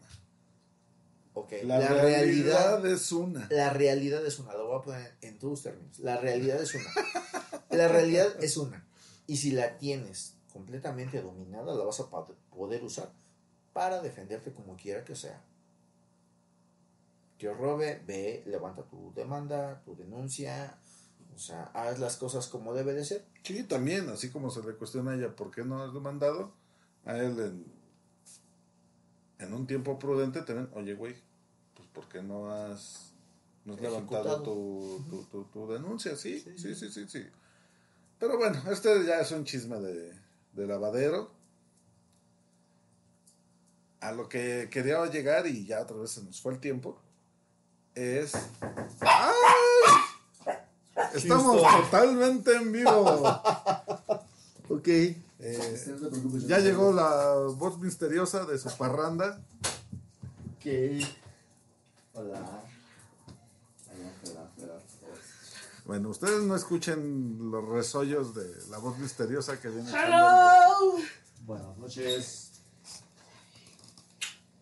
La, 1.64 1.80
realidad, 1.88 2.86
es 2.86 3.12
una. 3.12 3.48
La 3.50 3.70
realidad 3.72 4.26
es 4.26 4.40
una, 4.40 4.54
lo 4.54 4.68
voy 4.68 4.80
a 4.80 4.82
poner 4.82 5.16
en 5.22 5.38
tus 5.38 5.64
términos. 5.64 6.00
La 6.00 6.18
realidad 6.18 6.62
es 6.62 6.74
una. 6.74 6.86
La 7.70 7.88
realidad 7.88 8.28
es 8.42 8.58
una. 8.58 8.86
Y 9.28 9.38
si 9.38 9.52
la 9.52 9.78
tienes 9.78 10.36
completamente 10.54 11.22
dominada, 11.22 11.76
la 11.76 11.84
vas 11.84 12.00
a 12.00 12.10
poder 12.50 12.84
usar 12.84 13.12
para 13.74 14.02
defenderte 14.02 14.54
como 14.54 14.76
quiera 14.76 15.04
que 15.04 15.16
sea. 15.16 15.44
Tío 17.38 17.54
Robe, 17.54 18.02
ve, 18.08 18.44
levanta 18.48 18.84
tu 18.84 19.14
demanda, 19.14 19.84
tu 19.84 19.96
denuncia, 19.96 20.80
o 21.36 21.38
sea, 21.38 21.66
haz 21.76 22.00
las 22.00 22.18
cosas 22.18 22.48
como 22.48 22.74
debe 22.74 22.94
de 22.94 23.06
ser. 23.06 23.26
Sí, 23.44 23.64
también, 23.64 24.10
así 24.10 24.32
como 24.32 24.50
se 24.50 24.64
le 24.64 24.74
cuestiona 24.74 25.12
a 25.12 25.16
ella 25.16 25.36
por 25.36 25.52
qué 25.52 25.64
no 25.64 25.84
has 25.84 25.94
demandado, 25.94 26.54
a 27.06 27.16
él 27.18 27.40
en, 27.40 27.66
en 29.38 29.54
un 29.54 29.68
tiempo 29.68 30.00
prudente 30.00 30.42
también, 30.42 30.70
oye, 30.74 30.96
güey, 30.96 31.16
¿por 31.98 32.08
qué 32.10 32.22
no 32.22 32.52
has, 32.52 33.12
no 33.66 33.74
has 33.74 33.82
levantado 33.82 34.44
tu, 34.44 35.04
tu, 35.10 35.24
tu- 35.32 35.44
tu 35.46 35.68
denuncia? 35.72 36.16
Sí, 36.16 36.40
sí, 36.40 36.76
sí, 36.76 36.92
sí, 36.92 37.06
sí. 37.10 37.26
Pero 38.20 38.38
bueno, 38.38 38.62
este 38.72 39.04
ya 39.04 39.20
es 39.20 39.32
un 39.32 39.46
chisme 39.46 39.80
de, 39.80 40.14
de 40.54 40.68
lavadero. 40.68 41.32
A 44.00 44.12
lo 44.12 44.30
que 44.30 44.68
quería 44.72 45.04
llegar 45.08 45.48
y 45.48 45.66
ya 45.66 45.82
otra 45.82 45.98
vez 45.98 46.12
se 46.12 46.22
nos 46.24 46.40
fue 46.40 46.54
el 46.54 46.60
tiempo, 46.60 47.00
es... 47.96 48.34
¡Ay! 49.02 50.54
Estamos 51.16 51.60
totalmente 51.84 52.56
en 52.56 52.72
vivo. 52.72 52.92
ok. 54.70 54.88
Eh, 55.40 55.86
ya 56.46 56.60
llegó 56.60 56.92
la 56.94 57.34
voz 57.56 57.80
misteriosa 57.80 58.46
de 58.46 58.60
su 58.60 58.70
parranda. 58.78 59.40
Ok. 60.58 60.66
Hola. 62.18 62.40
Hola, 62.40 64.12
hola, 64.24 64.50
hola. 64.58 64.82
Bueno, 65.86 66.10
ustedes 66.10 66.42
no 66.42 66.56
escuchen 66.56 67.52
los 67.52 67.64
resollos 67.70 68.34
de 68.34 68.52
la 68.72 68.80
voz 68.80 68.98
misteriosa 68.98 69.60
que 69.60 69.70
viene. 69.70 69.88
Hello. 69.92 70.98
Buenas 71.46 71.78
noches. 71.78 72.52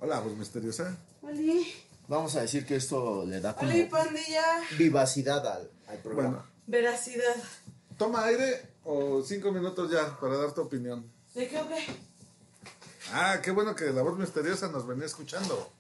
Hola, 0.02 0.20
voz 0.20 0.36
misteriosa. 0.36 0.98
Oli. 1.22 1.74
Vamos 2.10 2.36
a 2.36 2.42
decir 2.42 2.66
que 2.66 2.76
esto 2.76 3.26
le 3.26 3.40
da 3.40 3.56
como 3.56 3.72
pandilla. 3.90 4.44
vivacidad 4.78 5.48
al, 5.48 5.72
al 5.88 5.98
programa. 6.00 6.30
Bueno, 6.30 6.46
Veracidad. 6.68 7.36
toma 7.98 8.26
aire 8.26 8.74
o 8.84 9.24
cinco 9.24 9.52
minutos 9.54 9.90
ya 9.90 10.20
para 10.20 10.36
dar 10.38 10.52
tu 10.54 10.62
opinión. 10.62 11.10
¿De 11.34 11.48
qué 11.48 11.58
o 11.62 11.68
qué? 11.70 11.86
Ah, 13.14 13.40
qué 13.42 13.52
bueno 13.52 13.74
que 13.76 13.86
la 13.86 14.02
voz 14.02 14.18
misteriosa 14.20 14.68
nos 14.68 14.86
venía 14.86 15.06
escuchando. 15.06 15.72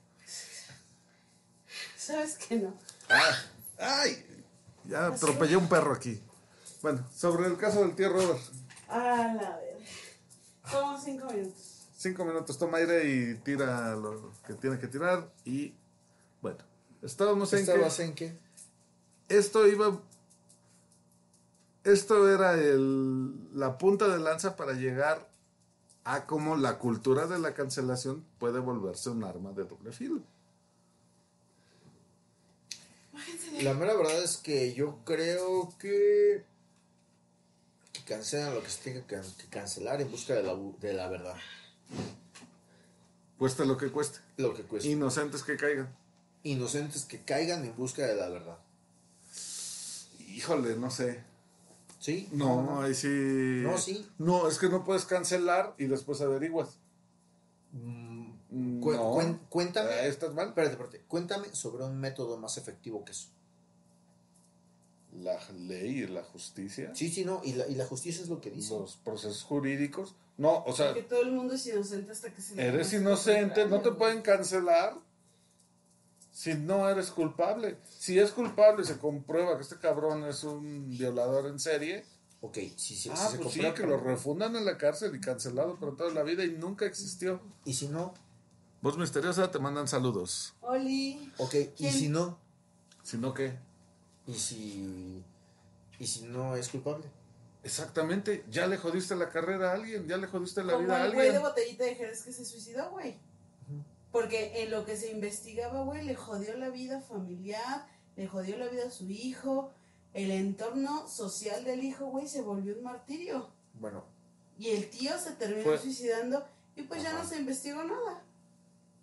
¿Sabes 2.05 2.37
que 2.37 2.57
no? 2.57 2.73
Ah, 3.09 3.35
¡Ay! 3.79 4.23
Ya 4.83 5.07
atropellé 5.07 5.57
un 5.57 5.67
perro 5.67 5.93
aquí. 5.93 6.21
Bueno, 6.83 7.03
sobre 7.15 7.47
el 7.47 7.57
caso 7.57 7.81
del 7.81 7.95
tío 7.95 8.09
Robert. 8.09 8.39
A 8.87 8.99
la 9.33 9.57
ver. 9.57 9.77
Somos 10.69 11.03
cinco 11.03 11.25
minutos. 11.33 11.87
Cinco 11.97 12.25
minutos, 12.25 12.57
toma 12.59 12.77
aire 12.77 13.09
y 13.09 13.35
tira 13.35 13.95
lo 13.95 14.31
que 14.45 14.53
tiene 14.53 14.77
que 14.77 14.87
tirar. 14.87 15.31
Y 15.45 15.73
bueno, 16.41 16.59
estábamos 17.01 17.51
en 17.53 17.65
que 17.65 17.71
¿Estabas 17.71 17.99
en 17.99 18.13
qué? 18.13 18.37
esto 19.27 19.67
iba. 19.67 19.99
Esto 21.83 22.29
era 22.29 22.53
el, 22.53 23.57
la 23.57 23.79
punta 23.79 24.07
de 24.07 24.19
lanza 24.19 24.55
para 24.55 24.73
llegar 24.73 25.27
a 26.03 26.25
cómo 26.27 26.55
la 26.55 26.77
cultura 26.77 27.25
de 27.25 27.39
la 27.39 27.55
cancelación 27.55 28.23
puede 28.37 28.59
volverse 28.59 29.09
un 29.09 29.23
arma 29.23 29.51
de 29.53 29.63
doble 29.63 29.91
filo. 29.91 30.21
La 33.61 33.73
mera 33.73 33.93
verdad 33.95 34.23
es 34.23 34.37
que 34.37 34.73
yo 34.73 34.99
creo 35.05 35.73
que, 35.79 36.43
que 37.93 38.03
cancelan 38.05 38.53
lo 38.53 38.61
que 38.63 38.69
se 38.69 38.83
tenga 38.83 39.05
que 39.07 39.15
que 39.37 39.47
cancelar 39.49 40.01
en 40.01 40.11
busca 40.11 40.33
de 40.33 40.43
la, 40.43 40.55
de 40.79 40.93
la 40.93 41.07
verdad. 41.09 41.35
Cueste 43.37 43.65
lo 43.65 43.77
que 43.77 43.91
cueste. 43.91 44.19
Lo 44.37 44.53
que 44.53 44.63
cueste. 44.63 44.89
Inocentes 44.89 45.43
que 45.43 45.57
caigan. 45.57 45.93
Inocentes 46.43 47.05
que 47.05 47.21
caigan 47.23 47.65
en 47.65 47.75
busca 47.75 48.05
de 48.05 48.15
la 48.15 48.29
verdad. 48.29 48.57
Híjole, 50.29 50.75
no 50.75 50.89
sé. 50.91 51.23
¿Sí? 51.99 52.29
No, 52.31 52.61
No, 52.61 52.75
no. 52.75 52.81
ahí 52.81 52.93
sí. 52.93 53.07
No, 53.63 53.77
sí. 53.77 54.07
No, 54.19 54.47
es 54.47 54.57
que 54.59 54.69
no 54.69 54.83
puedes 54.83 55.05
cancelar 55.05 55.73
y 55.77 55.85
después 55.85 56.21
averiguas. 56.21 56.77
Cu- 57.71 58.91
no. 58.93 59.13
cuen- 59.15 59.39
cuéntame. 59.49 59.89
Eh, 59.91 60.07
¿Estás 60.07 60.33
mal? 60.33 60.49
Espérate, 60.49 60.73
espérate. 60.73 61.01
Cuéntame 61.07 61.53
sobre 61.55 61.83
un 61.83 61.99
método 61.99 62.37
más 62.37 62.57
efectivo 62.57 63.03
que 63.03 63.11
eso. 63.11 63.29
La 65.21 65.39
ley 65.51 65.99
y 66.03 66.07
la 66.07 66.23
justicia. 66.23 66.91
Sí, 66.93 67.09
sí, 67.09 67.23
no. 67.25 67.41
Y 67.43 67.53
la, 67.53 67.67
y 67.67 67.75
la 67.75 67.85
justicia 67.85 68.21
es 68.21 68.29
lo 68.29 68.41
que 68.41 68.51
dice. 68.51 68.73
Los 68.77 68.97
procesos 68.97 69.43
jurídicos. 69.43 70.15
No, 70.37 70.63
o 70.65 70.73
sea, 70.75 70.93
Que 70.93 71.03
todo 71.03 71.21
el 71.21 71.31
mundo 71.31 71.53
es 71.53 71.65
inocente 71.67 72.11
hasta 72.11 72.33
que 72.33 72.41
se 72.41 72.61
eres 72.61 72.91
inocente, 72.93 73.65
no 73.67 73.79
te 73.81 73.91
pueden 73.91 74.21
cancelar 74.21 74.95
si 76.31 76.53
no 76.55 76.89
eres 76.89 77.11
culpable. 77.11 77.77
Si 77.97 78.19
es 78.19 78.31
culpable 78.31 78.83
y 78.83 78.85
se 78.85 78.97
comprueba 78.97 79.55
que 79.55 79.61
este 79.63 79.77
cabrón 79.77 80.25
es 80.25 80.43
un 80.43 80.89
violador 80.89 81.47
en 81.47 81.59
serie. 81.59 82.03
Ok, 82.41 82.57
si, 82.75 82.95
si- 82.95 83.09
ah, 83.09 83.15
si 83.15 83.37
se 83.37 83.37
pues 83.37 83.53
sí, 83.53 83.59
comprueba- 83.61 83.73
que 83.75 83.87
lo 83.87 83.97
refundan 83.97 84.55
en 84.57 84.65
la 84.65 84.77
cárcel 84.77 85.15
y 85.15 85.21
cancelado 85.21 85.77
por 85.79 85.95
toda 85.95 86.13
la 86.13 86.23
vida 86.23 86.43
y 86.43 86.51
nunca 86.51 86.85
existió. 86.85 87.39
Y 87.63 87.73
si 87.73 87.87
no. 87.87 88.13
Voz 88.81 88.97
misteriosa, 88.97 89.49
te 89.49 89.59
mandan 89.59 89.87
saludos. 89.87 90.53
Oli. 90.61 91.31
Ok, 91.37 91.55
¿y 91.77 91.89
si 91.91 92.09
no? 92.09 92.37
¿Si 93.03 93.17
no 93.17 93.33
qué? 93.33 93.57
¿Y 94.27 94.33
si, 94.33 95.23
¿Y 95.99 96.07
si 96.07 96.23
no 96.23 96.55
es 96.55 96.69
culpable? 96.69 97.05
Exactamente, 97.63 98.45
ya 98.49 98.67
le 98.67 98.77
jodiste 98.77 99.15
la 99.15 99.29
carrera 99.29 99.71
a 99.71 99.73
alguien, 99.73 100.07
ya 100.07 100.17
le 100.17 100.27
jodiste 100.27 100.63
la 100.63 100.73
Como 100.73 100.85
vida 100.85 101.01
a 101.01 101.05
el 101.05 101.13
güey 101.13 101.27
de 101.29 101.35
alguien. 101.37 101.49
botellita 101.49 101.83
de 101.83 101.95
Jerez 101.95 102.23
que 102.23 102.31
se 102.33 102.45
suicidó, 102.45 102.91
güey. 102.91 103.17
Porque 104.11 104.63
en 104.63 104.71
lo 104.71 104.85
que 104.85 104.95
se 104.95 105.11
investigaba, 105.11 105.83
güey, 105.83 106.03
le 106.05 106.15
jodió 106.15 106.55
la 106.57 106.69
vida 106.69 107.01
familiar, 107.01 107.87
le 108.15 108.27
jodió 108.27 108.57
la 108.57 108.67
vida 108.67 108.85
a 108.87 108.91
su 108.91 109.09
hijo, 109.09 109.71
el 110.13 110.31
entorno 110.31 111.07
social 111.07 111.65
del 111.65 111.83
hijo, 111.83 112.05
güey, 112.05 112.27
se 112.27 112.41
volvió 112.41 112.75
un 112.77 112.83
martirio. 112.83 113.49
Bueno, 113.79 114.05
Y 114.57 114.69
el 114.69 114.89
tío 114.89 115.17
se 115.19 115.31
terminó 115.33 115.77
suicidando 115.77 116.45
y 116.77 116.83
pues 116.83 117.03
ya 117.03 117.11
no 117.11 117.25
se 117.25 117.37
investigó 117.39 117.83
nada. 117.83 118.23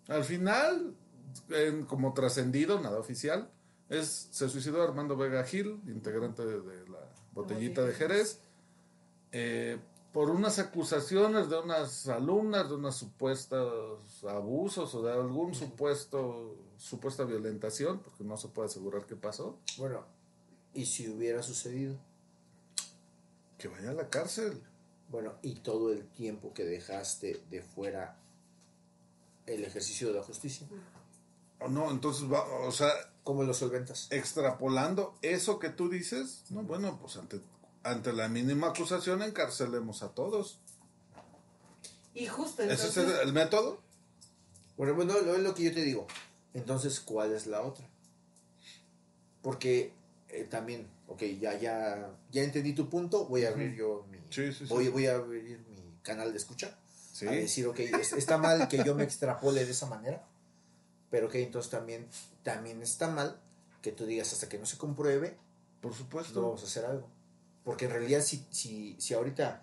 Al 0.09 0.25
final, 0.25 0.95
en- 1.51 1.85
como 1.85 2.15
trascendido, 2.15 2.81
nada 2.81 2.99
oficial, 2.99 3.51
es 3.89 4.29
se 4.31 4.49
suicidó 4.49 4.83
Armando 4.83 5.17
Vega 5.17 5.45
Gil, 5.45 5.81
integrante 5.87 6.45
de, 6.45 6.61
de 6.61 6.89
la 6.89 7.01
botellita 7.33 7.83
de 7.83 7.93
Jerez, 7.93 8.41
eh, 9.33 9.79
por 10.13 10.31
unas 10.31 10.59
acusaciones 10.59 11.49
de 11.49 11.59
unas 11.59 12.07
alumnas, 12.09 12.69
de 12.69 12.75
unos 12.75 12.97
supuestos 12.97 14.25
abusos 14.25 14.95
o 14.95 15.03
de 15.03 15.13
algún 15.13 15.55
supuesto 15.55 16.57
supuesta 16.77 17.25
violentación, 17.25 18.01
porque 18.01 18.25
no 18.25 18.37
se 18.37 18.49
puede 18.49 18.69
asegurar 18.69 19.07
qué 19.07 19.17
pasó. 19.17 19.59
bueno. 19.79 20.05
¿Y 20.75 20.87
si 20.87 21.09
hubiera 21.09 21.43
sucedido? 21.43 21.97
Que 23.59 23.69
vaya 23.69 23.91
a 23.91 23.93
la 23.93 24.09
cárcel. 24.09 24.63
Bueno, 25.11 25.35
y 25.43 25.57
todo 25.57 25.93
el 25.93 26.09
tiempo 26.09 26.55
que 26.55 26.65
dejaste 26.65 27.43
de 27.51 27.61
fuera 27.61 28.19
el 29.47 29.65
ejercicio 29.65 30.09
de 30.09 30.15
la 30.15 30.23
justicia. 30.23 30.67
No, 31.69 31.91
entonces 31.91 32.31
va, 32.31 32.43
o 32.67 32.73
sea, 32.73 32.91
¿Cómo 33.25 33.45
lo 33.45 33.55
solventas? 33.55 34.09
extrapolando 34.11 35.15
eso 35.23 35.59
que 35.59 35.69
tú 35.71 35.89
dices, 35.89 36.43
no, 36.51 36.63
bueno, 36.63 36.99
pues 37.01 37.17
ante, 37.17 37.41
ante 37.85 38.13
la 38.13 38.29
mínima 38.29 38.69
acusación 38.69 39.23
encarcelemos 39.23 40.03
a 40.03 40.09
todos. 40.09 40.59
Y 42.15 42.27
justo 42.27 42.63
¿Ese 42.63 42.73
entonces... 42.73 42.97
es 42.97 43.21
el, 43.21 43.29
el 43.29 43.33
método? 43.33 43.81
Bueno, 44.77 44.95
bueno, 44.95 45.19
lo 45.21 45.35
es 45.37 45.43
lo 45.43 45.55
que 45.55 45.65
yo 45.65 45.73
te 45.73 45.83
digo. 45.83 46.07
Entonces, 46.55 47.01
¿cuál 47.01 47.33
es 47.33 47.47
la 47.47 47.63
otra? 47.63 47.89
Porque 49.41 49.93
eh, 50.29 50.45
también, 50.45 50.89
ok, 51.09 51.23
ya, 51.41 51.59
ya, 51.59 52.11
ya 52.31 52.43
entendí 52.43 52.75
tu 52.75 52.89
punto, 52.89 53.27
voy 53.27 53.45
a 53.45 53.49
abrir 53.49 53.75
yo 53.75 54.05
mi... 54.11 54.19
Sí, 54.31 54.53
sí, 54.53 54.59
sí. 54.61 54.65
Voy, 54.67 54.89
voy 54.89 55.07
a 55.07 55.15
abrir 55.17 55.59
mi 55.69 55.99
canal 56.03 56.33
de 56.33 56.39
escucha. 56.39 56.77
Sí. 57.13 57.27
A 57.27 57.31
decir, 57.33 57.67
ok, 57.67 57.79
es- 57.81 58.13
está 58.15 58.39
mal 58.39 58.69
que 58.69 58.83
yo 58.85 58.95
me 58.95 59.05
extrapole 59.05 59.65
de 59.65 59.71
esa 59.71 59.87
manera, 59.87 60.27
pero 61.13 61.29
ok, 61.29 61.37
entonces 61.37 61.71
también, 61.71 62.09
también 62.43 62.83
está 62.83 63.07
mal 63.09 63.39
que 63.83 63.93
tú 63.93 64.05
digas 64.07 64.33
hasta 64.33 64.49
que 64.49 64.59
no 64.59 64.67
se 64.67 64.79
compruebe, 64.79 65.37
Por 65.81 65.95
supuesto. 65.95 66.41
no 66.41 66.47
vamos 66.49 66.63
a 66.63 66.67
hacer 66.67 66.85
algo. 66.87 67.07
Porque 67.65 67.85
en 67.85 67.91
realidad 67.93 68.23
si, 68.23 68.45
si, 68.51 68.97
si 68.99 69.15
ahorita 69.15 69.63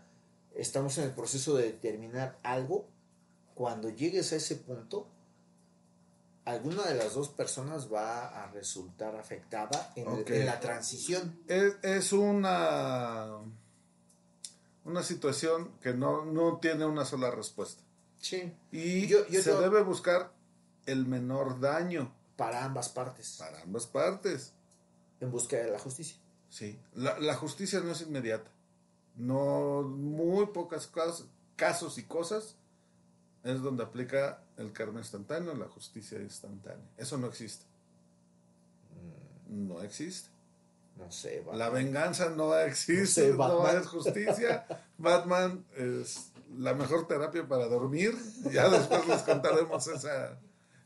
estamos 0.55 0.97
en 0.99 1.05
el 1.05 1.11
proceso 1.11 1.55
de 1.57 1.63
determinar 1.63 2.37
algo, 2.43 2.87
cuando 3.55 3.89
llegues 3.89 4.31
a 4.31 4.35
ese 4.37 4.55
punto, 4.55 5.07
alguna 6.45 6.83
de 6.83 6.95
las 6.95 7.13
dos 7.13 7.29
personas 7.29 7.91
va 7.91 8.27
a 8.43 8.51
resultar 8.51 9.15
afectada 9.15 9.91
en, 9.95 10.07
el- 10.07 10.21
Ok. 10.21 10.29
en 10.29 10.45
la 10.45 10.59
transición. 10.59 11.39
Es, 11.47 11.75
es 11.83 12.13
una, 12.13 13.37
una 14.85 15.03
situación 15.03 15.71
que 15.81 15.93
no, 15.93 16.25
no 16.25 16.57
tiene 16.59 16.85
una 16.85 17.05
sola 17.05 17.31
respuesta. 17.31 17.83
Sí. 18.19 18.53
Y 18.71 19.07
Yo- 19.07 19.25
yo 19.27 19.41
se 19.41 19.53
debe 19.55 19.81
buscar 19.83 20.31
el 20.91 21.05
menor 21.05 21.59
daño 21.59 22.13
Para 22.35 22.63
ambas 22.65 22.89
partes. 22.89 23.35
para 23.39 23.61
ambas 23.61 23.87
partes. 23.87 24.53
En 25.19 25.31
búsqueda 25.31 25.63
de 25.65 25.71
la 25.71 25.79
justicia. 25.79 26.17
Sí, 26.49 26.79
la, 26.93 27.19
la 27.19 27.35
justicia 27.35 27.79
no 27.81 27.91
es 27.91 28.01
inmediata. 28.01 28.49
No, 29.15 29.81
muy 29.83 30.47
pocas 30.47 30.87
casos, 30.87 31.27
casos 31.55 31.97
y 31.97 32.03
cosas 32.03 32.55
es 33.43 33.61
donde 33.61 33.83
aplica 33.83 34.41
el 34.57 34.71
karma 34.73 34.99
instantáneo, 34.99 35.53
la 35.55 35.67
justicia 35.67 36.19
instantánea. 36.19 36.85
Eso 36.97 37.17
no 37.17 37.27
existe. 37.27 37.65
No 39.47 39.81
existe. 39.81 40.29
No 40.97 41.11
sé, 41.11 41.41
va. 41.41 41.55
La 41.55 41.69
venganza 41.69 42.29
no 42.29 42.55
existe, 42.57 42.99
No 43.01 43.07
sé, 43.07 43.31
no, 43.31 43.37
Batman. 43.37 43.81
es 43.81 43.87
justicia. 43.87 44.65
Batman 44.97 45.65
es 45.75 46.31
la 46.57 46.73
mejor 46.73 47.07
terapia 47.07 47.47
para 47.47 47.67
dormir. 47.67 48.15
Ya 48.51 48.69
después 48.69 49.07
les 49.07 49.21
contaremos 49.23 49.87
esa, 49.87 50.37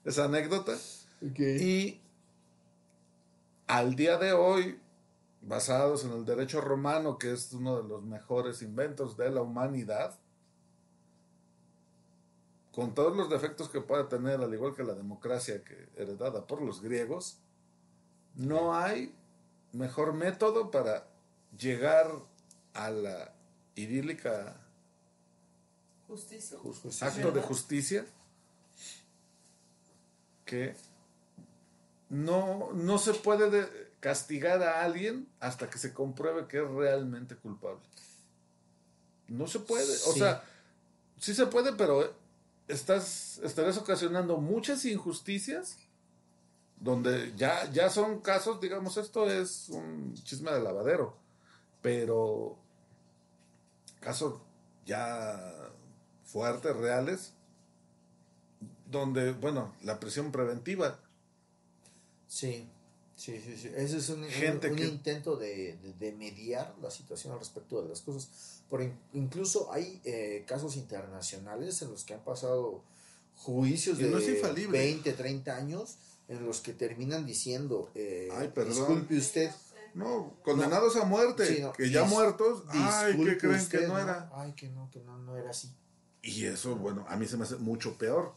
esa 0.06 0.26
anécdota. 0.26 0.78
Y 1.38 2.02
al 3.68 3.96
día 3.96 4.18
de 4.18 4.34
hoy, 4.34 4.80
basados 5.42 6.04
en 6.04 6.12
el 6.12 6.26
derecho 6.26 6.62
romano, 6.62 7.18
que 7.18 7.32
es 7.32 7.54
uno 7.54 7.82
de 7.82 7.88
los 7.88 8.04
mejores 8.04 8.62
inventos 8.62 9.18
de 9.18 9.30
la 9.30 9.42
humanidad, 9.42 10.18
con 12.74 12.94
todos 12.94 13.16
los 13.16 13.30
defectos 13.30 13.70
que 13.70 13.82
pueda 13.82 14.10
tener, 14.10 14.42
al 14.42 14.54
igual 14.54 14.76
que 14.76 14.84
la 14.84 14.96
democracia 14.96 15.64
que 15.64 15.90
heredada 15.96 16.48
por 16.48 16.62
los 16.62 16.82
griegos, 16.82 17.38
no 18.36 18.76
hay 18.76 19.14
mejor 19.72 20.14
método 20.14 20.72
para 20.72 21.08
llegar 21.58 22.12
a 22.74 22.90
la 22.90 23.34
idílica 23.76 24.60
Justicia. 26.08 26.58
acto 27.08 27.32
de 27.32 27.42
justicia 27.42 28.06
que 30.54 30.76
no, 32.10 32.72
no 32.74 33.00
se 33.00 33.16
puede 33.16 33.50
de- 33.50 33.92
castigar 34.00 34.62
a 34.62 34.84
alguien 34.84 35.28
hasta 35.40 35.68
que 35.68 35.80
se 35.80 35.94
compruebe 35.94 36.48
que 36.48 36.58
es 36.62 36.70
realmente 36.70 37.36
culpable. 37.36 37.82
No 39.30 39.48
se 39.48 39.60
puede, 39.60 39.92
o 40.06 40.14
sea, 40.14 40.44
sí 41.20 41.34
se 41.34 41.48
puede, 41.48 41.74
pero 41.74 42.14
estás 42.68 43.40
estarás 43.44 43.78
ocasionando 43.78 44.38
muchas 44.38 44.86
injusticias 44.86 45.78
donde 46.80 47.34
ya, 47.36 47.72
ya 47.72 47.90
son 47.90 48.20
casos, 48.20 48.62
digamos, 48.62 48.98
esto 48.98 49.28
es 49.32 49.70
un 49.70 50.14
chisme 50.14 50.52
de 50.52 50.62
lavadero, 50.62 51.18
pero 51.82 52.58
casos 54.02 54.36
ya 54.86 55.72
fuertes, 56.26 56.76
reales, 56.76 57.34
donde, 58.94 59.34
bueno, 59.34 59.74
la 59.82 60.00
prisión 60.00 60.32
preventiva, 60.32 61.00
Sí, 62.28 62.68
sí, 63.16 63.40
sí, 63.46 63.58
sí. 63.58 63.70
Ese 63.76 63.98
es 63.98 64.10
un, 64.10 64.24
un- 64.24 64.30
Gente 64.30 64.70
un 64.72 64.76
que- 64.76 64.88
intento 64.88 65.36
de, 65.36 65.78
de- 65.78 65.94
de 65.94 66.12
mediar 66.14 66.74
la 66.82 66.90
situación 66.90 67.34
al 67.34 67.40
respecto 67.40 67.82
de 67.82 67.90
las 67.90 68.02
cosas. 68.02 68.62
Por 68.70 68.82
in- 68.82 68.98
incluso 69.14 69.72
hay 69.72 70.02
eh, 70.04 70.44
casos 70.48 70.76
internacionales 70.78 71.82
en 71.84 71.92
los 71.92 72.04
que 72.06 72.16
han 72.16 72.24
pasado 72.24 72.84
juicios 73.36 74.00
Y 74.00 74.04
de 74.04 74.10
no 74.10 74.18
es 74.18 74.28
infalible. 74.30 74.78
20, 74.80 75.14
30 75.14 75.56
años 75.56 75.98
en 76.28 76.44
los 76.46 76.62
que 76.62 76.74
terminan 76.74 77.26
diciendo, 77.26 77.92
eh, 77.94 78.30
Ay, 78.32 78.48
perdón. 78.54 78.74
disculpe 78.76 79.18
usted. 79.18 79.52
no, 79.94 80.34
condenados 80.44 80.96
a 80.96 81.06
muerte, 81.06 81.46
Sí, 81.46 81.62
no, 81.62 81.72
que 81.74 81.92
ya 81.92 82.04
dis- 82.04 82.10
muertos, 82.10 82.64
ay, 82.70 82.80
¿qué 82.80 83.08
disculpe 83.10 83.38
creen 83.38 83.56
usted, 83.62 83.80
que 83.82 83.88
no 83.88 84.00
era? 84.00 84.32
Ay, 84.34 84.54
que 84.54 84.70
no, 84.70 84.90
que 84.90 85.02
no, 85.02 85.20
no 85.20 85.38
era 85.38 85.52
así. 85.52 85.70
Y 86.24 86.46
eso, 86.46 86.76
bueno, 86.78 87.06
a 87.10 87.16
mí 87.16 87.28
se 87.28 87.38
me 87.38 87.44
hace 87.44 87.58
mucho 87.58 87.96
peor. 87.96 88.34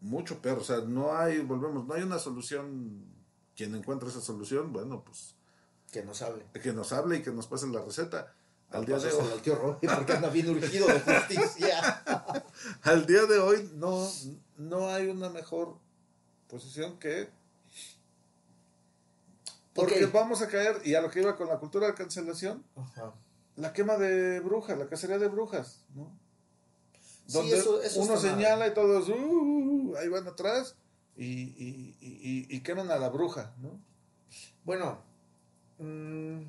Mucho 0.00 0.40
peor. 0.40 0.58
O 0.58 0.64
sea, 0.64 0.78
no 0.78 1.16
hay, 1.16 1.40
volvemos, 1.40 1.86
no 1.86 1.94
hay 1.94 2.02
una 2.02 2.18
solución. 2.18 3.04
Quien 3.56 3.74
encuentre 3.74 4.08
esa 4.08 4.20
solución, 4.20 4.72
bueno, 4.72 5.02
pues. 5.04 5.34
Que 5.90 6.04
nos 6.04 6.22
hable. 6.22 6.44
Que 6.62 6.72
nos 6.72 6.92
hable 6.92 7.16
y 7.16 7.22
que 7.22 7.32
nos 7.32 7.46
pase 7.46 7.66
la 7.68 7.82
receta. 7.82 8.34
Al 8.70 8.84
día 8.84 8.98
de 8.98 9.10
hoy. 9.10 9.32
al 9.32 9.40
tío 9.40 9.54
Robbie, 9.54 9.88
porque 9.88 10.12
anda 10.12 10.28
bien 10.28 10.50
urgido 10.50 10.86
de 10.86 11.00
justicia. 11.00 12.02
al 12.82 13.06
día 13.06 13.24
de 13.24 13.38
hoy 13.38 13.70
no, 13.74 14.06
no 14.58 14.88
hay 14.90 15.08
una 15.08 15.30
mejor 15.30 15.78
posición 16.48 16.98
que. 16.98 17.30
Porque 19.72 20.06
vamos 20.06 20.42
a 20.42 20.48
caer, 20.48 20.82
y 20.84 20.94
a 20.94 21.00
lo 21.00 21.10
que 21.10 21.20
iba 21.20 21.36
con 21.36 21.48
la 21.48 21.58
cultura 21.58 21.86
de 21.86 21.94
cancelación, 21.94 22.64
Ajá. 22.76 23.14
la 23.56 23.72
quema 23.72 23.96
de 23.96 24.40
brujas, 24.40 24.76
la 24.76 24.88
cacería 24.88 25.18
de 25.18 25.28
brujas, 25.28 25.84
¿no? 25.94 26.12
Sí, 27.28 27.34
Donde 27.34 27.58
eso- 27.58 27.80
eso 27.82 28.00
uno 28.00 28.14
mal. 28.14 28.20
señala 28.22 28.66
y 28.68 28.74
todos, 28.74 29.08
"Uh", 29.10 29.94
ahí 30.00 30.08
van 30.08 30.26
atrás 30.26 30.74
y, 31.16 31.26
y, 31.26 31.96
y, 32.48 32.60
queman 32.62 32.90
a 32.90 32.96
la 32.96 33.10
bruja, 33.10 33.54
¿no? 33.58 33.80
Bueno, 34.64 35.02
mm, 35.78 36.40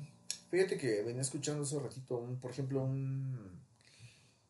fíjate 0.50 0.78
que 0.78 1.02
venía 1.02 1.20
escuchando 1.22 1.62
hace 1.64 1.78
ratito, 1.78 2.16
un, 2.16 2.40
por 2.40 2.50
ejemplo, 2.50 2.82
un, 2.82 3.60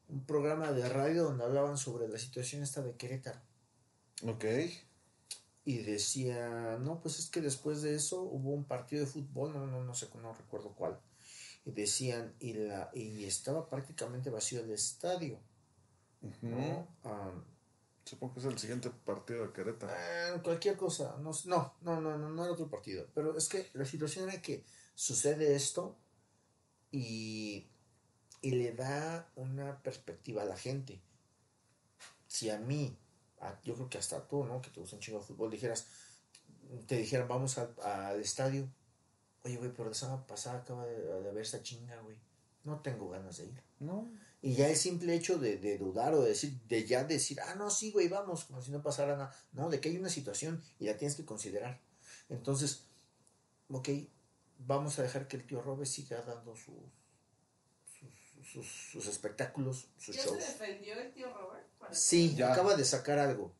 un 0.08 0.24
programa 0.24 0.72
de 0.72 0.88
radio 0.88 1.24
donde 1.24 1.44
hablaban 1.44 1.76
sobre 1.76 2.06
la 2.08 2.18
situación 2.18 2.62
esta 2.62 2.80
de 2.82 2.94
Querétaro. 2.94 3.40
Ok. 4.24 4.44
Y 5.64 5.78
decía, 5.78 6.78
no, 6.80 7.00
pues 7.00 7.18
es 7.18 7.28
que 7.28 7.40
después 7.40 7.82
de 7.82 7.94
eso 7.94 8.22
hubo 8.22 8.50
un 8.52 8.64
partido 8.64 9.04
de 9.04 9.10
fútbol, 9.10 9.52
no, 9.52 9.66
no, 9.66 9.84
no 9.84 9.94
sé, 9.94 10.08
no 10.22 10.32
recuerdo 10.32 10.74
cuál. 10.74 10.98
Y 11.64 11.72
decían, 11.72 12.34
y, 12.40 12.54
la, 12.54 12.90
y 12.94 13.24
estaba 13.24 13.68
prácticamente 13.68 14.30
vacío 14.30 14.60
el 14.60 14.70
estadio. 14.70 15.38
¿No? 16.42 16.88
Ah, 17.04 17.32
Supongo 18.04 18.34
que 18.34 18.40
es 18.40 18.46
el 18.46 18.58
siguiente 18.58 18.90
partido 18.90 19.46
de 19.46 19.52
Querétaro. 19.52 19.92
Ah, 19.94 20.42
cualquier 20.42 20.76
cosa. 20.76 21.16
No, 21.20 21.30
no, 21.46 21.74
no, 21.82 22.00
no, 22.18 22.28
no, 22.30 22.44
era 22.44 22.52
otro 22.52 22.68
partido. 22.68 23.06
Pero 23.14 23.36
es 23.36 23.48
que 23.48 23.68
la 23.74 23.84
situación 23.84 24.28
era 24.28 24.42
que 24.42 24.64
sucede 24.94 25.54
esto 25.54 25.96
y, 26.90 27.68
y 28.42 28.50
le 28.52 28.72
da 28.72 29.30
una 29.36 29.82
perspectiva 29.82 30.42
a 30.42 30.46
la 30.46 30.56
gente. 30.56 31.00
Si 32.26 32.50
a 32.50 32.58
mí, 32.58 32.96
a- 33.40 33.60
yo 33.62 33.74
creo 33.74 33.88
que 33.88 33.98
hasta 33.98 34.26
tú, 34.26 34.44
¿no? 34.44 34.60
Que 34.62 34.70
te 34.70 34.80
gusta 34.80 34.96
un 34.96 35.02
chingo 35.02 35.18
de 35.20 35.24
fútbol, 35.26 35.50
dijeras, 35.50 35.86
te 36.86 36.96
dijeran, 36.96 37.28
vamos 37.28 37.58
al, 37.58 37.74
al 37.82 38.20
estadio. 38.20 38.68
Oye, 39.44 39.56
güey, 39.56 39.72
pero 39.72 39.88
la 39.88 39.94
semana 39.94 40.26
pasada 40.26 40.58
acaba 40.60 40.86
de, 40.86 40.96
de 41.00 41.28
haber 41.30 41.42
esta 41.42 41.62
chinga, 41.62 42.00
güey. 42.02 42.16
No 42.64 42.80
tengo 42.80 43.08
ganas 43.10 43.38
de 43.38 43.46
ir. 43.46 43.62
No. 43.80 44.10
Y 44.42 44.54
ya 44.54 44.68
el 44.68 44.76
simple 44.76 45.14
hecho 45.14 45.38
de, 45.38 45.58
de 45.58 45.76
dudar 45.76 46.14
o 46.14 46.22
de 46.22 46.30
decir, 46.30 46.58
de 46.68 46.86
ya 46.86 47.04
decir, 47.04 47.38
ah, 47.42 47.54
no, 47.56 47.70
sí, 47.70 47.90
güey, 47.92 48.08
vamos, 48.08 48.44
como 48.46 48.62
si 48.62 48.70
no 48.70 48.82
pasara 48.82 49.16
nada. 49.16 49.34
No, 49.52 49.68
de 49.68 49.80
que 49.80 49.90
hay 49.90 49.98
una 49.98 50.08
situación 50.08 50.62
y 50.78 50.86
la 50.86 50.96
tienes 50.96 51.14
que 51.16 51.26
considerar. 51.26 51.80
Entonces, 52.30 52.84
ok, 53.68 53.88
vamos 54.60 54.98
a 54.98 55.02
dejar 55.02 55.28
que 55.28 55.36
el 55.36 55.46
tío 55.46 55.60
Robert 55.60 55.88
siga 55.90 56.22
dando 56.22 56.56
sus, 56.56 56.74
sus, 57.98 58.46
sus, 58.50 58.66
sus 58.92 59.06
espectáculos, 59.08 59.88
sus 59.98 60.16
¿Ya 60.16 60.22
se 60.22 60.28
shows. 60.28 60.38
defendió 60.38 60.94
el 60.98 61.12
tío 61.12 61.32
Robert? 61.34 61.66
Para 61.78 61.92
Sí, 61.94 62.34
Ya. 62.34 62.52
acaba 62.52 62.76
de 62.76 62.84
sacar 62.84 63.18
algo. 63.18 63.52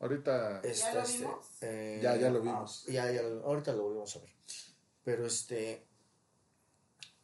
Ahorita. 0.00 0.60
Este, 0.60 0.92
lo 0.92 1.00
este, 1.00 1.18
vimos? 1.18 1.46
eh, 1.62 2.00
Ya, 2.02 2.16
ya 2.16 2.28
lo 2.28 2.38
ah, 2.40 2.42
vimos. 2.42 2.84
ya, 2.86 3.10
ya 3.10 3.22
lo- 3.22 3.42
ahorita 3.46 3.72
lo 3.72 3.84
volvemos 3.84 4.14
a 4.16 4.18
ver. 4.18 4.30
Pero 5.02 5.24
este. 5.26 5.85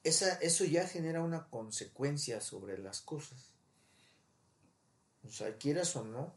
Esa, 0.04 0.34
eso 0.36 0.64
ya 0.64 0.86
genera 0.86 1.22
una 1.22 1.48
consecuencia 1.48 2.40
sobre 2.40 2.78
las 2.78 3.00
cosas. 3.02 3.52
O 5.24 5.30
sea, 5.30 5.56
quieras 5.58 5.94
o 5.96 6.04
no, 6.04 6.34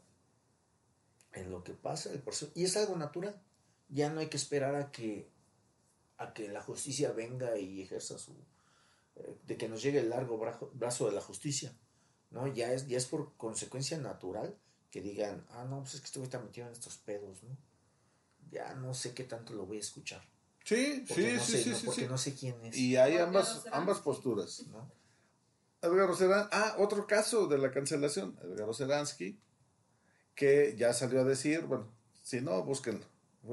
en 1.32 1.50
lo 1.50 1.62
que 1.64 1.74
pasa, 1.74 2.10
el 2.12 2.20
proceso. 2.20 2.50
Y 2.54 2.64
es 2.64 2.76
algo 2.76 2.96
natural. 2.96 3.40
Ya 3.88 4.10
no 4.10 4.20
hay 4.20 4.28
que 4.28 4.36
esperar 4.36 4.74
a 4.76 4.90
que, 4.90 5.28
a 6.18 6.32
que 6.34 6.48
la 6.48 6.62
justicia 6.62 7.12
venga 7.12 7.58
y 7.58 7.82
ejerza 7.82 8.18
su. 8.18 8.32
eh, 9.16 9.36
de 9.46 9.56
que 9.56 9.68
nos 9.68 9.82
llegue 9.82 10.00
el 10.00 10.10
largo 10.10 10.38
brazo, 10.38 10.70
brazo 10.74 11.06
de 11.06 11.12
la 11.12 11.20
justicia. 11.20 11.76
¿no? 12.30 12.46
Ya 12.48 12.72
es, 12.72 12.86
ya 12.88 12.98
es 12.98 13.06
por 13.06 13.36
consecuencia 13.36 13.98
natural 13.98 14.56
que 14.90 15.00
digan, 15.02 15.46
ah, 15.50 15.64
no, 15.64 15.80
pues 15.82 15.94
es 15.94 16.00
que 16.02 16.22
está 16.22 16.40
metido 16.40 16.66
en 16.66 16.72
estos 16.72 16.96
pedos, 16.98 17.42
¿no? 17.44 17.56
Ya 18.50 18.74
no 18.74 18.94
sé 18.94 19.14
qué 19.14 19.24
tanto 19.24 19.52
lo 19.54 19.66
voy 19.66 19.78
a 19.78 19.80
escuchar. 19.80 20.22
Sí, 20.66 21.04
Porque 21.06 21.22
sí, 21.22 21.36
no 21.36 21.44
sí, 21.44 21.52
sé, 21.52 21.62
sí, 21.62 21.70
no, 21.70 21.76
sí, 21.76 21.86
porque 21.86 22.00
sí. 22.00 22.06
no 22.08 22.18
sé 22.18 22.34
quién 22.34 22.64
es. 22.64 22.76
Y 22.76 22.96
hay 22.96 23.18
ambas, 23.18 23.64
no 23.66 23.74
ambas 23.74 24.00
posturas. 24.00 24.64
¿no? 24.66 24.90
Edgar 25.80 26.10
Oceransky, 26.10 26.50
ah, 26.52 26.74
otro 26.78 27.06
caso 27.06 27.46
de 27.46 27.56
la 27.56 27.70
cancelación, 27.70 28.36
Edgar 28.42 28.68
Oceransky, 28.68 29.38
que 30.34 30.74
ya 30.76 30.92
salió 30.92 31.20
a 31.20 31.24
decir, 31.24 31.60
bueno, 31.62 31.92
si 32.20 32.40
no, 32.40 32.64
búsquenlo. 32.64 33.06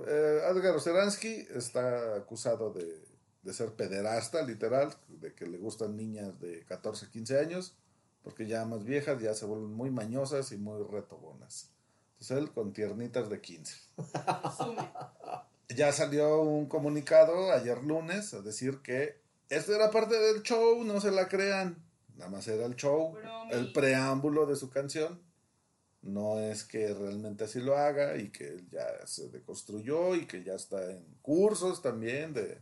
Eh, 0.07 0.41
Edgar 0.49 0.75
Oceransky 0.75 1.47
está 1.53 2.15
acusado 2.15 2.73
de, 2.73 3.05
de 3.43 3.53
ser 3.53 3.73
pederasta, 3.73 4.41
literal, 4.41 4.91
de 5.07 5.35
que 5.35 5.45
le 5.45 5.59
gustan 5.59 5.95
niñas 5.95 6.39
de 6.39 6.65
14, 6.65 7.11
15 7.11 7.39
años, 7.39 7.75
porque 8.23 8.47
ya 8.47 8.65
más 8.65 8.83
viejas 8.85 9.21
ya 9.21 9.35
se 9.35 9.45
vuelven 9.45 9.71
muy 9.71 9.91
mañosas 9.91 10.51
y 10.51 10.57
muy 10.57 10.81
retobonas. 10.81 11.69
Entonces 12.13 12.37
él 12.37 12.51
con 12.51 12.73
tiernitas 12.73 13.29
de 13.29 13.39
15. 13.39 13.75
Ya 15.75 15.91
salió 15.91 16.41
un 16.41 16.67
comunicado 16.67 17.51
ayer 17.51 17.83
lunes 17.83 18.33
a 18.33 18.41
decir 18.41 18.79
que 18.81 19.21
esto 19.49 19.73
era 19.73 19.91
parte 19.91 20.17
del 20.17 20.41
show, 20.41 20.83
no 20.83 20.99
se 20.99 21.11
la 21.11 21.27
crean. 21.27 21.83
Nada 22.15 22.29
más 22.29 22.47
era 22.47 22.65
el 22.65 22.75
show, 22.75 23.15
el 23.51 23.71
preámbulo 23.73 24.45
de 24.45 24.55
su 24.55 24.69
canción. 24.69 25.21
No 26.01 26.39
es 26.39 26.63
que 26.63 26.93
realmente 26.93 27.45
así 27.45 27.59
lo 27.59 27.77
haga 27.77 28.17
y 28.17 28.29
que 28.29 28.47
él 28.47 28.67
ya 28.69 29.07
se 29.07 29.29
deconstruyó 29.29 30.15
y 30.15 30.25
que 30.25 30.43
ya 30.43 30.53
está 30.53 30.91
en 30.91 31.05
cursos 31.21 31.81
también 31.81 32.33
de, 32.33 32.61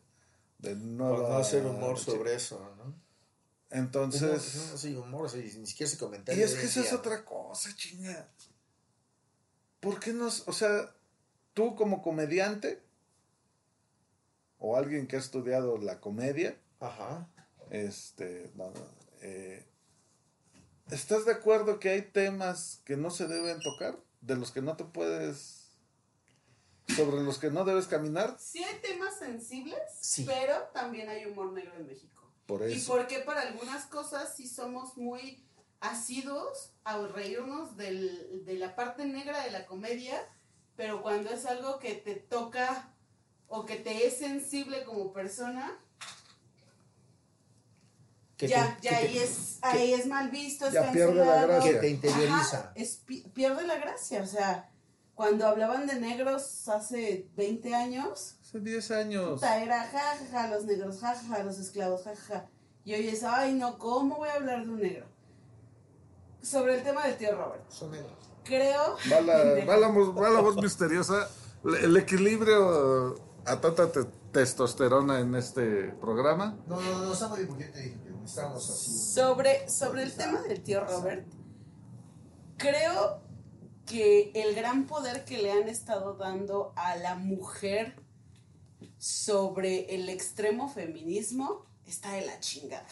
de 0.59 0.75
nueva... 0.75 1.17
Por 1.17 1.29
no 1.29 1.37
hacer 1.37 1.65
humor 1.65 1.97
sobre 1.97 2.35
eso, 2.35 2.59
¿no? 2.77 2.93
Entonces... 3.71 4.21
Humor, 4.21 4.71
no, 4.71 4.77
soy 4.77 4.95
humor, 4.95 5.35
ni 5.35 5.65
siquiera 5.65 5.89
se 5.89 5.97
comentario. 5.97 6.39
Y 6.39 6.43
es 6.43 6.53
que 6.53 6.65
esa 6.65 6.81
es 6.81 6.93
otra 6.93 7.25
cosa, 7.25 7.75
chinga. 7.75 8.29
¿Por 9.79 9.99
qué 9.99 10.13
no? 10.13 10.27
O 10.27 10.53
sea, 10.53 10.93
tú 11.53 11.75
como 11.75 12.03
comediante 12.03 12.83
o 14.63 14.77
alguien 14.77 15.07
que 15.07 15.15
ha 15.15 15.19
estudiado 15.19 15.77
la 15.79 15.99
comedia, 15.99 16.55
Ajá. 16.79 17.27
este, 17.71 18.51
no, 18.55 18.69
no, 18.69 18.79
eh, 19.21 19.65
¿estás 20.91 21.25
de 21.25 21.31
acuerdo 21.33 21.79
que 21.79 21.89
hay 21.89 22.01
temas 22.03 22.81
que 22.85 22.95
no 22.95 23.09
se 23.09 23.27
deben 23.27 23.59
tocar? 23.59 23.97
De 24.21 24.35
los 24.35 24.51
que 24.51 24.61
no 24.61 24.77
te 24.77 24.83
puedes, 24.85 25.71
sobre 26.95 27.21
los 27.23 27.39
que 27.39 27.49
no 27.49 27.65
debes 27.65 27.87
caminar, 27.87 28.37
Sí 28.39 28.63
hay 28.63 28.79
temas 28.81 29.17
sensibles, 29.17 29.79
Sí. 29.99 30.25
pero 30.25 30.53
también 30.73 31.09
hay 31.09 31.25
humor 31.25 31.51
negro 31.51 31.73
en 31.77 31.87
México. 31.87 32.21
por 32.45 32.67
Y 32.69 32.73
eso. 32.73 32.91
porque 32.93 33.19
para 33.19 33.41
algunas 33.43 33.85
cosas 33.85 34.35
sí 34.35 34.45
somos 34.45 34.97
muy 34.97 35.43
asiduos 35.79 36.73
a 36.83 36.97
reírnos 37.07 37.77
del- 37.77 38.43
de 38.45 38.55
la 38.55 38.75
parte 38.75 39.05
negra 39.05 39.43
de 39.45 39.51
la 39.51 39.65
comedia, 39.65 40.19
pero 40.75 41.01
cuando 41.01 41.29
es 41.29 41.45
algo 41.45 41.79
que 41.79 41.93
te 41.95 42.15
toca 42.15 42.93
o 43.53 43.65
que 43.65 43.75
te 43.75 44.07
es 44.07 44.17
sensible 44.17 44.83
como 44.85 45.11
persona, 45.13 45.77
Que 48.37 48.47
ya, 48.47 48.75
te- 48.77 48.81
ya 48.83 48.89
que 48.91 48.95
ahí 48.95 49.13
te- 49.13 49.23
es, 49.23 49.59
ahí 49.61 49.93
es 49.93 50.07
mal 50.07 50.29
visto, 50.31 50.65
es 50.67 50.73
Ya 50.73 50.91
pierde 50.91 51.13
la 51.23 51.45
gracia. 51.45 51.71
Que 51.73 51.77
te 51.79 51.89
interioriza. 51.89 52.57
Ajá, 52.59 52.71
es 52.75 52.97
pi- 53.05 53.21
pierde 53.33 53.67
la 53.67 53.75
gracia, 53.77 54.23
o 54.23 54.25
sea, 54.25 54.71
cuando 55.13 55.45
hablaban 55.45 55.85
de 55.85 55.99
negros 55.99 56.67
hace 56.67 57.27
20 57.35 57.75
años, 57.75 58.37
Hace 58.41 58.59
10 58.61 58.89
años. 58.91 59.33
puta, 59.35 59.61
era 59.63 59.83
jajaja, 59.83 60.47
los 60.47 60.65
negros, 60.65 60.99
jajaja, 60.99 61.43
los 61.43 61.59
esclavos, 61.59 62.03
jajaja. 62.03 62.47
Y 62.83 62.95
hoy 62.95 63.07
es, 63.09 63.23
ay 63.23 63.53
no, 63.53 63.77
¿cómo 63.77 64.15
voy 64.15 64.29
a 64.29 64.33
hablar 64.33 64.65
de 64.65 64.71
un 64.71 64.81
negro? 64.81 65.05
Sobre 66.41 66.75
el 66.75 66.83
tema 66.83 67.05
del 67.05 67.17
tío 67.17 67.35
Robert. 67.35 67.69
Son 67.69 67.91
negros. 67.91 68.11
Creo. 68.43 68.97
Va 69.11 69.21
la, 69.21 69.65
va 69.65 69.77
la 69.77 69.87
voz, 69.89 70.17
va 70.17 70.29
la 70.31 70.39
voz 70.41 70.55
misteriosa, 70.55 71.29
el 71.63 71.75
el 71.75 71.97
equilibrio 71.97 73.13
a 73.45 73.59
tanta 73.59 73.91
te- 73.91 74.05
testosterona 74.31 75.19
en 75.19 75.35
este 75.35 75.89
programa. 75.99 76.57
No, 76.67 76.79
no, 76.79 76.99
no, 77.05 77.35
dije 77.35 77.71
que 77.71 78.11
necesitábamos 78.11 78.69
así. 78.69 78.91
Sobre, 79.13 79.69
sobre 79.69 80.03
el 80.03 80.13
tema 80.13 80.41
del 80.41 80.61
tío 80.61 80.85
Robert, 80.85 81.27
creo 82.57 83.21
que 83.85 84.31
el 84.35 84.55
gran 84.55 84.85
poder 84.85 85.25
que 85.25 85.39
le 85.39 85.51
han 85.51 85.67
estado 85.67 86.13
dando 86.13 86.71
a 86.75 86.95
la 86.95 87.15
mujer 87.15 87.95
sobre 88.97 89.95
el 89.95 90.09
extremo 90.09 90.69
feminismo 90.69 91.65
está 91.85 92.13
de 92.13 92.25
la 92.25 92.39
chingada, 92.39 92.87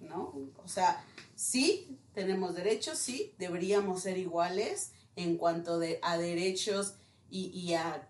¿no? 0.00 0.34
O 0.62 0.68
sea, 0.68 1.04
sí, 1.34 1.98
tenemos 2.12 2.54
derechos, 2.54 2.98
sí, 2.98 3.34
deberíamos 3.38 4.02
ser 4.02 4.18
iguales 4.18 4.92
en 5.16 5.36
cuanto 5.38 5.78
de, 5.78 5.98
a 6.02 6.18
derechos 6.18 6.94
y, 7.30 7.46
y 7.48 7.74
a... 7.74 8.07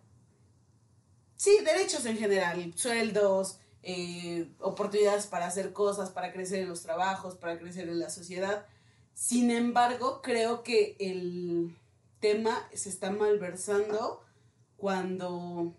Sí, 1.39 1.56
derechos 1.65 2.05
en 2.05 2.19
general, 2.19 2.73
sueldos, 2.74 3.60
eh, 3.85 4.51
oportunidades 4.59 5.28
para 5.28 5.47
hacer 5.47 5.73
cosas, 5.73 6.10
para 6.10 6.32
crecer 6.32 6.59
en 6.59 6.69
los 6.69 6.82
trabajos, 6.82 7.36
para 7.36 7.60
crecer 7.60 7.89
en 7.89 8.01
la 8.01 8.10
sociedad. 8.10 8.66
Sin 9.15 9.52
embargo, 9.52 10.20
creo 10.20 10.65
que 10.65 10.97
el 10.98 11.77
tema 12.19 12.69
se 12.74 12.89
está 12.89 13.12
malversando 13.12 14.20
cuando 14.77 15.77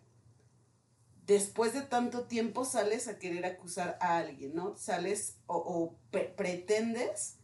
después 1.28 1.74
de 1.74 1.82
tanto 1.82 2.24
tiempo 2.24 2.64
sales 2.64 3.10
a 3.10 3.20
querer 3.20 3.46
acusar 3.46 3.98
a 4.00 4.16
alguien, 4.16 4.56
¿no? 4.56 4.78
Sales 4.78 5.36
o, 5.46 5.58
o 5.58 5.96
pre- 6.10 6.34
pretendes 6.38 7.36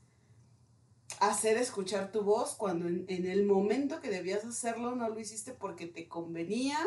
hacer 1.20 1.58
escuchar 1.58 2.14
tu 2.14 2.24
voz 2.24 2.56
cuando 2.56 2.88
en 2.88 3.26
el 3.26 3.46
momento 3.46 4.00
que 4.00 4.10
debías 4.10 4.46
hacerlo 4.46 4.96
no 4.96 5.10
lo 5.10 5.20
hiciste 5.20 5.52
porque 5.52 5.86
te 5.86 6.08
convenía 6.08 6.80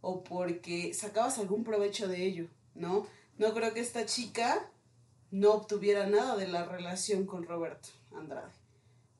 o 0.00 0.22
porque 0.24 0.94
sacabas 0.94 1.38
algún 1.38 1.64
provecho 1.64 2.08
de 2.08 2.24
ello, 2.24 2.46
¿no? 2.74 3.06
No 3.38 3.54
creo 3.54 3.72
que 3.74 3.80
esta 3.80 4.06
chica 4.06 4.70
no 5.30 5.52
obtuviera 5.52 6.06
nada 6.06 6.36
de 6.36 6.48
la 6.48 6.64
relación 6.64 7.26
con 7.26 7.44
Roberto 7.44 7.88
Andrade. 8.12 8.52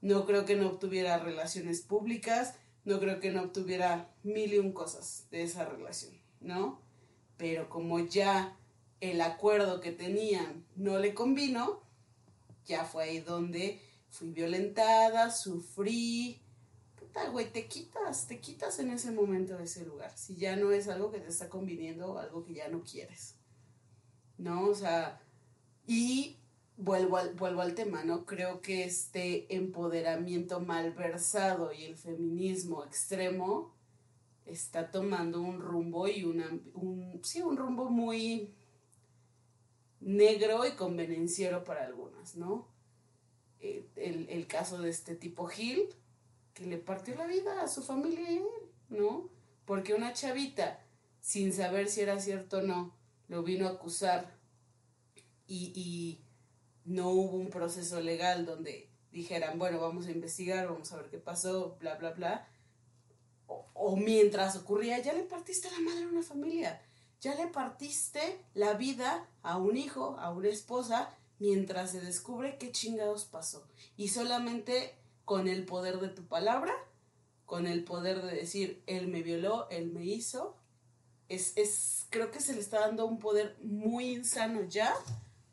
No 0.00 0.26
creo 0.26 0.44
que 0.44 0.56
no 0.56 0.68
obtuviera 0.68 1.18
relaciones 1.18 1.82
públicas, 1.82 2.54
no 2.84 2.98
creo 2.98 3.20
que 3.20 3.30
no 3.30 3.42
obtuviera 3.42 4.10
mil 4.22 4.54
y 4.54 4.58
un 4.58 4.72
cosas 4.72 5.26
de 5.30 5.42
esa 5.42 5.64
relación, 5.66 6.12
¿no? 6.40 6.80
Pero 7.36 7.68
como 7.68 7.98
ya 7.98 8.56
el 9.00 9.20
acuerdo 9.20 9.80
que 9.80 9.92
tenían 9.92 10.64
no 10.76 10.98
le 10.98 11.14
convino, 11.14 11.80
ya 12.66 12.84
fue 12.84 13.04
ahí 13.04 13.20
donde 13.20 13.80
fui 14.10 14.30
violentada, 14.30 15.30
sufrí. 15.30 16.40
Güey, 17.32 17.52
te 17.52 17.66
quitas, 17.66 18.26
te 18.26 18.40
quitas 18.40 18.78
en 18.78 18.90
ese 18.90 19.10
momento 19.10 19.56
de 19.56 19.64
ese 19.64 19.84
lugar. 19.84 20.16
Si 20.16 20.36
ya 20.36 20.56
no 20.56 20.72
es 20.72 20.88
algo 20.88 21.10
que 21.10 21.20
te 21.20 21.28
está 21.28 21.48
conviniendo 21.48 22.18
algo 22.18 22.44
que 22.44 22.54
ya 22.54 22.68
no 22.68 22.82
quieres. 22.82 23.36
¿No? 24.38 24.66
O 24.66 24.74
sea, 24.74 25.20
y 25.86 26.38
vuelvo 26.76 27.18
al, 27.18 27.34
vuelvo 27.34 27.60
al 27.60 27.74
tema, 27.74 28.04
¿no? 28.04 28.24
Creo 28.24 28.60
que 28.60 28.84
este 28.84 29.54
empoderamiento 29.54 30.60
malversado 30.60 31.72
y 31.72 31.84
el 31.84 31.96
feminismo 31.96 32.84
extremo 32.84 33.74
está 34.46 34.90
tomando 34.90 35.40
un 35.40 35.60
rumbo 35.60 36.08
y 36.08 36.24
una, 36.24 36.48
un, 36.74 37.20
sí, 37.22 37.42
un 37.42 37.56
rumbo 37.56 37.90
muy 37.90 38.54
negro 40.00 40.66
y 40.66 40.72
convenenciero 40.72 41.64
para 41.64 41.84
algunas, 41.84 42.36
¿no? 42.36 42.66
Eh, 43.60 43.86
El, 43.96 44.28
el 44.30 44.46
caso 44.46 44.80
de 44.80 44.88
este 44.88 45.14
tipo 45.14 45.46
Gil, 45.46 45.94
que 46.54 46.66
le 46.66 46.78
partió 46.78 47.14
la 47.14 47.26
vida 47.26 47.62
a 47.62 47.68
su 47.68 47.82
familia 47.82 48.30
y 48.30 48.36
a 48.36 48.40
él, 48.40 48.46
¿no? 48.88 49.30
Porque 49.64 49.94
una 49.94 50.12
chavita, 50.12 50.84
sin 51.20 51.52
saber 51.52 51.88
si 51.88 52.00
era 52.00 52.18
cierto 52.20 52.58
o 52.58 52.62
no, 52.62 52.96
lo 53.28 53.42
vino 53.42 53.66
a 53.66 53.72
acusar 53.72 54.36
y, 55.46 55.72
y 55.74 56.24
no 56.84 57.10
hubo 57.10 57.36
un 57.36 57.50
proceso 57.50 58.00
legal 58.00 58.46
donde 58.46 58.90
dijeran, 59.12 59.58
bueno, 59.58 59.80
vamos 59.80 60.06
a 60.06 60.10
investigar, 60.10 60.68
vamos 60.68 60.92
a 60.92 60.96
ver 60.96 61.10
qué 61.10 61.18
pasó, 61.18 61.76
bla, 61.80 61.96
bla, 61.96 62.10
bla. 62.10 62.48
O, 63.46 63.70
o 63.74 63.96
mientras 63.96 64.56
ocurría, 64.56 64.98
ya 65.00 65.12
le 65.12 65.22
partiste 65.22 65.70
la 65.70 65.80
madre 65.80 66.04
a 66.04 66.08
una 66.08 66.22
familia, 66.22 66.80
ya 67.20 67.34
le 67.34 67.48
partiste 67.48 68.44
la 68.54 68.74
vida 68.74 69.28
a 69.42 69.58
un 69.58 69.76
hijo, 69.76 70.16
a 70.18 70.30
una 70.30 70.48
esposa, 70.48 71.16
mientras 71.38 71.92
se 71.92 72.00
descubre 72.00 72.58
qué 72.58 72.70
chingados 72.70 73.24
pasó. 73.24 73.66
Y 73.96 74.08
solamente 74.08 74.99
con 75.30 75.46
el 75.46 75.64
poder 75.64 76.00
de 76.00 76.08
tu 76.08 76.26
palabra, 76.26 76.74
con 77.46 77.68
el 77.68 77.84
poder 77.84 78.20
de 78.20 78.34
decir, 78.34 78.82
él 78.88 79.06
me 79.06 79.22
violó, 79.22 79.68
él 79.70 79.92
me 79.92 80.04
hizo, 80.04 80.56
es, 81.28 81.52
es, 81.56 82.08
creo 82.10 82.32
que 82.32 82.40
se 82.40 82.52
le 82.52 82.58
está 82.58 82.80
dando 82.80 83.06
un 83.06 83.20
poder 83.20 83.56
muy 83.62 84.10
insano 84.10 84.64
ya 84.64 84.92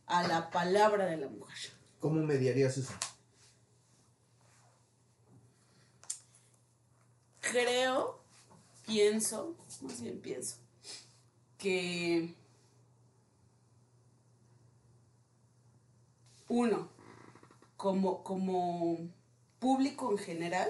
a 0.08 0.28
la 0.28 0.50
palabra 0.50 1.06
de 1.06 1.18
la 1.18 1.28
mujer. 1.30 1.74
¿Cómo 2.00 2.20
mediarías 2.24 2.76
eso? 2.76 2.92
Creo, 7.40 8.20
pienso, 8.88 9.56
más 9.84 10.02
bien 10.02 10.20
pienso, 10.20 10.56
que 11.60 12.34
uno, 16.48 16.90
como, 17.78 18.24
como 18.24 19.16
público 19.60 20.12
en 20.12 20.18
general, 20.18 20.70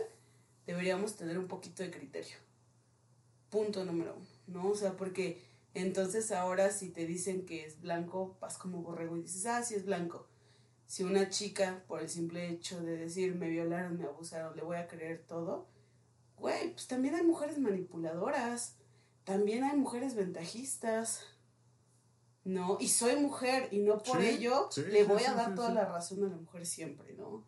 deberíamos 0.66 1.16
tener 1.16 1.38
un 1.38 1.48
poquito 1.48 1.84
de 1.84 1.92
criterio. 1.92 2.38
Punto 3.50 3.86
número 3.86 4.16
uno, 4.16 4.28
¿no? 4.48 4.70
O 4.70 4.76
sea, 4.76 4.98
porque 4.98 5.42
entonces 5.74 6.32
ahora 6.32 6.72
si 6.72 6.90
te 6.90 7.06
dicen 7.06 7.46
que 7.46 7.66
es 7.66 7.80
blanco, 7.80 8.36
vas 8.42 8.58
como 8.58 8.82
borrego 8.82 9.16
y 9.18 9.22
dices, 9.22 9.46
ah, 9.46 9.64
sí 9.64 9.76
es 9.76 9.86
blanco. 9.86 10.28
Si 10.86 11.04
una 11.04 11.30
chica, 11.30 11.84
por 11.88 12.02
el 12.02 12.10
simple 12.10 12.50
hecho 12.50 12.82
de 12.82 12.98
decir 12.98 13.36
me 13.36 13.50
violaron, 13.50 13.98
me 13.98 14.06
abusaron, 14.06 14.56
le 14.56 14.64
voy 14.64 14.78
a 14.78 14.88
creer 14.88 15.24
todo, 15.28 15.68
güey, 16.38 16.72
pues 16.72 16.88
también 16.88 17.16
hay 17.16 17.24
mujeres 17.24 17.60
manipuladoras, 17.60 18.76
también 19.24 19.64
hay 19.64 19.78
mujeres 19.78 20.16
ventajistas, 20.16 21.24
¿no? 22.46 22.78
Y 22.80 22.88
soy 22.88 23.18
mujer 23.18 23.68
y 23.72 23.80
no 23.80 23.98
por 23.98 24.22
Sí, 24.22 24.28
ello 24.28 24.70
sí, 24.72 24.84
le 24.84 25.04
voy 25.04 25.20
sí, 25.20 25.26
a 25.26 25.34
dar 25.34 25.56
toda 25.56 25.74
la 25.74 25.86
razón 25.86 26.24
a 26.24 26.30
la 26.30 26.38
mujer 26.38 26.66
siempre, 26.66 27.14
¿no? 27.14 27.44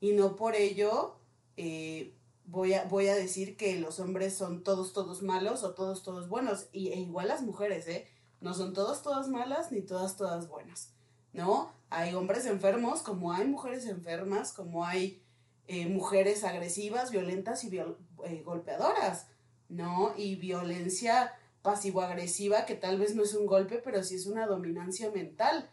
Y 0.00 0.12
no 0.12 0.36
por 0.36 0.54
ello 0.54 1.16
eh, 1.56 2.14
voy, 2.46 2.74
a, 2.74 2.84
voy 2.84 3.08
a 3.08 3.14
decir 3.14 3.56
que 3.56 3.78
los 3.80 3.98
hombres 4.00 4.34
son 4.34 4.62
todos, 4.62 4.92
todos 4.92 5.22
malos 5.22 5.62
o 5.64 5.74
todos, 5.74 6.02
todos 6.02 6.28
buenos. 6.28 6.66
Y, 6.72 6.88
e 6.88 7.00
igual 7.00 7.28
las 7.28 7.42
mujeres, 7.42 7.86
¿eh? 7.88 8.06
No 8.40 8.54
son 8.54 8.72
todas, 8.74 9.02
todas 9.02 9.28
malas 9.28 9.72
ni 9.72 9.80
todas, 9.82 10.16
todas 10.16 10.48
buenas, 10.48 10.92
¿no? 11.32 11.72
Hay 11.88 12.14
hombres 12.14 12.44
enfermos 12.46 13.00
como 13.02 13.32
hay 13.32 13.46
mujeres 13.46 13.86
enfermas, 13.86 14.52
como 14.52 14.84
hay 14.84 15.22
eh, 15.68 15.86
mujeres 15.88 16.44
agresivas, 16.44 17.10
violentas 17.10 17.64
y 17.64 17.70
viol- 17.70 17.96
eh, 18.24 18.42
golpeadoras, 18.44 19.28
¿no? 19.68 20.12
Y 20.16 20.36
violencia 20.36 21.32
pasivo-agresiva 21.62 22.66
que 22.66 22.74
tal 22.74 22.98
vez 22.98 23.14
no 23.16 23.22
es 23.22 23.34
un 23.34 23.46
golpe, 23.46 23.78
pero 23.82 24.04
sí 24.04 24.14
es 24.16 24.26
una 24.26 24.46
dominancia 24.46 25.10
mental, 25.10 25.68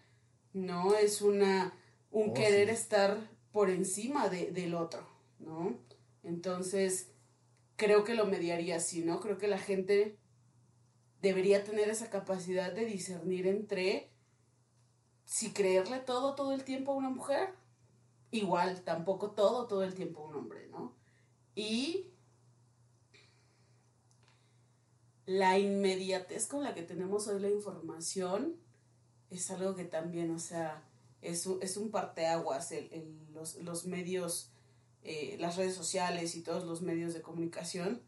¿no? 0.54 0.96
Es 0.96 1.22
una, 1.22 1.74
un 2.12 2.30
Oh, 2.30 2.34
querer 2.34 2.70
sí. 2.70 2.74
estar 2.76 3.30
por 3.54 3.70
encima 3.70 4.28
de- 4.30 4.52
del 4.52 4.76
otro, 4.76 5.08
¿no? 5.40 5.78
Entonces, 6.24 7.12
creo 7.78 8.04
que 8.04 8.16
lo 8.16 8.26
mediaría 8.26 8.78
así, 8.78 9.06
¿no? 9.06 9.22
Creo 9.22 9.38
que 9.38 9.48
la 9.48 9.60
gente 9.60 10.18
debería 11.22 11.64
tener 11.64 11.90
esa 11.90 12.10
capacidad 12.10 12.74
de 12.74 12.86
discernir 12.86 13.48
entre 13.48 14.10
si 15.26 15.54
creerle 15.54 16.00
todo 16.00 16.36
todo 16.36 16.54
el 16.54 16.66
tiempo 16.66 16.92
a 16.92 16.96
una 16.98 17.10
mujer, 17.10 17.54
igual 18.32 18.82
tampoco 18.84 19.32
todo 19.32 19.68
todo 19.68 19.84
el 19.84 19.94
tiempo 19.94 20.22
a 20.24 20.28
un 20.30 20.36
hombre, 20.36 20.68
¿no? 20.70 20.94
Y 21.56 22.08
la 25.26 25.58
inmediatez 25.60 26.48
con 26.48 26.64
la 26.64 26.74
que 26.74 26.84
tenemos 26.84 27.28
hoy 27.28 27.40
la 27.40 27.50
información 27.50 28.56
es 29.30 29.50
algo 29.52 29.76
que 29.76 29.86
también, 29.86 30.32
o 30.32 30.40
sea, 30.40 30.84
es 31.24 31.48
es 31.62 31.78
un 31.78 31.92
parteaguas, 31.92 32.72
el, 32.72 32.92
el- 32.92 33.34
los, 33.34 33.56
los 33.56 33.86
medios, 33.86 34.52
eh, 35.04 35.38
las 35.40 35.56
redes 35.58 35.76
sociales 35.76 36.36
y 36.36 36.42
todos 36.44 36.64
los 36.66 36.82
medios 36.82 37.14
de 37.14 37.22
comunicación, 37.22 38.02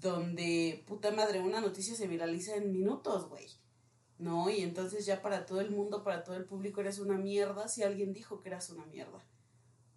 donde, 0.00 0.84
puta 0.86 1.10
madre, 1.10 1.40
una 1.40 1.60
noticia 1.60 1.94
se 1.94 2.06
viraliza 2.06 2.56
en 2.56 2.72
minutos, 2.72 3.28
güey. 3.28 3.48
¿No? 4.18 4.48
Y 4.48 4.62
entonces 4.62 5.04
ya 5.04 5.20
para 5.20 5.44
todo 5.44 5.60
el 5.60 5.70
mundo, 5.70 6.02
para 6.02 6.24
todo 6.24 6.36
el 6.36 6.46
público 6.46 6.80
eres 6.80 6.98
una 6.98 7.18
mierda 7.18 7.68
si 7.68 7.82
alguien 7.82 8.14
dijo 8.14 8.40
que 8.40 8.48
eras 8.48 8.70
una 8.70 8.86
mierda. 8.86 9.22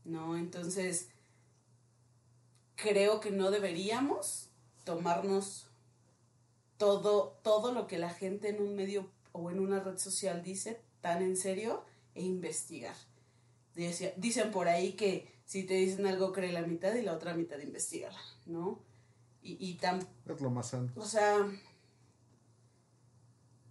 ¿No? 0.03 0.37
Entonces, 0.37 1.07
creo 2.75 3.19
que 3.19 3.31
no 3.31 3.51
deberíamos 3.51 4.49
tomarnos 4.83 5.67
todo, 6.77 7.39
todo 7.43 7.71
lo 7.73 7.87
que 7.87 7.97
la 7.97 8.09
gente 8.09 8.49
en 8.49 8.61
un 8.61 8.75
medio 8.75 9.09
o 9.31 9.51
en 9.51 9.59
una 9.59 9.79
red 9.81 9.97
social 9.97 10.41
dice 10.43 10.81
tan 11.01 11.21
en 11.21 11.37
serio 11.37 11.83
e 12.19 12.23
investigar. 12.23 12.95
Dice- 13.75 14.13
Dicen 14.17 14.51
por 14.51 14.67
ahí 14.67 14.93
que 14.93 15.33
si 15.45 15.63
te 15.63 15.73
dicen 15.75 16.05
algo, 16.05 16.31
cree 16.33 16.51
la 16.51 16.61
mitad 16.61 16.93
y 16.95 17.01
la 17.01 17.13
otra 17.13 17.33
mitad 17.33 17.57
investigala, 17.59 18.19
¿no? 18.45 18.79
Y, 19.41 19.57
y 19.69 19.75
tan, 19.75 19.99
Es 20.27 20.41
lo 20.41 20.49
más 20.51 20.67
sano. 20.69 20.91
o 20.95 21.05
sea, 21.05 21.47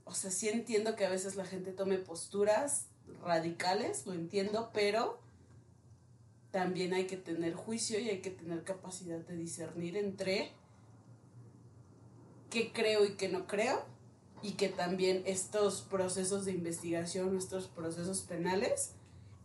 o 0.05 0.15
sea, 0.15 0.31
sí 0.31 0.49
entiendo 0.49 0.97
que 0.97 1.05
a 1.05 1.11
veces 1.11 1.37
la 1.37 1.45
gente 1.45 1.73
tome 1.73 1.99
posturas 1.99 2.87
radicales, 3.23 4.07
lo 4.07 4.15
entiendo, 4.15 4.71
pero 4.73 5.21
también 6.51 6.95
hay 6.95 7.07
que 7.07 7.19
tener 7.19 7.55
juicio 7.55 7.99
y 8.01 8.09
hay 8.09 8.21
que 8.23 8.31
tener 8.31 8.65
capacidad 8.65 9.19
de 9.19 9.37
discernir 9.37 9.97
entre 9.99 10.51
qué 12.51 12.73
creo 12.73 13.05
y 13.05 13.17
qué 13.17 13.29
no 13.29 13.47
creo, 13.47 13.85
y 14.43 14.53
que 14.53 14.69
también 14.69 15.23
estos 15.27 15.83
procesos 15.83 16.45
de 16.45 16.53
investigación, 16.53 17.37
estos 17.37 17.67
procesos 17.67 18.21
penales, 18.23 18.93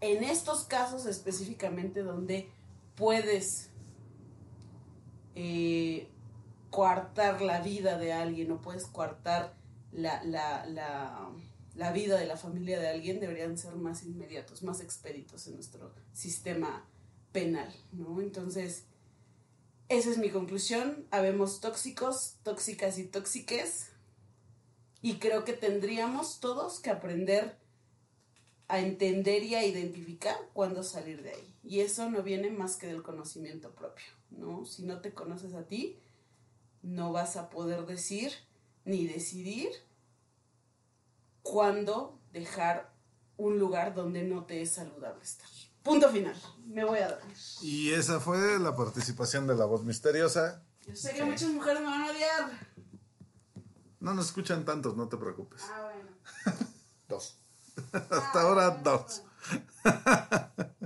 en 0.02 0.24
estos 0.24 0.66
casos 0.66 1.06
específicamente 1.06 2.04
donde 2.04 2.50
puedes 2.96 3.70
eh, 5.36 6.08
coartar 6.70 7.42
la 7.42 7.62
vida 7.62 7.98
de 7.98 8.14
alguien 8.14 8.52
o 8.52 8.62
puedes 8.62 8.86
coartar 8.86 9.56
la, 9.92 10.24
la, 10.24 10.66
la, 10.66 11.30
la 11.76 11.92
vida 11.92 12.18
de 12.18 12.26
la 12.26 12.38
familia 12.38 12.80
de 12.80 12.90
alguien, 12.90 13.20
deberían 13.20 13.58
ser 13.58 13.76
más 13.76 14.04
inmediatos, 14.04 14.64
más 14.64 14.82
expeditos 14.82 15.48
en 15.48 15.56
nuestro 15.56 15.94
sistema 16.14 16.86
penal, 17.32 17.74
¿no? 17.92 18.22
Entonces, 18.22 18.86
esa 19.90 20.10
es 20.10 20.18
mi 20.18 20.30
conclusión. 20.30 21.08
Habemos 21.12 21.62
tóxicos, 21.62 22.36
tóxicas 22.44 22.98
y 22.98 23.06
tóxiques. 23.06 23.93
Y 25.04 25.20
creo 25.20 25.44
que 25.44 25.52
tendríamos 25.52 26.40
todos 26.40 26.80
que 26.80 26.90
aprender 26.90 27.58
a 28.70 28.80
entender 28.80 29.44
y 29.44 29.54
a 29.54 29.66
identificar 29.66 30.36
cuándo 30.54 30.82
salir 30.82 31.22
de 31.22 31.32
ahí. 31.32 31.56
Y 31.62 31.82
eso 31.82 32.10
no 32.10 32.24
viene 32.24 32.50
más 32.50 32.78
que 32.78 32.88
del 32.88 33.04
conocimiento 33.04 33.72
propio, 33.76 34.06
¿no? 34.32 34.66
Si 34.66 34.84
no 34.84 35.02
te 35.02 35.14
conoces 35.14 35.54
a 35.56 35.68
ti, 35.68 36.00
no 36.82 37.12
vas 37.12 37.36
a 37.36 37.50
poder 37.50 37.86
decir 37.86 38.32
ni 38.86 39.06
decidir 39.06 39.70
cuándo 41.42 42.18
dejar 42.32 42.90
un 43.36 43.60
lugar 43.60 43.94
donde 43.96 44.24
no 44.24 44.46
te 44.46 44.62
es 44.62 44.72
saludable 44.72 45.22
estar. 45.22 45.50
Punto 45.84 46.10
final. 46.10 46.36
Me 46.66 46.86
voy 46.86 47.00
a 47.00 47.10
dormir. 47.10 47.38
Y 47.62 47.92
esa 47.92 48.22
fue 48.22 48.58
la 48.58 48.74
participación 48.74 49.48
de 49.48 49.56
la 49.56 49.66
voz 49.66 49.84
misteriosa. 49.84 50.64
Yo 50.88 50.96
sé 50.96 51.14
que 51.14 51.26
muchas 51.26 51.50
mujeres 51.50 51.82
me 51.82 51.88
van 51.88 52.04
a 52.04 52.12
odiar. 52.12 52.74
No 54.04 54.14
nos 54.14 54.26
escuchan 54.28 54.66
tantos, 54.66 54.98
no 54.98 55.08
te 55.08 55.16
preocupes. 55.16 55.62
Ah, 55.64 55.90
bueno. 55.94 56.10
Dos. 57.08 57.38
Hasta 57.94 58.42
ahora 58.42 58.70
dos. 58.70 59.24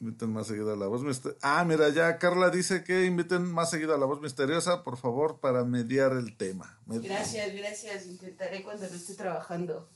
inviten 0.00 0.32
más 0.32 0.46
seguido 0.48 0.72
a 0.72 0.76
la 0.76 0.86
voz 0.86 1.02
misteriosa. 1.02 1.38
Ah, 1.60 1.62
mira, 1.64 1.90
ya 1.90 2.18
Carla 2.18 2.48
dice 2.50 2.82
que 2.82 3.04
inviten 3.04 3.44
más 3.44 3.70
seguido 3.70 3.94
a 3.94 3.98
la 3.98 4.06
voz 4.06 4.20
misteriosa, 4.20 4.82
por 4.82 4.96
favor, 4.96 5.38
para 5.40 5.62
mediar 5.64 6.12
el 6.12 6.36
tema. 6.36 6.78
Med- 6.86 7.02
Gracias, 7.04 7.54
gracias. 7.54 8.06
Intentaré 8.06 8.62
cuando 8.64 8.88
no 8.88 8.94
esté 8.96 9.14
trabajando. 9.14 9.88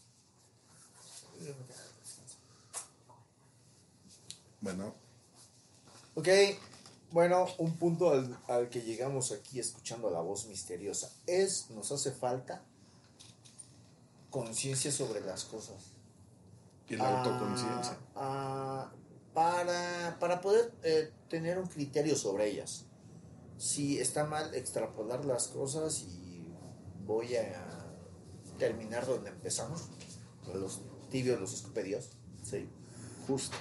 Bueno, 4.60 4.94
Ok, 6.14 6.28
bueno, 7.10 7.46
un 7.58 7.76
punto 7.76 8.10
al, 8.10 8.38
al 8.48 8.68
que 8.68 8.82
llegamos 8.82 9.32
aquí 9.32 9.60
escuchando 9.60 10.10
la 10.10 10.20
voz 10.20 10.46
misteriosa 10.46 11.10
es, 11.26 11.70
nos 11.70 11.92
hace 11.92 12.10
falta 12.10 12.62
conciencia 14.30 14.92
sobre 14.92 15.20
las 15.20 15.44
cosas. 15.44 15.92
y 16.88 16.96
la 16.96 17.22
autoconciencia. 17.22 17.98
Ah, 18.14 18.92
para, 19.32 20.18
para 20.20 20.40
poder 20.40 20.72
eh, 20.82 21.10
tener 21.28 21.58
un 21.58 21.66
criterio 21.66 22.16
sobre 22.16 22.50
ellas. 22.50 22.84
Si 23.58 23.98
está 23.98 24.24
mal 24.24 24.54
extrapolar 24.54 25.24
las 25.24 25.48
cosas 25.48 26.02
y 26.02 26.46
voy 27.06 27.36
a 27.36 27.86
terminar 28.58 29.06
donde 29.06 29.30
empezamos, 29.30 29.88
los 30.52 30.82
tibios, 31.10 31.40
los 31.40 31.54
escupedios, 31.54 32.10
sí. 32.42 32.68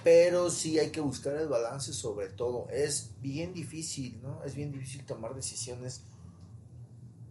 Pero 0.04 0.50
sí 0.50 0.80
hay 0.80 0.92
que 0.92 1.02
buscar 1.02 1.36
el 1.36 1.48
balance 1.48 1.94
sobre 1.94 2.30
todo. 2.30 2.68
Es 2.70 3.12
bien 3.22 3.54
difícil, 3.54 4.22
¿no? 4.22 4.44
Es 4.44 4.56
bien 4.56 4.72
difícil 4.72 5.06
tomar 5.06 5.34
decisiones 5.36 6.04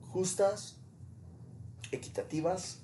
justas, 0.02 0.76
equitativas. 1.92 2.80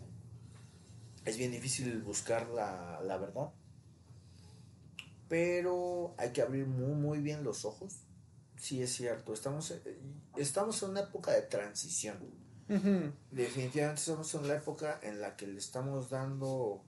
Es 1.24 1.36
bien 1.36 1.52
difícil 1.52 2.02
buscar 2.02 2.48
la, 2.48 3.00
la 3.02 3.16
verdad. 3.18 3.52
Pero 5.28 6.14
hay 6.18 6.30
que 6.30 6.42
abrir 6.42 6.66
muy, 6.66 6.94
muy 6.94 7.18
bien 7.20 7.44
los 7.44 7.64
ojos. 7.64 8.00
Sí, 8.56 8.82
es 8.82 8.92
cierto. 8.92 9.32
Estamos, 9.32 9.70
eh, 9.70 9.98
estamos 10.36 10.82
en 10.82 10.90
una 10.90 11.00
época 11.00 11.32
de 11.32 11.42
transición. 11.42 12.18
Definitivamente 13.32 14.00
estamos 14.00 14.32
en 14.34 14.46
la 14.46 14.54
época 14.54 15.00
en 15.02 15.20
la 15.20 15.34
que 15.36 15.48
le 15.48 15.58
estamos 15.58 16.08
dando, 16.08 16.84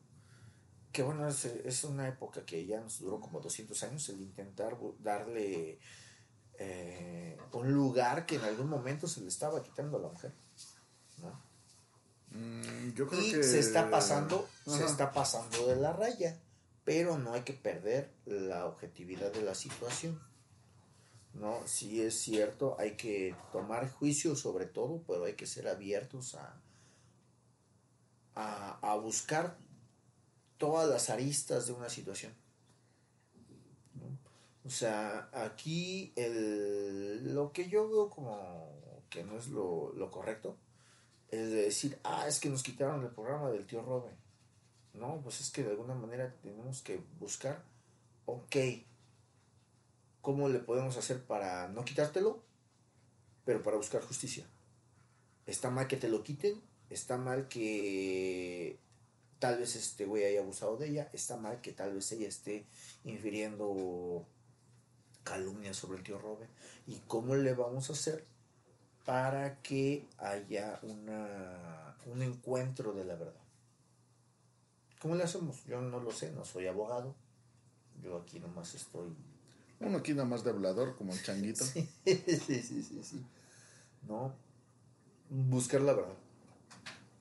que 0.93 1.03
bueno, 1.03 1.27
es, 1.27 1.45
es 1.47 1.85
una 1.85 2.07
época 2.07 2.45
que 2.45 2.67
ya 2.67 2.81
nos 2.81 3.01
duró 3.01 3.19
como 3.19 3.41
200 3.41 3.83
años, 3.85 4.09
el 4.11 4.21
intentar 4.21 4.77
darle 4.99 5.79
eh, 6.59 7.37
un 7.53 7.73
lugar 7.73 8.27
que 8.27 8.37
en 8.37 8.43
algún 8.43 8.69
momento 8.69 9.09
se 9.09 9.23
le 9.23 9.29
estaba 9.29 9.63
quitando 9.63 9.97
a 9.97 10.01
la 10.01 10.09
mujer. 10.09 10.33
¿no? 11.19 11.43
Mm, 12.39 12.93
yo 12.95 13.09
creo 13.09 13.23
y 13.23 13.33
que 13.33 13.43
se 13.43 13.59
está 13.59 13.91
pasando, 13.91 14.49
se 14.67 14.85
está 14.85 15.13
pasando 15.13 15.67
de 15.67 15.77
la 15.77 15.93
raya, 15.93 16.39
pero 16.85 17.19
no 17.19 17.33
hay 17.33 17.43
que 17.43 17.55
perder 17.55 18.13
la 18.27 18.67
objetividad 18.67 19.33
de 19.33 19.43
la 19.43 19.55
situación. 19.55 20.21
No, 21.33 21.67
sí 21.67 22.03
es 22.03 22.21
cierto, 22.21 22.77
hay 22.79 22.97
que 22.97 23.35
tomar 23.53 23.91
juicio 23.91 24.37
sobre 24.37 24.67
todo, 24.67 25.03
pero 25.07 25.25
hay 25.25 25.33
que 25.33 25.47
ser 25.47 25.67
abiertos 25.67 26.35
a, 26.35 26.61
a, 28.35 28.79
a 28.83 28.97
buscar 28.97 29.57
todas 30.63 30.89
las 30.89 31.11
aristas 31.11 31.67
de 31.67 31.73
una 31.73 31.89
situación. 31.89 32.33
O 34.65 34.71
sea, 34.71 35.29
aquí 35.33 36.13
el, 36.15 37.35
lo 37.35 37.53
que 37.53 37.69
yo 37.69 37.89
veo 37.89 38.09
como 38.09 39.03
que 39.11 39.25
no 39.25 39.37
es 39.37 39.49
lo, 39.49 39.93
lo 39.93 40.13
correcto 40.13 40.57
es 41.31 41.51
de 41.51 41.63
decir, 41.63 41.99
ah, 42.05 42.27
es 42.29 42.39
que 42.39 42.49
nos 42.49 42.63
quitaron 42.63 43.03
el 43.03 43.11
programa 43.11 43.51
del 43.51 43.67
tío 43.67 43.83
Robe. 43.83 44.13
No, 44.95 45.21
pues 45.21 45.41
es 45.41 45.51
que 45.51 45.65
de 45.65 45.71
alguna 45.71 45.95
manera 45.95 46.33
tenemos 46.41 46.81
que 46.81 47.03
buscar, 47.19 47.65
ok, 48.27 48.55
¿cómo 50.21 50.49
le 50.49 50.61
podemos 50.61 50.97
hacer 50.97 51.25
para 51.25 51.67
no 51.71 51.85
quitártelo? 51.85 52.41
Pero 53.45 53.65
para 53.65 53.79
buscar 53.79 54.01
justicia. 54.03 54.47
Está 55.45 55.71
mal 55.71 55.89
que 55.89 55.97
te 55.97 56.09
lo 56.09 56.23
quiten, 56.23 56.63
está 56.89 57.19
mal 57.19 57.49
que 57.49 58.79
tal 59.43 59.59
vez 59.59 59.75
este 59.75 60.07
güey 60.07 60.23
haya 60.23 60.39
abusado 60.39 60.77
de 60.77 60.87
ella, 60.87 61.11
está 61.13 61.37
mal 61.37 61.61
que 61.61 61.73
tal 61.73 61.93
vez 61.93 62.13
ella 62.13 62.29
esté 62.29 62.65
infiriendo 63.03 64.25
calumnias 65.25 65.77
sobre 65.77 65.99
el 65.99 66.05
tío 66.05 66.17
Robe. 66.21 66.47
¿Y 66.87 67.01
cómo 67.09 67.35
le 67.35 67.53
vamos 67.53 67.91
a 67.91 67.95
hacer 67.95 68.25
para 69.05 69.61
que 69.61 70.07
haya 70.19 70.79
una, 70.85 71.97
un 72.07 72.23
encuentro 72.23 72.93
de 72.93 73.05
la 73.05 73.17
verdad? 73.17 73.43
¿Cómo 75.01 75.17
le 75.17 75.25
hacemos? 75.25 75.65
Yo 75.65 75.81
no 75.81 75.99
lo 75.99 76.13
sé, 76.13 76.31
no 76.31 76.45
soy 76.45 76.69
abogado. 76.69 77.13
Yo 78.01 78.19
aquí 78.19 78.39
nomás 78.39 78.77
estoy 78.77 79.13
Uno 79.81 79.99
aquí 79.99 80.13
nada 80.13 80.29
más 80.29 80.45
de 80.45 80.51
hablador, 80.51 80.95
como 80.95 81.13
el 81.15 81.21
changuito. 81.21 81.65
sí, 81.65 81.91
sí, 82.07 82.63
sí, 82.63 82.83
sí, 82.85 83.03
sí. 83.03 83.27
No. 84.07 84.33
Buscar 85.31 85.81
la 85.81 85.95
verdad. 85.95 86.15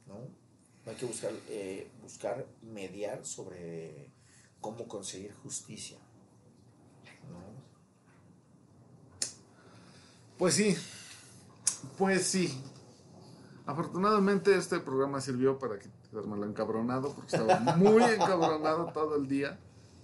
¿No? 0.05 0.40
Hay 0.85 0.95
que 0.95 1.05
buscar, 1.05 1.31
eh, 1.49 1.89
buscar 2.01 2.45
mediar 2.61 3.25
sobre 3.25 4.11
cómo 4.59 4.87
conseguir 4.87 5.33
justicia. 5.43 5.97
Pues 10.37 10.55
sí, 10.55 10.75
pues 11.99 12.25
sí. 12.25 12.59
Afortunadamente 13.67 14.55
este 14.55 14.79
programa 14.79 15.21
sirvió 15.21 15.59
para 15.59 15.77
quitármelo 15.77 16.45
encabronado, 16.47 17.13
porque 17.13 17.35
estaba 17.35 17.59
muy 17.77 18.03
encabronado 18.03 18.91
todo 18.91 19.17
el 19.17 19.27
día, 19.27 19.59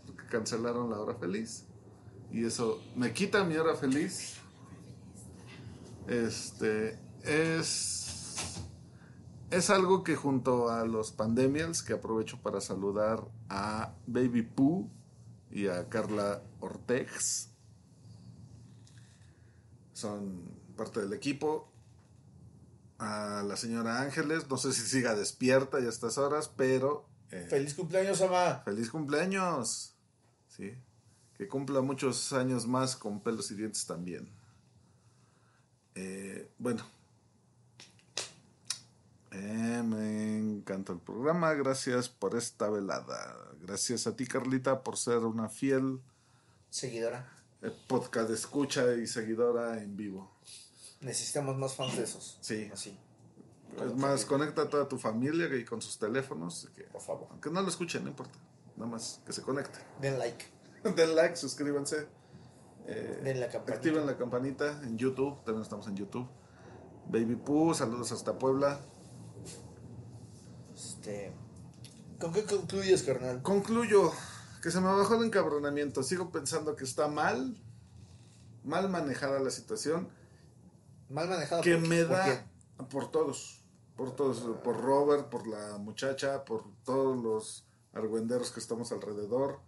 porque 0.05 0.27
cancelaron 0.27 0.91
la 0.91 0.99
hora 0.99 1.15
feliz. 1.15 1.65
Y 2.31 2.45
eso 2.45 2.79
me 2.95 3.13
quita 3.13 3.43
mi 3.45 3.55
hora 3.57 3.75
feliz. 3.75 4.35
Este 6.07 6.99
es, 7.23 8.06
es 9.51 9.69
algo 9.69 10.03
que 10.03 10.15
junto 10.15 10.69
a 10.69 10.85
los 10.85 11.11
pandemials, 11.11 11.83
que 11.83 11.93
aprovecho 11.93 12.41
para 12.41 12.61
saludar 12.61 13.23
a 13.49 13.93
Baby 14.05 14.41
Pooh 14.43 14.89
y 15.51 15.67
a 15.67 15.87
Carla 15.89 16.41
Ortex, 16.59 17.49
son 19.93 20.43
parte 20.75 21.01
del 21.01 21.13
equipo. 21.13 21.71
A 22.99 23.43
la 23.47 23.55
señora 23.57 24.01
Ángeles, 24.01 24.49
no 24.49 24.57
sé 24.57 24.73
si 24.73 24.81
siga 24.81 25.13
despierta 25.13 25.79
ya 25.79 25.85
a 25.85 25.89
estas 25.89 26.17
horas, 26.17 26.49
pero... 26.55 27.05
eh, 27.29 27.45
¡Feliz 27.47 27.75
cumpleaños, 27.75 28.21
Ama! 28.21 28.63
¡Feliz 28.65 28.89
cumpleaños! 28.89 29.93
Sí. 30.47 30.73
Que 31.37 31.47
cumpla 31.47 31.81
muchos 31.81 32.33
años 32.33 32.65
más 32.65 32.95
con 32.95 33.21
pelos 33.21 33.51
y 33.51 33.55
dientes 33.55 33.85
también. 33.85 34.27
Eh, 35.93 36.49
bueno. 36.57 36.83
Eh, 39.39 39.83
me 39.83 40.37
encanta 40.39 40.93
el 40.93 40.99
programa. 40.99 41.53
Gracias 41.53 42.09
por 42.09 42.35
esta 42.35 42.69
velada. 42.69 43.35
Gracias 43.61 44.07
a 44.07 44.15
ti, 44.15 44.25
Carlita, 44.25 44.83
por 44.83 44.97
ser 44.97 45.19
una 45.19 45.47
fiel 45.47 46.01
Seguidora. 46.69 47.31
eh, 47.61 47.71
podcast 47.87 48.29
escucha 48.31 48.93
y 48.95 49.05
seguidora 49.05 49.81
en 49.81 49.95
vivo. 49.95 50.31
Necesitamos 51.01 51.55
más 51.57 51.75
fans 51.75 51.97
de 51.97 52.03
esos. 52.03 52.39
Sí. 52.41 52.69
Así. 52.73 52.97
Es 53.79 53.95
más, 53.95 54.25
conecta 54.25 54.63
a 54.63 54.69
toda 54.69 54.87
tu 54.87 54.97
familia 54.97 55.53
y 55.55 55.63
con 55.63 55.81
sus 55.81 55.99
teléfonos. 55.99 56.69
Que, 56.75 56.83
Por 56.85 57.01
favor. 57.01 57.27
Aunque 57.29 57.51
no 57.51 57.61
lo 57.61 57.67
escuchen, 57.67 58.03
no 58.03 58.09
importa. 58.09 58.39
Nada 58.75 58.89
más 58.89 59.21
que 59.25 59.33
se 59.33 59.43
conecten. 59.43 59.81
Den 60.01 60.17
like. 60.17 60.45
Den 60.95 61.15
like, 61.15 61.35
suscríbanse. 61.35 62.07
Eh, 62.87 63.21
Den 63.23 63.39
la 63.39 63.49
campanita. 63.49 63.75
Activen 63.75 64.05
la 64.07 64.17
campanita 64.17 64.81
en 64.83 64.97
YouTube. 64.97 65.43
También 65.43 65.61
estamos 65.61 65.85
en 65.87 65.95
YouTube. 65.95 66.27
Baby 67.09 67.35
Pooh, 67.35 67.73
saludos 67.75 68.11
hasta 68.11 68.37
Puebla. 68.39 68.79
Este, 71.07 71.31
¿Con 72.19 72.33
qué 72.33 72.43
concluyes, 72.43 73.03
carnal? 73.03 73.41
Concluyo 73.41 74.11
que 74.61 74.71
se 74.71 74.81
me 74.81 74.87
bajó 74.87 75.15
el 75.15 75.23
encabronamiento. 75.25 76.03
Sigo 76.03 76.31
pensando 76.31 76.75
que 76.75 76.83
está 76.83 77.07
mal, 77.07 77.55
mal 78.63 78.89
manejada 78.89 79.39
la 79.39 79.51
situación. 79.51 80.09
Mal 81.09 81.29
manejada. 81.29 81.61
Que 81.61 81.77
por- 81.77 81.87
me 81.87 82.03
¿por 82.03 82.17
da 82.17 82.25
qué? 82.25 82.85
por 82.89 83.09
todos, 83.11 83.63
por 83.95 84.15
todos, 84.15 84.39
por 84.63 84.81
Robert, 84.81 85.29
por 85.29 85.47
la 85.47 85.77
muchacha, 85.77 86.43
por 86.43 86.63
todos 86.83 87.17
los 87.23 87.65
argüenderos 87.93 88.51
que 88.51 88.59
estamos 88.59 88.91
alrededor, 88.91 89.59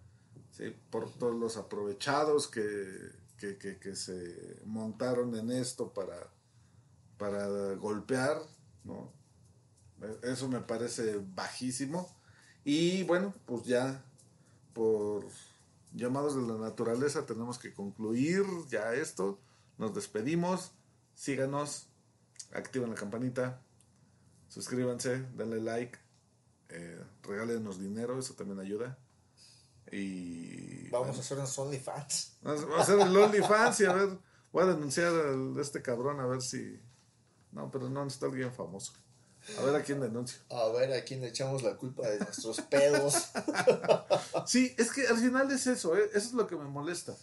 ¿sí? 0.51 0.75
por 0.91 1.09
todos 1.11 1.35
los 1.35 1.55
aprovechados 1.57 2.47
que, 2.47 2.65
que, 3.37 3.57
que- 3.57 3.79
que 3.79 3.95
se 3.95 4.59
montaron 4.65 5.35
en 5.35 5.51
esto 5.51 5.93
para, 5.93 6.31
para 7.17 7.47
golpear, 7.75 8.41
¿no? 8.83 9.13
Eso 10.23 10.47
me 10.47 10.61
parece 10.61 11.19
bajísimo. 11.35 12.09
Y 12.63 13.03
bueno, 13.03 13.33
pues 13.45 13.63
ya 13.63 14.03
por 14.73 15.25
llamados 15.93 16.35
de 16.35 16.41
la 16.41 16.59
naturaleza 16.59 17.25
tenemos 17.25 17.57
que 17.57 17.73
concluir 17.73 18.45
ya 18.69 18.93
esto. 18.93 19.39
Nos 19.77 19.93
despedimos. 19.93 20.71
Síganos, 21.15 21.89
activen 22.53 22.91
la 22.91 22.95
campanita, 22.95 23.61
suscríbanse, 24.47 25.25
denle 25.35 25.59
like, 25.59 25.99
eh, 26.69 27.03
regálenos 27.23 27.79
dinero, 27.79 28.17
eso 28.17 28.35
también 28.35 28.59
ayuda. 28.59 28.97
Y 29.91 30.87
Vamos 30.89 31.17
a 31.17 31.19
hacer 31.19 31.37
unos 31.37 31.57
OnlyFans. 31.57 32.37
Vamos 32.41 32.65
a 32.77 32.81
hacer 32.81 32.99
el 32.99 33.15
OnlyFans 33.15 33.79
y 33.81 33.85
a 33.85 33.93
ver, 33.93 34.17
voy 34.51 34.63
a 34.63 34.67
denunciar 34.67 35.13
a 35.13 35.61
este 35.61 35.81
cabrón 35.81 36.19
a 36.19 36.25
ver 36.25 36.41
si... 36.41 36.79
No, 37.51 37.71
pero 37.71 37.89
no 37.89 38.03
necesita 38.03 38.27
alguien 38.27 38.53
famoso. 38.53 38.93
A 39.57 39.61
ver 39.63 39.75
a 39.75 39.83
quién 39.83 39.99
denuncio. 39.99 40.39
A 40.49 40.69
ver 40.69 40.93
a 40.93 41.03
quién 41.03 41.21
le 41.21 41.27
echamos 41.27 41.63
la 41.63 41.75
culpa 41.75 42.07
de 42.07 42.19
nuestros 42.19 42.61
pedos. 42.61 43.29
Sí, 44.45 44.73
es 44.77 44.91
que 44.91 45.07
al 45.07 45.17
final 45.17 45.51
es 45.51 45.67
eso, 45.67 45.95
¿eh? 45.95 46.09
eso 46.13 46.27
es 46.27 46.33
lo 46.33 46.47
que 46.47 46.55
me 46.55 46.63
molesta. 46.63 47.15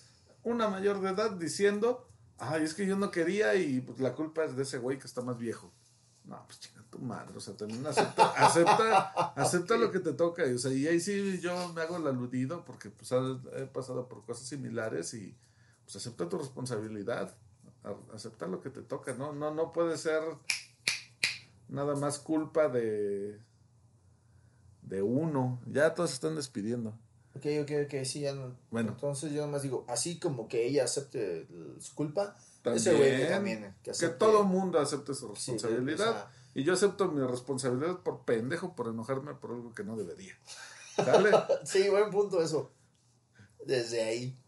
Una 0.44 0.68
mayor 0.68 1.00
de 1.00 1.10
edad 1.10 1.32
diciendo, 1.32 2.06
ay, 2.38 2.62
es 2.62 2.74
que 2.74 2.86
yo 2.86 2.96
no 2.96 3.10
quería 3.10 3.54
y 3.54 3.80
pues, 3.80 3.98
la 3.98 4.14
culpa 4.14 4.44
es 4.44 4.56
de 4.56 4.62
ese 4.62 4.78
güey 4.78 4.98
que 4.98 5.06
está 5.06 5.22
más 5.22 5.38
viejo. 5.38 5.72
No, 6.24 6.40
pues 6.46 6.60
chinga 6.60 6.82
tu 6.90 6.98
madre, 6.98 7.36
o 7.36 7.40
sea, 7.40 7.56
también 7.56 7.86
acepta, 7.86 8.30
acepta, 8.46 8.98
acepta 9.34 9.76
lo 9.76 9.90
que 9.90 10.00
te 10.00 10.12
toca. 10.12 10.46
Y, 10.46 10.54
o 10.54 10.58
sea, 10.58 10.72
y 10.72 10.86
ahí 10.86 11.00
sí 11.00 11.40
yo 11.40 11.72
me 11.72 11.82
hago 11.82 11.96
el 11.96 12.06
aludido 12.06 12.64
porque 12.64 12.90
pues 12.90 13.10
he 13.12 13.66
pasado 13.66 14.08
por 14.08 14.24
cosas 14.24 14.46
similares 14.46 15.14
y 15.14 15.36
pues 15.84 15.96
acepta 15.96 16.28
tu 16.28 16.38
responsabilidad, 16.38 17.34
acepta 18.12 18.46
lo 18.46 18.60
que 18.60 18.70
te 18.70 18.82
toca, 18.82 19.14
¿no? 19.14 19.32
No, 19.32 19.54
no 19.54 19.72
puede 19.72 19.96
ser 19.96 20.22
nada 21.68 21.94
más 21.96 22.18
culpa 22.18 22.68
de 22.68 23.40
de 24.82 25.02
uno. 25.02 25.60
Ya 25.66 25.94
todos 25.94 26.10
se 26.10 26.14
están 26.14 26.36
despidiendo. 26.36 26.90
Ok, 27.34 27.44
ok, 27.62 27.70
ok, 27.86 28.04
sí, 28.04 28.20
ya 28.20 28.32
no. 28.34 28.56
Bueno. 28.70 28.92
Entonces 28.92 29.32
yo 29.32 29.42
nomás 29.44 29.62
digo, 29.62 29.84
así 29.88 30.18
como 30.18 30.48
que 30.48 30.66
ella 30.66 30.84
acepte 30.84 31.46
su 31.80 31.94
culpa, 31.94 32.36
También, 32.62 32.80
ese 32.80 32.94
güey 32.94 33.16
que 33.18 33.24
también. 33.26 33.74
Que, 33.82 33.90
que 33.90 33.90
acepte- 33.90 34.18
todo 34.18 34.44
mundo 34.44 34.78
acepte 34.78 35.12
su 35.12 35.34
Sí, 35.36 35.52
responsabilidad. 35.52 36.28
y 36.54 36.62
yo 36.64 36.72
acepto 36.72 37.10
mi 37.10 37.20
responsabilidad 37.26 37.98
por 37.98 38.24
pendejo, 38.24 38.74
por 38.74 38.88
enojarme 38.88 39.34
por 39.34 39.50
algo 39.50 39.74
que 39.74 39.84
no 39.84 39.96
debería. 39.96 40.34
¿Sale? 40.94 41.30
sí, 41.64 41.88
buen 41.90 42.10
punto 42.10 42.40
eso. 42.40 42.72
Desde 43.66 44.02
ahí. 44.04 44.38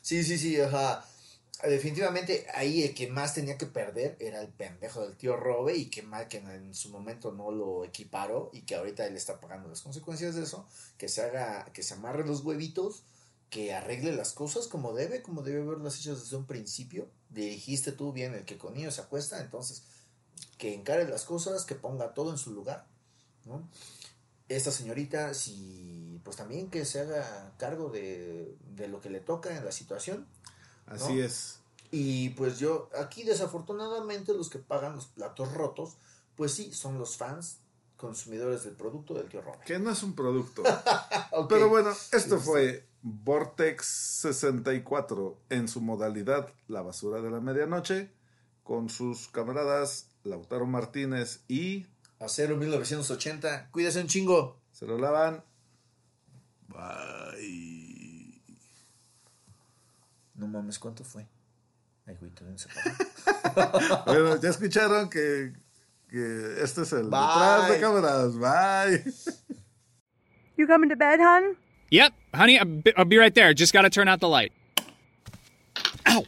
Sí, 0.00 0.22
sí, 0.22 0.38
sí, 0.38 0.58
ajá. 0.60 1.04
Definitivamente 1.66 2.46
ahí 2.54 2.82
el 2.82 2.94
que 2.94 3.08
más 3.08 3.34
tenía 3.34 3.56
que 3.56 3.66
perder 3.66 4.16
era 4.20 4.40
el 4.40 4.48
pendejo 4.48 5.02
del 5.02 5.16
tío 5.16 5.36
Robe 5.36 5.76
y 5.76 5.86
que 5.86 6.02
mal 6.02 6.28
que 6.28 6.38
en 6.38 6.74
su 6.74 6.90
momento 6.90 7.32
no 7.32 7.50
lo 7.50 7.84
equiparó 7.84 8.50
y 8.52 8.62
que 8.62 8.74
ahorita 8.74 9.06
él 9.06 9.16
está 9.16 9.40
pagando 9.40 9.68
las 9.68 9.80
consecuencias 9.80 10.34
de 10.34 10.42
eso, 10.42 10.66
que 10.98 11.08
se 11.08 11.22
haga, 11.22 11.64
que 11.72 11.82
se 11.82 11.94
amarre 11.94 12.26
los 12.26 12.44
huevitos, 12.44 13.02
que 13.48 13.72
arregle 13.72 14.12
las 14.14 14.32
cosas 14.32 14.66
como 14.66 14.92
debe, 14.94 15.22
como 15.22 15.42
debe 15.42 15.62
haberlas 15.62 15.98
hechas 15.98 16.22
desde 16.22 16.36
un 16.36 16.46
principio. 16.46 17.08
Dirigiste 17.30 17.92
tú 17.92 18.12
bien 18.12 18.34
el 18.34 18.44
que 18.44 18.58
con 18.58 18.76
ellos 18.76 18.96
se 18.96 19.00
acuesta, 19.00 19.40
entonces 19.40 19.84
que 20.58 20.74
encare 20.74 21.08
las 21.08 21.24
cosas, 21.24 21.64
que 21.64 21.74
ponga 21.74 22.14
todo 22.14 22.30
en 22.30 22.38
su 22.38 22.52
lugar, 22.52 22.86
¿no? 23.44 23.68
Esta 24.48 24.70
señorita, 24.70 25.32
si 25.34 26.20
pues 26.24 26.36
también 26.36 26.68
que 26.70 26.84
se 26.84 27.00
haga 27.00 27.54
cargo 27.56 27.90
de, 27.90 28.56
de 28.74 28.88
lo 28.88 29.00
que 29.00 29.10
le 29.10 29.20
toca 29.20 29.56
en 29.56 29.64
la 29.64 29.72
situación. 29.72 30.26
¿No? 30.86 30.94
Así 30.94 31.20
es. 31.20 31.60
Y 31.90 32.30
pues 32.30 32.58
yo, 32.58 32.90
aquí 32.98 33.22
desafortunadamente 33.22 34.34
los 34.34 34.50
que 34.50 34.58
pagan 34.58 34.96
los 34.96 35.06
platos 35.06 35.52
rotos, 35.52 35.96
pues 36.34 36.52
sí, 36.52 36.72
son 36.72 36.98
los 36.98 37.16
fans 37.16 37.58
consumidores 37.96 38.64
del 38.64 38.74
producto 38.74 39.14
del 39.14 39.28
tío 39.28 39.40
Robert. 39.40 39.62
Que 39.64 39.78
no 39.78 39.90
es 39.90 40.02
un 40.02 40.14
producto. 40.14 40.62
Pero 41.48 41.68
bueno, 41.68 41.90
esto 42.12 42.38
Sí, 42.38 42.44
fue 42.44 42.86
Vortex 43.02 43.86
64 43.86 45.38
en 45.50 45.68
su 45.68 45.80
modalidad 45.80 46.48
La 46.68 46.82
basura 46.82 47.20
de 47.20 47.30
la 47.30 47.40
medianoche 47.40 48.10
con 48.62 48.88
sus 48.88 49.28
camaradas 49.28 50.08
Lautaro 50.24 50.66
Martínez 50.66 51.40
y 51.48 51.86
Acero 52.18 52.56
1980. 52.56 53.70
Cuídese 53.70 54.00
un 54.00 54.06
chingo. 54.06 54.58
Se 54.72 54.86
lo 54.86 54.98
lavan. 54.98 55.44
Bye. 56.68 57.73
No 60.34 60.46
mames, 60.48 60.78
¿cuánto 60.78 61.04
fue? 61.04 61.26
Ay, 62.06 62.16
güey, 62.18 62.30
todavía 62.32 62.52
no 62.52 62.58
se 62.58 62.68
paga. 62.68 64.02
Bueno, 64.06 64.40
ya 64.40 64.50
escucharon 64.50 65.08
que, 65.08 65.52
que 66.10 66.56
este 66.62 66.82
es 66.82 66.92
el 66.92 67.08
Bye. 67.08 67.20
detrás 67.20 67.68
de 67.70 67.80
cámaras. 67.80 68.36
Bye. 68.36 69.12
You 70.56 70.66
coming 70.66 70.88
to 70.90 70.96
bed, 70.96 71.20
hon? 71.20 71.56
Yep, 71.90 72.12
honey, 72.34 72.58
I'll 72.58 73.04
be, 73.04 73.18
right 73.18 73.34
there. 73.34 73.54
Just 73.54 73.72
gotta 73.72 73.90
turn 73.90 74.08
out 74.08 74.20
the 74.20 74.28
light. 74.28 74.52
Ow! 76.06 76.24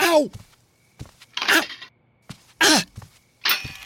Ow! 0.00 0.30
Ow! 1.48 1.62
Ah! 2.60 2.84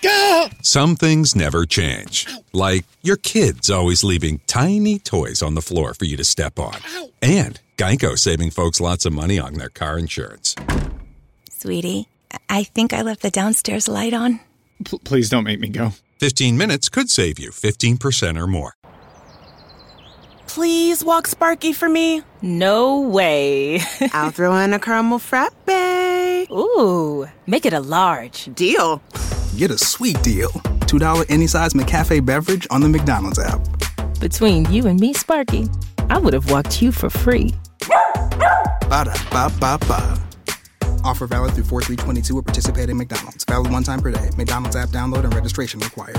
Go! 0.03 0.49
Some 0.67 0.97
things 0.97 1.37
never 1.37 1.67
change. 1.67 2.27
Like 2.55 2.87
your 3.03 3.19
kids 3.19 3.69
always 3.69 4.03
leaving 4.03 4.41
tiny 4.47 4.99
toys 4.99 5.43
on 5.43 5.55
the 5.57 5.61
floor 5.61 5.93
for 5.93 6.07
you 6.07 6.17
to 6.17 6.25
step 6.25 6.59
on. 6.59 6.79
And 7.21 7.61
Geico 7.77 8.19
saving 8.19 8.51
folks 8.51 8.81
lots 8.81 9.05
of 9.05 9.13
money 9.13 9.39
on 9.39 9.55
their 9.55 9.69
car 9.69 9.99
insurance. 9.99 10.55
Sweetie, 11.51 12.09
I 12.49 12.65
think 12.65 12.95
I 12.95 13.03
left 13.03 13.21
the 13.21 13.31
downstairs 13.31 13.89
light 13.89 14.15
on. 14.15 14.41
P- 14.87 14.99
please 15.05 15.29
don't 15.29 15.45
make 15.45 15.61
me 15.61 15.69
go. 15.69 15.93
15 16.21 16.57
minutes 16.57 16.89
could 16.89 17.11
save 17.11 17.39
you 17.39 17.51
15% 17.51 18.41
or 18.41 18.47
more. 18.47 18.73
Please 20.47 21.05
walk 21.05 21.27
Sparky 21.27 21.75
for 21.75 21.91
me. 21.91 22.23
No 22.41 23.01
way. 23.03 23.81
I'll 24.15 24.31
throw 24.31 24.57
in 24.57 24.73
a 24.73 24.79
caramel 24.79 25.19
frappe. 25.19 25.53
Ooh, 26.51 27.27
make 27.47 27.67
it 27.67 27.73
a 27.73 27.81
large. 27.81 28.49
Deal. 28.55 29.03
Get 29.57 29.71
a 29.71 29.79
sweet 29.79 30.21
deal. 30.23 30.51
$2 30.89 31.27
any 31.29 31.47
size 31.47 31.73
McCafe 31.75 32.25
beverage 32.25 32.67
on 32.71 32.81
the 32.81 32.89
McDonald's 32.89 33.39
app. 33.39 33.61
Between 34.21 34.71
you 34.71 34.87
and 34.87 34.99
me, 35.01 35.13
Sparky, 35.13 35.69
I 36.11 36.19
would 36.19 36.33
have 36.35 36.51
walked 36.51 36.81
you 36.83 36.93
for 36.93 37.11
free. 37.11 37.55
Ba 38.89 39.05
da 39.05 39.15
ba 39.31 39.51
ba 39.61 39.79
ba. 39.89 40.19
Offer 41.05 41.27
valid 41.27 41.53
through 41.55 41.65
4 41.65 41.83
3 41.83 41.97
22 41.97 42.39
at 42.39 42.45
participating 42.45 42.97
McDonald's. 42.97 43.45
Valid 43.45 43.71
one 43.71 43.83
time 43.83 44.01
per 44.01 44.11
day. 44.11 44.31
McDonald's 44.37 44.77
app 44.77 44.91
download 44.91 45.25
and 45.25 45.35
registration 45.35 45.81
required. 45.81 46.19